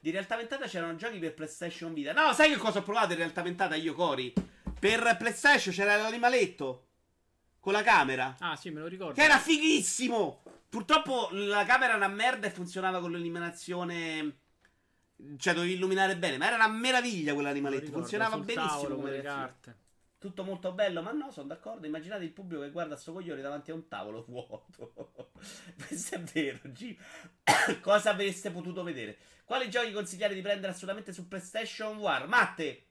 Di 0.00 0.10
realtà 0.10 0.34
aumentata 0.34 0.66
c'erano 0.66 0.96
giochi 0.96 1.20
per 1.20 1.32
PlayStation 1.34 1.94
Vita. 1.94 2.12
No, 2.12 2.32
sai 2.32 2.50
che 2.50 2.56
cosa 2.56 2.80
ho 2.80 2.82
provato 2.82 3.12
in 3.12 3.18
realtà 3.18 3.38
aumentata 3.38 3.76
io, 3.76 3.94
Cori? 3.94 4.32
Per 4.80 5.16
PlayStation 5.16 5.72
c'era 5.72 5.94
l'animaletto 5.94 6.86
con 7.60 7.72
la 7.72 7.84
camera. 7.84 8.34
Ah, 8.40 8.56
sì, 8.56 8.70
me 8.70 8.80
lo 8.80 8.88
ricordo. 8.88 9.14
Che 9.14 9.22
era 9.22 9.38
fighissimo! 9.38 10.42
Purtroppo 10.68 11.28
la 11.30 11.64
camera 11.64 11.94
era 11.94 12.04
una 12.04 12.08
merda 12.08 12.48
e 12.48 12.50
funzionava 12.50 12.98
con 12.98 13.12
l'illuminazione. 13.12 14.38
Cioè, 15.36 15.54
dovevi 15.54 15.74
illuminare 15.74 16.16
bene, 16.16 16.36
ma 16.36 16.46
era 16.46 16.56
una 16.56 16.68
meraviglia 16.68 17.34
quell'animaletto. 17.34 17.84
ricordo, 17.84 18.00
Funzionava 18.00 18.38
benissimo 18.38 18.94
come 18.94 19.10
le 19.10 19.22
carte. 19.22 19.76
Tutto 20.18 20.44
molto 20.44 20.72
bello, 20.72 21.02
ma 21.02 21.10
no, 21.10 21.32
sono 21.32 21.48
d'accordo. 21.48 21.86
Immaginate 21.86 22.24
il 22.24 22.30
pubblico 22.30 22.62
che 22.62 22.70
guarda 22.70 22.96
sto 22.96 23.12
coglione 23.12 23.40
davanti 23.42 23.70
a 23.70 23.74
un 23.74 23.88
tavolo 23.88 24.24
vuoto. 24.28 24.92
Questo 25.86 26.14
è 26.14 26.20
vero, 26.20 26.60
G. 26.64 26.96
Cosa 27.80 28.10
avreste 28.10 28.50
potuto 28.50 28.82
vedere? 28.82 29.18
Quali 29.44 29.68
giochi 29.68 29.92
consigliare 29.92 30.34
di 30.34 30.40
prendere 30.40 30.72
assolutamente 30.72 31.12
su 31.12 31.26
PlayStation 31.26 31.96
War? 31.98 32.28
Matte, 32.28 32.86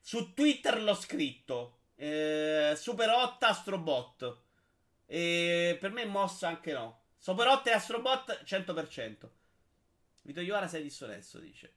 su 0.00 0.32
Twitter 0.34 0.80
l'ho 0.82 0.94
scritto. 0.94 1.78
Eh, 1.94 2.74
Super 2.76 3.10
8 3.10 3.44
Astrobot. 3.44 4.38
E 5.06 5.76
per 5.80 5.90
me 5.92 6.04
mossa 6.06 6.48
anche 6.48 6.72
no. 6.72 7.02
Super 7.18 7.46
8 7.48 7.68
e 7.68 7.72
Astrobot 7.72 8.42
100%. 8.44 9.28
Vito 10.28 10.42
Iovara 10.42 10.68
sei 10.68 10.82
dissonesso, 10.82 11.38
dice. 11.38 11.72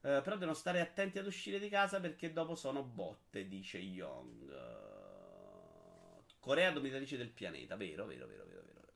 Eh, 0.00 0.22
però 0.22 0.36
devono 0.36 0.54
stare 0.54 0.80
attenti 0.80 1.18
ad 1.18 1.26
uscire 1.26 1.58
di 1.58 1.68
casa 1.68 2.00
perché 2.00 2.32
dopo 2.32 2.54
sono 2.54 2.82
botte, 2.82 3.46
dice 3.46 3.76
Young. 3.76 4.50
Eh, 4.50 6.22
Corea 6.40 6.70
dominatrice 6.70 7.18
del 7.18 7.28
pianeta, 7.28 7.76
vero, 7.76 8.06
vero, 8.06 8.26
vero, 8.26 8.46
vero, 8.46 8.62
vero. 8.64 8.92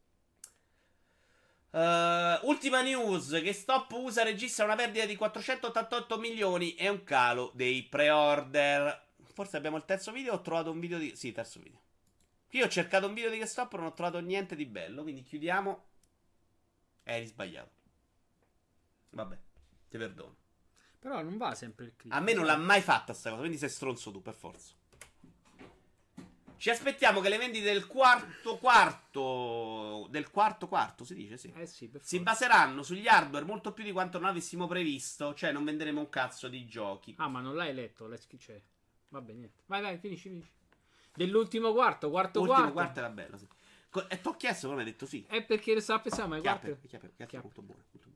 Eh, 1.73 2.41
ultima 2.47 2.81
news, 2.81 3.39
che 3.43 3.53
Stop 3.53 3.93
USA 3.93 4.23
registra 4.23 4.65
una 4.65 4.77
perdita 4.77 5.05
di 5.05 5.15
488 5.15 6.19
milioni 6.19 6.75
e 6.75 6.89
un 6.89 7.05
calo 7.05 7.53
dei 7.55 7.83
pre-order. 7.83 9.09
Forse 9.25 9.59
abbiamo 9.59 9.77
il 9.77 9.85
terzo 9.85 10.11
video, 10.11 10.33
ho 10.33 10.41
trovato 10.41 10.71
un 10.71 10.81
video 10.81 10.97
di... 10.97 11.15
Sì, 11.15 11.33
terzo 11.33 11.61
video. 11.61 11.83
Io 12.53 12.65
ho 12.65 12.69
cercato 12.71 13.07
un 13.07 13.13
video 13.13 13.29
di 13.29 13.37
GameStop, 13.37 13.75
non 13.75 13.85
ho 13.85 13.93
trovato 13.93 14.21
niente 14.21 14.57
di 14.57 14.65
bello, 14.65 15.03
quindi 15.03 15.23
chiudiamo. 15.23 15.85
Eri 17.03 17.27
sbagliato. 17.27 17.76
Vabbè, 19.11 19.39
ti 19.89 19.99
perdono. 19.99 20.37
Però 20.99 21.23
non 21.23 21.37
va 21.37 21.55
sempre 21.55 21.85
il 21.87 21.97
click. 21.97 22.15
A 22.15 22.21
me 22.21 22.33
non 22.33 22.45
l'ha 22.45 22.57
mai 22.57 22.81
fatta 22.81 23.13
sta 23.13 23.29
cosa, 23.29 23.41
quindi 23.41 23.59
sei 23.59 23.69
stronzo 23.69 24.11
tu, 24.11 24.21
per 24.23 24.35
forza. 24.35 24.75
Ci 26.59 26.71
aspettiamo 26.71 27.21
che 27.21 27.29
le 27.29 27.37
vendite 27.37 27.65
del 27.65 27.87
quarto 27.87 28.57
quarto. 28.59 30.07
Del 30.11 30.31
quarto 30.31 30.69
quarto, 30.69 31.05
si 31.05 31.15
dice, 31.15 31.37
sì. 31.37 31.53
Eh 31.55 31.67
sì, 31.67 31.91
Si 32.01 32.19
baseranno 32.21 32.83
sugli 32.83 33.07
hardware 33.07 33.45
molto 33.45 33.73
più 33.73 33.85
di 33.85 33.93
quanto 33.93 34.19
non 34.19 34.29
avessimo 34.31 34.67
previsto. 34.67 35.35
Cioè, 35.35 35.53
non 35.53 35.65
venderemo 35.65 36.01
un 36.01 36.09
cazzo 36.09 36.49
di 36.49 36.67
giochi. 36.67 37.15
Ah, 37.19 37.29
ma 37.29 37.41
non 37.41 37.55
l'hai 37.55 37.75
letto? 37.75 38.07
L'hai 38.07 38.19
scritto. 38.19 38.45
Cioè... 38.45 38.63
Vabbè, 39.11 39.33
niente. 39.33 39.63
Vai, 39.67 39.83
vai, 39.83 39.99
finisci, 39.99 40.29
finisci. 40.29 40.51
Dell'ultimo 41.15 41.73
quarto, 41.73 42.11
quarto 42.11 42.41
L'ultimo 42.41 42.73
quarto. 42.73 42.73
quarto 42.73 42.99
era 42.99 43.11
bello, 43.11 43.37
sì. 43.37 43.47
E 44.09 44.21
ti 44.21 44.29
ho 44.29 44.37
chiesto, 44.37 44.67
però 44.67 44.79
mi 44.79 44.85
hai 44.85 44.91
detto 44.91 45.07
sì. 45.07 45.25
È 45.29 45.43
perché 45.43 45.81
stavo 45.81 46.03
pensando, 46.03 46.35
ma 46.35 46.41
Chiappe, 46.41 46.69
quarto... 46.69 46.87
chiappe, 46.89 47.13
Chiappe. 47.17 47.39
molto 47.41 47.63
buono, 47.63 47.83
molto 47.93 48.09
buono. 48.09 48.16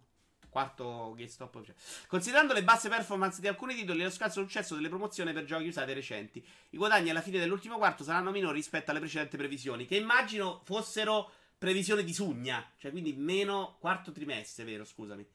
Quarto 0.50 1.14
GameStop. 1.16 1.64
Cioè. 1.64 1.74
Considerando 2.06 2.52
le 2.52 2.62
basse 2.62 2.88
performance 2.88 3.40
di 3.40 3.48
alcuni 3.48 3.74
titoli 3.74 4.00
e 4.00 4.04
lo 4.04 4.10
scarso 4.10 4.42
successo 4.42 4.74
delle 4.74 4.88
promozioni 4.88 5.32
per 5.32 5.44
giochi 5.44 5.68
usati 5.68 5.92
recenti, 5.92 6.44
i 6.70 6.76
guadagni 6.76 7.10
alla 7.10 7.22
fine 7.22 7.38
dell'ultimo 7.38 7.78
quarto 7.78 8.04
saranno 8.04 8.30
minori 8.30 8.56
rispetto 8.56 8.90
alle 8.90 9.00
precedenti 9.00 9.36
previsioni, 9.36 9.86
che 9.86 9.96
immagino 9.96 10.60
fossero 10.64 11.30
previsioni 11.56 12.04
di 12.04 12.12
Sugna, 12.12 12.72
cioè 12.78 12.90
quindi 12.90 13.12
meno 13.12 13.76
quarto 13.80 14.12
trimestre, 14.12 14.64
vero? 14.64 14.84
Scusami. 14.84 15.26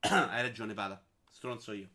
Hai 0.00 0.42
ragione, 0.42 0.74
Pada. 0.74 1.02
Stronzo 1.30 1.72
io. 1.72 1.88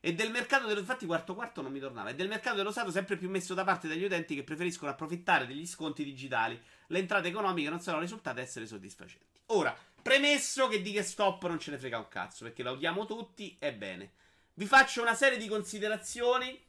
E 0.00 0.14
del 0.14 0.30
mercato 0.30 0.66
dello 0.66 0.78
infatti 0.78 1.06
quarto 1.06 1.34
quarto 1.34 1.60
non 1.60 1.72
mi 1.72 1.80
tornava. 1.80 2.10
E 2.10 2.14
del 2.14 2.28
mercato 2.28 2.56
dello 2.56 2.70
Stato 2.70 2.90
sempre 2.90 3.16
più 3.16 3.28
messo 3.28 3.52
da 3.54 3.64
parte 3.64 3.88
dagli 3.88 4.04
utenti 4.04 4.34
che 4.34 4.44
preferiscono 4.44 4.90
approfittare 4.90 5.46
degli 5.46 5.66
sconti 5.66 6.04
digitali. 6.04 6.60
Le 6.86 6.98
entrate 6.98 7.28
economiche 7.28 7.68
non 7.68 7.80
saranno 7.80 8.02
risultate 8.02 8.40
essere 8.40 8.66
soddisfacenti. 8.66 9.40
Ora, 9.46 9.76
premesso 10.02 10.68
che 10.68 10.82
di 10.82 10.92
che 10.92 11.02
stop 11.02 11.46
non 11.46 11.58
ce 11.58 11.70
ne 11.70 11.78
frega 11.78 11.98
un 11.98 12.08
cazzo, 12.08 12.44
perché 12.44 12.62
la 12.62 12.72
odiamo 12.72 13.06
tutti, 13.06 13.56
ebbene. 13.58 14.12
Vi 14.54 14.66
faccio 14.66 15.02
una 15.02 15.14
serie 15.14 15.38
di 15.38 15.46
considerazioni 15.46 16.60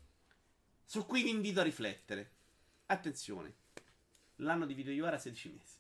su 0.86 1.06
cui 1.06 1.24
vi 1.24 1.30
invito 1.30 1.60
a 1.60 1.64
riflettere. 1.64 2.32
Attenzione. 2.88 3.54
L'anno 4.38 4.66
di 4.66 4.74
Video 4.74 4.94
Iovara 4.94 5.18
16 5.18 5.50
mesi. 5.50 5.78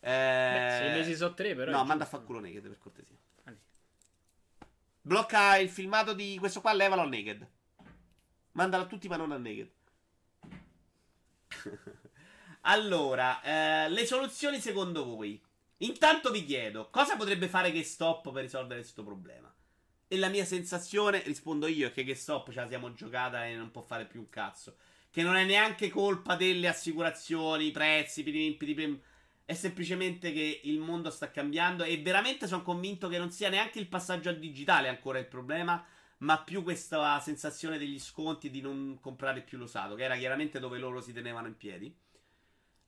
Eh, 0.00 0.10
Beh, 0.10 0.76
sei 0.78 0.90
mesi 0.92 1.16
sono 1.16 1.34
tre, 1.34 1.54
però. 1.54 1.70
No, 1.70 1.84
manda 1.84 2.04
a 2.04 2.06
fa 2.06 2.18
culo 2.18 2.40
naked 2.40 2.66
per 2.66 2.78
cortesia. 2.78 3.16
Ah, 3.44 3.54
Blocca 5.00 5.56
il 5.58 5.68
filmato 5.68 6.12
di 6.12 6.36
questo 6.38 6.60
qua, 6.60 6.72
levalo 6.72 7.02
al 7.02 7.08
naked. 7.08 7.46
Mandalo 8.52 8.84
a 8.84 8.86
tutti, 8.86 9.08
ma 9.08 9.16
non 9.16 9.32
al 9.32 9.40
naked. 9.40 9.70
allora, 12.62 13.42
eh, 13.42 13.88
le 13.88 14.06
soluzioni 14.06 14.60
secondo 14.60 15.04
voi? 15.04 15.42
Intanto 15.82 16.32
vi 16.32 16.44
chiedo, 16.44 16.88
cosa 16.90 17.16
potrebbe 17.16 17.46
fare 17.46 17.70
GameStop 17.70 18.32
per 18.32 18.42
risolvere 18.42 18.80
questo 18.80 19.04
problema? 19.04 19.52
E 20.08 20.16
la 20.16 20.28
mia 20.28 20.44
sensazione, 20.44 21.22
rispondo 21.22 21.68
io, 21.68 21.88
è 21.88 21.92
che 21.92 22.02
GameStop 22.02 22.50
ce 22.50 22.60
la 22.60 22.68
siamo 22.68 22.92
giocata 22.94 23.46
e 23.46 23.54
non 23.54 23.70
può 23.70 23.82
fare 23.82 24.06
più 24.06 24.18
un 24.18 24.28
cazzo. 24.28 24.76
Che 25.08 25.22
non 25.22 25.36
è 25.36 25.44
neanche 25.44 25.88
colpa 25.88 26.34
delle 26.34 26.66
assicurazioni, 26.66 27.66
i 27.66 27.70
prezzi, 27.70 28.24
pirim, 28.24 29.00
è 29.44 29.54
semplicemente 29.54 30.32
che 30.32 30.62
il 30.64 30.80
mondo 30.80 31.10
sta 31.10 31.30
cambiando 31.30 31.84
e 31.84 31.96
veramente 32.02 32.48
sono 32.48 32.62
convinto 32.62 33.08
che 33.08 33.18
non 33.18 33.30
sia 33.30 33.48
neanche 33.48 33.78
il 33.78 33.86
passaggio 33.86 34.30
al 34.30 34.38
digitale 34.40 34.88
ancora 34.88 35.20
il 35.20 35.26
problema, 35.26 35.82
ma 36.18 36.42
più 36.42 36.64
questa 36.64 37.20
sensazione 37.20 37.78
degli 37.78 38.00
sconti 38.00 38.50
di 38.50 38.60
non 38.60 38.98
comprare 39.00 39.42
più 39.42 39.56
l'usato, 39.58 39.94
che 39.94 40.02
era 40.02 40.16
chiaramente 40.16 40.58
dove 40.58 40.78
loro 40.78 41.00
si 41.00 41.12
tenevano 41.12 41.46
in 41.46 41.56
piedi. 41.56 41.96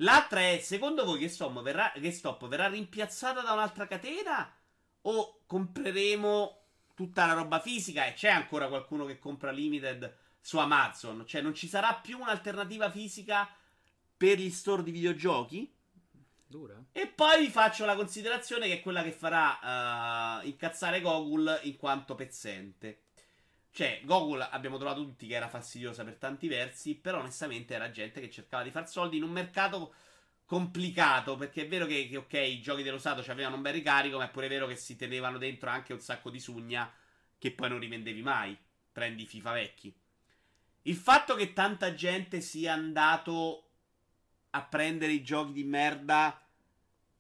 L'altra 0.03 0.41
è, 0.41 0.59
secondo 0.63 1.05
voi 1.05 1.19
GameStop 1.19 1.63
verrà, 1.63 1.93
GameStop 1.95 2.49
verrà 2.49 2.69
rimpiazzata 2.69 3.43
da 3.43 3.53
un'altra 3.53 3.87
catena 3.87 4.51
o 5.03 5.43
compreremo 5.47 6.59
tutta 6.95 7.27
la 7.27 7.35
roba 7.35 7.61
fisica 7.61 8.07
e 8.07 8.15
c'è 8.15 8.29
ancora 8.29 8.69
qualcuno 8.69 9.05
che 9.05 9.19
compra 9.19 9.51
Limited 9.51 10.17
su 10.41 10.59
Amazon? 10.59 11.25
Cioè 11.27 11.43
non 11.43 11.55
ci 11.55 11.69
sarà 11.69 11.95
più 11.95 12.19
un'alternativa 12.19 12.91
fisica 12.91 13.49
per 14.17 14.39
gli 14.39 14.51
store 14.51 14.83
di 14.83 14.91
videogiochi? 14.91 15.75
Dura? 16.47 16.83
E 16.93 17.07
poi 17.07 17.45
vi 17.45 17.51
faccio 17.51 17.85
la 17.85 17.95
considerazione 17.95 18.67
che 18.67 18.75
è 18.75 18.81
quella 18.81 19.03
che 19.03 19.13
farà 19.13 20.41
eh, 20.43 20.49
incazzare 20.49 21.01
Gogol 21.01 21.61
in 21.65 21.77
quanto 21.77 22.15
pezzente. 22.15 23.03
Cioè, 23.73 24.01
Gogol 24.05 24.47
abbiamo 24.51 24.79
trovato 24.79 25.03
tutti 25.03 25.27
che 25.27 25.35
era 25.35 25.49
fastidiosa 25.49 26.05
per 26.05 26.17
tanti 26.17 26.49
versi, 26.49 26.97
però 26.97 27.21
onestamente 27.21 27.75
era 27.75 27.91
gente 27.91 28.21
che 28.21 28.31
cercava 28.31 28.63
di 28.63 28.71
far 28.71 28.89
soldi 28.89 29.17
in 29.17 29.23
un 29.23 29.31
mercato 29.31 29.95
complicato, 30.45 31.37
perché 31.37 31.63
è 31.63 31.69
vero 31.69 31.87
che, 31.87 32.09
che, 32.09 32.17
ok, 32.17 32.33
i 32.33 32.61
giochi 32.61 32.83
dello 32.83 32.99
Stato 32.99 33.21
avevano 33.31 33.55
un 33.55 33.63
bel 33.63 33.73
ricarico, 33.73 34.19
ma 34.19 34.25
è 34.25 34.31
pure 34.31 34.49
vero 34.49 34.67
che 34.67 34.75
si 34.75 34.97
tenevano 34.97 35.39
dentro 35.39 35.71
anche 35.71 35.93
un 35.93 36.01
sacco 36.01 36.29
di 36.29 36.41
sugna 36.41 36.93
che 37.39 37.53
poi 37.53 37.69
non 37.69 37.79
rivendevi 37.79 38.21
mai. 38.23 38.59
Prendi 38.93 39.25
FIFA 39.25 39.53
vecchi. 39.53 39.95
Il 40.83 40.97
fatto 40.97 41.37
che 41.37 41.53
tanta 41.53 41.95
gente 41.95 42.41
sia 42.41 42.73
andato 42.73 43.71
a 44.51 44.63
prendere 44.63 45.13
i 45.13 45.23
giochi 45.23 45.53
di 45.53 45.63
merda, 45.63 46.45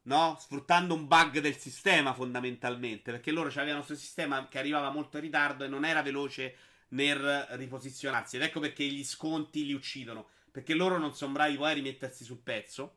no? 0.03 0.37
Sfruttando 0.41 0.95
un 0.95 1.07
bug 1.07 1.41
del 1.41 1.57
sistema 1.57 2.13
fondamentalmente, 2.15 3.11
perché 3.11 3.31
loro 3.31 3.49
avevano 3.49 3.85
questo 3.85 3.97
sistema 3.97 4.49
che 4.49 4.59
arrivava 4.59 4.91
molto 4.91 5.17
in 5.17 5.25
ritardo 5.25 5.65
e 5.65 5.69
non 5.69 5.85
era 5.85 6.03
veloce 6.03 6.57
nel 6.89 7.47
riposizionarsi. 7.51 8.37
Ed 8.37 8.43
ecco 8.43 8.61
perché 8.61 8.85
gli 8.85 9.05
sconti 9.05 9.65
li 9.65 9.73
uccidono, 9.73 10.29
perché 10.51 10.75
loro 10.75 10.99
non 10.99 11.15
sono 11.15 11.33
bravi 11.33 11.57
poi 11.57 11.71
a 11.71 11.75
rimettersi 11.75 12.25
sul 12.25 12.39
pezzo. 12.39 12.97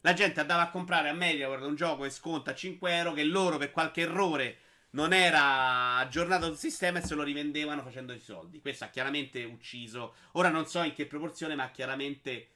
La 0.00 0.12
gente 0.12 0.40
andava 0.40 0.62
a 0.62 0.70
comprare 0.70 1.08
a 1.08 1.14
MediaWorld 1.14 1.64
un 1.64 1.74
gioco 1.74 2.04
e 2.04 2.10
sconta 2.10 2.54
5 2.54 2.96
euro 2.96 3.12
che 3.12 3.24
loro 3.24 3.56
per 3.58 3.72
qualche 3.72 4.02
errore 4.02 4.58
non 4.90 5.12
era 5.12 5.96
aggiornato 5.96 6.46
il 6.46 6.56
sistema 6.56 7.00
e 7.00 7.02
se 7.02 7.14
lo 7.14 7.22
rivendevano 7.22 7.82
facendo 7.82 8.12
i 8.12 8.20
soldi. 8.20 8.60
Questo 8.60 8.84
ha 8.84 8.88
chiaramente 8.88 9.42
ucciso. 9.44 10.14
Ora 10.32 10.48
non 10.48 10.66
so 10.66 10.82
in 10.82 10.94
che 10.94 11.06
proporzione, 11.06 11.54
ma 11.54 11.64
ha 11.64 11.70
chiaramente 11.70 12.48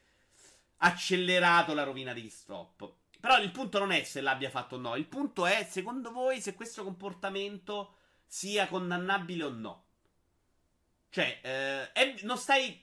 accelerato 0.79 1.75
la 1.75 1.83
rovina 1.83 2.13
di 2.13 2.31
Stop. 2.31 3.00
Però 3.21 3.39
il 3.39 3.51
punto 3.51 3.79
non 3.79 3.93
è 3.93 4.03
se 4.03 4.21
l'abbia 4.21 4.51
fatto 4.51 4.77
o 4.77 4.79
no. 4.79 4.97
Il 4.97 5.07
punto 5.07 5.47
è, 5.47 5.67
secondo 5.69 6.11
voi, 6.11 6.41
se 6.41 6.55
questo 6.55 6.83
comportamento 6.83 7.95
sia 8.27 8.67
condannabile 8.67 9.45
o 9.45 9.51
no. 9.51 9.85
Cioè, 11.11 11.41
eh, 11.43 11.93
è, 11.93 12.15
non 12.23 12.39
stai 12.39 12.81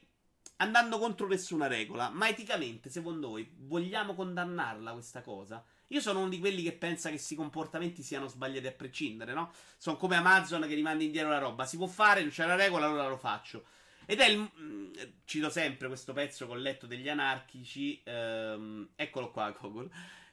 andando 0.56 0.98
contro 0.98 1.26
nessuna 1.26 1.66
regola, 1.66 2.10
ma 2.10 2.28
eticamente, 2.28 2.90
secondo 2.90 3.28
voi, 3.28 3.50
vogliamo 3.56 4.14
condannarla 4.14 4.92
questa 4.92 5.22
cosa? 5.22 5.64
Io 5.88 6.00
sono 6.00 6.20
uno 6.20 6.28
di 6.28 6.38
quelli 6.38 6.62
che 6.62 6.72
pensa 6.72 7.08
che 7.08 7.14
questi 7.14 7.34
comportamenti 7.34 8.02
siano 8.02 8.28
sbagliati 8.28 8.66
a 8.66 8.72
prescindere, 8.72 9.32
no? 9.32 9.52
Sono 9.78 9.96
come 9.96 10.16
Amazon 10.16 10.66
che 10.68 10.74
rimanda 10.74 11.02
indietro 11.02 11.30
la 11.30 11.38
roba. 11.38 11.64
Si 11.64 11.76
può 11.76 11.86
fare, 11.86 12.20
non 12.20 12.30
c'è 12.30 12.46
la 12.46 12.56
regola, 12.56 12.86
allora 12.86 13.08
lo 13.08 13.16
faccio. 13.16 13.64
Ed 14.04 14.20
è 14.20 14.26
il. 14.26 14.38
Mm, 14.60 14.92
cito 15.24 15.48
sempre 15.48 15.88
questo 15.88 16.12
pezzo 16.12 16.46
con 16.46 16.60
letto 16.60 16.86
degli 16.86 17.08
anarchici. 17.08 18.00
Ehm, 18.04 18.90
eccolo 18.96 19.30
qua, 19.30 19.50
Google. 19.50 19.88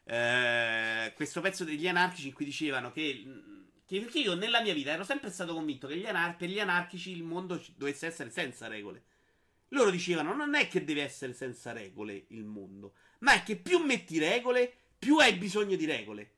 Eh, 0.08 1.12
questo 1.16 1.42
pezzo 1.42 1.64
degli 1.64 1.88
anarchici 1.88 2.28
in 2.28 2.34
cui 2.34 2.46
dicevano 2.46 2.92
che. 2.92 3.24
Mm, 3.26 3.64
che 3.86 4.00
perché 4.00 4.20
io 4.20 4.36
nella 4.36 4.62
mia 4.62 4.74
vita 4.74 4.92
ero 4.92 5.04
sempre 5.04 5.32
stato 5.32 5.54
convinto 5.54 5.88
che 5.88 5.98
gli 5.98 6.06
anar- 6.06 6.38
per 6.38 6.50
gli 6.50 6.60
anarchici 6.60 7.12
il 7.12 7.24
mondo 7.24 7.64
dovesse 7.76 8.08
essere 8.08 8.30
senza 8.30 8.68
regole. 8.68 9.04
Loro 9.70 9.90
dicevano: 9.90 10.34
non 10.34 10.56
è 10.56 10.68
che 10.68 10.84
deve 10.84 11.04
essere 11.04 11.34
senza 11.34 11.72
regole 11.72 12.26
il 12.30 12.46
mondo, 12.46 12.94
ma 13.20 13.34
è 13.34 13.44
che 13.44 13.56
più 13.58 13.80
metti 13.80 14.20
regole, 14.20 14.72
più 14.98 15.18
hai 15.18 15.34
bisogno 15.34 15.76
di 15.76 15.86
regole. 15.86 16.32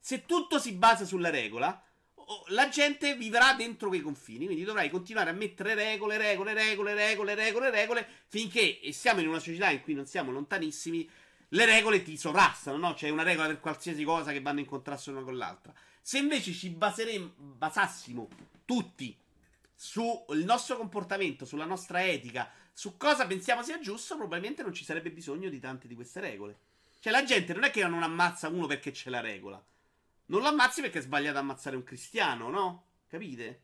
Se 0.00 0.26
tutto 0.26 0.58
si 0.58 0.72
basa 0.72 1.04
sulla 1.04 1.30
regola, 1.30 1.82
la 2.48 2.68
gente 2.68 3.14
vivrà 3.16 3.54
dentro 3.54 3.88
quei 3.88 4.00
confini. 4.00 4.46
Quindi 4.46 4.64
dovrai 4.64 4.90
continuare 4.90 5.30
a 5.30 5.34
mettere 5.34 5.74
regole, 5.74 6.16
regole, 6.16 6.52
regole, 6.52 6.94
regole, 6.94 7.34
regole, 7.34 7.70
regole, 7.70 8.08
finché, 8.26 8.80
e 8.80 8.92
siamo 8.92 9.20
in 9.20 9.28
una 9.28 9.38
società 9.38 9.70
in 9.70 9.80
cui 9.82 9.94
non 9.94 10.06
siamo 10.06 10.30
lontanissimi, 10.30 11.08
le 11.48 11.64
regole 11.64 12.02
ti 12.02 12.16
sovrastano, 12.16 12.76
no? 12.76 12.94
C'è 12.94 13.08
una 13.08 13.22
regola 13.22 13.46
per 13.46 13.60
qualsiasi 13.60 14.04
cosa 14.04 14.32
che 14.32 14.40
vanno 14.40 14.60
in 14.60 14.66
contrasto 14.66 15.10
l'una 15.10 15.24
con 15.24 15.36
l'altra. 15.36 15.72
Se 16.00 16.18
invece 16.18 16.52
ci 16.52 16.70
baseremo, 16.70 17.32
basassimo 17.36 18.28
tutti 18.64 19.16
sul 19.74 20.42
nostro 20.44 20.76
comportamento, 20.76 21.44
sulla 21.44 21.64
nostra 21.64 22.04
etica, 22.04 22.50
su 22.72 22.96
cosa 22.96 23.26
pensiamo 23.26 23.62
sia 23.62 23.78
giusto, 23.78 24.16
probabilmente 24.16 24.62
non 24.62 24.72
ci 24.72 24.84
sarebbe 24.84 25.10
bisogno 25.10 25.48
di 25.48 25.60
tante 25.60 25.88
di 25.88 25.94
queste 25.94 26.20
regole. 26.20 26.58
Cioè, 27.00 27.12
la 27.12 27.24
gente 27.24 27.52
non 27.54 27.64
è 27.64 27.70
che 27.70 27.86
non 27.86 28.02
ammazza 28.02 28.48
uno 28.48 28.66
perché 28.66 28.90
c'è 28.90 29.08
la 29.08 29.20
regola. 29.20 29.62
Non 30.26 30.42
lo 30.42 30.48
ammazzi 30.48 30.80
perché 30.80 30.98
è 30.98 31.02
sbagliato 31.02 31.38
ammazzare 31.38 31.76
un 31.76 31.84
cristiano, 31.84 32.50
no? 32.50 32.84
Capite? 33.08 33.62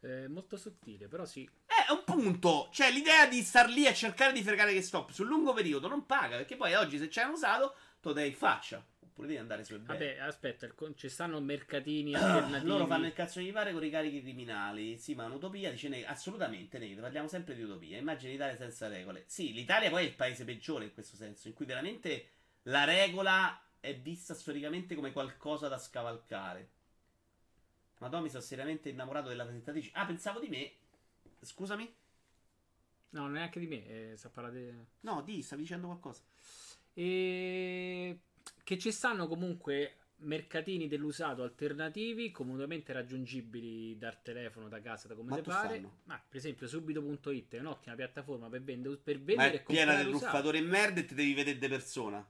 È 0.00 0.26
molto 0.26 0.56
sottile, 0.56 1.06
però 1.06 1.24
sì. 1.24 1.48
È 1.86 1.92
un 1.92 2.02
punto. 2.04 2.68
Cioè, 2.72 2.90
l'idea 2.90 3.26
di 3.26 3.42
star 3.42 3.68
lì 3.68 3.86
a 3.86 3.94
cercare 3.94 4.32
di 4.32 4.42
fregare 4.42 4.72
che 4.72 4.82
stop 4.82 5.10
sul 5.10 5.28
lungo 5.28 5.52
periodo 5.52 5.86
non 5.86 6.04
paga. 6.04 6.36
Perché 6.36 6.56
poi 6.56 6.74
oggi, 6.74 6.98
se 6.98 7.06
c'è 7.06 7.22
un 7.22 7.34
usato, 7.34 7.74
te 8.00 8.08
lo 8.08 8.12
dai 8.12 8.28
in 8.28 8.34
faccia. 8.34 8.84
Oppure 8.98 9.28
devi 9.28 9.38
andare 9.38 9.64
su 9.64 9.80
Vabbè, 9.80 10.18
aspetta, 10.18 10.68
ci 10.96 11.08
stanno 11.08 11.40
mercatini 11.40 12.12
alternativi. 12.18 12.68
Loro 12.68 12.86
fanno 12.86 13.06
il 13.06 13.12
cazzo 13.12 13.38
di 13.38 13.52
fare 13.52 13.72
con 13.72 13.84
i 13.84 13.88
carichi 13.88 14.20
criminali. 14.20 14.98
Sì, 14.98 15.14
ma 15.14 15.26
un'utopia 15.26 15.70
dice 15.70 15.88
ne- 15.88 16.04
assolutamente 16.04 16.78
negro. 16.78 17.02
Parliamo 17.02 17.28
sempre 17.28 17.54
di 17.54 17.62
utopia. 17.62 17.98
Immagini 17.98 18.32
l'Italia 18.32 18.56
senza 18.56 18.88
regole. 18.88 19.22
Sì, 19.26 19.52
l'Italia 19.52 19.88
poi 19.88 20.04
è 20.04 20.08
il 20.08 20.14
paese 20.14 20.44
peggiore 20.44 20.86
in 20.86 20.92
questo 20.92 21.14
senso, 21.14 21.46
in 21.46 21.54
cui 21.54 21.66
veramente 21.66 22.30
la 22.62 22.82
regola 22.82 23.58
è 23.78 23.96
vista 23.96 24.34
storicamente 24.34 24.96
come 24.96 25.12
qualcosa 25.12 25.68
da 25.68 25.78
scavalcare. 25.78 26.70
Ma 27.98 28.08
Tommy 28.08 28.28
sono 28.28 28.42
seriamente 28.42 28.88
innamorato 28.88 29.28
della 29.28 29.44
presentatrice. 29.44 29.90
Ah, 29.94 30.04
pensavo 30.04 30.40
di 30.40 30.48
me. 30.48 30.72
Scusami? 31.46 31.94
No, 33.10 33.28
neanche 33.28 33.60
di 33.60 33.66
me. 33.66 33.86
Eh, 34.12 34.16
sta 34.16 34.28
parlando 34.28 34.86
No, 35.00 35.22
di, 35.22 35.42
stavi 35.42 35.62
dicendo 35.62 35.86
qualcosa. 35.86 36.22
E... 36.92 38.18
Che 38.62 38.78
ci 38.78 38.90
stanno 38.92 39.26
comunque 39.28 39.96
mercatini 40.18 40.88
dell'usato 40.88 41.42
alternativi 41.42 42.30
comodamente 42.30 42.92
raggiungibili 42.92 43.96
dal 43.98 44.22
telefono, 44.22 44.68
da 44.68 44.80
casa, 44.80 45.08
da 45.08 45.14
come 45.14 45.30
Ma 45.30 45.42
pare. 45.42 45.80
Ma 46.04 46.18
per 46.26 46.36
esempio 46.38 46.66
subito.it 46.66 47.54
è 47.54 47.60
un'ottima 47.60 47.94
piattaforma 47.94 48.48
per 48.48 48.62
vendere, 48.62 48.96
per 48.96 49.20
vendere 49.20 49.36
Ma 49.50 49.54
è 49.54 49.62
piena 49.62 49.94
di 49.96 50.04
l'usato. 50.04 50.18
truffatori 50.18 50.58
e 50.58 50.62
merda 50.62 51.00
e 51.00 51.04
ti 51.04 51.14
devi 51.14 51.34
vedere 51.34 51.58
di 51.58 51.68
persona. 51.68 52.26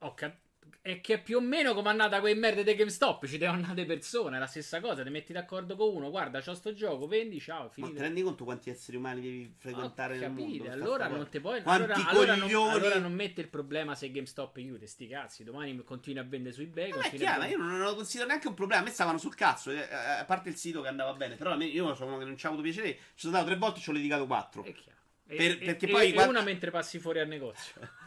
Ho 0.00 0.14
cap- 0.14 0.41
è 0.80 1.00
che 1.00 1.18
più 1.18 1.36
o 1.36 1.40
meno 1.40 1.74
come 1.74 1.88
è 1.88 1.90
andata 1.90 2.20
quei 2.20 2.34
merde 2.34 2.64
di 2.64 2.74
GameStop, 2.74 3.26
ci 3.26 3.38
devono 3.38 3.58
andare 3.62 3.84
persone, 3.84 4.36
è 4.36 4.38
la 4.40 4.46
stessa 4.46 4.80
cosa, 4.80 5.02
ti 5.02 5.10
metti 5.10 5.32
d'accordo 5.32 5.76
con 5.76 5.94
uno, 5.94 6.10
guarda, 6.10 6.40
c'ho 6.40 6.54
sto 6.54 6.72
gioco, 6.72 7.06
vendi, 7.06 7.38
ciao, 7.40 7.62
Ma 7.64 7.68
ti 7.68 7.80
finito. 7.82 8.00
rendi 8.00 8.22
conto 8.22 8.44
quanti 8.44 8.70
esseri 8.70 8.96
umani 8.96 9.20
devi 9.20 9.54
frequentare 9.58 10.16
Ho 10.16 10.20
nel 10.20 10.30
mondo? 10.30 10.70
allora 10.70 11.06
non 11.08 11.28
ti 11.28 11.40
puoi 11.40 11.60
allora, 11.64 11.94
allora 12.06 12.34
non, 12.34 12.50
allora 12.70 12.98
non 12.98 13.12
mette 13.12 13.40
il 13.42 13.48
problema 13.48 13.94
se 13.94 14.10
GameStop 14.10 14.56
chiude, 14.58 14.86
sti 14.86 15.06
cazzi, 15.08 15.44
domani 15.44 15.82
continui 15.84 16.18
a 16.20 16.24
vendere 16.24 16.54
su 16.54 16.62
eBay, 16.62 16.90
Ma 16.90 17.02
è 17.02 17.14
chiaro, 17.14 17.44
io 17.44 17.58
non 17.58 17.78
lo 17.78 17.94
considero 17.94 18.28
neanche 18.28 18.48
un 18.48 18.54
problema. 18.54 18.80
A 18.82 18.84
me 18.84 18.90
stavano 18.90 19.18
sul 19.18 19.34
cazzo. 19.34 19.70
eh, 19.70 19.76
eh, 19.76 19.94
A 20.20 20.24
parte 20.24 20.48
il 20.48 20.56
sito 20.56 20.80
che 20.80 20.88
andava 20.88 21.12
bene, 21.14 21.36
però 21.36 21.56
me- 21.56 21.64
io 21.66 21.94
sono 21.94 22.10
uno 22.10 22.18
che 22.18 22.24
non 22.24 22.36
ci 22.36 22.44
ha 22.46 22.48
avuto 22.48 22.62
piacere. 22.62 22.92
Ci 22.94 22.98
sono 23.26 23.36
andato 23.36 23.50
tre 23.50 23.58
volte 23.60 23.78
e 23.78 23.82
ci 23.82 23.90
ho 23.90 23.92
litigato 23.92 24.26
quattro. 24.26 24.62
È 24.64 24.72
chiaro. 24.72 24.98
E, 25.26 25.36
Per- 25.36 25.50
e- 25.50 25.56
perché 25.64 25.86
e- 25.86 25.90
poi 25.90 26.08
e 26.08 26.12
guarda- 26.12 26.30
una 26.30 26.42
mentre 26.42 26.70
passi 26.70 26.98
fuori 26.98 27.20
al 27.20 27.28
negozio. 27.28 27.74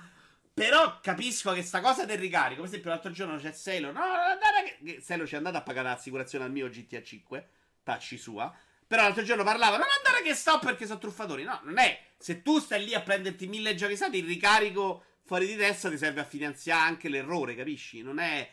Però 0.56 1.02
capisco 1.02 1.52
che 1.52 1.62
sta 1.64 1.82
cosa 1.82 2.06
del 2.06 2.18
ricarico. 2.18 2.62
Per 2.62 2.70
esempio, 2.70 2.90
l'altro 2.90 3.12
giorno 3.12 3.38
c'è 3.38 3.52
Sailor. 3.52 3.92
No, 3.92 4.00
non 4.00 4.16
andare. 4.16 4.78
Che... 4.82 5.02
Sailor 5.02 5.28
ci 5.28 5.34
è 5.34 5.38
andata 5.38 5.58
a 5.58 5.62
pagare 5.62 5.90
l'assicurazione 5.90 6.46
al 6.46 6.52
mio 6.52 6.70
GTA 6.70 7.04
5. 7.04 7.50
Tacci 7.84 8.18
sua. 8.18 8.56
Però 8.88 9.02
l'altro 9.02 9.24
giorno 9.24 9.44
parlava. 9.44 9.76
Non 9.76 9.88
andare 9.98 10.24
che 10.24 10.34
sto 10.34 10.58
perché 10.60 10.86
sono 10.86 11.00
truffatori. 11.00 11.44
No, 11.44 11.60
non 11.64 11.78
è. 11.78 12.00
Se 12.18 12.42
tu 12.42 12.60
stai 12.60 12.86
lì 12.86 12.94
a 12.94 13.02
prenderti 13.02 13.48
mille 13.48 13.76
giochi 13.76 13.94
usati, 13.94 14.20
il 14.20 14.26
ricarico 14.26 15.04
fuori 15.24 15.46
di 15.46 15.58
testa 15.58 15.90
ti 15.90 15.98
serve 15.98 16.22
a 16.22 16.26
finanziare 16.26 16.88
anche 16.88 17.10
l'errore, 17.10 17.54
capisci? 17.54 18.02
Non 18.02 18.20
è. 18.20 18.50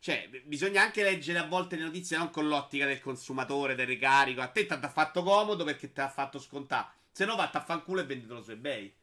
Cioè, 0.00 0.28
bisogna 0.46 0.82
anche 0.82 1.04
leggere 1.04 1.38
a 1.38 1.46
volte 1.46 1.76
le 1.76 1.84
notizie 1.84 2.16
non 2.16 2.30
con 2.30 2.48
l'ottica 2.48 2.86
del 2.86 3.00
consumatore, 3.00 3.76
del 3.76 3.86
ricarico. 3.86 4.40
A 4.40 4.48
te 4.48 4.66
ti 4.66 4.72
ha 4.72 4.88
fatto 4.88 5.22
comodo 5.22 5.62
perché 5.62 5.92
ti 5.92 6.00
ha 6.00 6.08
fatto 6.08 6.40
scontare. 6.40 6.88
Se 7.12 7.24
no, 7.24 7.36
vatta 7.36 7.58
a 7.58 7.64
fanculo 7.64 8.00
e 8.00 8.04
venditelo 8.04 8.42
su 8.42 8.50
eBay. 8.50 8.98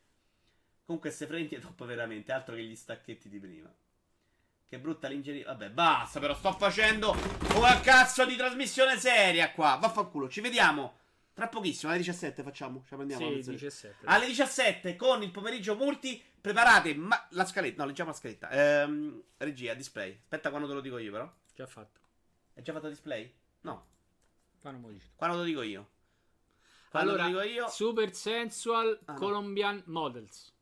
Comunque, 0.87 1.11
se 1.11 1.27
frenti 1.27 1.55
è 1.55 1.59
troppo 1.59 1.83
veramente. 1.83 2.31
Altro 2.31 2.55
che 2.55 2.63
gli 2.63 2.75
stacchetti 2.75 3.27
di 3.27 3.39
prima. 3.39 3.69
Che 4.69 4.79
brutta 4.79 5.09
l'ingeria. 5.09 5.43
Vabbè, 5.47 5.69
basta. 5.69 6.21
Però 6.21 6.33
sto 6.33 6.53
facendo 6.53 7.13
una 7.57 7.77
cazzo 7.81 8.25
di 8.25 8.37
trasmissione 8.37 8.97
seria 8.97 9.51
qua. 9.51 9.75
Vaffanculo. 9.75 10.29
Ci 10.29 10.39
vediamo 10.39 10.97
tra 11.33 11.49
pochissimo. 11.49 11.91
Alle 11.91 11.99
17 11.99 12.41
facciamo. 12.41 12.83
Ci 12.87 12.95
prendiamo 12.95 13.27
sì, 13.27 13.33
mezz'ora. 13.35 13.57
17. 13.57 14.05
Alle 14.05 14.25
17 14.27 14.95
con 14.95 15.21
il 15.23 15.31
pomeriggio 15.31 15.75
multi. 15.75 16.23
Preparate 16.39 16.95
ma- 16.95 17.27
la 17.31 17.43
scaletta. 17.43 17.81
No, 17.81 17.89
leggiamo 17.89 18.11
la 18.11 18.15
scaletta. 18.15 18.49
Ehm, 18.49 19.21
regia, 19.39 19.73
display. 19.73 20.17
Aspetta 20.21 20.49
quando 20.49 20.69
te 20.69 20.73
lo 20.73 20.79
dico 20.79 20.97
io, 20.99 21.11
però. 21.11 21.29
Già 21.53 21.67
fatto. 21.67 21.99
È 22.53 22.61
già 22.61 22.71
fatto 22.71 22.87
display? 22.87 23.29
No. 23.61 23.87
Quando 24.61 24.87
te 25.17 25.27
lo 25.41 25.43
dico 25.43 25.61
io. 25.63 25.89
Quando 26.89 27.11
Allora, 27.11 27.27
lo 27.27 27.41
dico 27.41 27.53
io. 27.53 27.67
Super 27.67 28.13
Sensual 28.13 28.97
Ah, 29.03 29.11
no. 29.11 29.19
Colombian 29.19 29.83
Models. 29.87 30.55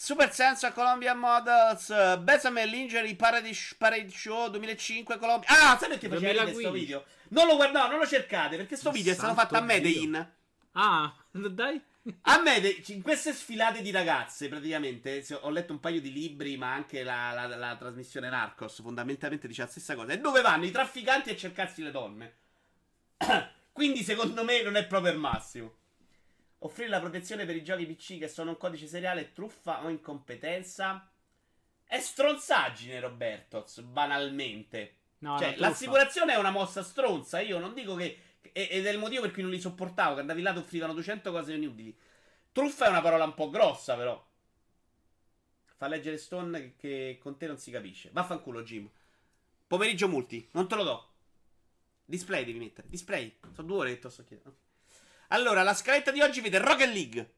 Super 0.00 0.32
Senza 0.32 0.70
Colombian 0.70 1.18
Models. 1.18 1.88
Besame 2.20 2.64
Lingerie 2.66 3.16
Paradise, 3.16 3.74
Parade 3.76 4.08
Show 4.08 4.48
2005 4.48 5.18
Colombia. 5.18 5.48
Ah, 5.48 5.76
sai 5.76 5.88
perché 5.88 6.08
faceva 6.08 6.30
ridere 6.30 6.52
questo 6.52 6.70
2015. 6.70 6.84
video? 6.84 7.04
Non 7.30 7.48
lo 7.48 7.56
guardate, 7.56 7.90
non 7.90 7.98
lo 7.98 8.06
cercate 8.06 8.56
perché 8.56 8.76
sto 8.76 8.90
Ma 8.90 8.94
video 8.94 9.12
è 9.12 9.16
stato 9.16 9.34
fatto 9.34 9.56
a 9.56 9.60
Medellin. 9.60 10.12
Dio. 10.12 10.32
Ah, 10.74 11.12
dai. 11.50 11.82
A 12.22 12.40
me, 12.40 12.58
in 12.86 13.02
queste 13.02 13.32
sfilate 13.32 13.82
di 13.82 13.90
ragazze, 13.90 14.46
praticamente, 14.48 15.26
ho 15.40 15.50
letto 15.50 15.72
un 15.72 15.80
paio 15.80 16.00
di 16.00 16.12
libri, 16.12 16.56
ma 16.56 16.72
anche 16.72 17.02
la, 17.02 17.32
la- 17.32 17.56
la 17.56 17.74
trasmissione 17.76 18.28
Narcos, 18.30 18.80
fondamentalmente 18.80 19.48
dice 19.48 19.62
la 19.62 19.68
stessa 19.68 19.96
cosa. 19.96 20.12
E 20.12 20.20
dove 20.20 20.42
vanno 20.42 20.64
i 20.64 20.70
trafficanti 20.70 21.30
a 21.30 21.36
cercarsi 21.36 21.82
le 21.82 21.90
donne? 21.90 22.36
Quindi, 23.72 24.04
secondo 24.04 24.44
me, 24.44 24.62
non 24.62 24.76
è 24.76 24.86
proprio 24.86 25.10
il 25.12 25.18
massimo. 25.18 25.74
Offrire 26.60 26.88
la 26.88 27.00
protezione 27.00 27.44
per 27.44 27.54
i 27.54 27.62
giochi 27.62 27.86
PC 27.86 28.18
che 28.18 28.28
sono 28.28 28.50
un 28.50 28.56
codice 28.56 28.86
seriale 28.86 29.32
truffa 29.32 29.84
o 29.84 29.88
incompetenza? 29.88 31.08
È 31.84 32.00
stronzaggine, 32.00 32.98
Roberto, 33.00 33.64
banalmente. 33.84 34.94
No, 35.18 35.38
Cioè, 35.38 35.56
l'assicurazione 35.56 36.34
è 36.34 36.36
una 36.36 36.50
mossa 36.50 36.82
stronza. 36.82 37.40
Io 37.40 37.58
non 37.58 37.74
dico 37.74 37.94
che. 37.94 38.22
Ed 38.52 38.86
è 38.86 38.90
il 38.90 38.98
motivo 38.98 39.22
per 39.22 39.32
cui 39.32 39.42
non 39.42 39.50
li 39.50 39.60
sopportavo. 39.60 40.14
Che 40.14 40.20
andavi 40.20 40.42
là 40.42 40.54
e 40.54 40.58
offrivano 40.58 40.92
200 40.94 41.30
cose 41.30 41.54
inutili. 41.54 41.96
Truffa 42.52 42.86
è 42.86 42.88
una 42.88 43.00
parola 43.00 43.24
un 43.24 43.34
po' 43.34 43.50
grossa, 43.50 43.96
però. 43.96 44.26
Fa 45.76 45.86
leggere 45.86 46.18
Stone 46.18 46.74
che, 46.76 47.18
con 47.20 47.36
te 47.36 47.46
non 47.46 47.58
si 47.58 47.70
capisce. 47.70 48.10
Vaffanculo, 48.12 48.62
Jim. 48.62 48.90
Pomeriggio 49.66 50.08
multi, 50.08 50.48
non 50.52 50.66
te 50.66 50.74
lo 50.74 50.82
do. 50.82 51.08
Display 52.04 52.44
devi 52.44 52.58
mettere. 52.58 52.88
Display. 52.88 53.38
Sono 53.52 53.66
due 53.66 53.76
ore 53.76 53.94
che 53.96 54.02
lo 54.02 54.08
sto 54.10 54.24
chiedendo. 54.24 54.56
Allora, 55.28 55.62
la 55.62 55.74
scaletta 55.74 56.10
di 56.10 56.20
oggi 56.20 56.40
vede 56.40 56.58
Rocket 56.58 56.88
League. 56.92 57.32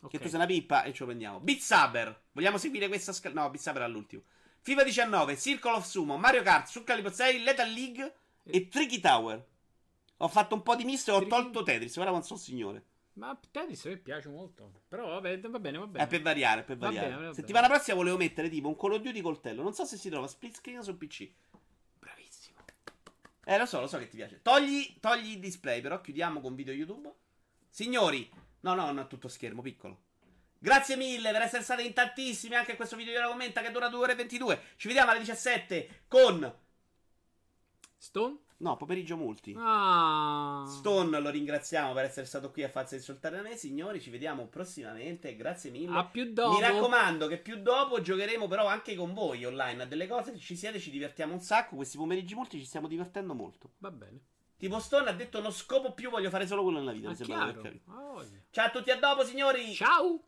Ok. 0.00 0.10
Che 0.10 0.18
cos'è 0.20 0.36
una 0.36 0.46
pippa? 0.46 0.82
E 0.84 0.92
ce 0.92 1.00
lo 1.00 1.06
prendiamo. 1.06 1.40
Beat 1.40 1.60
Saber. 1.60 2.22
Vogliamo 2.32 2.58
seguire 2.58 2.88
questa 2.88 3.12
scaletta? 3.12 3.40
No, 3.40 3.50
Beat 3.50 3.62
Saber 3.62 3.82
all'ultimo. 3.82 4.22
FIFA 4.60 4.82
19, 4.84 5.36
Circle 5.38 5.70
of 5.72 5.86
Sumo, 5.86 6.16
Mario 6.18 6.42
Kart, 6.42 6.66
Sul 6.66 6.84
Calibro 6.84 7.10
6, 7.10 7.42
Lethal 7.42 7.70
League 7.70 8.14
e 8.44 8.68
Tricky 8.68 9.00
Tower. 9.00 9.44
Ho 10.18 10.28
fatto 10.28 10.54
un 10.56 10.62
po' 10.62 10.74
di 10.74 10.84
misto 10.84 11.12
e 11.12 11.14
ho 11.14 11.18
Tricky- 11.18 11.34
tolto 11.34 11.62
Tetris. 11.62 11.96
Ora 11.96 12.10
non 12.10 12.22
so 12.24 12.36
signore. 12.36 12.84
Ma 13.14 13.38
Tetris 13.50 13.84
a 13.86 13.88
me 13.90 13.96
piace 13.96 14.28
molto. 14.28 14.82
Però 14.88 15.06
vabbè, 15.08 15.40
va 15.40 15.58
bene, 15.58 15.78
va 15.78 15.86
bene. 15.86 16.04
È 16.04 16.08
per 16.08 16.22
variare, 16.22 16.62
per 16.64 16.76
Va 16.76 16.86
variare. 16.86 17.06
bene, 17.06 17.16
va 17.18 17.22
bene. 17.30 17.34
Settimana 17.34 17.68
prossima 17.68 17.96
volevo 17.96 18.16
mettere 18.16 18.48
tipo 18.48 18.68
un 18.68 18.76
Call 18.76 18.92
of 18.92 19.00
Duty 19.00 19.20
coltello. 19.20 19.62
Non 19.62 19.74
so 19.74 19.84
se 19.84 19.96
si 19.96 20.08
trova 20.10 20.26
split 20.26 20.56
screen 20.56 20.78
o 20.78 20.82
su 20.82 20.96
PC. 20.98 21.30
Bravissimo. 21.98 22.58
Eh, 23.44 23.58
lo 23.58 23.66
so, 23.66 23.80
lo 23.80 23.86
so 23.86 23.98
che 23.98 24.08
ti 24.08 24.16
piace. 24.16 24.40
Togli, 24.42 24.98
togli 25.00 25.30
il 25.32 25.38
display, 25.40 25.80
però 25.80 26.00
chiudiamo 26.00 26.40
con 26.40 26.54
video 26.54 26.74
YouTube. 26.74 27.10
Signori, 27.68 28.28
no, 28.60 28.74
no, 28.74 28.86
non 28.86 29.00
è 29.00 29.06
tutto 29.06 29.28
schermo, 29.28 29.62
piccolo. 29.62 30.06
Grazie 30.60 30.96
mille 30.96 31.30
per 31.30 31.42
essere 31.42 31.62
stati 31.62 31.86
in 31.86 31.92
tantissimi 31.92 32.56
anche 32.56 32.72
a 32.72 32.76
questo 32.76 32.96
video 32.96 33.12
della 33.12 33.28
commenta 33.28 33.60
che 33.60 33.70
dura 33.70 33.88
2 33.88 34.00
ore 34.00 34.12
e 34.12 34.16
22. 34.16 34.62
Ci 34.76 34.88
vediamo 34.88 35.10
alle 35.10 35.20
17 35.20 36.04
con... 36.08 36.52
Stone? 37.96 38.38
No, 38.58 38.76
pomeriggio 38.76 39.16
multi. 39.16 39.54
Ah. 39.56 40.64
Stone 40.66 41.20
lo 41.20 41.30
ringraziamo 41.30 41.92
per 41.92 42.04
essere 42.04 42.26
stato 42.26 42.50
qui 42.50 42.64
a 42.64 42.68
farsi 42.68 42.96
insultare 42.96 43.36
da 43.36 43.42
me. 43.42 43.56
Signori, 43.56 44.00
ci 44.00 44.10
vediamo 44.10 44.46
prossimamente. 44.46 45.36
Grazie 45.36 45.70
mille. 45.70 45.96
A 45.96 46.04
più 46.04 46.32
dopo. 46.32 46.54
Mi 46.54 46.60
raccomando 46.60 47.28
che 47.28 47.38
più 47.38 47.60
dopo 47.62 48.00
giocheremo 48.00 48.48
però 48.48 48.66
anche 48.66 48.96
con 48.96 49.14
voi 49.14 49.44
online 49.44 49.84
a 49.84 49.86
delle 49.86 50.08
cose. 50.08 50.32
Se 50.32 50.38
ci 50.38 50.56
siete 50.56 50.80
ci 50.80 50.90
divertiamo 50.90 51.34
un 51.34 51.40
sacco. 51.40 51.76
Questi 51.76 51.96
pomeriggi 51.96 52.34
multi 52.34 52.58
ci 52.58 52.64
stiamo 52.64 52.88
divertendo 52.88 53.32
molto. 53.34 53.74
Va 53.78 53.92
bene. 53.92 54.20
Tipo 54.58 54.80
Stone 54.80 55.08
ha 55.08 55.12
detto 55.12 55.40
non 55.40 55.52
scopo 55.52 55.92
più, 55.92 56.10
voglio 56.10 56.30
fare 56.30 56.44
solo 56.44 56.64
quello 56.64 56.78
nella 56.78 56.90
vita. 56.90 57.10
Aver 57.10 57.24
chiaro. 57.24 57.62
Ah. 57.86 58.24
Ciao 58.50 58.66
a 58.66 58.70
tutti, 58.70 58.90
a 58.90 58.96
dopo 58.96 59.24
signori. 59.24 59.72
Ciao. 59.72 60.20